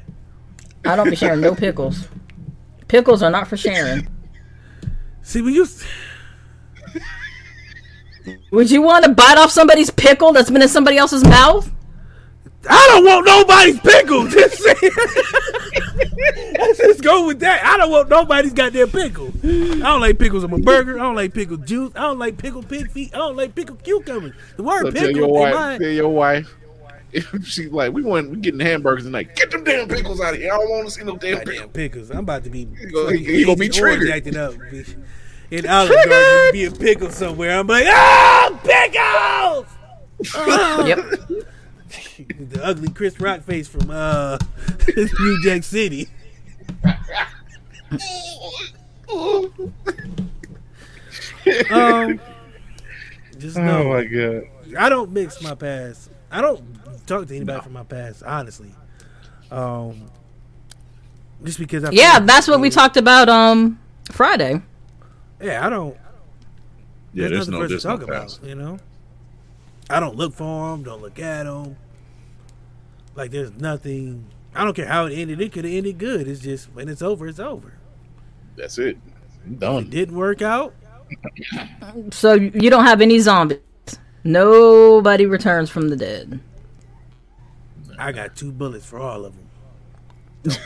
I 0.83 0.95
don't 0.95 1.11
be 1.11 1.15
sharing 1.15 1.41
no 1.41 1.53
pickles. 1.53 2.07
Pickles 2.87 3.21
are 3.21 3.29
not 3.29 3.47
for 3.47 3.55
sharing. 3.55 4.07
See, 5.21 5.43
when 5.43 5.53
you 5.53 5.67
Would 8.51 8.71
you 8.71 8.81
want 8.81 9.05
to 9.05 9.11
bite 9.11 9.37
off 9.37 9.51
somebody's 9.51 9.89
pickle 9.89 10.31
that's 10.33 10.49
been 10.49 10.61
in 10.61 10.67
somebody 10.69 10.97
else's 10.97 11.23
mouth? 11.23 11.71
I 12.67 12.87
don't 12.91 13.05
want 13.05 13.25
nobody's 13.25 13.79
pickles. 13.79 14.33
Just 14.33 14.57
say- 14.57 14.89
Let's 16.57 16.79
just 16.79 17.03
go 17.03 17.27
with 17.27 17.39
that. 17.41 17.63
I 17.63 17.77
don't 17.77 17.91
want 17.91 18.09
nobody's 18.09 18.53
goddamn 18.53 18.89
pickle. 18.89 19.31
I 19.43 19.47
don't 19.77 20.01
like 20.01 20.17
pickles 20.17 20.43
on 20.43 20.51
my 20.51 20.59
burger. 20.59 20.95
I 20.99 21.03
don't 21.03 21.15
like 21.15 21.33
pickled 21.33 21.65
juice. 21.67 21.91
I 21.95 22.01
don't 22.01 22.19
like 22.19 22.37
pickled 22.37 22.67
pig 22.67 22.89
feet. 22.91 23.13
I 23.13 23.17
don't 23.19 23.35
like 23.35 23.53
pickled 23.55 23.83
cucumbers. 23.83 24.33
The 24.57 24.63
word 24.63 24.85
So 24.87 24.91
pickle 24.91 25.07
tell 25.07 25.15
your 25.15 25.27
wife. 25.29 25.53
mine- 25.55 25.79
Tell 25.79 25.89
your 25.89 26.09
wife. 26.09 26.53
If 27.11 27.45
she's 27.47 27.71
like, 27.71 27.93
we 27.93 28.01
want, 28.03 28.29
we 28.31 28.37
getting 28.37 28.59
hamburgers 28.59 29.03
tonight. 29.05 29.35
Get 29.35 29.51
them 29.51 29.63
damn 29.63 29.87
pickles 29.87 30.19
out 30.19 30.33
of 30.33 30.39
here. 30.39 30.51
I 30.53 30.57
don't 30.57 30.69
want 30.69 30.85
to 30.87 30.91
see 30.91 31.03
no 31.03 31.15
damn 31.17 31.37
pickles. 31.39 31.55
goddamn 31.55 31.69
pickles. 31.69 32.09
I'm 32.11 32.19
about 32.19 32.43
to 32.45 32.49
be 32.49 32.65
gonna- 32.65 32.91
gonna 32.91 33.17
be 33.17 33.41
Agent 33.41 33.47
Orange 33.59 33.75
triggered. 33.77 34.09
acting 34.09 34.37
up. 34.37 34.53
bitch. 34.55 34.95
In 35.51 35.67
Olive 35.67 35.95
Garden, 36.05 36.51
be 36.51 36.65
a 36.65 36.71
pickle 36.71 37.11
somewhere. 37.11 37.57
I'm 37.59 37.67
like, 37.67 37.85
ah, 37.87 38.59
pickles. 38.63 39.67
Yep. 40.87 40.97
the 42.49 42.59
ugly 42.63 42.89
Chris 42.89 43.19
Rock 43.19 43.41
face 43.41 43.67
from 43.67 43.89
uh 43.89 44.37
New 44.97 45.43
Jack 45.43 45.63
City. 45.63 46.07
um, 51.71 52.19
just 53.37 53.57
know, 53.57 53.83
Oh 53.83 53.89
my 53.89 54.03
god. 54.05 54.43
I 54.77 54.89
don't 54.89 55.11
mix 55.11 55.41
my 55.41 55.55
past. 55.55 56.09
I 56.31 56.41
don't 56.41 56.63
talk 57.05 57.27
to 57.27 57.35
anybody 57.35 57.61
from 57.61 57.73
my 57.73 57.83
past, 57.83 58.23
honestly. 58.23 58.73
Um, 59.51 60.09
just 61.43 61.59
because 61.59 61.83
I 61.83 61.91
Yeah, 61.91 62.19
that's 62.19 62.47
what 62.47 62.59
we 62.59 62.69
talked 62.69 62.97
about 62.97 63.29
um 63.29 63.79
Friday. 64.11 64.61
Yeah, 65.41 65.65
I 65.65 65.69
don't. 65.69 65.95
Yeah, 67.13 67.27
there's, 67.29 67.47
there's 67.47 67.47
nothing 67.47 67.51
no, 67.51 67.59
for 67.59 67.63
us 67.65 67.69
there's 67.69 67.81
to 67.83 67.87
no 67.87 67.97
talk 67.97 68.03
about. 68.07 68.39
You 68.43 68.55
know, 68.55 68.77
I 69.89 69.99
don't 69.99 70.15
look 70.15 70.33
for 70.33 70.71
them. 70.71 70.83
Don't 70.83 71.01
look 71.01 71.19
at 71.19 71.43
them. 71.43 71.77
Like 73.15 73.31
there's 73.31 73.51
nothing. 73.53 74.25
I 74.53 74.63
don't 74.63 74.73
care 74.75 74.87
how 74.87 75.05
it 75.05 75.13
ended. 75.13 75.41
It 75.41 75.51
could 75.51 75.65
have 75.65 75.73
ended 75.73 75.97
good. 75.97 76.27
It's 76.27 76.41
just 76.41 76.71
when 76.73 76.87
it's 76.89 77.01
over, 77.01 77.27
it's 77.27 77.39
over. 77.39 77.73
That's 78.57 78.77
it. 78.77 78.97
I'm 79.45 79.53
It 79.53 79.59
done. 79.59 79.89
didn't 79.89 80.15
work 80.15 80.41
out. 80.41 80.73
So 82.11 82.33
you 82.33 82.69
don't 82.71 82.83
have 82.85 82.99
any 82.99 83.19
zombies. 83.19 83.59
Nobody 84.23 85.27
returns 85.27 85.69
from 85.69 85.89
the 85.89 85.95
dead. 85.95 86.39
I 87.99 88.11
got 88.11 88.35
two 88.35 88.51
bullets 88.51 88.85
for 88.85 88.97
all 88.99 89.23
of 89.25 89.33
them. 89.35 89.47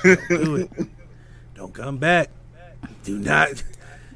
Don't, 0.04 0.30
don't 0.30 0.44
do 0.44 0.56
it. 0.56 0.72
Don't 1.56 1.74
come 1.74 1.98
back. 1.98 2.30
Do 3.04 3.20
not. 3.20 3.62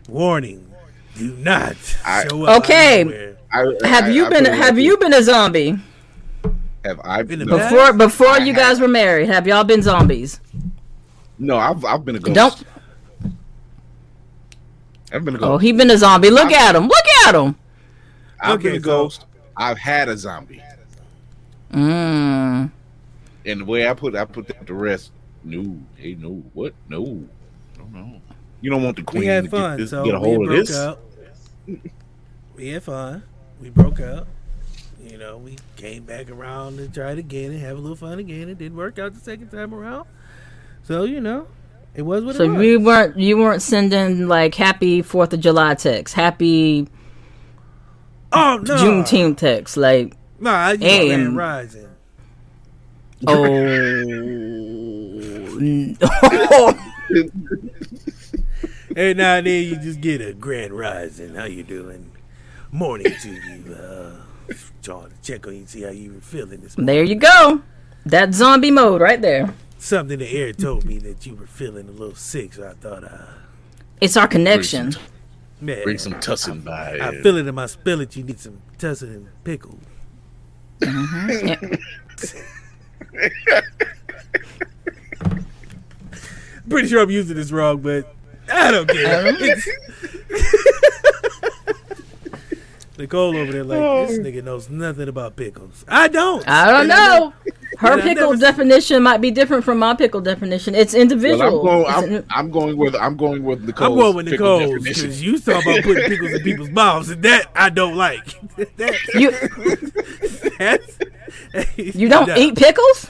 Warning. 0.08 0.70
Do 1.16 1.34
not 1.38 1.76
I- 2.06 2.28
show 2.28 2.46
up. 2.46 2.64
Okay. 2.64 3.02
anywhere. 3.02 3.38
I, 3.52 3.60
Have 3.88 4.06
I- 4.06 4.10
you 4.10 4.26
I 4.26 4.30
been 4.30 4.44
put 4.46 4.54
it 4.54 4.58
have 4.58 4.76
like 4.76 4.84
you 4.84 4.98
been 4.98 5.14
a 5.14 5.22
zombie. 5.24 5.80
Have 6.84 7.00
I? 7.04 7.22
In 7.22 7.28
the 7.40 7.46
no, 7.46 7.58
before 7.58 7.94
before 7.94 8.28
I 8.28 8.38
you 8.40 8.54
have. 8.54 8.56
guys 8.56 8.80
were 8.80 8.88
married? 8.88 9.28
Have 9.30 9.48
y'all 9.48 9.64
been 9.64 9.82
zombies? 9.82 10.40
no, 11.40 11.58
I've 11.58 11.86
I've 11.86 12.04
been 12.04 12.16
a 12.16 12.20
ghost. 12.20 12.36
Don't. 12.36 13.34
I've 15.14 15.24
been 15.24 15.36
a 15.36 15.38
ghost. 15.38 15.48
Oh, 15.48 15.54
ghost. 15.54 15.64
he 15.64 15.72
been 15.72 15.92
a 15.92 15.98
zombie. 15.98 16.30
Look 16.32 16.52
at 16.52 16.76
him. 16.76 16.88
Look 16.88 17.06
at 17.28 17.36
him. 17.36 17.56
I've 18.42 18.62
been 18.62 18.74
a 18.76 18.80
so- 18.80 18.84
ghost. 18.86 19.26
I've 19.56 19.78
had 19.78 20.10
a 20.10 20.18
zombie. 20.18 20.62
Mm. 21.72 22.72
And 23.46 23.62
the 23.62 23.66
way 23.66 23.88
I 23.88 23.94
put 23.94 24.16
I 24.16 24.26
put 24.26 24.48
that 24.48 24.66
to 24.68 24.74
rest. 24.74 25.12
No, 25.44 25.78
hey, 25.96 26.16
no, 26.16 26.42
what? 26.54 26.74
No, 26.90 27.04
no, 27.78 27.86
no. 27.92 28.22
You 28.64 28.70
don't 28.70 28.82
want 28.82 28.96
the 28.96 29.04
queen 29.04 29.20
we 29.20 29.26
had 29.28 29.44
to 29.44 29.50
fun. 29.50 29.72
get, 29.72 29.78
this, 29.84 29.90
so 29.90 30.06
get 30.06 30.16
a 30.16 30.20
we 30.20 30.26
hold 30.26 30.42
of 30.44 30.48
broke 30.48 30.68
this. 30.68 30.76
up. 30.78 31.02
We 32.56 32.70
had 32.70 32.84
fun. 32.84 33.24
We 33.62 33.70
broke 33.70 34.00
up. 34.00 34.26
You 35.06 35.18
know, 35.18 35.38
we 35.38 35.58
came 35.76 36.04
back 36.04 36.30
around 36.30 36.80
and 36.80 36.94
tried 36.94 37.18
again 37.18 37.52
and 37.52 37.60
have 37.60 37.78
a 37.78 37.82
little 37.82 37.98
fun 37.98 38.20
again. 38.20 38.48
It 38.48 38.58
didn't 38.58 38.78
work 38.78 38.98
out 39.00 39.14
the 39.14 39.20
second 39.20 39.50
time 39.50 39.74
around. 39.74 40.08
So 40.84 41.04
you 41.04 41.20
know, 41.20 41.48
it 41.94 42.04
was 42.04 42.24
what 42.24 42.36
So 42.38 42.46
it 42.46 42.50
was. 42.52 42.66
you 42.66 42.80
weren't 42.80 43.20
you 43.20 43.38
weren't 43.38 43.62
sending 43.62 44.30
like 44.30 44.56
happy 44.56 45.02
Fourth 45.02 45.34
of 45.34 45.42
July 45.42 45.76
texts, 45.76 46.16
happy 46.16 46.88
oh 48.32 48.62
no, 48.64 48.76
Juneteenth 48.76 49.38
texts, 49.38 49.76
like 49.76 50.16
No, 50.40 50.52
I 50.52 50.72
used 50.72 50.84
Hey, 50.84 51.08
Grand 51.10 51.28
um, 51.28 51.38
Rising. 51.38 51.90
oh. 53.28 53.44
n- 58.96 58.98
Every 58.98 59.14
now 59.14 59.36
and 59.36 59.48
then 59.48 59.64
you 59.64 59.76
just 59.78 60.02
get 60.02 60.22
a 60.22 60.34
Grand 60.34 60.74
Rising. 60.74 61.36
How 61.36 61.46
you 61.46 61.64
doing? 61.64 62.12
Morning 62.72 63.14
to 63.22 63.30
you. 63.32 63.74
Uh, 63.76 64.16
trying 64.82 65.10
to 65.10 65.16
check 65.22 65.46
on 65.48 65.56
you, 65.56 65.66
see 65.66 65.82
how 65.84 65.90
you 65.92 66.14
were 66.14 66.22
feeling 66.22 66.62
this 66.62 66.78
morning. 66.78 66.94
there 66.96 67.04
you 67.04 67.16
go. 67.16 67.62
That 68.06 68.34
zombie 68.34 68.72
mode 68.72 69.02
right 69.02 69.22
there. 69.22 69.54
Something 69.78 70.20
the 70.20 70.30
air 70.38 70.54
told 70.54 70.86
me 70.86 70.98
that 71.00 71.26
you 71.26 71.36
were 71.36 71.46
feeling 71.48 71.88
a 71.88 71.92
little 71.92 72.16
sick, 72.16 72.54
so 72.54 72.68
I 72.68 72.74
thought, 72.74 73.04
uh, 73.04 73.26
It's 74.02 74.18
our 74.18 74.28
connection. 74.28 74.94
man, 75.62 75.84
Bring 75.84 75.98
some 75.98 76.14
tussin 76.16 76.64
by. 76.64 77.00
I 77.02 77.22
feel 77.22 77.38
it 77.38 77.48
in 77.48 77.56
my 77.56 77.66
spillet. 77.66 78.16
You 78.16 78.24
need 78.24 78.40
some 78.40 78.62
tussin 78.78 79.14
and 79.16 79.28
pickle. 79.44 79.78
Uh 80.82 80.88
huh. 80.90 81.56
Pretty 86.70 86.88
sure 86.88 87.02
I'm 87.02 87.10
using 87.10 87.36
this 87.36 87.52
wrong, 87.52 87.82
but 87.82 88.16
I 88.54 88.72
don't 88.72 88.90
care. 88.90 89.28
It's- 89.44 89.68
Nicole 92.96 93.36
over 93.36 93.52
there, 93.52 93.64
like 93.64 94.08
this 94.08 94.20
oh. 94.20 94.22
nigga 94.22 94.44
knows 94.44 94.70
nothing 94.70 95.08
about 95.10 95.36
pickles. 95.36 95.84
I 95.88 96.08
don't. 96.08 96.48
I 96.48 96.68
don't 96.70 96.80
And 96.82 96.90
know. 96.90 97.34
Her 97.80 98.00
pickle 98.00 98.34
never- 98.34 98.40
definition 98.40 99.02
might 99.02 99.18
be 99.20 99.32
different 99.32 99.64
from 99.64 99.80
my 99.80 99.96
pickle 99.96 100.22
definition. 100.22 100.76
It's 100.76 100.94
Well, 100.94 101.02
individual. 101.02 101.44
I'm 101.44 101.66
going. 101.66 101.86
I'm, 101.88 102.04
in- 102.14 102.26
I'm 102.30 102.52
going 102.52 102.78
with. 102.78 102.96
I'm 102.96 103.18
going 103.18 103.44
with 103.44 103.64
Nicole's. 103.64 103.90
I'm 103.90 103.98
going 103.98 104.16
with 104.16 104.28
pickle 104.30 104.60
Nicole's 104.60 104.84
definition. 104.84 105.04
because 105.06 105.24
you 105.24 105.40
talk 105.40 105.64
about 105.66 105.84
putting 105.84 106.06
pickles 106.08 106.34
in 106.34 106.42
people's 106.44 106.70
mouths, 106.70 107.10
and 107.10 107.24
that 107.24 107.48
I 107.56 107.70
don't 107.72 107.96
like. 107.96 108.26
that, 108.78 108.94
you 109.16 109.32
that's- 110.60 111.00
you 111.98 112.08
don't 112.08 112.28
no. 112.28 112.36
eat 112.38 112.56
pickles? 112.56 113.10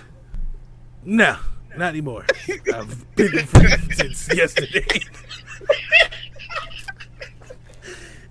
No, 1.04 1.36
not 1.78 1.90
anymore. 1.90 2.26
I've 2.74 3.16
been 3.16 3.46
free 3.46 3.70
since 3.96 4.34
yesterday. 4.34 4.86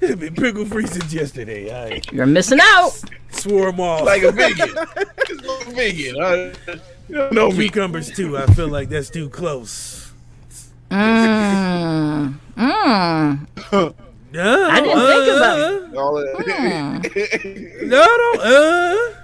I've 0.03 0.19
been 0.19 0.35
pickle 0.35 0.65
free 0.67 0.87
since 0.87 1.13
yesterday. 1.15 1.71
I 1.73 2.01
You're 2.13 2.27
missing 2.27 2.59
out. 2.61 2.91
swore 3.31 3.71
them 3.71 3.81
off. 3.81 4.05
like 4.05 4.23
a 4.25 4.33
vegan. 4.33 4.69
It's 4.97 5.67
a 5.69 5.71
vegan. 5.71 6.21
Uh, 6.21 6.53
you 7.09 7.15
don't 7.17 7.33
know 7.33 7.51
me. 7.51 7.69
cucumbers 7.69 8.11
too. 8.11 8.37
I 8.37 8.47
feel 8.47 8.69
like 8.69 8.89
that's 8.89 9.11
too 9.11 9.29
close. 9.29 10.11
Mm. 10.91 12.35
Mm. 12.57 13.47
No, 14.33 14.71
I 14.71 14.81
didn't 14.81 14.99
think 14.99 15.37
about 15.37 15.59
it. 15.61 15.97
All 15.97 16.15
that- 16.15 17.83
No, 17.83 18.05
don't. 18.07 18.41
Uh, 18.41 19.22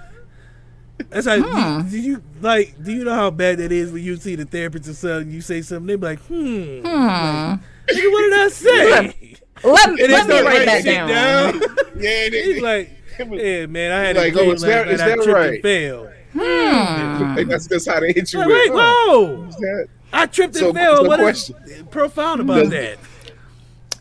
That's 1.09 1.25
how 1.27 1.39
Hmm. 1.41 1.89
do 1.89 1.97
you 1.99 2.21
like. 2.41 2.75
Do 2.83 2.91
you 2.91 3.03
know 3.03 3.13
how 3.15 3.29
bad 3.31 3.57
that 3.59 3.71
is 3.71 3.91
when 3.91 4.03
you 4.03 4.17
see 4.17 4.35
the 4.35 4.45
therapist 4.45 4.89
or 4.89 4.93
something? 4.93 5.31
You 5.31 5.41
say 5.41 5.61
something, 5.61 5.87
they 5.87 5.95
be 5.95 6.05
like, 6.05 6.19
"Hmm, 6.19 6.81
Hmm. 6.81 6.85
Like, 6.85 7.59
nigga, 7.87 8.11
what 8.11 8.21
did 8.21 8.33
I 8.33 8.47
say?" 8.49 9.35
Let, 9.63 9.89
And 9.89 9.97
they 9.97 10.07
let 10.07 10.27
me 10.27 10.33
start 10.35 10.45
write 10.45 10.65
that 10.65 10.83
shit 10.83 11.07
down. 11.07 11.61
yeah, 11.99 12.29
they, 12.29 12.43
He's 12.53 12.61
like, 12.61 12.91
"Yeah, 13.17 13.65
man, 13.65 13.91
I 13.91 13.99
had 14.07 14.15
Like, 14.17 14.33
a 14.33 14.39
oh, 14.39 14.43
dream 14.43 14.51
is 14.55 14.61
last 14.63 14.69
that- 14.69 14.87
I 14.87 14.95
that 14.95 15.15
tripped 15.15 15.27
and 15.27 15.33
right? 15.33 15.61
failed." 15.61 16.09
Hmm. 16.33 17.49
that's 17.49 17.67
that's 17.67 17.87
how 17.87 17.99
they 17.99 18.13
hit 18.13 18.31
you. 18.33 18.39
Like, 18.39 18.47
with, 18.47 18.57
wait, 18.57 18.71
oh, 18.73 19.23
whoa! 19.25 19.41
what's? 19.45 19.89
I 20.13 20.25
tripped 20.27 20.55
and 20.55 20.65
So- 20.65 20.73
failed. 20.73 20.97
so 20.97 21.07
What 21.07 21.19
is 21.21 21.25
question. 21.25 21.87
profound 21.91 22.41
about 22.41 22.63
Does- 22.63 22.69
that? 22.71 22.97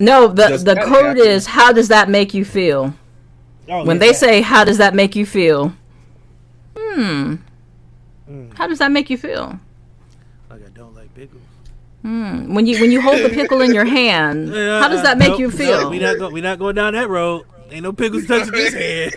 No, 0.00 0.28
the 0.28 0.48
Does 0.48 0.64
the 0.64 0.76
code 0.76 1.16
happen? 1.16 1.18
is 1.18 1.46
how 1.46 1.72
does 1.72 1.88
that 1.88 2.08
make 2.08 2.34
you 2.34 2.44
feel? 2.44 2.94
Oh, 3.68 3.84
when 3.84 3.96
yeah. 3.96 4.00
they 4.08 4.12
say 4.12 4.40
how 4.42 4.64
does 4.64 4.78
that 4.78 4.94
make 4.94 5.16
you 5.16 5.26
feel? 5.26 5.72
Hmm. 6.78 7.34
Hmm. 8.26 8.50
How 8.54 8.66
does 8.66 8.78
that 8.78 8.92
make 8.92 9.10
you 9.10 9.16
feel? 9.18 9.58
like 10.50 10.64
I 10.64 10.70
don't 10.70 10.94
like 10.94 11.14
pickles. 11.14 11.42
Hmm. 12.02 12.54
When 12.54 12.66
you 12.66 12.80
when 12.80 12.92
you 12.92 13.00
hold 13.00 13.18
the 13.20 13.28
pickle 13.28 13.60
in 13.60 13.74
your 13.74 13.84
hand, 13.98 14.48
Yeah, 14.54 14.80
how 14.80 14.88
does 14.88 15.02
that 15.02 15.18
make 15.18 15.30
nope, 15.30 15.40
you 15.40 15.48
nope, 15.48 15.56
feel? 15.56 15.90
we 15.90 15.98
not 15.98 16.18
go, 16.18 16.30
we 16.30 16.40
not 16.40 16.58
going 16.58 16.74
down 16.76 16.94
that 16.94 17.08
road. 17.08 17.44
Ain't 17.70 17.82
no 17.82 17.92
pickles 17.92 18.26
touching 18.26 18.52
this 18.52 18.72
head. 18.72 19.12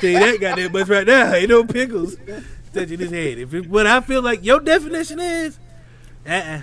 Tell 0.00 0.10
you 0.10 0.18
that 0.18 0.38
goddamn 0.40 0.72
much 0.72 0.88
right 0.88 1.06
now. 1.06 1.32
Ain't 1.34 1.48
no 1.50 1.64
pickles 1.64 2.16
touching 2.72 2.96
this 2.96 3.12
head. 3.12 3.38
If 3.38 3.54
it, 3.54 3.68
what 3.68 3.86
I 3.86 4.00
feel 4.00 4.22
like 4.22 4.44
your 4.44 4.58
definition 4.58 5.20
is, 5.20 5.58
uh, 6.26 6.30
uh 6.30 6.60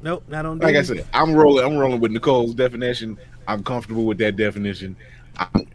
nope, 0.00 0.24
not 0.28 0.46
on. 0.46 0.58
Like 0.60 0.76
I 0.76 0.82
said, 0.82 1.06
I'm 1.12 1.34
rolling. 1.34 1.66
I'm 1.66 1.76
rolling 1.76 2.00
with 2.00 2.10
Nicole's 2.10 2.54
definition. 2.54 3.18
I'm 3.46 3.62
comfortable 3.62 4.04
with 4.06 4.16
that 4.18 4.36
definition. 4.36 4.96
I'm, 5.36 5.66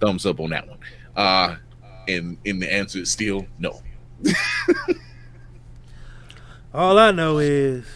thumbs 0.00 0.24
up 0.24 0.40
on 0.40 0.50
that 0.50 0.66
one. 0.66 0.78
Uh, 1.14 1.56
and 2.08 2.36
and 2.46 2.62
the 2.62 2.72
answer 2.72 3.00
is 3.00 3.10
still 3.10 3.46
no. 3.58 3.80
All 6.74 6.98
I 6.98 7.12
know 7.12 7.38
is 7.38 7.86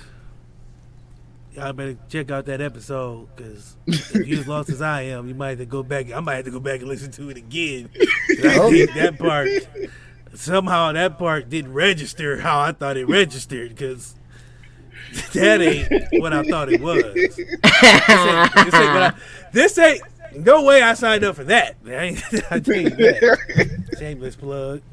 y'all 1.52 1.72
better 1.72 1.96
check 2.08 2.30
out 2.30 2.46
that 2.46 2.60
episode 2.60 3.28
because 3.34 3.76
if 3.86 4.26
you 4.26 4.38
as 4.38 4.46
lost 4.48 4.70
as 4.70 4.80
I 4.80 5.02
am, 5.02 5.28
you 5.28 5.34
might 5.34 5.50
have 5.50 5.58
to 5.58 5.66
go 5.66 5.82
back. 5.82 6.12
I 6.12 6.20
might 6.20 6.36
have 6.36 6.44
to 6.44 6.50
go 6.50 6.60
back 6.60 6.80
and 6.80 6.88
listen 6.88 7.10
to 7.12 7.30
it 7.30 7.36
again. 7.36 7.90
I 7.98 8.58
oh. 8.60 8.70
that 8.94 9.18
part 9.18 9.48
somehow 10.34 10.92
that 10.92 11.18
part 11.18 11.48
didn't 11.48 11.72
register 11.72 12.38
how 12.38 12.60
I 12.60 12.72
thought 12.72 12.96
it 12.96 13.06
registered 13.06 13.70
because 13.70 14.14
that 15.32 15.60
ain't 15.60 16.22
what 16.22 16.32
I 16.32 16.42
thought 16.44 16.72
it 16.72 16.80
was. 16.80 17.02
This 17.14 17.38
ain't, 17.38 17.62
this 17.62 18.74
ain't 18.74 18.74
I- 18.74 19.14
this 19.52 19.78
ain't- 19.78 20.02
no 20.36 20.62
way 20.64 20.82
I 20.82 20.94
signed 20.94 21.24
up 21.24 21.36
for 21.36 21.44
that. 21.44 21.76
I 21.86 21.90
ain't, 21.94 22.22
I 22.50 22.60
tell 22.60 22.82
that. 22.84 23.96
Shameless 23.98 24.36
plug. 24.36 24.82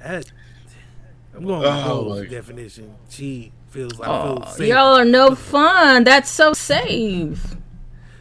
That- 0.00 0.30
I'm 1.36 1.44
going 1.44 1.60
with 1.60 1.68
Oh, 1.68 1.72
Ho's 1.80 2.20
my- 2.20 2.26
definition. 2.28 2.94
She 3.08 3.50
feels 3.70 3.98
like 3.98 4.08
Oh, 4.08 4.44
safe. 4.54 4.68
y'all 4.68 4.96
are 4.98 5.04
no 5.04 5.34
fun. 5.34 6.04
That's 6.04 6.30
so 6.30 6.52
safe. 6.52 7.56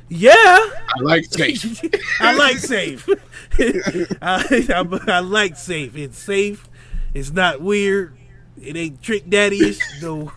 Yeah, 0.09 0.33
I 0.33 0.99
like 1.01 1.25
safe. 1.25 1.81
I 2.19 2.35
like 2.35 2.57
safe. 2.57 3.07
I, 4.21 4.65
I, 4.69 4.99
I 5.07 5.19
like 5.19 5.55
safe. 5.55 5.95
It's 5.95 6.17
safe. 6.17 6.67
It's 7.13 7.31
not 7.31 7.61
weird. 7.61 8.15
It 8.59 8.75
ain't 8.75 9.01
trick 9.01 9.29
daddy-ish. 9.29 9.79
No, 10.01 10.31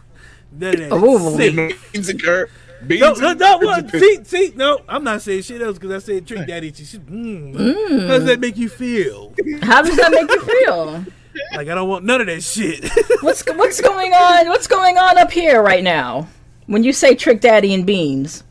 none 0.52 0.74
of 0.82 0.90
that. 0.90 0.92
Ooh. 0.92 1.36
Safe. 1.36 2.50
Beans 2.86 3.02
occur. 3.18 3.34
No, 3.34 3.58
no, 3.58 3.58
no. 3.60 3.72
occur- 3.78 3.98
See, 3.98 4.18
see, 4.24 4.52
no. 4.56 4.80
I'm 4.88 5.04
not 5.04 5.22
saying 5.22 5.42
shit 5.42 5.62
else 5.62 5.78
because 5.78 6.02
I 6.02 6.04
said 6.06 6.26
trick 6.26 6.46
daddy. 6.46 6.72
She, 6.72 6.84
she, 6.84 6.98
mm. 6.98 8.06
How 8.06 8.18
does 8.18 8.24
that 8.26 8.40
make 8.40 8.56
you 8.56 8.68
feel? 8.68 9.34
How 9.62 9.82
does 9.82 9.96
that 9.96 10.10
make 10.12 10.30
you 10.30 10.40
feel? 10.40 11.04
Like 11.52 11.68
I 11.68 11.74
don't 11.74 11.86
want 11.90 12.06
none 12.06 12.22
of 12.22 12.28
that 12.28 12.42
shit. 12.42 12.82
What's 13.20 13.44
what's 13.46 13.78
going 13.82 14.10
on? 14.14 14.48
What's 14.48 14.66
going 14.66 14.96
on 14.96 15.18
up 15.18 15.30
here 15.30 15.60
right 15.62 15.84
now? 15.84 16.26
When 16.64 16.82
you 16.82 16.94
say 16.94 17.14
Trick 17.14 17.42
Daddy 17.42 17.74
and 17.74 17.84
Beans, 17.84 18.42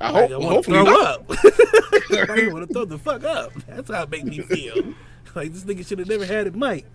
I 0.00 0.12
Like, 0.12 0.30
hope, 0.30 0.40
I 0.40 0.46
want 0.46 0.64
to 0.64 0.70
throw 0.70 0.82
not. 0.84 1.06
up. 1.08 1.24
I 1.28 2.48
want 2.52 2.68
to 2.68 2.72
throw 2.72 2.84
the 2.84 2.96
fuck 2.96 3.24
up. 3.24 3.52
That's 3.66 3.90
how 3.90 4.04
it 4.04 4.10
make 4.10 4.22
me 4.24 4.38
feel. 4.38 4.94
Like 5.34 5.52
this 5.52 5.64
nigga 5.64 5.84
should 5.84 5.98
have 5.98 6.06
never 6.08 6.24
had 6.24 6.46
it, 6.46 6.54
Mike. 6.54 6.86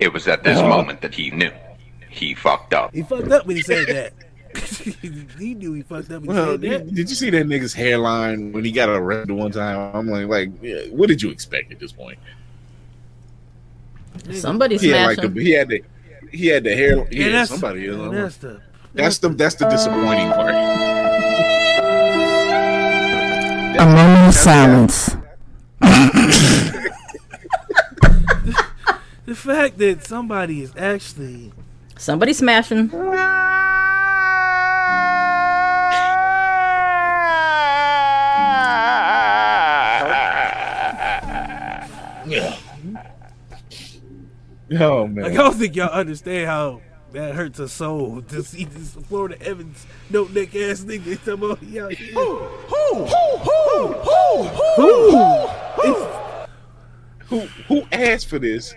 It 0.00 0.14
was 0.14 0.26
at 0.26 0.44
this 0.44 0.58
moment 0.62 1.02
that 1.02 1.14
he 1.14 1.30
knew. 1.30 1.52
He 2.08 2.34
fucked 2.34 2.72
up. 2.72 2.94
He 2.94 3.02
fucked 3.02 3.30
up 3.30 3.44
when 3.46 3.56
he 3.56 3.62
said 3.62 3.86
that. 3.88 4.12
he 5.38 5.54
knew 5.54 5.72
he 5.74 5.82
fucked 5.82 6.10
up 6.10 6.22
he 6.24 6.28
Well, 6.28 6.52
said 6.52 6.60
that. 6.62 6.86
did, 6.86 6.94
did 6.94 7.08
you 7.10 7.16
see 7.16 7.30
that 7.30 7.46
nigga's 7.46 7.74
hairline 7.74 8.52
when 8.52 8.64
he 8.64 8.72
got 8.72 8.88
arrested 8.88 9.32
one 9.32 9.50
time? 9.52 9.94
I'm 9.94 10.08
like, 10.08 10.26
like, 10.26 10.50
yeah, 10.62 10.82
what 10.90 11.08
did 11.08 11.22
you 11.22 11.30
expect 11.30 11.72
at 11.72 11.78
this 11.78 11.92
point? 11.92 12.18
somebody's 14.32 14.80
He 14.80 14.88
had 14.90 15.02
like 15.02 15.18
smashing. 15.18 15.34
the 15.34 15.42
he 15.42 15.50
had 15.52 15.68
the 15.68 15.82
he 16.32 16.46
had 16.48 16.64
the 16.64 16.74
hair. 16.74 17.06
Yeah, 17.10 17.26
And 17.26 17.34
that's, 17.34 17.50
somebody. 17.50 17.82
You 17.82 17.96
know, 17.96 18.10
that's 18.10 18.36
the 18.38 18.60
that's 18.94 19.18
the 19.18 19.28
that's 19.30 19.54
the 19.56 19.68
disappointing 19.68 20.30
part. 20.32 20.54
A 23.78 23.86
moment 23.86 24.28
of 24.28 24.34
silence. 24.34 25.16
the 29.26 29.34
fact 29.34 29.78
that 29.78 30.04
somebody 30.04 30.62
is 30.62 30.72
actually 30.76 31.52
Somebody 31.96 32.32
smashing. 32.32 32.90
Oh 44.72 45.06
man. 45.06 45.24
like 45.24 45.32
I 45.32 45.36
don't 45.36 45.54
think 45.54 45.76
y'all 45.76 45.88
understand 45.88 46.46
how 46.46 46.80
that 47.12 47.34
hurts 47.34 47.58
a 47.58 47.68
soul 47.68 48.20
to 48.22 48.42
see 48.42 48.64
this 48.64 48.92
Florida 49.08 49.40
Evans 49.40 49.86
no 50.10 50.24
neck 50.24 50.54
ass 50.54 50.80
nigga 50.82 51.18
come 51.24 51.42
on 51.42 51.56
he 51.56 51.80
out 51.80 51.92
here. 51.92 52.12
who 52.12 52.36
who 52.36 53.04
Who? 53.06 53.86
Who? 53.94 54.42
Who? 54.76 55.46
Who? 55.82 55.94
Who? 57.26 57.40
Who 57.68 57.82
asked 57.92 58.26
for 58.28 58.38
this? 58.38 58.74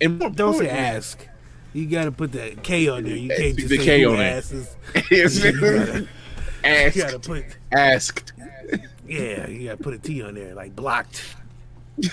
And 0.00 0.18
more 0.18 0.30
Don't 0.30 0.54
say 0.58 0.68
ask. 0.68 1.26
You 1.72 1.86
gotta 1.86 2.10
put 2.12 2.32
that 2.32 2.62
K 2.62 2.88
on 2.88 3.04
there. 3.04 3.16
You 3.16 3.28
can't 3.28 3.56
just 3.56 3.68
The 3.68 3.78
say 3.78 3.84
K 3.84 4.04
on 4.04 4.16
there. 4.16 4.36
asses. 4.38 4.76
Yes. 5.10 6.06
Asked 6.64 6.96
you 6.96 7.02
gotta 7.02 7.18
put 7.20 7.44
asked. 7.70 8.32
yeah. 9.06 9.46
You 9.46 9.68
gotta 9.68 9.82
put 9.82 9.94
a 9.94 9.98
T 9.98 10.22
on 10.22 10.34
there 10.34 10.54
like 10.54 10.74
blocked. 10.74 11.22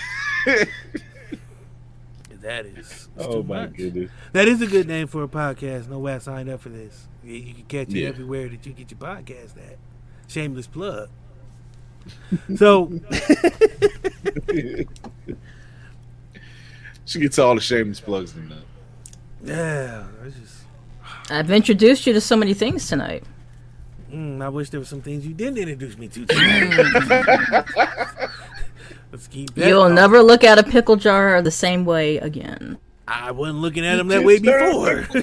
that 2.44 2.66
is. 2.66 3.08
Oh 3.18 3.42
too 3.42 3.48
my 3.48 3.62
much. 3.66 3.74
goodness. 3.76 4.10
That 4.32 4.46
is 4.48 4.60
a 4.62 4.66
good 4.66 4.86
name 4.86 5.06
for 5.08 5.22
a 5.24 5.28
podcast. 5.28 5.88
No 5.88 5.98
way 5.98 6.14
I 6.14 6.18
signed 6.18 6.48
up 6.48 6.60
for 6.60 6.68
this. 6.68 7.06
You, 7.24 7.34
you 7.34 7.54
can 7.54 7.64
catch 7.64 7.88
it 7.88 7.96
Yeah. 8.00 8.08
everywhere 8.08 8.48
that 8.48 8.64
you 8.64 8.72
get 8.72 8.90
your 8.90 8.98
podcast 8.98 9.56
at. 9.56 9.78
Shameless 10.28 10.66
plug. 10.66 11.08
So 12.56 12.92
She 17.06 17.20
gets 17.20 17.38
all 17.38 17.54
the 17.54 17.60
shameless 17.60 18.00
plugs 18.00 18.34
in 18.34 18.48
that. 18.48 18.64
yeah, 19.44 20.04
I 20.24 20.28
just 20.30 20.62
I've 21.30 21.50
introduced 21.50 22.06
you 22.06 22.12
to 22.14 22.20
so 22.20 22.36
many 22.36 22.54
things 22.54 22.88
tonight. 22.88 23.24
mm, 24.10 24.42
I 24.42 24.48
wish 24.48 24.70
there 24.70 24.80
were 24.80 24.86
some 24.86 25.02
things 25.02 25.26
you 25.26 25.34
didn't 25.34 25.58
introduce 25.58 25.98
me 25.98 26.08
to. 26.08 26.24
tonight. 29.14 29.22
Let's 29.22 29.28
keep 29.28 29.54
that. 29.54 29.68
You'll 29.68 29.82
up. 29.82 29.92
never 29.92 30.22
look 30.22 30.44
at 30.44 30.58
a 30.58 30.62
pickle 30.62 30.96
jar 30.96 31.40
the 31.42 31.50
same 31.50 31.84
way 31.84 32.18
again. 32.18 32.78
I 33.06 33.32
wasn't 33.32 33.58
looking 33.58 33.84
at 33.86 33.98
him 33.98 34.08
that 34.08 34.24
way 34.24 34.38
before. 34.38 35.06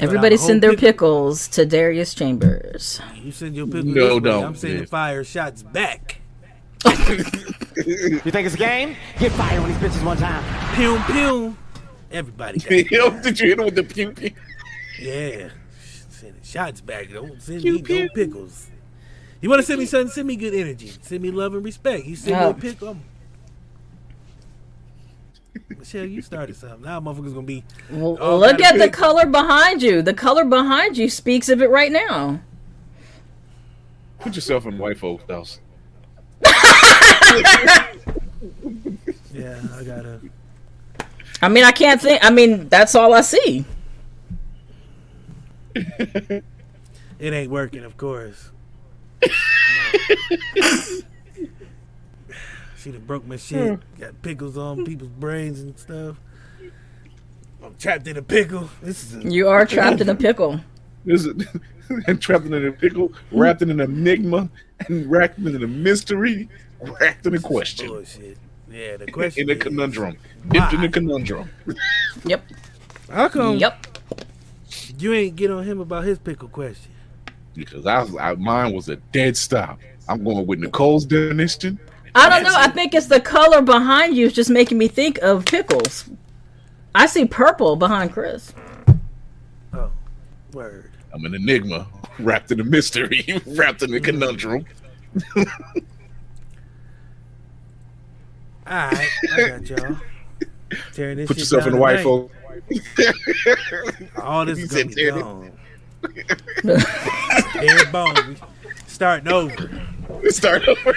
Everybody 0.00 0.38
send 0.38 0.62
their 0.62 0.70
pickle- 0.70 0.88
pickles 0.88 1.48
to 1.48 1.66
Darius 1.66 2.14
Chambers. 2.14 3.00
You 3.22 3.32
send 3.32 3.54
your 3.54 3.66
pickle 3.66 3.84
No, 3.84 4.14
this 4.18 4.22
don't, 4.22 4.44
I'm 4.44 4.54
sending 4.56 4.80
yes. 4.80 4.88
fire 4.88 5.24
shots 5.24 5.62
back. 5.62 6.20
You 7.76 8.18
think 8.18 8.44
it's 8.46 8.56
a 8.56 8.58
game? 8.58 8.94
Get 9.18 9.32
fired 9.32 9.62
when 9.62 9.70
these 9.72 9.80
bitches 9.80 10.04
one 10.04 10.16
time. 10.18 10.42
Pew 10.74 10.98
pew. 11.06 11.56
Everybody. 12.10 12.58
got 12.58 12.70
Yo, 12.90 13.10
did 13.22 13.40
you 13.40 13.48
hit 13.50 13.58
him 13.58 13.64
with 13.66 13.74
the 13.76 13.84
pew 13.84 14.10
pew? 14.12 14.30
Yeah. 15.00 15.48
Sending 16.10 16.42
shots 16.42 16.80
back. 16.82 17.10
Don't 17.10 17.40
send 17.40 17.62
Pew, 17.62 17.74
me 17.74 17.82
pew. 17.82 18.02
no 18.02 18.08
pickles. 18.14 18.69
You 19.40 19.48
want 19.48 19.60
to 19.60 19.66
send 19.66 19.78
me 19.78 19.86
something? 19.86 20.10
Send 20.10 20.28
me 20.28 20.36
good 20.36 20.54
energy. 20.54 20.92
Send 21.00 21.22
me 21.22 21.30
love 21.30 21.54
and 21.54 21.64
respect. 21.64 22.04
You 22.04 22.16
send 22.16 22.36
me 22.36 22.50
a 22.50 22.54
pickle. 22.54 22.88
I'm... 22.88 23.02
Michelle, 25.78 26.04
you 26.04 26.20
started 26.20 26.56
something. 26.56 26.82
Now 26.82 27.00
motherfuckers 27.00 27.34
gonna 27.34 27.46
be. 27.46 27.64
Well, 27.90 28.14
look 28.38 28.58
kinda 28.58 28.66
at 28.66 28.78
the 28.78 28.90
color 28.90 29.26
behind 29.26 29.82
you. 29.82 30.02
The 30.02 30.14
color 30.14 30.44
behind 30.44 30.98
you 30.98 31.08
speaks 31.08 31.48
of 31.48 31.62
it 31.62 31.70
right 31.70 31.90
now. 31.90 32.40
Put 34.18 34.34
yourself 34.34 34.66
in 34.66 34.76
white 34.78 34.98
folks' 34.98 35.24
house. 35.28 35.60
Yeah, 39.32 39.60
I 39.74 39.84
gotta. 39.84 40.20
I 41.40 41.48
mean, 41.48 41.64
I 41.64 41.70
can't 41.70 42.00
think. 42.00 42.22
I 42.24 42.30
mean, 42.30 42.68
that's 42.68 42.94
all 42.94 43.14
I 43.14 43.20
see. 43.20 43.64
It 45.74 46.42
ain't 47.20 47.50
working, 47.50 47.84
of 47.84 47.96
course. 47.96 48.50
She 52.82 52.90
done 52.90 53.02
broke 53.02 53.26
my 53.26 53.36
shit. 53.36 53.78
Hmm. 53.78 54.00
Got 54.00 54.22
pickles 54.22 54.56
on 54.56 54.86
people's 54.86 55.10
brains 55.10 55.60
and 55.60 55.78
stuff. 55.78 56.16
I'm 57.62 57.74
trapped 57.76 58.08
in 58.08 58.16
a 58.16 58.22
pickle. 58.22 58.70
This 58.82 59.04
is 59.12 59.22
a, 59.22 59.28
You 59.30 59.48
are 59.48 59.66
trapped 59.66 60.00
in 60.00 60.08
a 60.08 60.14
pickle. 60.14 60.60
This 61.04 61.26
is 61.26 61.46
and 62.06 62.20
trapped 62.22 62.46
in 62.46 62.54
a 62.54 62.72
pickle, 62.72 63.12
wrapped 63.32 63.60
in 63.60 63.70
an 63.70 63.80
enigma, 63.80 64.48
and 64.88 65.10
wrapped 65.10 65.38
in 65.38 65.62
a 65.62 65.66
mystery, 65.66 66.48
wrapped 66.80 67.26
in 67.26 67.34
a 67.34 67.38
question. 67.38 67.88
bullshit. 67.88 68.38
Yeah, 68.70 68.96
the 68.96 69.06
question 69.12 69.50
In 69.50 69.56
a 69.56 69.58
conundrum. 69.60 70.16
Dipped 70.48 70.72
in 70.72 70.84
a 70.84 70.88
conundrum. 70.88 71.50
Yep. 72.24 72.44
How 73.10 73.28
come 73.28 73.58
Yep. 73.58 73.86
you 74.98 75.12
ain't 75.12 75.36
get 75.36 75.50
on 75.50 75.64
him 75.64 75.80
about 75.80 76.04
his 76.04 76.18
pickle 76.18 76.48
question? 76.48 76.89
Because 77.60 77.84
I 77.84 78.02
was 78.02 78.16
I, 78.16 78.34
mine 78.36 78.72
was 78.72 78.88
a 78.88 78.96
dead 78.96 79.36
stop. 79.36 79.78
I'm 80.08 80.24
going 80.24 80.46
with 80.46 80.58
Nicole's 80.58 81.04
definition. 81.04 81.78
I 82.14 82.28
don't 82.28 82.42
know. 82.42 82.54
I 82.54 82.68
think 82.68 82.94
it's 82.94 83.06
the 83.06 83.20
color 83.20 83.60
behind 83.60 84.16
you 84.16 84.26
is 84.26 84.32
just 84.32 84.48
making 84.50 84.78
me 84.78 84.88
think 84.88 85.18
of 85.18 85.44
pickles. 85.44 86.08
I 86.94 87.04
see 87.06 87.26
purple 87.26 87.76
behind 87.76 88.12
Chris. 88.12 88.52
Oh, 89.74 89.92
word. 90.52 90.90
I'm 91.12 91.24
an 91.26 91.34
enigma, 91.34 91.86
wrapped 92.18 92.50
in 92.50 92.60
a 92.60 92.64
mystery, 92.64 93.24
wrapped 93.46 93.82
in 93.82 93.92
a 93.94 94.00
conundrum. 94.00 94.64
All 95.36 95.44
right, 98.66 99.08
I 99.34 99.48
got 99.48 99.68
y'all. 99.68 99.96
Tearing 100.94 101.18
this 101.18 101.28
Put 101.28 101.36
shit 101.36 101.42
yourself 101.42 101.66
in 101.66 101.74
the 101.74 101.78
white 101.78 101.98
tonight. 101.98 102.04
folk. 102.04 102.30
All 104.24 104.46
this 104.46 104.58
is 104.58 104.72
gonna 104.72 104.86
be 104.86 105.10
gone. 105.10 105.52
Bare 106.62 107.86
bones. 107.92 108.40
We 108.40 108.74
starting 108.86 109.28
over. 109.28 109.70
Start 110.28 110.68
over. 110.68 110.94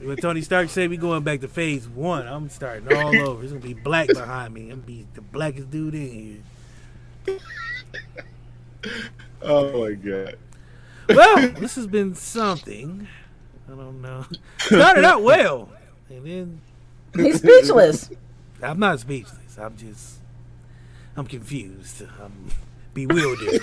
When 0.00 0.16
Tony 0.16 0.42
Stark 0.42 0.68
said 0.68 0.90
we 0.90 0.96
going 0.96 1.22
back 1.22 1.40
to 1.40 1.48
phase 1.48 1.88
one, 1.88 2.26
I'm 2.26 2.48
starting 2.48 2.92
all 2.92 3.16
over. 3.28 3.42
It's 3.42 3.52
gonna 3.52 3.64
be 3.64 3.74
black 3.74 4.08
behind 4.08 4.52
me. 4.54 4.62
I'm 4.62 4.80
gonna 4.80 4.82
be 4.82 5.06
the 5.14 5.20
blackest 5.20 5.70
dude 5.70 5.94
in 5.94 6.42
here. 7.26 7.38
Oh 9.42 9.84
my 9.84 9.92
god. 9.94 10.36
Well, 11.08 11.48
this 11.50 11.76
has 11.76 11.86
been 11.86 12.14
something. 12.14 13.06
I 13.68 13.70
don't 13.70 14.02
know. 14.02 14.26
Started 14.58 15.04
out 15.04 15.22
well, 15.22 15.68
and 16.08 16.26
then 16.26 16.60
He's 17.14 17.38
speechless. 17.38 18.10
I'm 18.62 18.78
not 18.78 19.00
speechless. 19.00 19.58
I'm 19.58 19.76
just 19.76 20.18
I'm 21.16 21.26
confused. 21.26 22.02
I'm 22.22 22.50
bewildered. 22.94 23.62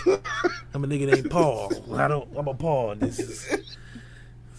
I'm 0.73 0.83
a 0.83 0.87
nigga 0.87 1.13
named 1.13 1.29
Paul. 1.31 1.71
I 1.95 2.07
don't. 2.07 2.27
I'm 2.37 2.47
a 2.47 2.53
Paul. 2.53 2.95
This 2.95 3.19
is, 3.19 3.47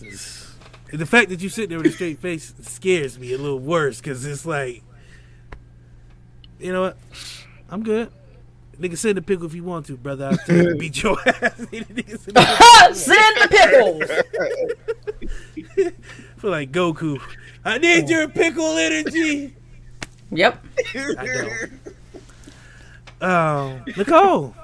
this 0.00 0.12
is- 0.12 0.46
the 0.92 1.06
fact 1.06 1.28
that 1.28 1.40
you 1.40 1.48
sit 1.48 1.68
there 1.68 1.78
with 1.78 1.86
a 1.86 1.90
straight 1.92 2.18
face 2.18 2.52
scares 2.62 3.16
me 3.16 3.32
a 3.32 3.38
little 3.38 3.60
worse 3.60 3.98
because 4.00 4.26
it's 4.26 4.44
like, 4.44 4.82
you 6.58 6.72
know 6.72 6.80
what? 6.82 6.96
I'm 7.70 7.84
good. 7.84 8.10
Nigga, 8.80 8.96
send 8.98 9.16
the 9.16 9.22
pickle 9.22 9.46
if 9.46 9.54
you 9.54 9.62
want 9.62 9.86
to, 9.86 9.96
brother. 9.96 10.26
I'll 10.26 10.36
tell 10.38 10.56
you 10.56 10.70
to 10.70 10.74
beat 10.74 11.00
your 11.00 11.16
ass. 11.28 11.52
Nigga, 11.60 12.18
send 12.96 13.36
the 13.36 13.48
pickle. 13.50 14.00
Send 14.04 14.30
the 15.54 15.68
pickles. 15.76 15.92
feel 16.38 16.50
like 16.50 16.72
Goku. 16.72 17.20
I 17.64 17.78
need 17.78 18.08
your 18.08 18.26
pickle 18.28 18.76
energy. 18.78 19.54
Yep. 20.32 20.64
I 20.96 21.14
don't. 23.20 23.30
Um, 23.30 23.84
Nicole, 23.96 24.54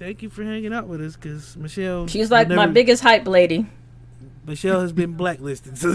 thank 0.00 0.22
you 0.22 0.30
for 0.30 0.42
hanging 0.42 0.72
out 0.72 0.88
with 0.88 1.00
us 1.00 1.14
because 1.14 1.56
Michelle. 1.56 2.08
She's 2.08 2.30
like 2.30 2.48
will 2.48 2.56
my 2.56 2.66
biggest 2.66 3.02
hype 3.02 3.28
lady. 3.28 3.66
Michelle 4.46 4.80
has 4.80 4.92
been 4.92 5.12
blacklisted. 5.12 5.76
So 5.78 5.92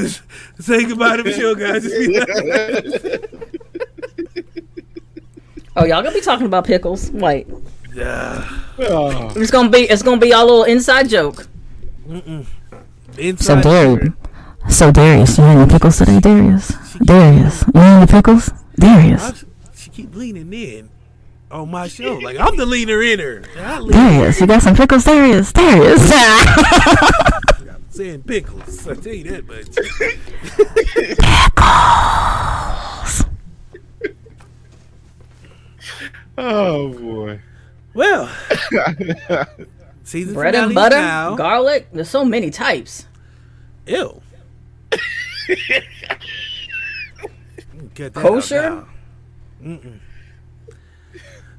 say 0.60 0.86
goodbye 0.86 1.18
to 1.18 1.24
Michelle, 1.24 1.56
guys. 1.56 1.86
Oh, 5.78 5.84
y'all 5.84 6.02
gonna 6.02 6.14
be 6.14 6.22
talking 6.22 6.46
about 6.46 6.64
pickles? 6.64 7.12
Wait, 7.12 7.48
Yeah. 7.94 8.48
Oh. 8.80 9.34
it's 9.36 9.52
gonna 9.52 9.70
be 9.70 9.80
it's 9.80 10.04
gonna 10.04 10.22
be 10.22 10.34
our 10.34 10.46
little 10.46 10.64
inside 10.64 11.10
joke. 11.10 11.48
Mm-mm. 12.08 12.46
So 12.46 13.18
Inside. 13.18 13.62
Darius, 13.62 14.14
so 14.70 14.92
Darius, 14.92 15.38
you 15.38 15.44
in 15.44 15.60
the 15.60 15.68
pickles 15.68 15.98
today, 15.98 16.22
Darius? 16.22 16.70
Darius, 17.04 17.66
you 17.74 17.82
in 17.82 18.00
the 18.00 18.08
pickles? 18.10 18.52
Darius, 18.80 19.44
she 19.76 19.90
keep 19.90 20.16
leaning 20.16 20.54
in 20.54 20.90
on 21.56 21.72
my 21.72 21.88
show. 21.88 22.16
Like 22.16 22.38
I'm 22.38 22.56
the 22.58 22.66
leader 22.66 23.02
in 23.02 23.20
her. 23.20 23.44
I 23.58 23.80
lean 23.80 23.92
Darius, 23.92 24.40
you 24.42 24.48
got 24.48 24.62
some 24.62 24.76
pickles, 24.76 25.04
Darius? 25.06 25.52
Darius. 25.54 26.12
saying 27.90 28.24
pickles. 28.24 28.88
I 28.88 28.96
tell 28.96 29.14
you 29.14 29.24
that 29.32 29.48
much. 29.48 29.70
Oh 36.38 36.90
boy. 36.90 37.40
Well, 37.94 38.30
season 40.04 40.34
Bread 40.34 40.56
and 40.56 40.76
butter, 40.76 40.98
now. 40.98 41.36
garlic. 41.36 41.88
There's 41.94 42.10
so 42.10 42.26
many 42.26 42.50
types. 42.50 43.08
Ew. 43.88 44.22
Cut 44.92 45.00
that 47.96 48.18
out 48.18 48.22
Kosher? 48.22 48.62
now. 48.62 48.88
Mm-mm. 49.64 50.00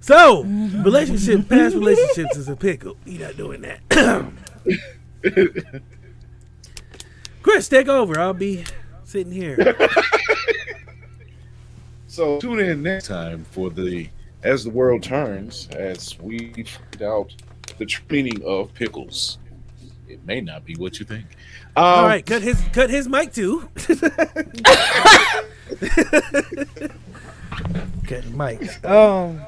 So, 0.06 0.44
relationship, 0.44 1.48
past 1.48 1.74
relationships 1.74 2.36
is 2.36 2.48
a 2.48 2.54
pickle. 2.54 2.96
You're 3.04 3.26
not 3.26 3.36
doing 3.36 3.62
that. 3.62 3.80
Chris, 7.42 7.68
take 7.68 7.88
over. 7.88 8.16
I'll 8.16 8.32
be 8.32 8.62
sitting 9.02 9.32
here. 9.32 9.56
So 12.16 12.38
tune 12.38 12.60
in 12.60 12.82
next 12.82 13.08
time 13.08 13.44
for 13.50 13.68
the 13.68 14.08
as 14.42 14.64
the 14.64 14.70
world 14.70 15.02
turns 15.02 15.68
as 15.72 16.18
we 16.18 16.50
find 16.52 17.02
out 17.02 17.34
the 17.76 17.84
true 17.84 18.06
meaning 18.08 18.42
of 18.42 18.72
pickles. 18.72 19.36
It 20.08 20.24
may 20.24 20.40
not 20.40 20.64
be 20.64 20.76
what 20.76 20.98
you 20.98 21.04
think. 21.04 21.26
Um, 21.76 21.84
All 21.84 22.06
right, 22.06 22.24
cut 22.24 22.40
his 22.40 22.58
cut 22.72 22.88
his 22.88 23.06
mic 23.06 23.34
too. 23.34 23.68
cut 23.74 23.98
the 28.06 28.22
mic. 28.32 28.82
Um, 28.82 29.42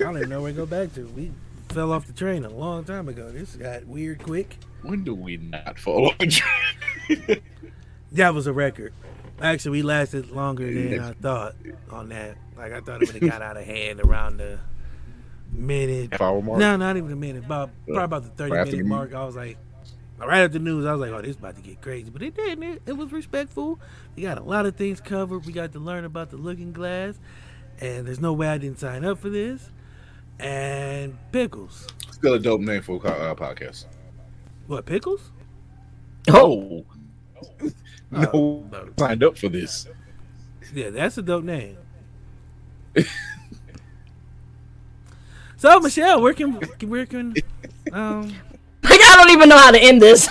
I 0.00 0.04
don't 0.04 0.16
even 0.16 0.28
know 0.30 0.42
where 0.42 0.52
to 0.52 0.56
go 0.56 0.66
back 0.66 0.92
to. 0.94 1.06
We 1.08 1.32
fell 1.68 1.92
off 1.92 2.06
the 2.06 2.12
train 2.12 2.44
a 2.44 2.50
long 2.50 2.84
time 2.84 3.08
ago. 3.08 3.30
This 3.30 3.56
got 3.56 3.86
weird 3.86 4.22
quick. 4.22 4.58
When 4.82 5.04
do 5.04 5.14
we 5.14 5.36
not 5.36 5.78
fall 5.78 6.08
off 6.08 6.18
the 6.18 6.26
train? 6.28 7.42
That 8.12 8.32
was 8.34 8.46
a 8.46 8.52
record. 8.52 8.94
Actually, 9.42 9.72
we 9.72 9.82
lasted 9.82 10.30
longer 10.30 10.64
than 10.72 11.00
I 11.00 11.12
thought 11.12 11.54
on 11.90 12.08
that. 12.10 12.36
Like 12.56 12.72
I 12.72 12.80
thought 12.80 13.02
it 13.02 13.12
would 13.12 13.22
have 13.22 13.30
got 13.30 13.42
out 13.42 13.56
of 13.56 13.64
hand 13.64 14.00
around 14.00 14.38
the 14.38 14.58
minute. 15.52 16.12
Half 16.12 16.20
hour 16.22 16.40
mark? 16.40 16.58
No, 16.58 16.76
not 16.76 16.96
even 16.96 17.12
a 17.12 17.16
minute. 17.16 17.44
About 17.44 17.70
probably 17.86 18.04
about 18.04 18.22
the 18.22 18.30
thirty 18.30 18.52
Right 18.52 18.64
minute 18.64 18.78
the 18.78 18.88
mark. 18.88 19.12
I 19.12 19.24
was 19.24 19.36
like, 19.36 19.58
right 20.18 20.38
after 20.38 20.58
the 20.58 20.64
news, 20.64 20.86
I 20.86 20.92
was 20.92 21.00
like, 21.00 21.10
oh, 21.10 21.20
this 21.20 21.30
is 21.30 21.36
about 21.36 21.56
to 21.56 21.62
get 21.62 21.82
crazy. 21.82 22.08
But 22.08 22.22
it 22.22 22.34
didn't. 22.34 22.62
It, 22.62 22.82
it 22.86 22.92
was 22.96 23.12
respectful. 23.12 23.78
We 24.14 24.22
got 24.22 24.38
a 24.38 24.42
lot 24.42 24.64
of 24.64 24.76
things 24.76 25.00
covered. 25.00 25.44
We 25.44 25.52
got 25.52 25.72
to 25.72 25.78
learn 25.78 26.04
about 26.04 26.30
the 26.30 26.36
Looking 26.36 26.72
Glass, 26.72 27.18
and 27.80 28.06
there's 28.06 28.20
no 28.20 28.32
way 28.32 28.48
I 28.48 28.56
didn't 28.56 28.78
sign 28.78 29.04
up 29.04 29.18
for 29.18 29.28
this. 29.28 29.70
And 30.38 31.16
pickles. 31.32 31.86
Still 32.12 32.34
a 32.34 32.38
dope 32.38 32.60
name 32.60 32.82
for 32.82 33.00
a 33.04 33.08
uh, 33.08 33.34
podcast. 33.34 33.86
What 34.66 34.84
pickles? 34.86 35.32
Oh, 36.28 36.84
no, 38.10 38.64
signed 38.98 39.22
up 39.22 39.38
for 39.38 39.48
this. 39.48 39.86
Yeah, 40.74 40.90
that's 40.90 41.16
a 41.18 41.22
dope 41.22 41.44
name. 41.44 41.78
so 45.56 45.80
Michelle, 45.80 46.20
where 46.20 46.34
can 46.34 46.52
where 46.88 47.06
can 47.06 47.34
um 47.92 48.34
Like 48.82 49.00
I 49.02 49.16
don't 49.16 49.30
even 49.30 49.48
know 49.48 49.58
how 49.58 49.70
to 49.72 49.78
end 49.78 50.00
this. 50.00 50.28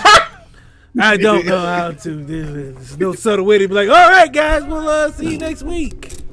I 0.98 1.16
don't 1.16 1.44
know 1.44 1.58
how 1.58 1.90
to 1.92 2.24
do 2.24 2.40
it. 2.40 2.74
There's 2.74 2.98
no 2.98 3.12
subtle 3.12 3.44
way 3.44 3.58
to 3.58 3.68
be 3.68 3.74
like, 3.74 3.88
all 3.88 4.10
right 4.10 4.32
guys, 4.32 4.64
we'll 4.64 4.88
uh, 4.88 5.10
see 5.12 5.32
you 5.32 5.38
next 5.38 5.62
week. 5.62 6.25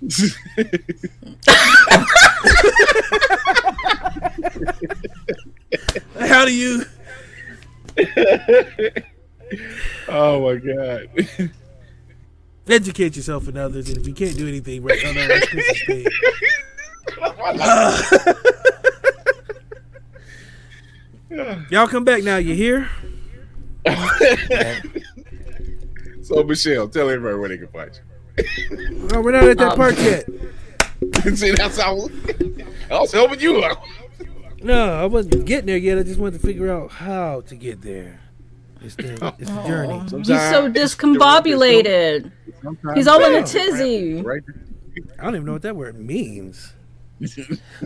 how 6.18 6.44
do 6.44 6.52
you 6.54 6.84
Oh 10.08 10.42
my 10.42 10.56
god. 10.56 11.08
educate 12.68 13.16
yourself 13.16 13.48
and 13.48 13.56
others 13.58 13.88
and 13.88 13.98
if 13.98 14.06
you 14.06 14.14
can't 14.14 14.36
do 14.36 14.46
anything 14.48 14.82
right 14.82 14.98
oh 15.04 15.12
no 15.12 15.26
that's 15.26 15.48
Chris's 15.48 15.82
thing. 15.86 16.06
Y'all 21.70 21.86
come 21.88 22.04
back 22.04 22.22
now, 22.24 22.36
you 22.38 22.54
hear? 22.54 22.88
so 26.22 26.42
Michelle, 26.42 26.88
tell 26.88 27.08
everybody 27.08 27.38
where 27.38 27.48
they 27.48 27.58
can 27.58 27.68
find 27.68 27.92
you. 27.94 28.00
Oh, 29.12 29.20
we're 29.20 29.32
not 29.32 29.44
at 29.44 29.58
that 29.58 29.72
Um, 29.72 29.76
part 29.76 29.98
yet. 29.98 30.26
See, 31.36 31.50
that's 31.52 31.78
how 31.78 32.08
I 32.90 33.00
was 33.00 33.12
helping 33.12 33.40
you 33.40 33.64
out. 33.64 33.78
No, 34.62 34.92
I 35.02 35.06
wasn't 35.06 35.46
getting 35.46 35.66
there 35.66 35.76
yet. 35.78 35.98
I 35.98 36.02
just 36.02 36.18
wanted 36.20 36.40
to 36.40 36.46
figure 36.46 36.70
out 36.70 36.90
how 36.90 37.40
to 37.42 37.54
get 37.54 37.80
there. 37.82 38.20
It's 38.82 38.94
the 38.96 39.34
it's 39.38 39.50
the 39.50 39.62
journey. 39.66 39.98
He's 40.18 40.26
so 40.26 40.70
discombobulated. 40.70 42.30
He's 42.94 43.06
all 43.06 43.22
in 43.24 43.42
a 43.42 43.46
tizzy. 43.46 44.20
Right. 44.22 44.42
I 45.18 45.24
don't 45.24 45.34
even 45.34 45.46
know 45.46 45.52
what 45.52 45.62
that 45.62 45.76
word 45.76 45.98
means. 45.98 46.72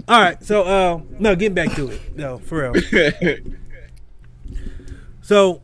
All 0.09 0.21
right, 0.21 0.43
so 0.45 0.63
uh, 0.63 1.01
no, 1.19 1.35
getting 1.35 1.55
back 1.55 1.75
to 1.75 1.91
it, 1.91 2.17
no, 2.17 2.39
for 2.39 2.71
real. 2.71 3.35
So, 5.23 5.63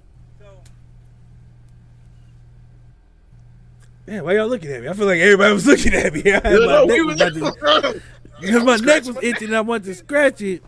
yeah, 4.10 4.20
why 4.22 4.34
y'all 4.34 4.48
looking 4.48 4.70
at 4.72 4.82
me? 4.82 4.88
I 4.88 4.92
feel 4.92 5.06
like 5.06 5.20
everybody 5.20 5.54
was 5.54 5.66
looking 5.72 5.94
at 5.94 6.12
me. 6.12 6.22
I 6.26 6.34
had 6.34 6.42
my 6.44 6.50
No, 6.58 6.84
neck 6.86 6.98
was 6.98 7.06
was- 7.06 7.20
about 7.20 7.82
to- 7.84 8.02
because 8.40 8.64
my 8.70 8.76
neck 8.76 9.04
was 9.04 9.16
itching, 9.22 9.48
and 9.48 9.56
I 9.56 9.60
wanted 9.60 9.84
to 9.84 9.94
scratch 9.94 10.40
it, 10.40 10.62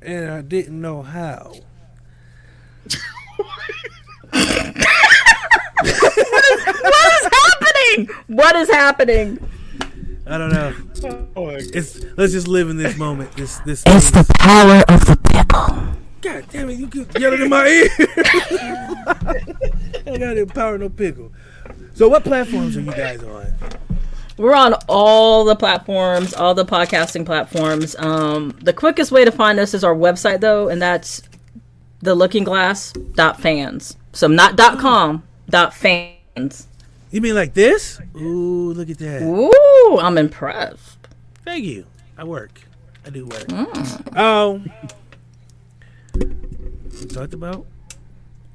and 0.00 0.30
I 0.30 0.40
didn't 0.42 0.80
know 0.80 1.02
how. 1.02 1.52
What 5.82 7.12
is 7.12 7.28
happening? 7.32 8.08
What 8.28 8.56
is 8.56 8.70
happening? 8.70 9.48
I 10.26 10.38
don't 10.38 10.52
know. 10.52 10.72
Oh 11.36 11.48
It's 11.48 12.00
let's 12.16 12.32
just 12.32 12.46
live 12.48 12.70
in 12.70 12.76
this 12.76 12.96
moment. 12.96 13.32
This 13.32 13.58
this. 13.60 13.82
It's 13.86 14.10
the 14.10 14.24
power 14.38 14.82
of 14.88 15.04
the 15.06 15.16
pickle. 15.24 15.76
God 16.20 16.44
damn 16.50 16.70
it! 16.70 16.78
You 16.78 16.86
keep 16.88 17.18
yelling 17.18 17.42
in 17.42 17.48
my 17.48 17.66
ear. 17.66 17.88
I 20.06 20.16
got 20.18 20.34
the 20.36 20.50
power 20.54 20.78
no 20.78 20.88
pickle. 20.88 21.32
So, 21.94 22.08
what 22.08 22.24
platforms 22.24 22.76
are 22.76 22.80
you 22.80 22.90
guys 22.90 23.22
on? 23.22 23.52
We're 24.38 24.54
on 24.54 24.74
all 24.88 25.44
the 25.44 25.54
platforms, 25.54 26.32
all 26.32 26.54
the 26.54 26.64
podcasting 26.64 27.26
platforms. 27.26 27.94
Um, 27.98 28.56
the 28.62 28.72
quickest 28.72 29.12
way 29.12 29.24
to 29.24 29.30
find 29.30 29.60
us 29.60 29.74
is 29.74 29.84
our 29.84 29.94
website, 29.94 30.40
though, 30.40 30.68
and 30.68 30.80
that's 30.80 31.22
thelookingglass.fans. 32.02 33.96
So 34.14 34.26
not 34.26 34.56
dot 34.56 34.78
.com, 34.78 35.22
dot 35.48 35.74
.fans. 35.74 36.66
You 37.10 37.20
mean 37.20 37.34
like 37.34 37.52
this? 37.52 38.00
Ooh, 38.16 38.72
look 38.72 38.88
at 38.88 38.98
that. 38.98 39.22
Ooh, 39.22 39.98
I'm 39.98 40.16
impressed. 40.16 40.96
Thank 41.44 41.64
you. 41.64 41.84
I 42.16 42.24
work. 42.24 42.62
I 43.04 43.10
do 43.10 43.26
work. 43.26 43.46
Mm. 43.48 44.16
Um, 44.16 44.72
we 46.14 47.06
talked 47.06 47.34
about 47.34 47.66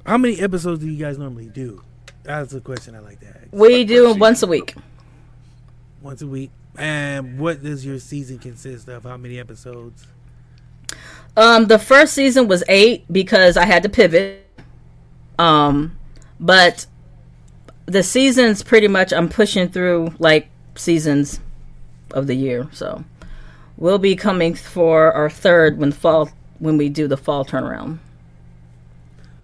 how 0.04 0.18
many 0.18 0.40
episodes 0.40 0.80
do 0.80 0.88
you 0.88 0.98
guys 0.98 1.18
normally 1.18 1.46
do? 1.46 1.82
That's 2.28 2.52
a 2.52 2.60
question 2.60 2.94
I 2.94 2.98
like 2.98 3.20
to 3.20 3.26
ask. 3.26 3.46
We 3.52 3.84
do 3.84 4.10
it 4.10 4.18
once 4.18 4.42
a 4.42 4.46
week. 4.46 4.74
Once 6.02 6.20
a 6.20 6.26
week. 6.26 6.50
And 6.76 7.38
what 7.38 7.62
does 7.62 7.86
your 7.86 7.98
season 7.98 8.38
consist 8.38 8.86
of? 8.86 9.04
How 9.04 9.16
many 9.16 9.40
episodes? 9.40 10.06
Um, 11.38 11.68
the 11.68 11.78
first 11.78 12.12
season 12.12 12.46
was 12.46 12.62
eight 12.68 13.10
because 13.10 13.56
I 13.56 13.64
had 13.64 13.82
to 13.82 13.88
pivot. 13.88 14.46
Um, 15.38 15.98
but 16.38 16.84
the 17.86 18.02
seasons 18.02 18.62
pretty 18.62 18.88
much 18.88 19.10
I'm 19.10 19.30
pushing 19.30 19.70
through 19.70 20.12
like 20.18 20.50
seasons 20.74 21.40
of 22.10 22.26
the 22.26 22.34
year. 22.34 22.68
So 22.72 23.06
we'll 23.78 23.96
be 23.96 24.14
coming 24.14 24.54
for 24.54 25.14
our 25.14 25.30
third 25.30 25.78
when 25.78 25.92
fall 25.92 26.28
when 26.58 26.76
we 26.76 26.90
do 26.90 27.08
the 27.08 27.16
fall 27.16 27.46
turnaround. 27.46 28.00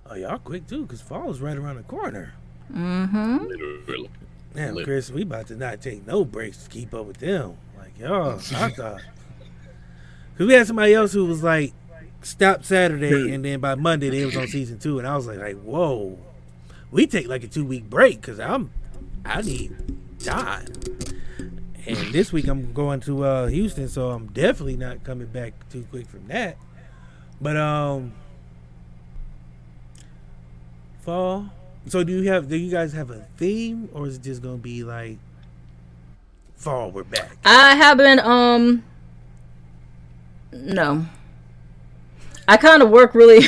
Oh, 0.05 0.16
y'all 0.16 0.39
quick 0.39 0.66
too, 0.66 0.82
because 0.82 1.01
fall 1.01 1.31
is 1.31 1.40
right 1.40 1.56
around 1.56 1.77
the 1.77 1.82
corner. 1.85 2.35
Mm-hmm. 2.72 3.38
Literally. 3.44 4.10
Damn, 4.54 4.74
Lit- 4.74 4.84
Chris, 4.84 5.10
we 5.10 5.22
about 5.22 5.48
to 5.48 5.56
not 5.56 5.80
take 5.80 6.06
no 6.06 6.24
breaks 6.24 6.64
to 6.64 6.70
keep 6.70 6.94
up 6.94 7.06
with 7.06 7.18
them. 7.18 7.56
Like, 7.76 7.98
y'all, 7.98 8.32
I 8.54 8.70
thought. 8.70 9.00
Because 10.32 10.46
we 10.46 10.54
had 10.54 10.66
somebody 10.66 10.94
else 10.94 11.12
who 11.12 11.26
was 11.26 11.42
like, 11.42 11.72
stop 12.22 12.64
Saturday, 12.64 13.32
and 13.32 13.44
then 13.44 13.60
by 13.60 13.74
Monday 13.74 14.10
they 14.10 14.24
was 14.24 14.36
on 14.36 14.48
season 14.48 14.78
two, 14.78 14.98
and 14.98 15.06
I 15.06 15.16
was 15.16 15.26
like, 15.26 15.38
like 15.38 15.60
whoa. 15.60 16.18
We 16.90 17.06
take 17.06 17.28
like 17.28 17.42
a 17.44 17.48
two 17.48 17.64
week 17.64 17.90
break 17.90 18.20
because 18.20 18.38
I'm, 18.38 18.70
I 19.24 19.42
need 19.42 19.74
time. 20.20 20.66
And 21.86 21.96
this 22.12 22.32
week 22.32 22.46
I'm 22.48 22.72
going 22.72 23.00
to 23.00 23.24
uh, 23.24 23.46
Houston, 23.48 23.88
so 23.88 24.10
I'm 24.10 24.28
definitely 24.28 24.76
not 24.76 25.04
coming 25.04 25.26
back 25.26 25.52
too 25.70 25.86
quick 25.90 26.06
from 26.06 26.26
that. 26.28 26.56
But 27.40 27.56
um, 27.56 28.12
fall. 31.02 31.50
So 31.86 32.02
do 32.02 32.12
you 32.12 32.31
have? 32.31 32.48
Do 32.48 32.56
you 32.56 32.70
guys 32.70 32.93
have 32.93 33.11
a 33.11 33.27
theme, 33.36 33.89
or 33.93 34.06
is 34.06 34.16
it 34.16 34.23
just 34.23 34.43
gonna 34.43 34.56
be 34.56 34.85
like 34.85 35.19
fall? 36.56 36.90
We're 36.90 37.05
back. 37.05 37.36
I 37.44 37.74
haven't 37.74 38.20
um 38.20 38.82
no. 40.52 41.06
I 42.47 42.56
kind 42.56 42.82
of 42.82 42.90
work 42.90 43.15
really 43.15 43.47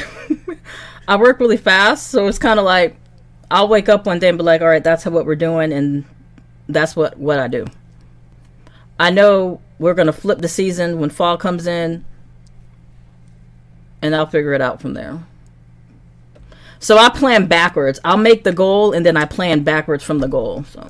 I 1.09 1.17
work 1.17 1.41
really 1.41 1.57
fast, 1.57 2.09
so 2.09 2.27
it's 2.27 2.39
kind 2.39 2.59
of 2.59 2.65
like 2.65 2.97
I'll 3.51 3.69
wake 3.69 3.89
up 3.89 4.07
one 4.07 4.19
day 4.19 4.29
and 4.29 4.39
be 4.39 4.45
like, 4.45 4.61
"All 4.61 4.69
right, 4.69 4.85
that's 4.85 5.07
what 5.07 5.25
we're 5.25 5.35
doing 5.37 5.73
and 5.73 6.05
that's 6.69 6.95
what 6.95 7.19
what 7.19 7.39
I 7.39 7.49
do." 7.49 7.67
I 8.99 9.11
know 9.11 9.61
we're 9.79 9.95
to 9.95 10.13
flip 10.13 10.39
the 10.39 10.49
season 10.49 10.99
when 11.01 11.11
fall 11.11 11.37
comes 11.37 11.67
in 11.67 12.05
and 14.03 14.15
I'll 14.15 14.27
figure 14.27 14.53
it 14.53 14.61
out 14.61 14.81
from 14.81 14.95
there. 14.95 15.23
So 16.79 16.99
I 16.99 17.09
plan 17.11 17.47
backwards. 17.47 17.99
I'll 18.05 18.17
make 18.17 18.45
the 18.45 18.53
goal 18.53 18.93
and 18.93 19.05
then 19.05 19.17
I 19.17 19.25
plan 19.25 19.65
backwards 19.65 20.05
from 20.05 20.19
the 20.19 20.29
goal. 20.29 20.65
So 20.65 20.89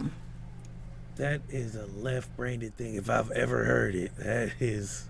That 1.17 1.41
is 1.49 1.75
a 1.77 1.87
left-brained 1.87 2.77
thing 2.77 2.97
if 2.97 3.09
I've 3.09 3.31
ever 3.31 3.65
heard 3.65 3.95
it. 3.95 4.13
That 4.17 4.53
is. 4.61 5.05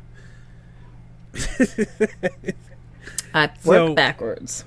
I 3.34 3.46
work 3.64 3.88
So- 3.88 3.94
backwards. 3.94 4.64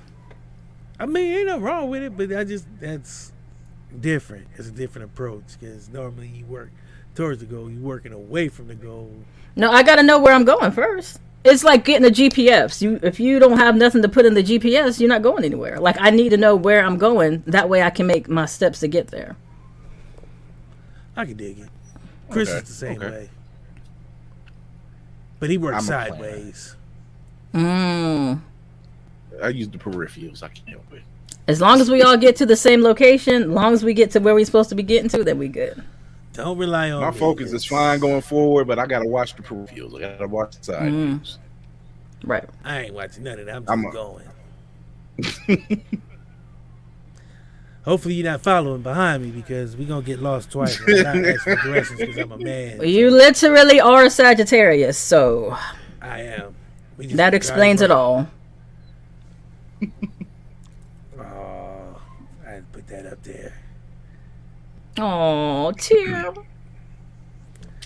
I 0.98 1.06
mean, 1.06 1.32
ain't 1.34 1.46
nothing 1.46 1.62
wrong 1.62 1.88
with 1.88 2.02
it, 2.02 2.14
but 2.16 2.30
I 2.30 2.44
just 2.44 2.66
that's 2.78 3.32
different. 3.98 4.48
It's 4.56 4.68
a 4.68 4.70
different 4.70 5.06
approach 5.06 5.44
because 5.58 5.88
normally 5.88 6.28
you 6.28 6.44
work 6.44 6.70
towards 7.14 7.40
the 7.40 7.46
goal, 7.46 7.70
you're 7.70 7.80
working 7.80 8.12
away 8.12 8.48
from 8.48 8.68
the 8.68 8.74
goal. 8.74 9.10
No, 9.56 9.70
I 9.72 9.82
got 9.82 9.96
to 9.96 10.02
know 10.02 10.18
where 10.18 10.34
I'm 10.34 10.44
going 10.44 10.72
first. 10.72 11.18
It's 11.42 11.64
like 11.64 11.84
getting 11.84 12.06
a 12.06 12.10
GPS. 12.12 12.82
You 12.82 13.00
if 13.02 13.18
you 13.18 13.38
don't 13.38 13.58
have 13.58 13.76
nothing 13.76 14.02
to 14.02 14.08
put 14.08 14.26
in 14.26 14.34
the 14.34 14.42
GPS, 14.42 15.00
you're 15.00 15.08
not 15.08 15.22
going 15.22 15.44
anywhere. 15.44 15.80
Like 15.80 15.96
I 15.98 16.10
need 16.10 16.30
to 16.30 16.36
know 16.36 16.54
where 16.54 16.84
I'm 16.84 16.98
going. 16.98 17.42
That 17.46 17.68
way 17.68 17.82
I 17.82 17.90
can 17.90 18.06
make 18.06 18.28
my 18.28 18.46
steps 18.46 18.80
to 18.80 18.88
get 18.88 19.08
there. 19.08 19.36
I 21.16 21.24
can 21.24 21.36
dig 21.36 21.58
it. 21.60 21.68
Chris 22.28 22.48
Okay, 22.48 22.58
is 22.58 22.64
the 22.64 22.72
same 22.72 22.96
okay. 22.98 23.10
way, 23.10 23.30
but 25.38 25.50
he 25.50 25.58
works 25.58 25.78
I'm 25.78 25.82
sideways. 25.82 26.76
Mm. 27.54 28.40
I 29.42 29.48
use 29.48 29.68
the 29.68 29.78
peripherals. 29.78 30.42
I 30.42 30.48
can't 30.48 30.68
help 30.68 30.92
it. 30.92 31.02
As 31.48 31.60
long 31.60 31.80
as 31.80 31.90
we 31.90 32.02
all 32.02 32.16
get 32.16 32.36
to 32.36 32.46
the 32.46 32.54
same 32.54 32.82
location, 32.82 33.42
as 33.42 33.48
long 33.48 33.72
as 33.72 33.82
we 33.82 33.94
get 33.94 34.12
to 34.12 34.20
where 34.20 34.34
we're 34.34 34.44
supposed 34.44 34.68
to 34.68 34.76
be 34.76 34.82
getting 34.84 35.08
to, 35.10 35.24
then 35.24 35.38
we 35.38 35.48
good. 35.48 35.82
Don't 36.32 36.56
rely 36.58 36.90
on 36.92 37.00
My 37.02 37.10
focus 37.10 37.52
is 37.52 37.64
fine 37.64 37.98
going 37.98 38.20
forward, 38.22 38.66
but 38.66 38.78
I 38.78 38.86
gotta 38.86 39.06
watch 39.06 39.34
the 39.34 39.42
peripherals. 39.42 39.96
I 39.96 40.00
gotta 40.12 40.28
watch 40.28 40.56
the 40.56 40.64
side 40.64 40.82
Mm. 40.92 41.18
views. 41.18 41.38
Right. 42.22 42.44
I 42.64 42.80
ain't 42.82 42.94
watching 42.94 43.24
none 43.24 43.38
of 43.40 43.46
that. 43.46 43.56
I'm 43.56 43.62
just 43.62 43.70
I'm 43.72 43.84
a- 43.86 43.92
going. 43.92 44.24
Hopefully 47.84 48.14
you're 48.14 48.30
not 48.30 48.42
following 48.42 48.82
behind 48.82 49.22
me 49.24 49.30
because 49.30 49.74
we're 49.76 49.88
gonna 49.88 50.02
get 50.02 50.20
lost 50.20 50.50
twice. 50.52 50.78
And 50.86 51.06
I'm 51.06 51.22
not 51.22 51.30
asking 51.30 51.56
for 51.56 51.62
directions 51.62 51.98
because 52.00 52.16
I'm 52.18 52.32
a 52.32 52.36
man. 52.38 52.82
You 52.86 53.10
literally 53.10 53.80
are 53.80 54.04
a 54.04 54.10
Sagittarius, 54.10 54.98
so 54.98 55.56
I 56.02 56.20
am. 56.20 56.54
That 56.98 57.32
explains 57.34 57.80
it 57.82 57.90
all. 57.90 58.28
Oh, 61.18 62.00
I 62.46 62.50
had 62.50 62.72
to 62.72 62.78
put 62.78 62.86
that 62.88 63.06
up 63.06 63.22
there. 63.22 63.54
Oh, 65.02 65.72
tear. 65.78 66.32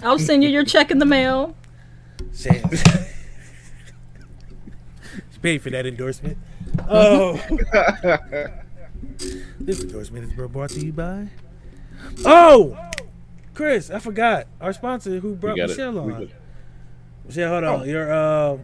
I'll 0.02 0.18
send 0.18 0.42
you 0.42 0.50
your 0.50 0.64
check 0.64 0.90
in 0.90 0.98
the 0.98 1.06
mail. 1.06 1.54
Sam. 2.32 2.68
she 5.32 5.38
paid 5.40 5.62
for 5.62 5.70
that 5.70 5.86
endorsement. 5.86 6.38
Oh. 6.88 7.36
this 9.60 9.80
endorsement 9.80 10.24
is 10.24 10.32
brought 10.32 10.70
to 10.70 10.80
you 10.84 10.92
by. 10.92 11.28
Oh, 12.26 12.76
Chris, 13.54 13.90
I 13.90 14.00
forgot 14.00 14.48
our 14.60 14.72
sponsor 14.72 15.20
who 15.20 15.36
brought 15.36 15.54
We 15.54 15.62
it. 15.62 15.68
Michelle 15.68 15.98
on. 16.00 16.08
good. 16.14 16.34
Michelle, 17.26 17.48
hold 17.50 17.64
on. 17.64 17.88
Your 17.88 18.12
uh, 18.12 18.58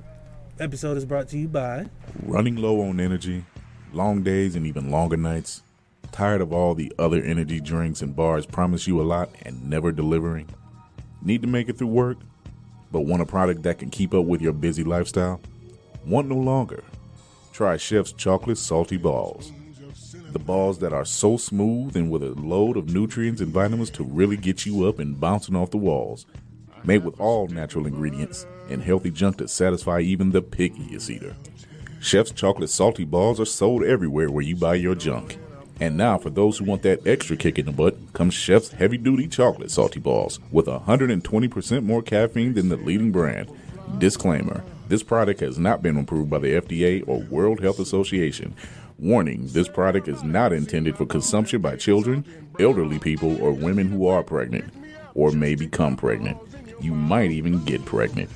episode 0.58 0.96
is 0.96 1.04
brought 1.04 1.28
to 1.28 1.38
you 1.38 1.46
by. 1.48 1.86
Running 2.24 2.56
low 2.56 2.80
on 2.82 2.98
energy, 3.00 3.44
long 3.92 4.22
days 4.24 4.56
and 4.56 4.66
even 4.66 4.90
longer 4.90 5.16
nights, 5.16 5.62
tired 6.12 6.40
of 6.40 6.52
all 6.52 6.74
the 6.74 6.92
other 6.98 7.22
energy 7.22 7.60
drinks 7.60 8.02
and 8.02 8.14
bars 8.14 8.46
promise 8.46 8.86
you 8.86 9.00
a 9.00 9.04
lot 9.04 9.30
and 9.42 9.68
never 9.68 9.92
delivering? 9.92 10.48
Need 11.22 11.42
to 11.42 11.48
make 11.48 11.68
it 11.68 11.78
through 11.78 11.88
work, 11.88 12.18
but 12.90 13.00
want 13.00 13.22
a 13.22 13.26
product 13.26 13.62
that 13.62 13.78
can 13.78 13.90
keep 13.90 14.14
up 14.14 14.24
with 14.24 14.40
your 14.40 14.52
busy 14.52 14.84
lifestyle? 14.84 15.40
Want 16.06 16.28
no 16.28 16.36
longer? 16.36 16.82
Try 17.52 17.76
Chef's 17.76 18.12
Chocolate 18.12 18.58
Salty 18.58 18.96
Balls. 18.96 19.52
The 20.32 20.38
balls 20.38 20.78
that 20.78 20.92
are 20.92 21.04
so 21.04 21.36
smooth 21.36 21.96
and 21.96 22.10
with 22.10 22.22
a 22.22 22.30
load 22.40 22.76
of 22.76 22.92
nutrients 22.92 23.40
and 23.40 23.52
vitamins 23.52 23.90
to 23.90 24.04
really 24.04 24.36
get 24.36 24.64
you 24.64 24.86
up 24.86 24.98
and 24.98 25.20
bouncing 25.20 25.56
off 25.56 25.70
the 25.70 25.76
walls. 25.76 26.26
Made 26.84 27.04
with 27.04 27.20
all 27.20 27.48
natural 27.48 27.86
ingredients 27.86 28.46
and 28.68 28.82
healthy 28.82 29.10
junk 29.10 29.38
to 29.38 29.48
satisfy 29.48 30.00
even 30.00 30.30
the 30.30 30.40
pickiest 30.40 31.10
eater. 31.10 31.36
Chef's 32.00 32.30
chocolate 32.30 32.70
salty 32.70 33.04
balls 33.04 33.38
are 33.38 33.44
sold 33.44 33.84
everywhere 33.84 34.30
where 34.30 34.42
you 34.44 34.56
buy 34.56 34.76
your 34.76 34.94
junk. 34.94 35.36
And 35.80 35.96
now, 35.96 36.18
for 36.18 36.28
those 36.28 36.58
who 36.58 36.66
want 36.66 36.82
that 36.82 37.06
extra 37.06 37.36
kick 37.36 37.58
in 37.58 37.66
the 37.66 37.72
butt, 37.72 37.96
comes 38.12 38.34
Chef's 38.34 38.72
heavy 38.72 38.98
duty 38.98 39.26
chocolate 39.26 39.70
salty 39.70 39.98
balls 39.98 40.38
with 40.52 40.66
120% 40.66 41.84
more 41.84 42.02
caffeine 42.02 42.54
than 42.54 42.68
the 42.68 42.76
leading 42.76 43.10
brand. 43.10 43.50
Disclaimer 43.98 44.62
this 44.90 45.02
product 45.04 45.38
has 45.38 45.56
not 45.56 45.82
been 45.82 45.96
approved 45.96 46.30
by 46.30 46.40
the 46.40 46.60
FDA 46.60 47.06
or 47.06 47.20
World 47.20 47.60
Health 47.60 47.78
Association. 47.78 48.56
Warning 48.98 49.46
this 49.46 49.68
product 49.68 50.08
is 50.08 50.24
not 50.24 50.52
intended 50.52 50.96
for 50.96 51.06
consumption 51.06 51.60
by 51.60 51.76
children, 51.76 52.24
elderly 52.58 52.98
people, 52.98 53.40
or 53.40 53.52
women 53.52 53.88
who 53.88 54.08
are 54.08 54.24
pregnant 54.24 54.74
or 55.14 55.30
may 55.30 55.54
become 55.54 55.96
pregnant. 55.96 56.38
You 56.80 56.92
might 56.92 57.30
even 57.30 57.64
get 57.64 57.84
pregnant. 57.84 58.30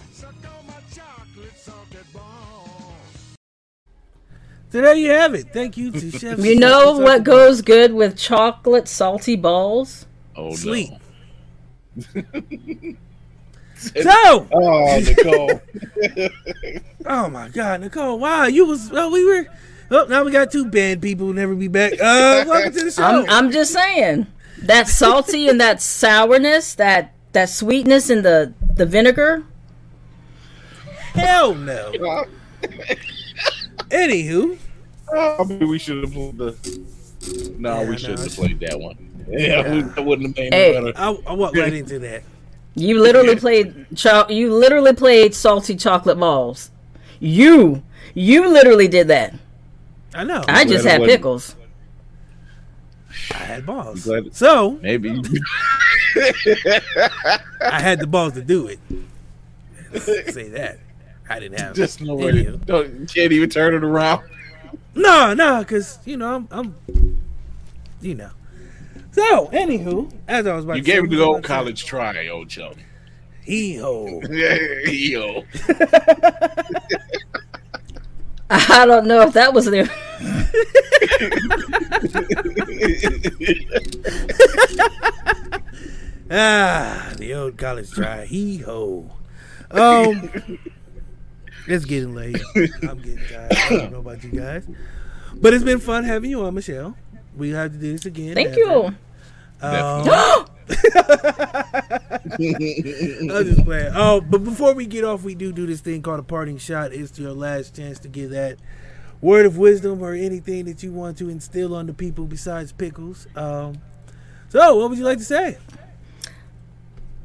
So 4.74 4.80
there 4.80 4.96
you 4.96 5.10
have 5.10 5.34
it. 5.34 5.52
Thank 5.52 5.76
you 5.76 5.92
to 5.92 6.10
Chef. 6.18 6.36
You 6.40 6.58
know 6.58 6.98
what 6.98 7.22
goes 7.22 7.62
good 7.62 7.92
with 7.92 8.18
chocolate 8.18 8.88
salty 8.88 9.36
balls? 9.36 10.04
Oh 10.34 10.52
Sleep. 10.56 10.90
no. 12.12 12.22
So, 13.76 14.48
Oh, 14.52 15.00
Nicole. 15.00 15.60
oh 17.06 17.28
my 17.28 17.50
God, 17.50 17.82
Nicole! 17.82 18.18
Wow, 18.18 18.46
you 18.46 18.64
was 18.66 18.90
well. 18.90 19.12
We 19.12 19.24
were. 19.24 19.46
Oh, 19.92 20.06
now 20.08 20.24
we 20.24 20.32
got 20.32 20.50
two 20.50 20.64
band 20.64 21.02
people 21.02 21.26
who 21.28 21.34
never 21.34 21.54
be 21.54 21.68
back. 21.68 21.92
Uh, 21.92 22.44
welcome 22.48 22.72
to 22.72 22.84
the 22.84 22.90
show. 22.90 23.02
I'm, 23.04 23.28
I'm 23.28 23.50
just 23.52 23.72
saying 23.72 24.26
that 24.62 24.88
salty 24.88 25.48
and 25.48 25.60
that 25.60 25.80
sourness, 25.82 26.74
that 26.76 27.12
that 27.32 27.48
sweetness 27.48 28.10
in 28.10 28.22
the 28.22 28.54
the 28.74 28.86
vinegar. 28.86 29.44
Hell 31.12 31.54
no. 31.54 32.24
Anywho, 33.90 34.58
I 35.12 35.44
mean, 35.44 35.68
we 35.68 35.78
should 35.78 36.02
have 36.04 36.12
played 36.12 36.38
the. 36.38 37.54
No, 37.58 37.80
Yeah, 37.82 37.88
we 37.90 37.96
shouldn't 37.98 38.20
I 38.20 38.22
have 38.24 38.32
played 38.34 38.60
that 38.60 38.78
one. 38.78 39.10
Yeah, 39.28 39.72
we, 39.72 39.80
that 39.80 40.04
wouldn't 40.04 40.28
have 40.28 40.36
made 40.36 40.52
Hey. 40.52 40.76
it 40.76 40.94
better. 40.94 40.98
I, 40.98 41.18
I 41.26 41.32
walked 41.32 41.56
right 41.56 41.72
into 41.72 41.98
that. 42.00 42.22
You 42.74 43.00
literally 43.00 43.36
played 43.36 43.86
cho- 43.96 44.26
you 44.28 44.52
literally 44.52 44.92
played 44.92 45.34
salty 45.34 45.76
chocolate 45.76 46.18
balls. 46.20 46.70
You 47.20 47.82
you 48.12 48.46
literally 48.48 48.86
did 48.88 49.08
that. 49.08 49.32
I 50.14 50.24
know. 50.24 50.44
I 50.46 50.64
just 50.66 50.84
had 50.84 51.02
pickles. 51.04 51.56
I 53.32 53.38
had 53.38 53.64
balls. 53.64 54.06
So 54.32 54.72
Maybe. 54.82 55.10
I 56.16 57.80
had 57.80 58.00
the 58.00 58.06
balls 58.06 58.34
to 58.34 58.42
do 58.42 58.68
it. 58.68 58.78
Say 60.32 60.48
that. 60.50 60.78
I 61.30 61.40
didn't 61.40 61.60
have. 61.60 61.74
Just 61.74 62.00
no 62.02 62.14
way. 62.16 62.28
any 62.28 62.44
To, 62.44 62.54
of- 62.54 62.66
don't, 62.66 63.00
you 63.00 63.06
can't 63.06 63.32
even 63.32 63.48
turn 63.48 63.74
it 63.74 63.82
around. 63.84 64.22
No, 64.94 65.34
no, 65.34 65.58
because 65.60 65.98
you 66.04 66.16
know 66.16 66.36
I'm, 66.36 66.48
I'm, 66.50 66.74
you 68.00 68.14
know. 68.14 68.30
So, 69.12 69.46
anywho, 69.48 70.12
as 70.28 70.46
I 70.46 70.54
was 70.54 70.64
about 70.64 70.76
You 70.76 70.82
to 70.82 70.86
say, 70.88 70.94
gave 70.96 71.04
it 71.04 71.10
we 71.10 71.16
the 71.16 71.22
old 71.22 71.36
about 71.38 71.42
to- 71.42 71.48
college 71.48 71.84
try, 71.84 72.28
old 72.28 72.48
Joe. 72.48 72.72
Hee 73.42 73.76
ho. 73.76 74.20
Yo. 74.86 75.44
I 78.50 78.86
don't 78.86 79.06
know 79.06 79.22
if 79.22 79.32
that 79.34 79.52
was 79.52 79.66
there. 79.66 79.88
Ah, 86.30 87.12
the 87.18 87.34
old 87.34 87.58
college 87.58 87.90
try. 87.90 88.24
Hee 88.24 88.58
ho. 88.58 89.10
Um, 89.70 90.30
it's 91.66 91.84
getting 91.84 92.14
late. 92.14 92.40
I'm 92.82 92.98
getting 92.98 93.18
tired. 93.28 93.52
I 93.52 93.68
don't 93.70 93.92
know 93.92 93.98
about 93.98 94.22
you 94.24 94.30
guys, 94.30 94.66
but 95.34 95.54
it's 95.54 95.64
been 95.64 95.80
fun 95.80 96.04
having 96.04 96.30
you 96.30 96.44
on, 96.44 96.54
Michelle. 96.54 96.96
We 97.36 97.50
have 97.50 97.72
to 97.72 97.78
do 97.78 97.92
this 97.92 98.06
again. 98.06 98.34
Thank 98.34 98.50
never. 98.50 98.60
you. 98.60 98.94
Um, 99.62 100.08
I'm 100.08 100.46
just 103.44 103.64
playing. 103.64 103.92
Oh, 103.94 104.20
but 104.20 104.44
before 104.44 104.74
we 104.74 104.86
get 104.86 105.04
off, 105.04 105.22
we 105.22 105.34
do 105.34 105.52
do 105.52 105.66
this 105.66 105.80
thing 105.80 106.02
called 106.02 106.20
a 106.20 106.24
parting 106.24 106.58
shot. 106.58 106.92
It's 106.92 107.18
your 107.18 107.32
last 107.32 107.74
chance 107.74 107.98
to 108.00 108.08
give 108.08 108.30
that 108.30 108.58
word 109.20 109.46
of 109.46 109.56
wisdom 109.56 110.02
or 110.02 110.12
anything 110.12 110.66
that 110.66 110.82
you 110.82 110.92
want 110.92 111.18
to 111.18 111.30
instill 111.30 111.74
on 111.74 111.86
the 111.86 111.94
people 111.94 112.26
besides 112.26 112.72
pickles. 112.72 113.26
Um, 113.34 113.80
so, 114.50 114.76
what 114.76 114.90
would 114.90 114.98
you 114.98 115.04
like 115.04 115.18
to 115.18 115.24
say? 115.24 115.58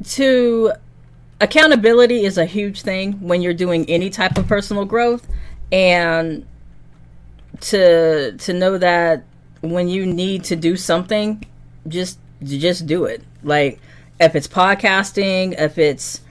to 0.04 0.72
accountability 1.42 2.24
is 2.24 2.38
a 2.38 2.46
huge 2.46 2.82
thing 2.82 3.14
when 3.14 3.42
you're 3.42 3.54
doing 3.54 3.86
any 3.90 4.10
type 4.10 4.38
of 4.38 4.48
personal 4.48 4.86
growth. 4.86 5.28
And 5.72 6.46
to 7.62 8.34
to 8.38 8.54
know 8.54 8.78
that 8.78 9.24
when 9.62 9.88
you 9.90 10.06
need 10.06 10.44
to 10.46 10.56
do 10.56 10.76
something 10.76 11.44
just 11.88 12.20
just 12.44 12.86
do 12.86 13.06
it. 13.06 13.24
Like 13.44 13.80
if 14.20 14.36
it's 14.36 14.48
podcasting 14.48 15.60
if 15.60 15.78
it's 15.78 16.22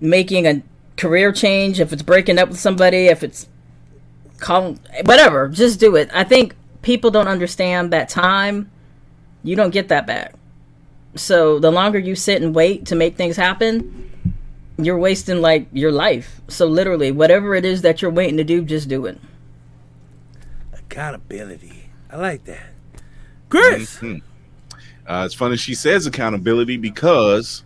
making 0.00 0.46
a 0.46 0.62
career 0.96 1.32
change 1.32 1.80
if 1.80 1.92
it's 1.92 2.02
breaking 2.02 2.38
up 2.38 2.50
with 2.50 2.60
somebody 2.60 3.06
if 3.06 3.22
it's 3.22 3.48
call 4.38 4.74
whatever 5.04 5.48
just 5.48 5.80
do 5.80 5.96
it. 5.96 6.08
I 6.12 6.24
think 6.24 6.54
people 6.82 7.10
don't 7.10 7.28
understand 7.28 7.92
that 7.92 8.08
time 8.08 8.70
you 9.42 9.56
don't 9.56 9.70
get 9.70 9.88
that 9.88 10.06
back 10.06 10.34
so 11.14 11.58
the 11.58 11.70
longer 11.70 11.98
you 11.98 12.14
sit 12.14 12.42
and 12.42 12.54
wait 12.54 12.86
to 12.86 12.94
make 12.96 13.16
things 13.16 13.36
happen, 13.36 14.10
you're 14.78 14.98
wasting 14.98 15.40
like 15.40 15.66
your 15.72 15.92
life. 15.92 16.40
So 16.48 16.66
literally, 16.66 17.12
whatever 17.12 17.54
it 17.54 17.64
is 17.64 17.82
that 17.82 18.00
you're 18.02 18.10
waiting 18.10 18.36
to 18.36 18.44
do, 18.44 18.64
just 18.64 18.88
do 18.88 19.06
it. 19.06 19.18
Accountability. 20.72 21.90
I 22.10 22.16
like 22.16 22.44
that. 22.44 22.72
Chris. 23.48 23.98
Mhm. 23.98 24.22
Uh, 25.06 25.22
it's 25.26 25.34
funny 25.34 25.56
she 25.56 25.74
says 25.74 26.06
accountability 26.06 26.76
because 26.76 27.64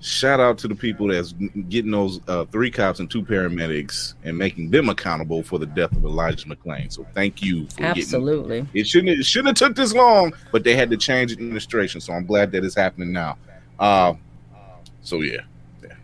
shout 0.00 0.40
out 0.40 0.58
to 0.58 0.68
the 0.68 0.74
people 0.74 1.08
that's 1.08 1.32
getting 1.68 1.90
those 1.90 2.20
uh, 2.28 2.44
three 2.46 2.70
cops 2.70 3.00
and 3.00 3.10
two 3.10 3.22
paramedics 3.22 4.14
and 4.24 4.36
making 4.36 4.70
them 4.70 4.88
accountable 4.88 5.42
for 5.42 5.58
the 5.58 5.66
death 5.66 5.92
of 5.92 6.04
Elijah 6.04 6.46
McClain. 6.46 6.92
So 6.92 7.06
thank 7.14 7.42
you 7.42 7.66
for 7.68 7.78
getting 7.78 8.02
Absolutely. 8.02 8.66
it 8.74 8.86
shouldn't 8.86 9.18
it 9.18 9.24
shouldn't 9.24 9.58
have 9.58 9.68
took 9.68 9.76
this 9.76 9.92
long, 9.94 10.32
but 10.52 10.64
they 10.64 10.74
had 10.74 10.90
to 10.90 10.96
change 10.96 11.32
administration. 11.32 12.00
So 12.00 12.12
I'm 12.12 12.26
glad 12.26 12.52
that 12.52 12.64
it's 12.64 12.76
happening 12.76 13.12
now. 13.12 13.38
Uh, 13.78 14.14
so 15.02 15.20
yeah, 15.22 15.42
yeah. 15.82 15.94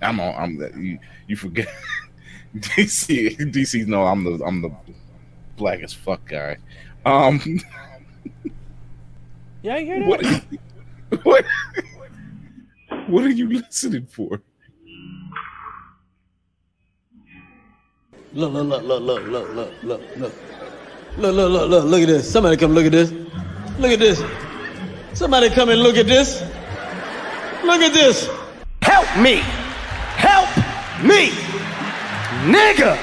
I'm 0.00 0.20
on. 0.20 0.34
I'm 0.60 0.82
you. 0.82 0.98
You 1.26 1.36
forget 1.36 1.68
DC. 2.56 3.38
DC. 3.38 3.86
No, 3.86 4.06
I'm 4.06 4.24
the 4.24 4.44
I'm 4.44 4.62
the 4.62 4.70
black 5.56 5.80
as 5.82 5.92
fuck 5.92 6.26
guy. 6.28 6.56
Um, 7.04 7.40
Yeah, 9.62 9.76
I 9.76 9.84
hear 9.84 10.00
that. 10.00 10.08
what? 10.08 10.24
Are 10.24 10.42
you, 10.50 10.58
what? 11.22 11.44
What 13.08 13.24
are 13.24 13.30
you 13.30 13.48
listening 13.48 14.06
for? 14.06 14.40
Look, 18.32 18.52
look, 18.52 18.66
look, 18.66 18.82
look, 18.82 19.02
look, 19.02 19.26
look, 19.28 19.54
look, 19.54 19.72
look, 19.82 20.16
look. 20.16 20.32
Look, 21.18 21.34
look, 21.34 21.50
look, 21.50 21.70
look, 21.70 21.84
look 21.84 22.02
at 22.02 22.06
this. 22.06 22.30
Somebody 22.30 22.56
come 22.56 22.72
look 22.72 22.86
at 22.86 22.92
this. 22.92 23.10
Look 23.78 23.92
at 23.92 23.98
this. 23.98 24.22
Somebody 25.12 25.50
come 25.50 25.68
and 25.68 25.80
look 25.82 25.96
at 25.96 26.06
this. 26.06 26.40
Look 27.64 27.82
at 27.82 27.92
this. 27.92 28.28
Help 28.82 29.06
me! 29.18 29.42
Help 30.16 30.48
me! 31.02 31.30
Nigga! 32.46 32.96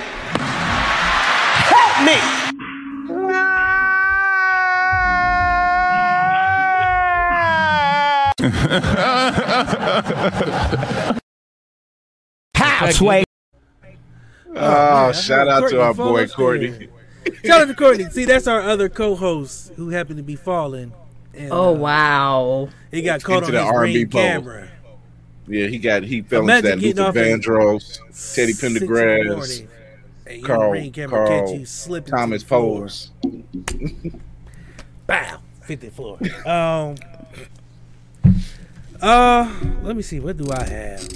Help 1.53 2.05
me! 2.05 2.38
How, 12.55 12.89
Sway? 12.91 13.23
Oh, 14.55 15.11
shout 15.11 15.47
out 15.47 15.69
to 15.69 15.81
our 15.81 15.93
boy 15.93 16.27
Courtney 16.27 16.69
Courtney. 16.69 16.89
Shout 17.45 17.61
out 17.61 17.67
to 17.67 17.75
Courtney. 17.75 18.05
See, 18.05 18.25
that's 18.25 18.47
our 18.47 18.61
other 18.61 18.89
co-host 18.89 19.73
who 19.75 19.89
happened 19.89 20.17
to 20.17 20.23
be 20.23 20.35
falling. 20.35 20.93
And, 21.33 21.51
Oh 21.51 21.75
uh, 21.75 21.77
wow. 21.77 22.69
He 22.91 23.01
got 23.01 23.23
caught 23.23 23.43
Into 23.43 23.47
on 23.47 23.53
the 23.53 23.63
his 23.63 23.71
R&B 23.71 23.93
ring 23.93 24.09
camera. 24.09 24.69
Yeah, 25.47 25.67
he 25.67 25.77
got 25.77 26.03
he 26.03 26.21
fell 26.21 26.41
Imagine 26.43 26.73
into 26.73 26.81
getting 26.81 26.95
that 26.95 27.07
off 27.09 27.15
Luther 27.15 27.27
at 27.27 27.39
Vandross, 27.41 28.35
Teddy 28.35 28.53
Six 28.53 28.63
in 28.63 28.87
Pendergrass, 28.87 29.67
morning, 30.25 30.43
Carl, 30.43 30.71
ring 30.71 30.91
camera 30.91 31.27
Carl 31.27 31.47
catch 31.47 31.59
you 31.59 31.65
slipping 31.65 32.13
Thomas 32.13 32.43
to 32.43 32.45
the 32.45 32.55
floor. 32.55 32.79
Pose. 32.81 33.11
Bow, 35.07 35.39
50th 35.67 35.91
floor. 35.91 36.19
Um. 36.45 36.95
Uh, 39.01 39.53
let 39.83 39.95
me 39.95 40.01
see. 40.01 40.19
What 40.19 40.37
do 40.37 40.51
I 40.51 40.63
have? 40.63 41.07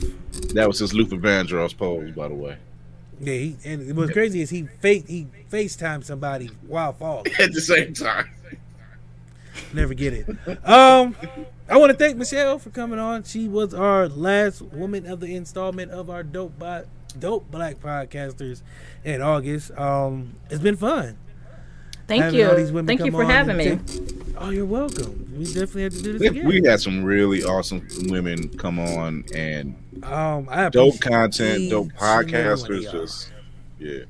That 0.53 0.67
was 0.67 0.79
his 0.79 0.93
Luther 0.93 1.17
Vandross 1.17 1.75
pose, 1.75 2.11
by 2.11 2.27
the 2.27 2.35
way. 2.35 2.57
Yeah, 3.19 3.33
he, 3.33 3.57
and 3.65 3.95
what's 3.95 4.11
crazy 4.11 4.41
is 4.41 4.49
he 4.49 4.63
face 4.63 5.05
he 5.07 5.27
FaceTime 5.51 6.03
somebody 6.03 6.47
while 6.67 6.93
falling. 6.93 7.31
At 7.39 7.53
the 7.53 7.61
same 7.61 7.93
time. 7.93 8.29
Never 9.73 9.93
get 9.93 10.13
it. 10.13 10.27
Um, 10.67 11.15
I 11.69 11.77
want 11.77 11.91
to 11.91 11.97
thank 11.97 12.17
Michelle 12.17 12.59
for 12.59 12.69
coming 12.69 12.99
on. 12.99 13.23
She 13.23 13.47
was 13.47 13.73
our 13.73 14.07
last 14.07 14.61
woman 14.61 15.05
of 15.05 15.19
the 15.19 15.35
installment 15.35 15.91
of 15.91 16.09
our 16.09 16.23
Dope 16.23 16.57
Bot 16.57 16.85
dope 17.19 17.49
black 17.51 17.79
podcasters 17.79 18.61
in 19.03 19.21
August. 19.21 19.71
Um, 19.77 20.35
it's 20.49 20.61
been 20.61 20.77
fun. 20.77 21.17
Thank 22.07 22.23
having 22.23 22.43
all 22.45 22.51
you. 22.51 22.57
these 22.57 22.71
women 22.71 22.87
Thank 22.87 23.05
you 23.05 23.11
for 23.11 23.23
having 23.23 23.57
me. 23.57 23.63
take- 23.77 24.35
oh, 24.37 24.49
you're 24.49 24.65
welcome. 24.65 25.19
We 25.37 25.45
definitely 25.45 25.83
had 25.83 25.91
to 25.93 26.01
do 26.01 26.13
this 26.13 26.19
We, 26.21 26.27
again. 26.27 26.47
we 26.47 26.61
had 26.65 26.79
some 26.79 27.03
really 27.03 27.43
awesome 27.43 27.87
women 28.07 28.49
come 28.57 28.79
on 28.79 29.23
and 29.33 29.75
Um, 30.03 30.47
I 30.49 30.69
dope 30.69 30.95
appreciate 30.95 31.01
content, 31.01 31.69
dope 31.69 31.87
each 31.87 31.91
and 32.01 32.01
every 32.01 32.25
one 32.31 32.51
of 32.51 32.59
podcasters. 32.69 32.91
Just 32.91 33.31
yeah, 33.79 34.03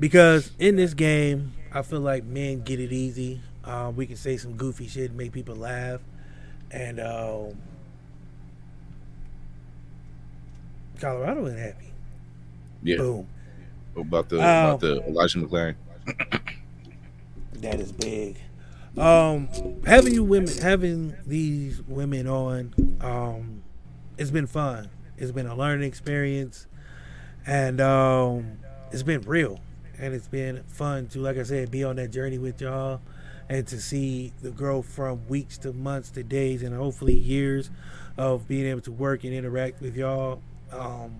because 0.00 0.50
in 0.58 0.76
this 0.76 0.94
game, 0.94 1.52
I 1.72 1.82
feel 1.82 2.00
like 2.00 2.24
men 2.24 2.62
get 2.62 2.80
it 2.80 2.92
easy. 2.92 3.40
Um, 3.64 3.94
we 3.94 4.06
can 4.06 4.16
say 4.16 4.36
some 4.36 4.54
goofy 4.54 4.88
shit, 4.88 5.10
and 5.10 5.16
make 5.18 5.30
people 5.32 5.54
laugh, 5.54 6.00
and 6.72 6.98
um, 6.98 7.54
Colorado 11.00 11.48
ain't 11.48 11.58
happy. 11.58 11.92
yeah. 12.82 12.96
Boom. 12.96 13.26
About 13.96 14.28
the 14.28 14.36
Um, 14.36 14.42
about 14.42 14.80
the 14.80 15.04
Elijah 15.06 15.38
McClain. 15.38 15.74
That 17.62 17.78
is 17.78 17.92
big. 17.92 18.38
Um, 18.98 19.48
having 19.86 20.12
you 20.12 20.24
women, 20.24 20.52
having 20.58 21.14
these 21.24 21.80
women 21.82 22.26
on, 22.26 22.74
um, 23.00 23.62
it's 24.18 24.32
been 24.32 24.48
fun. 24.48 24.90
It's 25.16 25.30
been 25.30 25.46
a 25.46 25.54
learning 25.54 25.86
experience, 25.86 26.66
and 27.46 27.80
um, 27.80 28.58
it's 28.90 29.04
been 29.04 29.20
real, 29.22 29.60
and 29.96 30.12
it's 30.12 30.26
been 30.26 30.64
fun 30.64 31.06
to, 31.08 31.20
like 31.20 31.38
I 31.38 31.44
said, 31.44 31.70
be 31.70 31.84
on 31.84 31.96
that 31.96 32.10
journey 32.10 32.36
with 32.36 32.60
y'all, 32.60 33.00
and 33.48 33.64
to 33.68 33.80
see 33.80 34.32
the 34.42 34.50
growth 34.50 34.86
from 34.86 35.26
weeks 35.28 35.56
to 35.58 35.72
months 35.72 36.10
to 36.10 36.24
days, 36.24 36.64
and 36.64 36.74
hopefully 36.74 37.14
years 37.14 37.70
of 38.16 38.48
being 38.48 38.66
able 38.66 38.80
to 38.80 38.92
work 38.92 39.22
and 39.22 39.32
interact 39.32 39.80
with 39.80 39.96
y'all. 39.96 40.42
Um, 40.72 41.14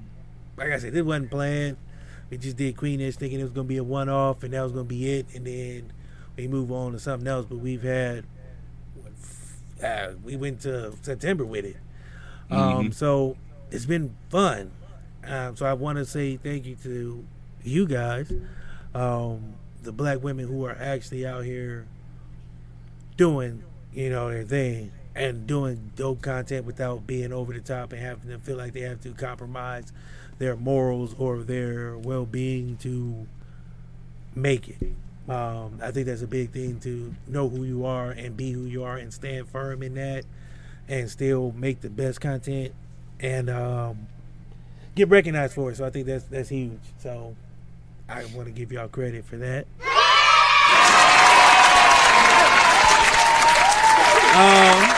like 0.57 0.73
I 0.73 0.79
said, 0.79 0.93
this 0.93 1.05
wasn't 1.05 1.31
planned. 1.31 1.77
We 2.31 2.37
just 2.39 2.57
did 2.57 2.77
Queenish 2.77 3.15
thinking 3.15 3.39
it 3.39 3.45
was 3.45 3.53
gonna 3.53 3.69
be 3.69 3.77
a 3.77 3.85
one 3.85 4.09
off 4.09 4.43
and 4.43 4.53
that 4.53 4.63
was 4.63 4.73
gonna 4.73 4.85
be 4.85 5.09
it, 5.13 5.27
and 5.37 5.47
then 5.47 5.93
we 6.37 6.49
move 6.49 6.71
on 6.73 6.93
to 6.93 6.99
something 6.99 7.27
else. 7.29 7.47
But 7.49 7.59
we've 7.59 7.83
had, 7.83 8.25
what, 8.95 9.85
uh, 9.87 10.13
we 10.25 10.37
went 10.37 10.61
to 10.63 10.93
September 11.03 11.45
with 11.45 11.65
it, 11.65 11.77
um, 12.51 12.91
Mhm. 12.91 12.95
so 12.95 13.37
it's 13.71 13.87
been 13.87 14.15
fun. 14.31 14.71
Um, 15.25 15.57
so 15.57 15.67
I 15.67 15.73
want 15.75 15.99
to 15.99 16.05
say 16.05 16.37
thank 16.37 16.67
you 16.67 16.77
to 16.83 17.25
you 17.65 17.87
guys, 17.87 18.33
um, 18.95 19.55
the 19.83 19.93
black 19.93 20.23
women 20.23 20.49
who 20.49 20.65
are 20.65 20.77
actually 20.79 21.27
out 21.27 21.45
here 21.45 21.87
doing, 23.17 23.63
you 23.95 24.11
know, 24.11 24.31
their 24.31 24.45
thing 24.45 24.91
and 25.15 25.47
doing 25.47 25.91
dope 25.95 26.23
content 26.23 26.65
without 26.65 27.07
being 27.07 27.33
over 27.33 27.53
the 27.53 27.61
top 27.61 27.93
and 27.93 28.01
having 28.01 28.31
them 28.31 28.41
feel 28.41 28.57
like 28.57 28.73
they 28.73 28.81
have 28.81 29.01
to 29.03 29.13
compromise 29.13 29.93
their 30.39 30.57
morals 30.57 31.15
or 31.19 31.43
their 31.43 31.97
well-being 31.99 32.77
to 32.79 33.27
make 34.35 34.69
it. 34.69 34.93
Um, 35.29 35.79
I 35.81 35.93
think 35.93 36.07
that's 36.07 36.23
a 36.23 36.27
big 36.27 36.51
thing 36.51 36.81
to 36.81 37.15
know 37.29 37.49
who 37.49 37.65
you 37.65 37.87
are 37.87 38.11
and 38.11 38.37
be 38.37 38.51
who 38.53 38.65
you 38.65 38.83
are 38.83 38.97
and 38.97 39.13
stand 39.13 39.49
firm 39.49 39.83
in 39.83 39.95
that 39.95 40.25
and 40.89 41.09
still 41.09 41.53
make 41.57 41.81
the 41.81 41.91
best 41.91 42.21
content 42.21 42.73
and 43.21 43.49
um, 43.49 44.09
get 44.95 45.09
recognized 45.09 45.55
for 45.55 45.71
it. 45.71 45.77
So 45.77 45.87
I 45.87 45.91
think 45.91 46.07
that's 46.07 46.25
that's 46.25 46.49
huge. 46.49 46.81
So 46.99 47.37
I 48.09 48.25
want 48.35 48.47
to 48.47 48.53
give 48.53 48.73
y'all 48.73 48.89
credit 48.89 49.25
for 49.25 49.37
that. 49.37 49.67
Um, 54.35 54.89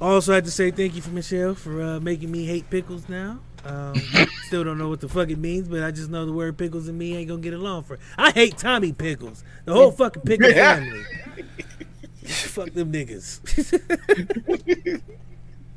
also, 0.00 0.32
I 0.32 0.36
have 0.36 0.44
to 0.44 0.50
say 0.50 0.70
thank 0.70 0.96
you 0.96 1.02
for 1.02 1.10
Michelle 1.10 1.54
for 1.54 1.82
uh, 1.82 2.00
making 2.00 2.32
me 2.32 2.46
hate 2.46 2.70
pickles 2.70 3.08
now. 3.08 3.40
Um, 3.64 3.94
still 4.46 4.64
don't 4.64 4.78
know 4.78 4.88
what 4.88 5.00
the 5.00 5.08
fuck 5.08 5.28
it 5.30 5.38
means, 5.38 5.68
but 5.68 5.82
I 5.82 5.90
just 5.90 6.08
know 6.10 6.24
the 6.24 6.32
word 6.32 6.56
pickles 6.56 6.88
and 6.88 6.98
me 6.98 7.16
ain't 7.16 7.28
gonna 7.28 7.42
get 7.42 7.52
along 7.54 7.84
for. 7.84 7.98
I 8.16 8.30
hate 8.30 8.56
Tommy 8.56 8.92
Pickles, 8.92 9.44
the 9.66 9.74
whole 9.74 9.90
fucking 9.90 10.22
pickle 10.22 10.50
family. 10.52 11.02
fuck 12.24 12.70
them 12.72 12.92
niggas. 12.92 13.40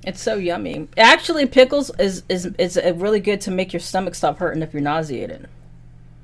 It's 0.05 0.21
so 0.21 0.35
yummy. 0.35 0.89
Actually, 0.97 1.45
pickles 1.45 1.89
is 1.97 2.23
is 2.27 2.45
is 2.59 2.77
really 2.95 3.21
good 3.21 3.39
to 3.41 3.51
make 3.51 3.71
your 3.71 3.79
stomach 3.79 4.15
stop 4.15 4.37
hurting 4.37 4.61
if 4.61 4.73
you're 4.73 4.81
nauseated. 4.81 5.47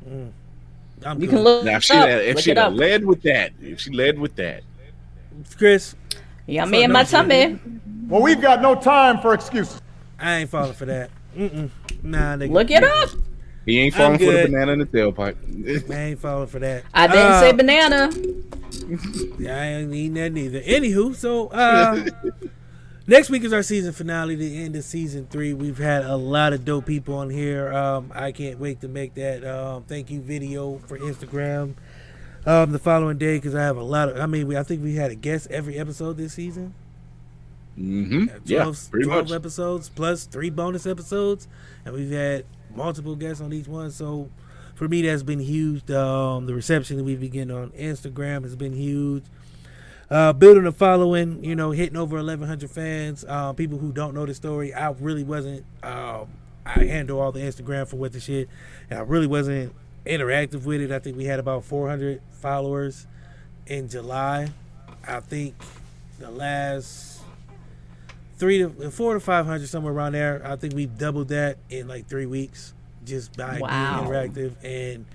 I'm 0.05 0.33
You 1.21 1.27
cool. 1.29 1.37
can 1.37 1.39
look 1.39 1.63
Now, 1.65 1.77
if 1.77 1.83
she 1.83 1.93
up. 1.93 2.09
had, 2.09 2.21
if 2.25 2.35
look 2.35 2.43
she 2.43 2.51
it 2.51 2.57
up. 2.57 2.73
led 2.73 3.05
with 3.05 3.21
that, 3.21 3.53
if 3.61 3.79
she 3.79 3.91
led 3.91 4.19
with 4.19 4.35
that, 4.35 4.63
Chris. 5.57 5.95
Yummy 6.45 6.83
in 6.83 6.91
my 6.91 7.03
tummy. 7.03 7.57
Well, 8.07 8.21
we've 8.21 8.41
got 8.41 8.61
no 8.61 8.75
time 8.75 9.19
for 9.19 9.33
excuses. 9.33 9.81
I 10.19 10.37
ain't 10.39 10.49
falling 10.49 10.73
for 10.73 10.85
that. 10.85 11.09
Mm-mm. 11.35 11.69
Nah, 12.03 12.35
nigga. 12.35 12.51
Look 12.51 12.71
it 12.71 12.83
up. 12.83 13.09
he 13.65 13.79
ain't 13.79 13.93
falling 13.93 14.19
for 14.19 14.25
the 14.25 14.47
banana 14.47 14.71
in 14.73 14.79
the 14.79 14.85
tailpipe. 14.85 15.89
I 15.91 15.95
ain't 15.95 16.19
falling 16.19 16.47
for 16.47 16.59
that. 16.59 16.83
I 16.93 17.07
didn't 17.07 17.31
Uh, 17.31 17.39
say 17.39 17.51
banana. 17.51 18.11
I 19.51 19.65
ain't 19.67 19.93
eating 19.93 20.13
that 20.15 20.31
neither. 20.31 20.61
Anywho, 20.61 21.15
so 21.15 21.47
uh, 21.49 22.05
next 23.07 23.29
week 23.29 23.43
is 23.43 23.53
our 23.53 23.63
season 23.63 23.93
finale, 23.93 24.35
the 24.35 24.63
end 24.63 24.75
of 24.75 24.83
season 24.83 25.27
three. 25.29 25.53
We've 25.53 25.77
had 25.77 26.03
a 26.03 26.15
lot 26.15 26.53
of 26.53 26.65
dope 26.65 26.85
people 26.85 27.15
on 27.15 27.29
here. 27.29 27.71
Um, 27.73 28.11
I 28.15 28.31
can't 28.31 28.59
wait 28.59 28.81
to 28.81 28.87
make 28.87 29.13
that 29.15 29.45
um, 29.45 29.83
thank 29.83 30.09
you 30.09 30.21
video 30.21 30.77
for 30.87 30.97
Instagram 30.97 31.75
um, 32.45 32.71
the 32.71 32.79
following 32.79 33.17
day 33.17 33.37
because 33.37 33.53
I 33.55 33.61
have 33.63 33.77
a 33.77 33.83
lot 33.83 34.09
of. 34.09 34.17
I 34.17 34.25
mean, 34.25 34.47
we, 34.47 34.57
I 34.57 34.63
think 34.63 34.81
we 34.83 34.95
had 34.95 35.11
a 35.11 35.15
guest 35.15 35.47
every 35.51 35.77
episode 35.77 36.17
this 36.17 36.33
season. 36.33 36.73
Mm-hmm. 37.79 38.25
12, 38.25 38.41
Yeah, 38.45 38.71
pretty 38.91 39.05
12 39.05 39.29
much. 39.29 39.35
episodes 39.35 39.89
plus 39.89 40.25
three 40.25 40.49
bonus 40.49 40.85
episodes, 40.85 41.47
and 41.85 41.93
we've 41.93 42.11
had 42.11 42.45
multiple 42.75 43.15
guests 43.15 43.41
on 43.41 43.53
each 43.53 43.67
one. 43.67 43.91
So 43.91 44.29
for 44.75 44.87
me, 44.87 45.01
that's 45.01 45.23
been 45.23 45.39
huge. 45.39 45.89
Um, 45.91 46.45
the 46.45 46.53
reception 46.53 46.97
that 46.97 47.03
we've 47.03 47.19
been 47.19 47.31
getting 47.31 47.51
on 47.51 47.69
Instagram 47.71 48.43
has 48.43 48.55
been 48.55 48.73
huge. 48.73 49.23
Uh, 50.09 50.33
building 50.33 50.65
a 50.65 50.71
following, 50.71 51.43
you 51.43 51.55
know, 51.55 51.69
hitting 51.71 51.95
over 51.97 52.15
1,100 52.17 52.69
fans. 52.71 53.23
Uh, 53.27 53.53
people 53.53 53.77
who 53.77 53.91
don't 53.91 54.15
know 54.15 54.25
the 54.25 54.33
story, 54.33 54.73
I 54.73 54.89
really 54.91 55.23
wasn't. 55.23 55.65
Um, 55.83 56.27
I 56.65 56.85
handle 56.85 57.19
all 57.19 57.31
the 57.31 57.39
Instagram 57.41 57.87
for 57.87 57.95
what 57.97 58.13
the 58.13 58.19
shit, 58.19 58.49
and 58.89 58.99
I 58.99 59.01
really 59.03 59.27
wasn't 59.27 59.73
interactive 60.05 60.63
with 60.65 60.81
it. 60.81 60.91
I 60.91 60.99
think 60.99 61.17
we 61.17 61.25
had 61.25 61.39
about 61.39 61.63
400 61.63 62.21
followers 62.31 63.05
in 63.67 63.87
July. 63.89 64.49
I 65.07 65.19
think 65.19 65.55
the 66.19 66.31
last 66.31 67.08
three 68.39 68.57
to 68.59 68.89
four 68.89 69.13
to 69.13 69.19
five 69.19 69.45
hundred 69.45 69.67
somewhere 69.67 69.93
around 69.93 70.13
there. 70.13 70.41
I 70.43 70.55
think 70.55 70.73
we've 70.73 70.97
doubled 70.97 71.27
that 71.27 71.57
in 71.69 71.87
like 71.87 72.07
three 72.07 72.25
weeks 72.25 72.73
just 73.05 73.35
by 73.37 73.59
Wow. 73.59 74.01
being 74.01 74.09
interactive 74.11 74.53
and 74.63 75.05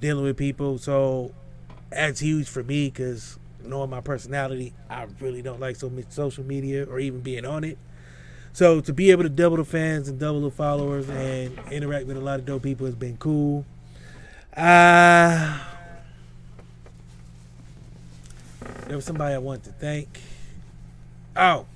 dealing 0.00 0.24
with 0.24 0.36
people. 0.36 0.78
So 0.78 1.32
that's 1.90 2.20
huge 2.20 2.48
for 2.48 2.62
me 2.62 2.88
because 2.88 3.38
knowing 3.64 3.90
my 3.90 4.00
personality, 4.00 4.72
I 4.88 5.06
really 5.20 5.42
don't 5.42 5.58
like 5.60 5.76
so 5.76 5.88
much 5.90 6.06
social 6.10 6.44
media 6.44 6.84
or 6.84 7.00
even 7.00 7.20
being 7.20 7.44
on 7.44 7.64
it. 7.64 7.78
So 8.52 8.80
to 8.80 8.92
be 8.92 9.10
able 9.10 9.22
to 9.24 9.28
double 9.28 9.56
the 9.58 9.64
fans 9.64 10.08
and 10.08 10.18
double 10.18 10.40
the 10.42 10.50
followers 10.50 11.08
and 11.10 11.58
interact 11.70 12.06
with 12.06 12.16
a 12.16 12.20
lot 12.20 12.38
of 12.38 12.46
dope 12.46 12.62
people 12.62 12.86
has 12.86 12.94
been 12.94 13.16
cool. 13.18 13.64
Uh, 14.56 15.58
there 18.86 18.96
was 18.96 19.04
somebody 19.04 19.34
I 19.34 19.38
wanted 19.38 19.64
to 19.64 19.72
thank. 19.72 20.20
Oh, 21.36 21.66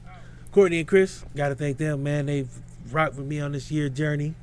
Courtney 0.53 0.81
and 0.81 0.89
Chris, 0.89 1.25
gotta 1.37 1.55
thank 1.55 1.79
them, 1.79 2.03
man. 2.03 2.27
They've 2.27 2.49
rocked 2.91 3.17
with 3.17 3.27
me 3.27 3.41
on 3.41 3.53
this 3.53 3.71
year 3.71 3.89
journey. 3.89 4.35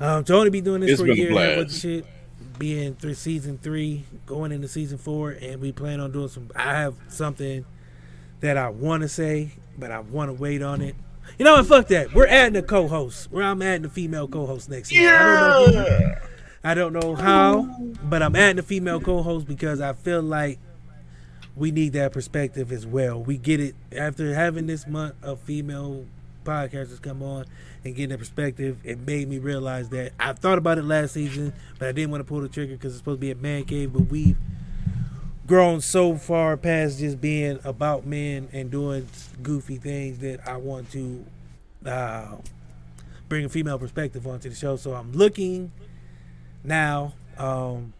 Um, 0.00 0.24
to 0.24 0.34
only 0.34 0.50
be 0.50 0.60
doing 0.60 0.80
this 0.80 0.92
It's 0.92 1.00
for 1.00 1.10
a 1.10 1.14
year, 1.14 1.28
and 1.28 1.36
have 1.38 1.54
blast. 1.56 1.58
with 1.58 1.80
shit, 1.80 2.06
being 2.58 2.94
through 2.94 3.14
season 3.14 3.58
three, 3.58 4.04
going 4.26 4.50
into 4.52 4.68
season 4.68 4.98
four, 4.98 5.30
and 5.30 5.60
we 5.60 5.70
plan 5.70 6.00
on 6.00 6.12
doing 6.12 6.28
some. 6.28 6.50
I 6.56 6.74
have 6.74 6.94
something 7.08 7.64
that 8.40 8.56
I 8.56 8.70
want 8.70 9.02
to 9.02 9.08
say, 9.08 9.52
but 9.78 9.90
I 9.92 10.00
want 10.00 10.30
to 10.30 10.32
wait 10.32 10.62
on 10.62 10.80
it. 10.80 10.96
You 11.38 11.44
know 11.44 11.54
what? 11.54 11.66
Fuck 11.66 11.88
that. 11.88 12.12
We're 12.14 12.26
adding 12.26 12.56
a 12.56 12.62
co-host. 12.62 13.30
Where 13.30 13.44
I'm 13.44 13.62
adding 13.62 13.84
a 13.84 13.88
female 13.88 14.26
co-host 14.26 14.68
next 14.68 14.90
year. 14.90 15.14
I 15.14 15.50
don't 15.64 15.72
know. 15.74 16.14
I 16.64 16.74
don't 16.74 16.92
know 16.92 17.14
how, 17.14 17.62
but 18.04 18.22
I'm 18.22 18.34
adding 18.34 18.58
a 18.58 18.62
female 18.62 19.00
co-host 19.00 19.46
because 19.46 19.80
I 19.80 19.92
feel 19.92 20.22
like 20.22 20.58
we 21.56 21.70
need 21.70 21.92
that 21.92 22.12
perspective 22.12 22.72
as 22.72 22.86
well. 22.86 23.22
We 23.22 23.36
get 23.36 23.60
it 23.60 23.74
after 23.94 24.34
having 24.34 24.66
this 24.66 24.86
month 24.86 25.14
of 25.22 25.40
female 25.40 26.06
podcasters 26.44 27.00
come 27.00 27.22
on 27.22 27.44
and 27.84 27.94
getting 27.94 28.10
that 28.10 28.18
perspective. 28.18 28.78
It 28.84 29.00
made 29.00 29.28
me 29.28 29.38
realize 29.38 29.88
that 29.90 30.12
I 30.18 30.32
thought 30.32 30.58
about 30.58 30.78
it 30.78 30.84
last 30.84 31.14
season, 31.14 31.52
but 31.78 31.88
I 31.88 31.92
didn't 31.92 32.10
want 32.10 32.20
to 32.20 32.24
pull 32.24 32.40
the 32.40 32.48
trigger 32.48 32.74
because 32.74 32.92
it's 32.92 32.98
supposed 32.98 33.18
to 33.18 33.20
be 33.20 33.30
a 33.30 33.34
man 33.34 33.64
cave. 33.64 33.92
But 33.92 34.02
we've 34.02 34.36
grown 35.46 35.80
so 35.80 36.16
far 36.16 36.56
past 36.56 36.98
just 36.98 37.20
being 37.20 37.58
about 37.64 38.06
men 38.06 38.48
and 38.52 38.70
doing 38.70 39.06
goofy 39.42 39.76
things 39.76 40.18
that 40.20 40.46
I 40.48 40.56
want 40.56 40.90
to 40.92 41.24
uh, 41.84 42.36
bring 43.28 43.44
a 43.44 43.48
female 43.48 43.78
perspective 43.78 44.26
onto 44.26 44.48
the 44.48 44.54
show. 44.54 44.76
So 44.76 44.94
I'm 44.94 45.12
looking 45.12 45.72
now, 46.64 47.14
um, 47.38 47.92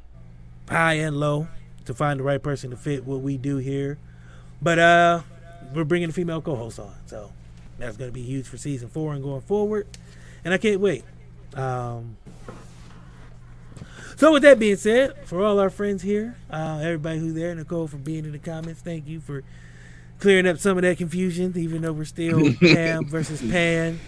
high 0.68 0.94
and 0.94 1.18
low, 1.18 1.48
to 1.86 1.94
find 1.94 2.20
the 2.20 2.24
right 2.24 2.42
person 2.42 2.70
to 2.70 2.76
fit 2.76 3.04
what 3.04 3.20
we 3.20 3.36
do 3.36 3.56
here. 3.58 3.98
But 4.60 4.78
uh, 4.78 5.22
we're 5.74 5.84
bringing 5.84 6.08
a 6.08 6.12
female 6.12 6.40
co-host 6.40 6.78
on, 6.78 6.94
so 7.06 7.32
that's 7.78 7.96
going 7.96 8.10
to 8.10 8.14
be 8.14 8.22
huge 8.22 8.46
for 8.46 8.56
season 8.56 8.88
four 8.88 9.12
and 9.14 9.22
going 9.22 9.42
forward. 9.42 9.86
and 10.44 10.54
I 10.54 10.58
can't 10.58 10.80
wait. 10.80 11.04
Um, 11.54 12.16
so 14.16 14.32
with 14.32 14.42
that 14.42 14.58
being 14.58 14.76
said, 14.76 15.26
for 15.26 15.42
all 15.44 15.58
our 15.58 15.70
friends 15.70 16.02
here, 16.02 16.36
uh, 16.50 16.80
everybody 16.82 17.18
who's 17.18 17.34
there, 17.34 17.54
Nicole 17.54 17.88
for 17.88 17.96
being 17.96 18.24
in 18.24 18.32
the 18.32 18.38
comments, 18.38 18.80
thank 18.80 19.08
you 19.08 19.20
for 19.20 19.42
clearing 20.20 20.46
up 20.46 20.58
some 20.58 20.78
of 20.78 20.82
that 20.82 20.98
confusion, 20.98 21.52
even 21.56 21.82
though 21.82 21.92
we're 21.92 22.04
still 22.04 22.54
Pam 22.60 23.06
versus 23.06 23.42
Pan 23.42 23.98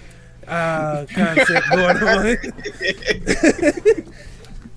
uh, 0.46 1.06
concept 1.12 1.68
going 1.70 1.96
on. 1.96 2.36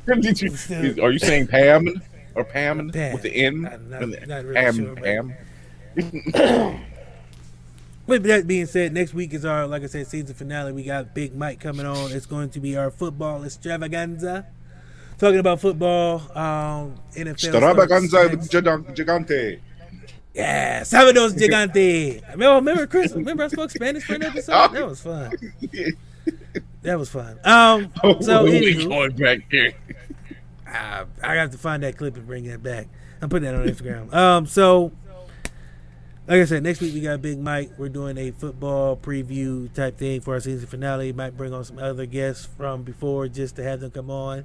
Did 0.22 0.42
you, 0.42 1.04
are 1.04 1.12
you 1.12 1.20
saying 1.20 1.48
Pam 1.48 2.02
or 2.38 2.44
Pam, 2.44 2.90
Pam. 2.92 3.14
with 3.14 3.24
the 3.24 3.36
N? 3.36 3.62
not- 3.62 3.90
the- 3.90 4.24
not 4.28 4.44
really 4.46 4.54
Pam, 4.56 4.76
sure, 4.76 4.96
Pam. 4.96 5.34
With 8.08 8.24
that 8.24 8.48
being 8.48 8.66
said, 8.68 8.94
next 8.94 9.14
week 9.14 9.34
is 9.34 9.44
our, 9.44 9.68
like 9.68 9.84
I 9.84 9.88
said, 9.88 10.08
season 10.08 10.34
finale. 10.34 10.72
We 10.72 10.84
got 10.84 11.14
Big 11.14 11.36
Mike 11.36 11.60
coming 11.60 11.86
on. 11.86 12.14
It's 12.14 12.26
going 12.26 12.50
to 12.52 12.62
be 12.62 12.78
our 12.78 12.90
football 12.90 13.44
extravaganza. 13.44 14.46
Talking 15.18 15.40
about 15.40 15.60
football, 15.60 16.22
um, 16.38 16.96
NFL. 17.14 17.32
Extravaganza 17.32 18.30
Gigante. 18.30 19.60
Yeah, 20.34 20.82
Sábados 20.84 21.34
Gigante. 21.38 22.22
Remember, 22.32 22.56
remember, 22.56 22.88
Chris? 22.88 23.12
Remember 23.14 23.44
I 23.44 23.48
spoke 23.50 23.72
Spanish 23.72 24.04
for 24.04 24.14
an 24.14 24.24
episode? 24.24 24.72
That 24.72 24.88
was 24.88 25.02
fun. 25.02 25.32
That 26.84 26.98
was 27.00 27.10
fun. 27.10 27.38
Um, 27.44 27.92
so 28.22 28.44
we 28.46 28.52
anywho, 28.76 28.88
going 28.88 29.16
back 29.18 29.40
here. 29.52 29.74
I, 30.68 31.36
have 31.36 31.52
to 31.52 31.58
find 31.58 31.84
that 31.84 31.98
clip 31.98 32.16
and 32.18 32.28
bring 32.28 32.46
that 32.46 32.62
back. 32.62 32.88
I'm 33.22 33.30
putting 33.30 33.52
that 33.52 33.56
on 33.56 33.68
Instagram. 33.68 34.14
Um, 34.18 34.46
so 34.46 34.92
like 36.28 36.42
I 36.42 36.46
said, 36.46 36.64
next 36.64 36.82
week 36.82 36.94
we 36.94 37.00
got 37.00 37.22
Big 37.22 37.40
Mike. 37.40 37.72
We're 37.78 37.88
doing 37.88 38.18
a 38.18 38.32
football 38.32 38.98
preview 38.98 39.74
type 39.74 39.98
thing 39.98 40.20
for 40.20 40.34
our 40.34 40.42
season 40.42 40.68
finale. 40.68 41.14
Might 41.14 41.38
bring 41.38 41.54
on 41.54 41.64
some 41.64 41.80
other 41.80 42.06
guests 42.06 42.46
from 42.58 42.84
before 42.84 43.30
just 43.30 43.56
to 43.56 43.64
have 43.64 43.80
them 43.80 43.92
come 43.92 44.12
on 44.12 44.44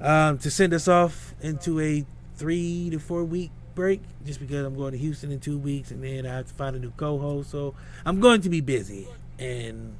um, 0.00 0.38
to 0.38 0.50
send 0.50 0.72
us 0.72 0.86
off 0.86 1.34
into 1.40 1.80
a 1.80 2.04
three 2.36 2.90
to 2.90 3.00
four 3.00 3.24
week 3.24 3.50
break. 3.74 4.00
Just 4.24 4.38
because 4.38 4.64
I'm 4.64 4.76
going 4.76 4.92
to 4.92 4.98
Houston 4.98 5.32
in 5.32 5.40
two 5.40 5.58
weeks 5.58 5.90
and 5.90 6.04
then 6.04 6.24
I 6.24 6.36
have 6.36 6.46
to 6.46 6.54
find 6.54 6.76
a 6.76 6.78
new 6.78 6.92
co-host. 6.96 7.50
So 7.50 7.74
I'm 8.04 8.20
going 8.20 8.40
to 8.42 8.48
be 8.48 8.60
busy 8.60 9.08
and 9.40 9.96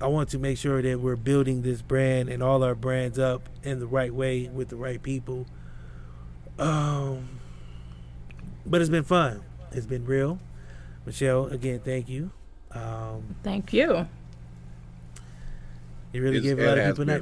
I 0.00 0.06
want 0.08 0.28
to 0.30 0.38
make 0.38 0.58
sure 0.58 0.82
that 0.82 1.00
we're 1.00 1.16
building 1.16 1.62
this 1.62 1.80
brand 1.82 2.28
and 2.28 2.42
all 2.42 2.62
our 2.62 2.74
brands 2.74 3.18
up 3.18 3.48
in 3.62 3.80
the 3.80 3.86
right 3.86 4.12
way 4.14 4.48
with 4.48 4.68
the 4.68 4.76
right 4.76 5.02
people. 5.02 5.46
Um, 6.58 7.28
but 8.66 8.80
it's 8.80 8.90
been 8.90 9.04
fun. 9.04 9.42
It's 9.72 9.86
been 9.86 10.04
real. 10.04 10.38
Michelle, 11.06 11.46
again, 11.46 11.80
thank 11.84 12.08
you. 12.08 12.30
Um, 12.72 13.36
Thank 13.42 13.72
you. 13.72 14.06
you 16.12 16.22
really 16.22 16.38
It's- 16.38 16.42
gave 16.56 16.58
a 16.58 16.68
lot 16.68 16.78
of 16.78 16.96
people 16.96 17.04
been 17.06 17.20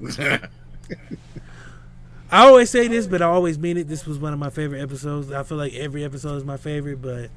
nightmares. 0.00 0.40
I 2.32 2.46
always 2.46 2.70
say 2.70 2.86
this, 2.88 3.06
but 3.06 3.20
I 3.22 3.26
always 3.26 3.58
mean 3.58 3.76
it. 3.76 3.88
This 3.88 4.06
was 4.06 4.18
one 4.18 4.32
of 4.32 4.38
my 4.38 4.50
favorite 4.50 4.80
episodes. 4.80 5.32
I 5.32 5.42
feel 5.42 5.58
like 5.58 5.74
every 5.74 6.04
episode 6.04 6.36
is 6.36 6.44
my 6.44 6.56
favorite, 6.56 7.02
but 7.02 7.28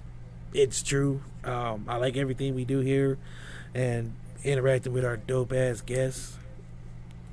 it's 0.54 0.84
true. 0.84 1.22
Um, 1.44 1.86
I 1.90 1.98
like 1.98 2.16
everything 2.16 2.54
we 2.56 2.64
do 2.64 2.80
here 2.80 3.18
and 3.74 4.14
interacting 4.44 4.94
with 4.94 5.06
our 5.06 5.18
dope 5.18 5.54
ass 5.54 5.82
guests, 5.82 6.38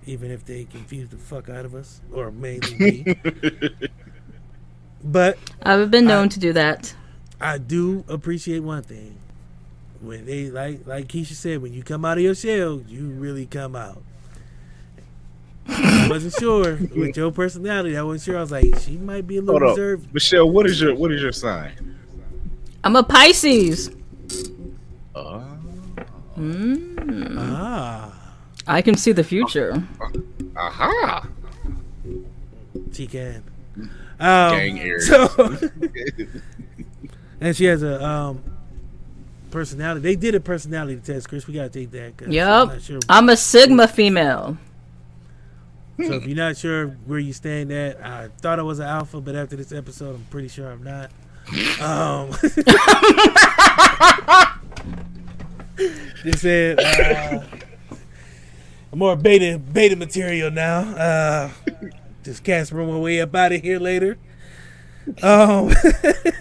even 0.07 0.31
if 0.31 0.45
they 0.45 0.65
confuse 0.65 1.09
the 1.09 1.17
fuck 1.17 1.49
out 1.49 1.65
of 1.65 1.75
us, 1.75 2.01
or 2.13 2.31
mainly 2.31 2.75
me. 2.79 3.15
but 5.05 5.39
I've 5.63 5.91
been 5.91 6.07
known 6.07 6.29
to 6.31 6.41
do 6.41 6.53
that. 6.53 6.95
I 7.41 7.59
do 7.59 8.05
appreciate 8.09 8.61
one 8.61 8.83
thing. 8.83 9.17
When 10.01 10.25
they 10.25 10.51
like 10.51 10.87
like 10.87 11.09
Keisha 11.09 11.33
said, 11.35 11.61
when 11.61 11.73
you 11.75 11.83
come 11.83 12.05
out 12.05 12.17
of 12.19 12.25
your 12.25 12.35
shell, 12.35 12.83
you 12.87 13.09
really 13.09 13.47
come 13.47 13.77
out. 13.77 14.03
I 15.69 16.09
wasn't 16.09 16.35
sure 16.35 16.77
with 16.97 17.17
your 17.17 17.31
personality. 17.31 17.97
I 17.97 18.03
wasn't 18.03 18.23
sure. 18.25 18.39
I 18.39 18.41
was 18.41 18.51
like, 18.51 18.79
she 18.81 18.97
might 18.97 19.27
be 19.27 19.37
a 19.37 19.43
little 19.43 19.61
Hold 19.61 19.73
up, 19.73 19.77
reserved. 19.77 20.13
Michelle. 20.15 20.51
What 20.51 20.67
is 20.67 20.81
your 20.81 20.95
what 20.95 21.13
is 21.13 21.21
your 21.23 21.33
sign? 21.33 21.99
I'm 22.83 22.97
a 22.97 23.03
Pisces. 23.03 23.91
Uh, 25.15 25.43
Mm. 26.41 27.37
Ah, 27.39 28.13
I 28.67 28.83
can 28.83 28.97
see 28.97 29.13
the 29.13 29.25
future. 29.25 29.83
aha. 30.57 31.27
she 32.93 33.07
can. 33.07 33.43
Um, 34.19 34.53
Gang 34.57 34.81
Aries. 34.81 35.09
So, 35.09 35.29
and 37.41 37.55
she 37.57 37.65
has 37.67 37.83
a 37.83 38.03
um, 38.05 38.43
personality. 39.51 40.01
They 40.01 40.17
did 40.17 40.35
a 40.35 40.41
personality 40.41 41.01
test, 41.05 41.29
Chris. 41.29 41.47
We 41.47 41.55
gotta 41.55 41.69
take 41.69 41.91
that. 41.93 42.17
'cause 42.17 42.27
I'm 42.29 42.33
Yep. 42.33 42.81
sure. 42.81 43.01
I'm 43.09 43.29
a 43.29 43.37
Sigma 43.37 43.87
female. 43.89 44.57
So 45.99 46.15
if 46.15 46.27
you're 46.27 46.35
not 46.37 46.57
sure 46.57 46.87
where 47.05 47.19
you 47.19 47.35
stand 47.35 47.71
at, 47.73 48.03
I 48.03 48.29
thought 48.41 48.59
I 48.59 48.63
was 48.63 48.79
an 48.79 48.87
alpha, 48.87 49.21
but 49.21 49.35
after 49.37 49.55
this 49.57 49.71
episode, 49.73 50.15
I'm 50.15 50.25
pretty 50.31 50.49
sure 50.49 50.71
I'm 50.73 50.83
not. 50.83 51.11
Um, 51.83 52.31
they 56.25 56.33
said 56.33 56.79
uh, 56.81 57.43
more 58.95 59.17
beta 59.17 59.59
beta 59.59 59.97
material 59.97 60.51
now. 60.51 60.81
Uh, 60.81 61.51
just 62.23 62.45
Casper 62.45 62.85
my 62.85 62.99
way 62.99 63.21
up 63.21 63.35
out 63.35 63.53
of 63.53 63.63
here 63.63 63.79
later. 63.79 64.19
Um, 65.23 65.73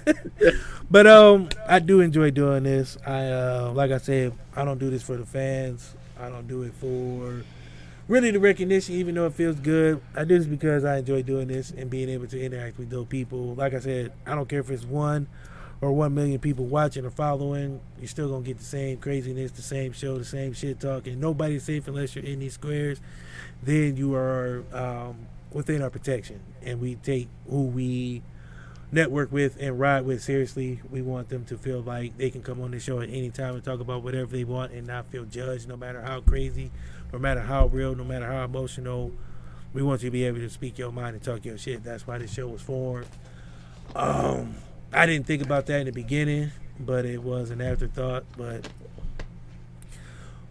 but 0.91 1.07
um, 1.07 1.49
I 1.67 1.79
do 1.79 2.01
enjoy 2.01 2.31
doing 2.31 2.63
this. 2.63 2.97
I 3.05 3.25
uh, 3.27 3.71
like 3.73 3.91
I 3.91 3.97
said, 3.97 4.33
I 4.55 4.65
don't 4.65 4.79
do 4.79 4.89
this 4.89 5.03
for 5.03 5.15
the 5.15 5.25
fans. 5.25 5.95
I 6.19 6.29
don't 6.29 6.47
do 6.47 6.63
it 6.63 6.73
for 6.73 7.43
really 8.07 8.31
the 8.31 8.39
recognition, 8.39 8.95
even 8.95 9.15
though 9.15 9.27
it 9.27 9.33
feels 9.33 9.59
good. 9.59 10.01
I 10.15 10.25
do 10.25 10.37
this 10.37 10.47
because 10.47 10.83
I 10.83 10.97
enjoy 10.97 11.23
doing 11.23 11.47
this 11.47 11.71
and 11.71 11.89
being 11.89 12.09
able 12.09 12.27
to 12.27 12.41
interact 12.43 12.77
with 12.77 12.89
those 12.89 13.07
people. 13.07 13.55
Like 13.55 13.73
I 13.73 13.79
said, 13.79 14.11
I 14.25 14.35
don't 14.35 14.49
care 14.49 14.59
if 14.59 14.69
it's 14.69 14.83
one 14.83 15.27
or 15.81 15.93
one 15.93 16.13
million 16.13 16.39
people 16.39 16.65
watching 16.65 17.05
or 17.05 17.09
following. 17.09 17.79
You're 17.99 18.07
still 18.07 18.29
gonna 18.29 18.43
get 18.43 18.57
the 18.57 18.63
same 18.63 18.97
craziness, 18.97 19.51
the 19.51 19.61
same 19.61 19.93
show, 19.93 20.17
the 20.17 20.25
same 20.25 20.53
shit 20.53 20.79
talking. 20.79 21.19
Nobody's 21.19 21.63
safe 21.63 21.87
unless 21.87 22.15
you're 22.15 22.25
in 22.25 22.39
these 22.39 22.53
squares. 22.53 22.99
Then 23.63 23.97
you 23.97 24.15
are 24.15 24.63
um, 24.73 25.27
within 25.51 25.81
our 25.81 25.89
protection, 25.89 26.41
and 26.61 26.81
we 26.81 26.95
take 26.95 27.27
who 27.49 27.63
we 27.63 28.21
network 28.91 29.31
with 29.31 29.57
and 29.59 29.79
ride 29.79 30.05
with 30.05 30.21
seriously. 30.21 30.81
We 30.89 31.01
want 31.01 31.29
them 31.29 31.45
to 31.45 31.57
feel 31.57 31.81
like 31.81 32.17
they 32.17 32.29
can 32.29 32.41
come 32.41 32.61
on 32.61 32.71
the 32.71 32.79
show 32.79 32.99
at 32.99 33.09
any 33.09 33.29
time 33.29 33.55
and 33.55 33.63
talk 33.63 33.79
about 33.79 34.03
whatever 34.03 34.31
they 34.31 34.43
want 34.43 34.71
and 34.71 34.87
not 34.87 35.11
feel 35.11 35.25
judged, 35.25 35.67
no 35.67 35.77
matter 35.77 36.01
how 36.01 36.21
crazy, 36.21 36.71
no 37.13 37.19
matter 37.19 37.41
how 37.41 37.67
real, 37.67 37.95
no 37.95 38.03
matter 38.03 38.25
how 38.25 38.43
emotional. 38.43 39.11
We 39.71 39.83
want 39.83 40.01
you 40.01 40.09
to 40.09 40.11
be 40.11 40.23
able 40.23 40.39
to 40.39 40.49
speak 40.49 40.79
your 40.79 40.91
mind 40.91 41.15
and 41.15 41.23
talk 41.23 41.45
your 41.45 41.57
shit. 41.57 41.83
That's 41.83 42.07
why 42.07 42.17
this 42.17 42.33
show 42.33 42.47
was 42.47 42.61
formed. 42.61 43.05
Um, 43.95 44.55
I 44.91 45.05
didn't 45.05 45.27
think 45.27 45.41
about 45.43 45.65
that 45.67 45.79
in 45.81 45.85
the 45.85 45.91
beginning, 45.91 46.51
but 46.79 47.05
it 47.05 47.21
was 47.23 47.51
an 47.51 47.61
afterthought. 47.61 48.23
But 48.37 48.67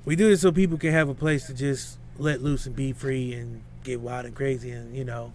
we 0.05 0.17
do 0.17 0.29
this 0.29 0.43
so 0.43 0.53
people 0.53 0.79
can 0.79 0.93
have 0.93 1.09
a 1.09 1.15
place 1.15 1.47
to 1.47 1.55
just 1.55 1.99
let 2.19 2.43
loose 2.43 2.67
and 2.67 2.75
be 2.75 2.93
free 2.93 3.33
and 3.35 3.63
get 3.85 4.01
wild 4.01 4.27
and 4.27 4.35
crazy 4.35 4.71
and 4.71 4.95
you 4.95 5.05
know 5.05 5.33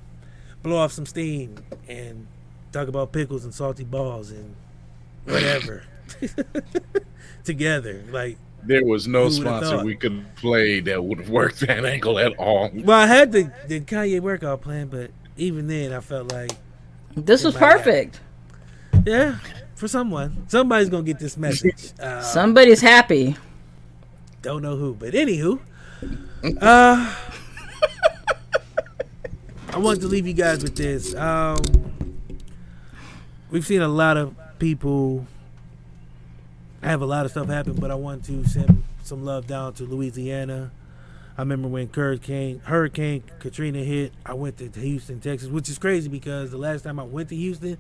blow 0.62 0.78
off 0.78 0.92
some 0.92 1.06
steam 1.06 1.56
and 1.88 2.28
talk 2.72 2.88
about 2.88 3.12
pickles 3.12 3.44
and 3.46 3.54
salty 3.54 3.84
balls 3.84 4.32
and 4.32 4.56
whatever 5.26 5.84
together. 7.44 8.04
Like 8.12 8.38
There 8.64 8.86
was 8.86 9.08
no 9.08 9.30
sponsor 9.30 9.84
we 9.84 9.96
could 9.96 10.24
play 10.36 10.80
that 10.82 11.04
would 11.04 11.20
have 11.20 11.30
worked 11.30 11.60
that 11.62 11.86
angle 11.86 12.20
at 12.20 12.34
all. 12.38 12.70
Well, 12.74 12.98
I 13.00 13.08
had 13.08 13.32
the, 13.32 13.52
the 13.68 13.82
Kanye 13.82 14.20
workout 14.22 14.62
plan, 14.62 14.88
but 14.88 15.12
even 15.38 15.68
then, 15.68 15.92
I 15.94 16.00
felt 16.00 16.32
like 16.32 16.52
This 17.16 17.44
was 17.44 17.54
might 17.56 17.62
have- 17.62 17.78
perfect. 17.84 18.22
Yeah, 19.06 19.38
for 19.76 19.88
someone, 19.88 20.46
somebody's 20.48 20.90
gonna 20.90 21.04
get 21.04 21.20
this 21.20 21.38
message. 21.38 21.92
Uh, 22.00 22.22
Somebody's 22.22 22.82
happy. 22.82 23.36
Don't 24.42 24.62
know 24.62 24.76
who, 24.76 24.94
but 24.94 25.14
anywho, 25.14 25.60
uh, 26.62 27.16
I 29.70 29.78
wanted 29.78 30.02
to 30.02 30.08
leave 30.08 30.28
you 30.28 30.34
guys 30.34 30.62
with 30.64 30.76
this. 30.76 31.16
Um, 31.16 31.58
we've 33.50 33.66
seen 33.66 33.82
a 33.82 33.88
lot 33.88 34.18
of 34.18 34.36
people 34.60 35.26
have 36.82 37.02
a 37.02 37.06
lot 37.06 37.26
of 37.26 37.32
stuff 37.32 37.48
happen, 37.48 37.74
but 37.74 37.90
I 37.92 37.96
want 37.96 38.26
to 38.26 38.44
send 38.46 38.84
some 39.04 39.24
love 39.24 39.48
down 39.48 39.74
to 39.76 39.84
Louisiana. 39.84 40.72
I 41.38 41.42
remember 41.42 41.68
when 41.68 41.90
Hurricane 41.94 42.60
Hurricane 42.66 43.24
Katrina 43.40 43.80
hit, 43.80 44.14
I 44.26 44.34
went 44.34 44.58
to 44.58 44.70
Houston, 44.70 45.20
Texas, 45.20 45.50
which 45.50 45.70
is 45.70 45.78
crazy 45.80 46.10
because 46.10 46.52
the 46.52 46.58
last 46.58 46.84
time 46.84 47.00
I 47.00 47.04
went 47.04 47.30
to 47.30 47.36
Houston, 47.36 47.78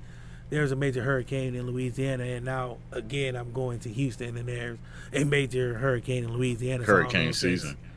there 0.50 0.62
was 0.62 0.72
a 0.72 0.76
major 0.76 1.02
hurricane 1.04 1.56
in 1.56 1.66
Louisiana, 1.68 2.24
and 2.24 2.46
now 2.46 2.78
again 2.92 3.36
I'm 3.36 3.52
going 3.54 3.80
to 3.80 3.90
Houston, 3.90 4.38
and 4.38 4.48
there's 4.48 4.78
a 5.14 5.24
major 5.26 5.76
hurricane 5.76 6.24
in 6.26 6.34
Louisiana. 6.38 6.86
So 6.86 6.92
I 6.94 6.96
don't 6.96 6.98
know 6.98 7.04
Hurricane 7.10 7.30
if 7.30 7.36
season. 7.36 7.70
it's- 7.72 7.90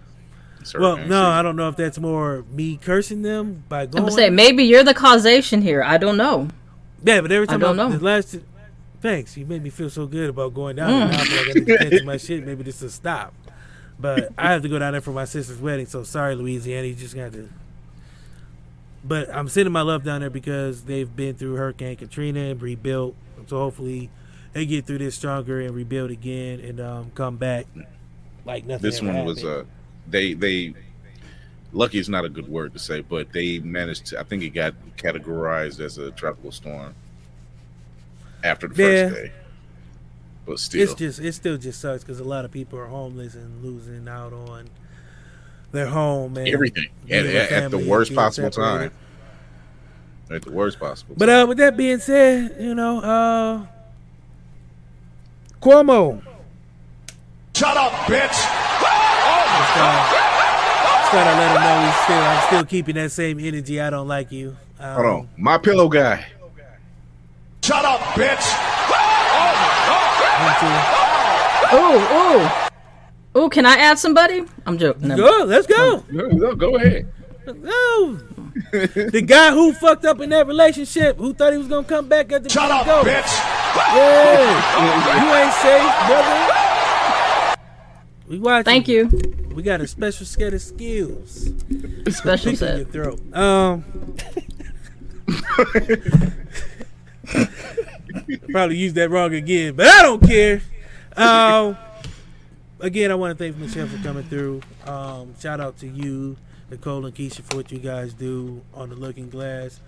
It's 0.61 0.75
Well, 0.75 0.97
no, 0.97 1.03
season. 1.03 1.13
I 1.15 1.43
don't 1.43 1.57
know 1.57 1.69
if 1.69 1.77
that's 1.77 1.99
more 1.99 2.45
me 2.53 2.77
cursing 2.77 3.23
them 3.23 3.63
by 3.69 3.87
going. 3.87 3.89
I'm 3.89 3.93
going. 3.93 4.03
gonna 4.05 4.13
say 4.13 4.31
maybe 4.31 4.65
you're 4.65 4.83
the 4.85 4.95
causation 4.95 5.63
here. 5.63 5.83
I 5.83 5.99
don't 5.99 6.17
know. 6.17 6.49
Yeah, 7.05 7.21
but 7.21 7.31
every 7.31 7.47
time 7.47 7.57
I 7.63 7.67
don't 7.67 7.77
know. 7.77 7.91
the 7.91 8.03
last. 8.05 8.37
Thanks, 9.03 9.37
you 9.37 9.45
made 9.47 9.63
me 9.63 9.71
feel 9.71 9.91
so 9.91 10.07
good 10.07 10.31
about 10.31 10.55
going 10.55 10.77
down. 10.77 10.91
Mm. 10.91 11.11
Now 11.13 11.19
I 11.19 11.21
like 11.21 11.31
I 11.31 11.53
need 11.53 11.67
to 11.67 11.77
cancel 11.79 12.07
my 12.07 12.17
shit. 12.17 12.45
Maybe 12.45 12.63
this 12.65 12.81
will 12.81 12.89
stop. 12.89 13.35
But 14.01 14.33
I 14.37 14.51
have 14.53 14.63
to 14.63 14.69
go 14.69 14.79
down 14.79 14.93
there 14.93 15.01
for 15.03 15.13
my 15.13 15.27
sister's 15.27 15.59
wedding. 15.61 15.87
So 15.87 16.03
sorry, 16.03 16.35
Louisiana. 16.35 16.87
You 16.89 16.95
just 16.95 17.15
got 17.15 17.33
to. 17.35 17.49
But 19.07 19.33
I'm 19.35 19.49
sending 19.49 19.73
my 19.73 19.83
love 19.83 20.03
down 20.05 20.21
there 20.21 20.31
because 20.31 20.83
they've 20.85 21.15
been 21.15 21.37
through 21.37 21.55
Hurricane 21.55 21.97
Katrina 21.97 22.41
and 22.41 22.61
rebuilt. 22.61 23.15
So 23.47 23.59
hopefully 23.59 24.11
they 24.53 24.67
get 24.67 24.87
through 24.87 24.99
this 24.99 25.15
stronger 25.15 25.61
and 25.61 25.75
rebuild 25.75 26.11
again 26.11 26.61
and 26.61 26.81
um, 26.81 27.11
come 27.15 27.37
back 27.37 27.67
like 28.45 28.65
nothing. 28.67 28.83
This 28.83 29.01
one 29.03 29.25
was 29.25 29.43
happened. 29.43 29.69
uh 29.69 29.71
they 30.09 30.35
they 30.35 30.75
lucky 31.73 31.99
is 31.99 32.09
not 32.09 32.25
a 32.25 32.29
good 32.29 32.49
word 32.49 32.73
to 32.73 32.79
say, 32.79 33.01
but 33.03 33.33
they 33.33 33.59
managed 33.61 34.07
to 34.07 34.21
I 34.21 34.23
think 34.25 34.43
it 34.43 34.51
got 34.51 34.75
categorized 34.97 35.79
as 35.81 35.99
a 35.99 36.11
tropical 36.13 36.51
storm 36.53 36.95
after 38.43 38.67
the 38.69 38.83
Yeah. 38.83 39.09
first 39.09 39.15
day. 39.23 39.33
But 40.47 40.59
still 40.61 40.83
It's 40.83 40.95
just 40.95 41.21
it 41.21 41.33
still 41.35 41.59
just 41.59 41.81
sucks 41.81 42.03
because 42.03 42.19
a 42.21 42.25
lot 42.25 42.45
of 42.45 42.51
people 42.51 42.79
are 42.79 42.87
homeless 42.87 43.35
and 43.35 43.63
losing 43.65 44.09
out 44.09 44.33
on 44.33 44.69
their 45.77 45.87
home 45.87 46.37
and 46.37 46.49
everything 46.49 46.89
being 47.07 47.27
at, 47.27 47.35
at, 47.35 47.53
at 47.53 47.71
the 47.71 47.79
worst 47.79 48.15
possible 48.15 48.51
separated. 48.51 48.91
time. 50.29 50.37
At 50.37 50.43
the 50.43 50.51
worst 50.51 50.81
possible. 50.81 51.15
But 51.17 51.29
uh, 51.29 51.47
with 51.49 51.59
that 51.59 51.77
being 51.77 52.01
said, 52.01 52.57
you 52.59 52.75
know, 52.75 53.01
uh, 53.01 53.67
Cuomo. 55.61 56.21
Shut 57.55 57.77
up, 57.77 57.93
bitch! 58.07 58.27
Just, 58.27 58.43
just 59.73 61.11
thought 61.11 61.27
I'd 61.27 61.39
let 61.39 61.57
him 61.57 61.63
know 61.63 61.87
he's 61.87 62.05
still, 62.05 62.23
I'm 62.23 62.47
still 62.49 62.65
keeping 62.65 62.97
that 62.97 63.13
same 63.13 63.39
energy. 63.39 63.81
I 63.81 63.89
don't 63.89 64.09
like 64.09 64.33
you. 64.33 64.57
Um, 64.79 64.95
Hold 64.95 65.07
on, 65.07 65.29
my 65.37 65.57
pillow 65.59 65.89
guy. 65.89 66.27
Shut 67.63 67.85
up, 67.85 68.01
bitch! 68.15 68.47
Ooh, 71.73 71.99
ooh. 72.43 72.66
Ooh, 73.37 73.49
can 73.51 73.67
I 73.67 73.77
add 73.77 73.99
somebody? 73.99 74.45
I'm 74.65 74.79
joking. 74.79 75.09
Never- 75.09 75.21
Go, 75.23 75.45
let's 75.47 75.67
go. 75.67 76.03
Go, 76.13 76.55
go 76.55 76.77
ahead. 76.77 77.13
No. 77.47 78.19
the 78.73 79.23
guy 79.25 79.51
who 79.53 79.73
fucked 79.75 80.05
up 80.07 80.21
in 80.21 80.31
that 80.31 80.47
relationship, 80.47 81.19
who 81.19 81.35
thought 81.35 81.53
he 81.53 81.59
was 81.59 81.69
gonna 81.69 81.87
come 81.87 82.09
back 82.09 82.33
at 82.33 82.43
the 82.43 82.49
Shut 82.51 82.71
up, 82.71 82.87
go. 82.87 83.03
bitch! 83.03 83.43
Yeah, 83.77 85.23
you 85.23 85.35
ain't 85.35 85.53
safe, 85.53 85.93
brother. 86.09 86.53
We 88.29 88.39
watching. 88.41 88.65
Thank 88.65 88.89
you. 88.89 89.09
We 89.55 89.63
got 89.63 89.81
a 89.81 89.87
special 89.87 90.27
set 90.27 90.53
of 90.55 90.61
skills. 90.63 91.51
Special 92.09 92.39
Stick 92.39 92.53
in 92.53 92.57
set. 92.57 92.77
your 92.79 92.87
throat. 92.87 93.21
Um. 93.37 93.85
Probably 98.51 98.77
used 98.77 98.95
that 98.97 99.11
wrong 99.11 99.35
again, 99.35 99.75
but 99.75 99.87
I 99.87 100.03
don't 100.03 100.23
care. 100.23 100.61
Um, 101.17 101.77
again, 102.87 103.11
I 103.11 103.17
want 103.17 103.37
to 103.37 103.45
thank 103.45 103.57
Michelle 103.57 103.89
for 103.89 104.01
coming 104.03 104.23
through. 104.25 104.63
Um, 104.87 105.35
shout 105.41 105.61
out 105.61 105.77
to 105.79 105.89
you, 105.89 106.37
Nicole 106.71 107.05
and 107.05 107.15
Keisha, 107.15 107.43
for 107.43 107.57
what 107.57 107.73
you 107.73 107.79
guys 107.79 108.15
do 108.15 108.63
on 108.73 108.91
the 108.91 108.95
Looking 108.95 109.29
Glass, 109.29 109.81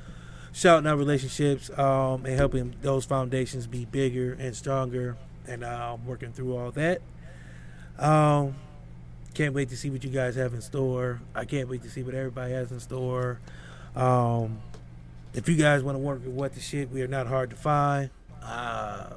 shouting 0.53 0.87
out 0.89 0.99
relationships 0.99 1.71
um, 1.79 2.27
and 2.27 2.35
helping 2.35 2.75
those 2.83 3.05
foundations 3.05 3.69
be 3.69 3.85
bigger 3.85 4.37
and 4.41 4.55
stronger, 4.55 5.17
and 5.47 5.63
um, 5.65 6.05
working 6.07 6.33
through 6.33 6.57
all 6.57 6.73
that. 6.73 7.01
Um, 8.01 8.57
can't 9.33 9.55
wait 9.55 9.69
to 9.69 9.77
see 9.77 9.91
what 9.91 10.03
you 10.03 10.11
guys 10.11 10.35
have 10.35 10.53
in 10.53 10.61
store. 10.61 11.21
I 11.37 11.45
can't 11.45 11.69
wait 11.69 11.85
to 11.85 11.91
see 11.91 12.03
what 12.03 12.15
everybody 12.15 12.53
has 12.53 12.73
in 12.73 12.81
store. 12.81 13.39
Um, 13.95 14.59
if 15.35 15.49
you 15.49 15.55
guys 15.55 15.85
want 15.85 15.95
to 15.95 16.01
work 16.01 16.25
with 16.25 16.35
what 16.35 16.55
the 16.55 16.61
shit, 16.61 16.91
we 16.91 17.03
are 17.03 17.09
not 17.09 17.29
hard 17.29 17.51
to 17.51 17.57
find. 17.57 18.11
Uh, 18.43 19.11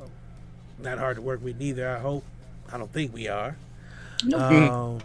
not 0.77 0.99
hard 0.99 1.15
to 1.15 1.21
work 1.23 1.43
with 1.43 1.59
neither. 1.59 1.89
I 1.89 1.99
hope. 1.99 2.23
I 2.71 2.77
don't 2.77 2.93
think 2.93 3.13
we 3.13 3.27
are. 3.27 3.57
Nope. 4.23 4.41
Um, 4.41 4.99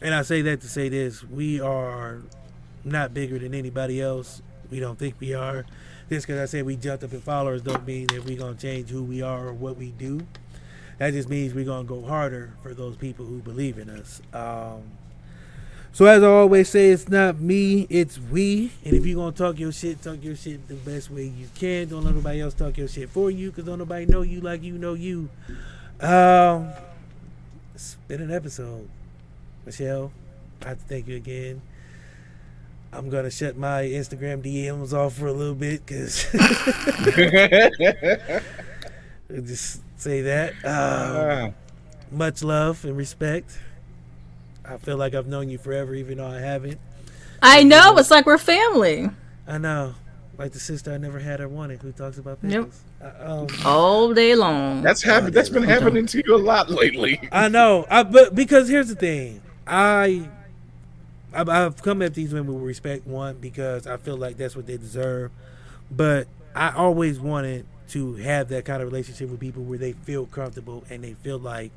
and 0.00 0.14
I 0.14 0.22
say 0.22 0.42
that 0.42 0.60
to 0.60 0.68
say 0.68 0.88
this: 0.88 1.24
we 1.24 1.60
are 1.60 2.18
not 2.84 3.14
bigger 3.14 3.38
than 3.38 3.54
anybody 3.54 4.00
else. 4.00 4.42
We 4.70 4.80
don't 4.80 4.98
think 4.98 5.16
we 5.18 5.34
are. 5.34 5.64
Just 6.08 6.26
because 6.26 6.40
I 6.40 6.46
say 6.46 6.62
we 6.62 6.76
jumped 6.76 7.04
up 7.04 7.12
in 7.12 7.20
followers 7.20 7.62
don't 7.62 7.86
mean 7.86 8.06
that 8.08 8.24
we're 8.24 8.38
gonna 8.38 8.54
change 8.54 8.88
who 8.88 9.02
we 9.02 9.20
are 9.20 9.48
or 9.48 9.52
what 9.52 9.76
we 9.76 9.90
do. 9.90 10.26
That 10.98 11.12
just 11.12 11.28
means 11.28 11.54
we're 11.54 11.64
gonna 11.64 11.84
go 11.84 12.02
harder 12.02 12.54
for 12.62 12.74
those 12.74 12.96
people 12.96 13.26
who 13.26 13.38
believe 13.40 13.78
in 13.78 13.90
us. 13.90 14.22
Um, 14.32 14.82
so 15.92 16.06
as 16.06 16.22
I 16.22 16.26
always 16.26 16.68
say, 16.68 16.90
it's 16.90 17.08
not 17.08 17.40
me, 17.40 17.86
it's 17.90 18.18
we. 18.18 18.72
And 18.84 18.94
if 18.94 19.04
you're 19.04 19.16
gonna 19.16 19.32
talk 19.32 19.58
your 19.58 19.72
shit, 19.72 20.00
talk 20.02 20.22
your 20.22 20.36
shit 20.36 20.66
the 20.68 20.74
best 20.74 21.10
way 21.10 21.24
you 21.24 21.48
can. 21.54 21.88
Don't 21.88 22.04
let 22.04 22.14
nobody 22.14 22.40
else 22.40 22.54
talk 22.54 22.76
your 22.78 22.88
shit 22.88 23.10
for 23.10 23.30
you, 23.30 23.52
cause 23.52 23.64
don't 23.64 23.78
nobody 23.78 24.06
know 24.06 24.22
you 24.22 24.40
like 24.40 24.62
you 24.62 24.78
know 24.78 24.94
you. 24.94 25.28
Um, 26.00 26.70
it's 27.74 27.96
been 28.06 28.22
an 28.22 28.30
episode, 28.30 28.88
Michelle. 29.66 30.12
I 30.64 30.68
have 30.68 30.78
to 30.78 30.84
thank 30.84 31.08
you 31.08 31.16
again. 31.16 31.60
I'm 32.92 33.10
gonna 33.10 33.30
shut 33.30 33.56
my 33.56 33.82
Instagram 33.82 34.42
DMs 34.42 34.92
off 34.92 35.14
for 35.14 35.26
a 35.26 35.32
little 35.32 35.54
bit, 35.54 35.86
cause 35.86 36.26
I'll 39.30 39.42
just 39.42 39.82
say 39.96 40.22
that. 40.22 40.54
Um, 40.64 41.54
much 42.10 42.42
love 42.42 42.84
and 42.84 42.96
respect. 42.96 43.58
I 44.64 44.76
feel 44.78 44.96
like 44.96 45.14
I've 45.14 45.26
known 45.26 45.50
you 45.50 45.58
forever, 45.58 45.94
even 45.94 46.18
though 46.18 46.28
I 46.28 46.38
haven't. 46.38 46.78
I 47.42 47.62
know. 47.64 47.96
It's 47.98 48.10
like 48.10 48.24
we're 48.26 48.38
family. 48.38 49.10
I 49.46 49.58
know. 49.58 49.94
Like 50.38 50.52
the 50.52 50.60
sister 50.60 50.92
I 50.92 50.98
never 50.98 51.18
had 51.18 51.40
or 51.40 51.48
wanted 51.48 51.82
who 51.82 51.90
talks 51.90 52.16
about 52.16 52.40
pickles. 52.40 52.82
Yep. 53.00 53.16
Uh, 53.20 53.32
um, 53.32 53.46
All 53.64 54.14
day 54.14 54.36
long. 54.36 54.82
That's 54.82 55.02
happened. 55.02 55.34
That's 55.34 55.48
been 55.48 55.64
happening 55.64 56.06
to 56.06 56.22
you 56.24 56.36
a 56.36 56.38
lot 56.38 56.70
lately. 56.70 57.20
I 57.32 57.48
know. 57.48 57.86
I, 57.90 58.04
but 58.04 58.36
because 58.36 58.68
here's 58.68 58.88
the 58.88 58.94
thing. 58.94 59.42
I 59.66 60.28
I've, 61.32 61.48
I've 61.48 61.82
come 61.82 62.02
at 62.02 62.14
these 62.14 62.32
women 62.32 62.54
with 62.54 62.62
respect, 62.62 63.06
one, 63.06 63.36
because 63.38 63.86
I 63.86 63.96
feel 63.96 64.16
like 64.16 64.36
that's 64.36 64.56
what 64.56 64.66
they 64.66 64.76
deserve. 64.76 65.30
But 65.90 66.28
I 66.54 66.70
always 66.70 67.20
wanted 67.20 67.66
to 67.88 68.14
have 68.16 68.48
that 68.48 68.64
kind 68.64 68.82
of 68.82 68.88
relationship 68.88 69.30
with 69.30 69.40
people 69.40 69.62
where 69.62 69.78
they 69.78 69.92
feel 69.92 70.26
comfortable 70.26 70.84
and 70.90 71.02
they 71.02 71.14
feel 71.14 71.38
like 71.38 71.72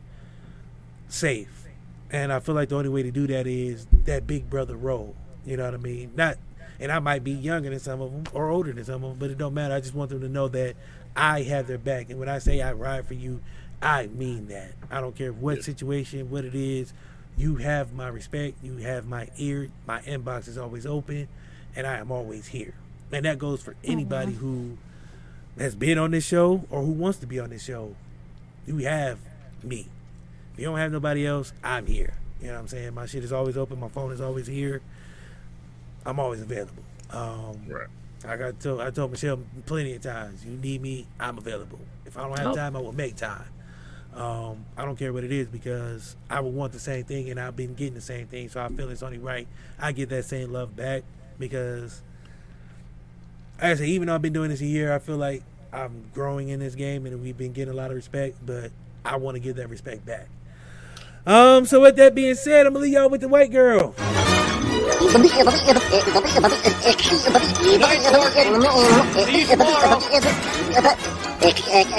safe. 1.10 1.66
And 2.12 2.32
I 2.32 2.40
feel 2.40 2.56
like 2.56 2.70
the 2.70 2.76
only 2.76 2.90
way 2.90 3.04
to 3.04 3.12
do 3.12 3.28
that 3.28 3.48
is 3.48 3.88
that 4.06 4.28
big 4.28 4.50
brother 4.50 4.76
role. 4.76 5.16
You 5.46 5.58
know 5.58 5.66
what 5.66 5.74
I 5.74 5.78
mean? 5.78 6.12
Not, 6.16 6.38
and 6.82 6.92
I 6.92 6.98
might 6.98 7.24
be 7.24 7.32
younger 7.32 7.70
than 7.70 7.80
some 7.80 8.02
of 8.02 8.12
them 8.12 8.24
or 8.34 8.50
older 8.50 8.74
than 8.74 8.84
some 8.84 9.04
of 9.04 9.12
them, 9.12 9.20
but 9.20 9.30
it 9.30 9.38
don't 9.38 9.54
matter. 9.54 9.76
I 9.76 9.80
just 9.80 9.94
want 9.94 10.10
them 10.10 10.20
to 10.22 10.28
know 10.28 10.48
that 10.48 10.76
I 11.16 11.44
have 11.44 11.68
their 11.68 11.78
back. 11.78 12.10
And 12.10 12.20
when 12.20 12.28
I 12.28 12.40
say 12.40 12.60
I 12.60 12.74
ride 12.74 13.06
for 13.06 13.14
you, 13.14 13.40
I 13.82 14.08
mean 14.08 14.48
that. 14.48 14.74
I 14.90 15.00
don't 15.00 15.16
care 15.16 15.32
what 15.32 15.64
situation, 15.64 16.32
what 16.32 16.44
it 16.44 16.56
is. 16.56 16.92
You 17.38 17.58
have 17.58 17.94
my 17.94 18.08
respect. 18.08 18.58
You 18.64 18.78
have 18.78 19.06
my 19.06 19.30
ear. 19.38 19.70
My 19.86 20.02
inbox 20.02 20.48
is 20.48 20.58
always 20.58 20.88
open, 20.88 21.28
and 21.76 21.86
I 21.86 21.98
am 21.98 22.12
always 22.12 22.48
here. 22.48 22.74
And 23.12 23.26
that 23.26 23.38
goes 23.38 23.62
for 23.62 23.74
mm-hmm. 23.74 23.92
anybody 23.92 24.34
who 24.34 24.78
has 25.60 25.76
been 25.76 26.00
on 26.00 26.12
this 26.12 26.26
show 26.26 26.66
or 26.72 26.82
who 26.82 26.92
wants 26.92 27.20
to 27.20 27.28
be 27.28 27.40
on 27.40 27.52
this 27.52 27.64
show. 27.64 27.96
You 28.66 28.78
have 28.78 29.20
me. 29.64 29.88
If 30.54 30.60
you 30.60 30.66
don't 30.66 30.78
have 30.78 30.92
nobody 30.92 31.28
else, 31.28 31.54
I'm 31.64 31.86
here. 31.86 32.16
You 32.42 32.48
know 32.48 32.54
what 32.54 32.60
I'm 32.62 32.68
saying? 32.70 32.94
My 32.96 33.06
shit 33.06 33.24
is 33.24 33.32
always 33.32 33.56
open. 33.56 33.80
My 33.80 33.90
phone 33.90 34.12
is 34.12 34.22
always 34.22 34.48
here. 34.48 34.82
I'm 36.06 36.20
always 36.20 36.42
available. 36.42 36.84
Um, 37.12 37.62
right. 37.68 37.88
I 38.28 38.38
got 38.38 38.60
told, 38.60 38.82
I 38.82 38.92
told 38.92 39.12
Michelle 39.12 39.40
plenty 39.66 39.96
of 39.96 40.02
times, 40.02 40.46
you 40.46 40.52
need 40.58 40.82
me, 40.82 41.08
I'm 41.20 41.38
available. 41.38 41.80
If 42.06 42.18
I 42.18 42.28
don't 42.28 42.38
have 42.38 42.48
Oh. 42.48 42.56
time, 42.56 42.76
I 42.76 42.80
will 42.80 42.94
make 42.94 43.16
time. 43.16 43.46
Um, 44.16 44.66
I 44.78 44.84
don't 44.86 44.98
care 44.98 45.14
what 45.14 45.24
it 45.24 45.32
is 45.32 45.48
because 45.48 46.16
I 46.30 46.42
would 46.42 46.54
want 46.54 46.74
the 46.74 46.80
same 46.80 47.06
thing 47.06 47.30
and 47.30 47.40
I've 47.40 47.56
been 47.56 47.74
getting 47.76 47.94
the 47.94 48.02
same 48.02 48.28
thing. 48.28 48.50
So 48.50 48.62
I 48.62 48.68
feel 48.68 48.90
it's 48.90 49.02
only 49.04 49.18
right 49.20 49.48
I 49.80 49.92
get 49.94 50.10
that 50.10 50.26
same 50.26 50.52
love 50.52 50.76
back 50.76 51.04
because, 51.40 52.02
like 53.56 53.64
I 53.72 53.76
said, 53.76 53.88
even 53.88 54.08
though 54.08 54.16
I've 54.16 54.22
been 54.22 54.34
doing 54.34 54.50
this 54.50 54.62
a 54.62 54.66
year, 54.66 54.94
I 54.94 55.00
feel 55.00 55.18
like 55.18 55.44
I'm 55.72 56.04
growing 56.14 56.50
in 56.50 56.60
this 56.60 56.76
game 56.76 57.06
and 57.06 57.22
we've 57.24 57.38
been 57.38 57.54
getting 57.54 57.74
a 57.74 57.78
lot 57.78 57.90
of 57.90 57.96
respect, 57.96 58.36
but 58.46 58.72
I 59.06 59.16
want 59.16 59.36
to 59.36 59.40
give 59.40 59.56
that 59.56 59.70
respect 59.70 60.06
back. 60.06 60.28
Um, 61.26 61.66
so 61.66 61.80
with 61.82 61.96
that 61.96 62.14
being 62.14 62.36
said, 62.36 62.66
I'm 62.68 62.74
gonna 62.74 62.84
leave 62.84 62.94
y'all 62.94 63.10
with 63.10 63.22
the 63.22 63.28
white 63.30 63.52
girl. 63.52 63.96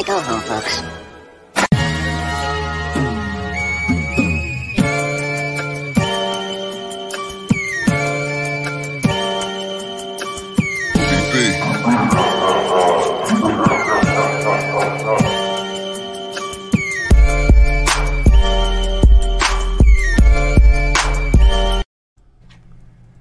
Go 0.04 0.20
home, 0.20 0.40
folks. 0.40 1.01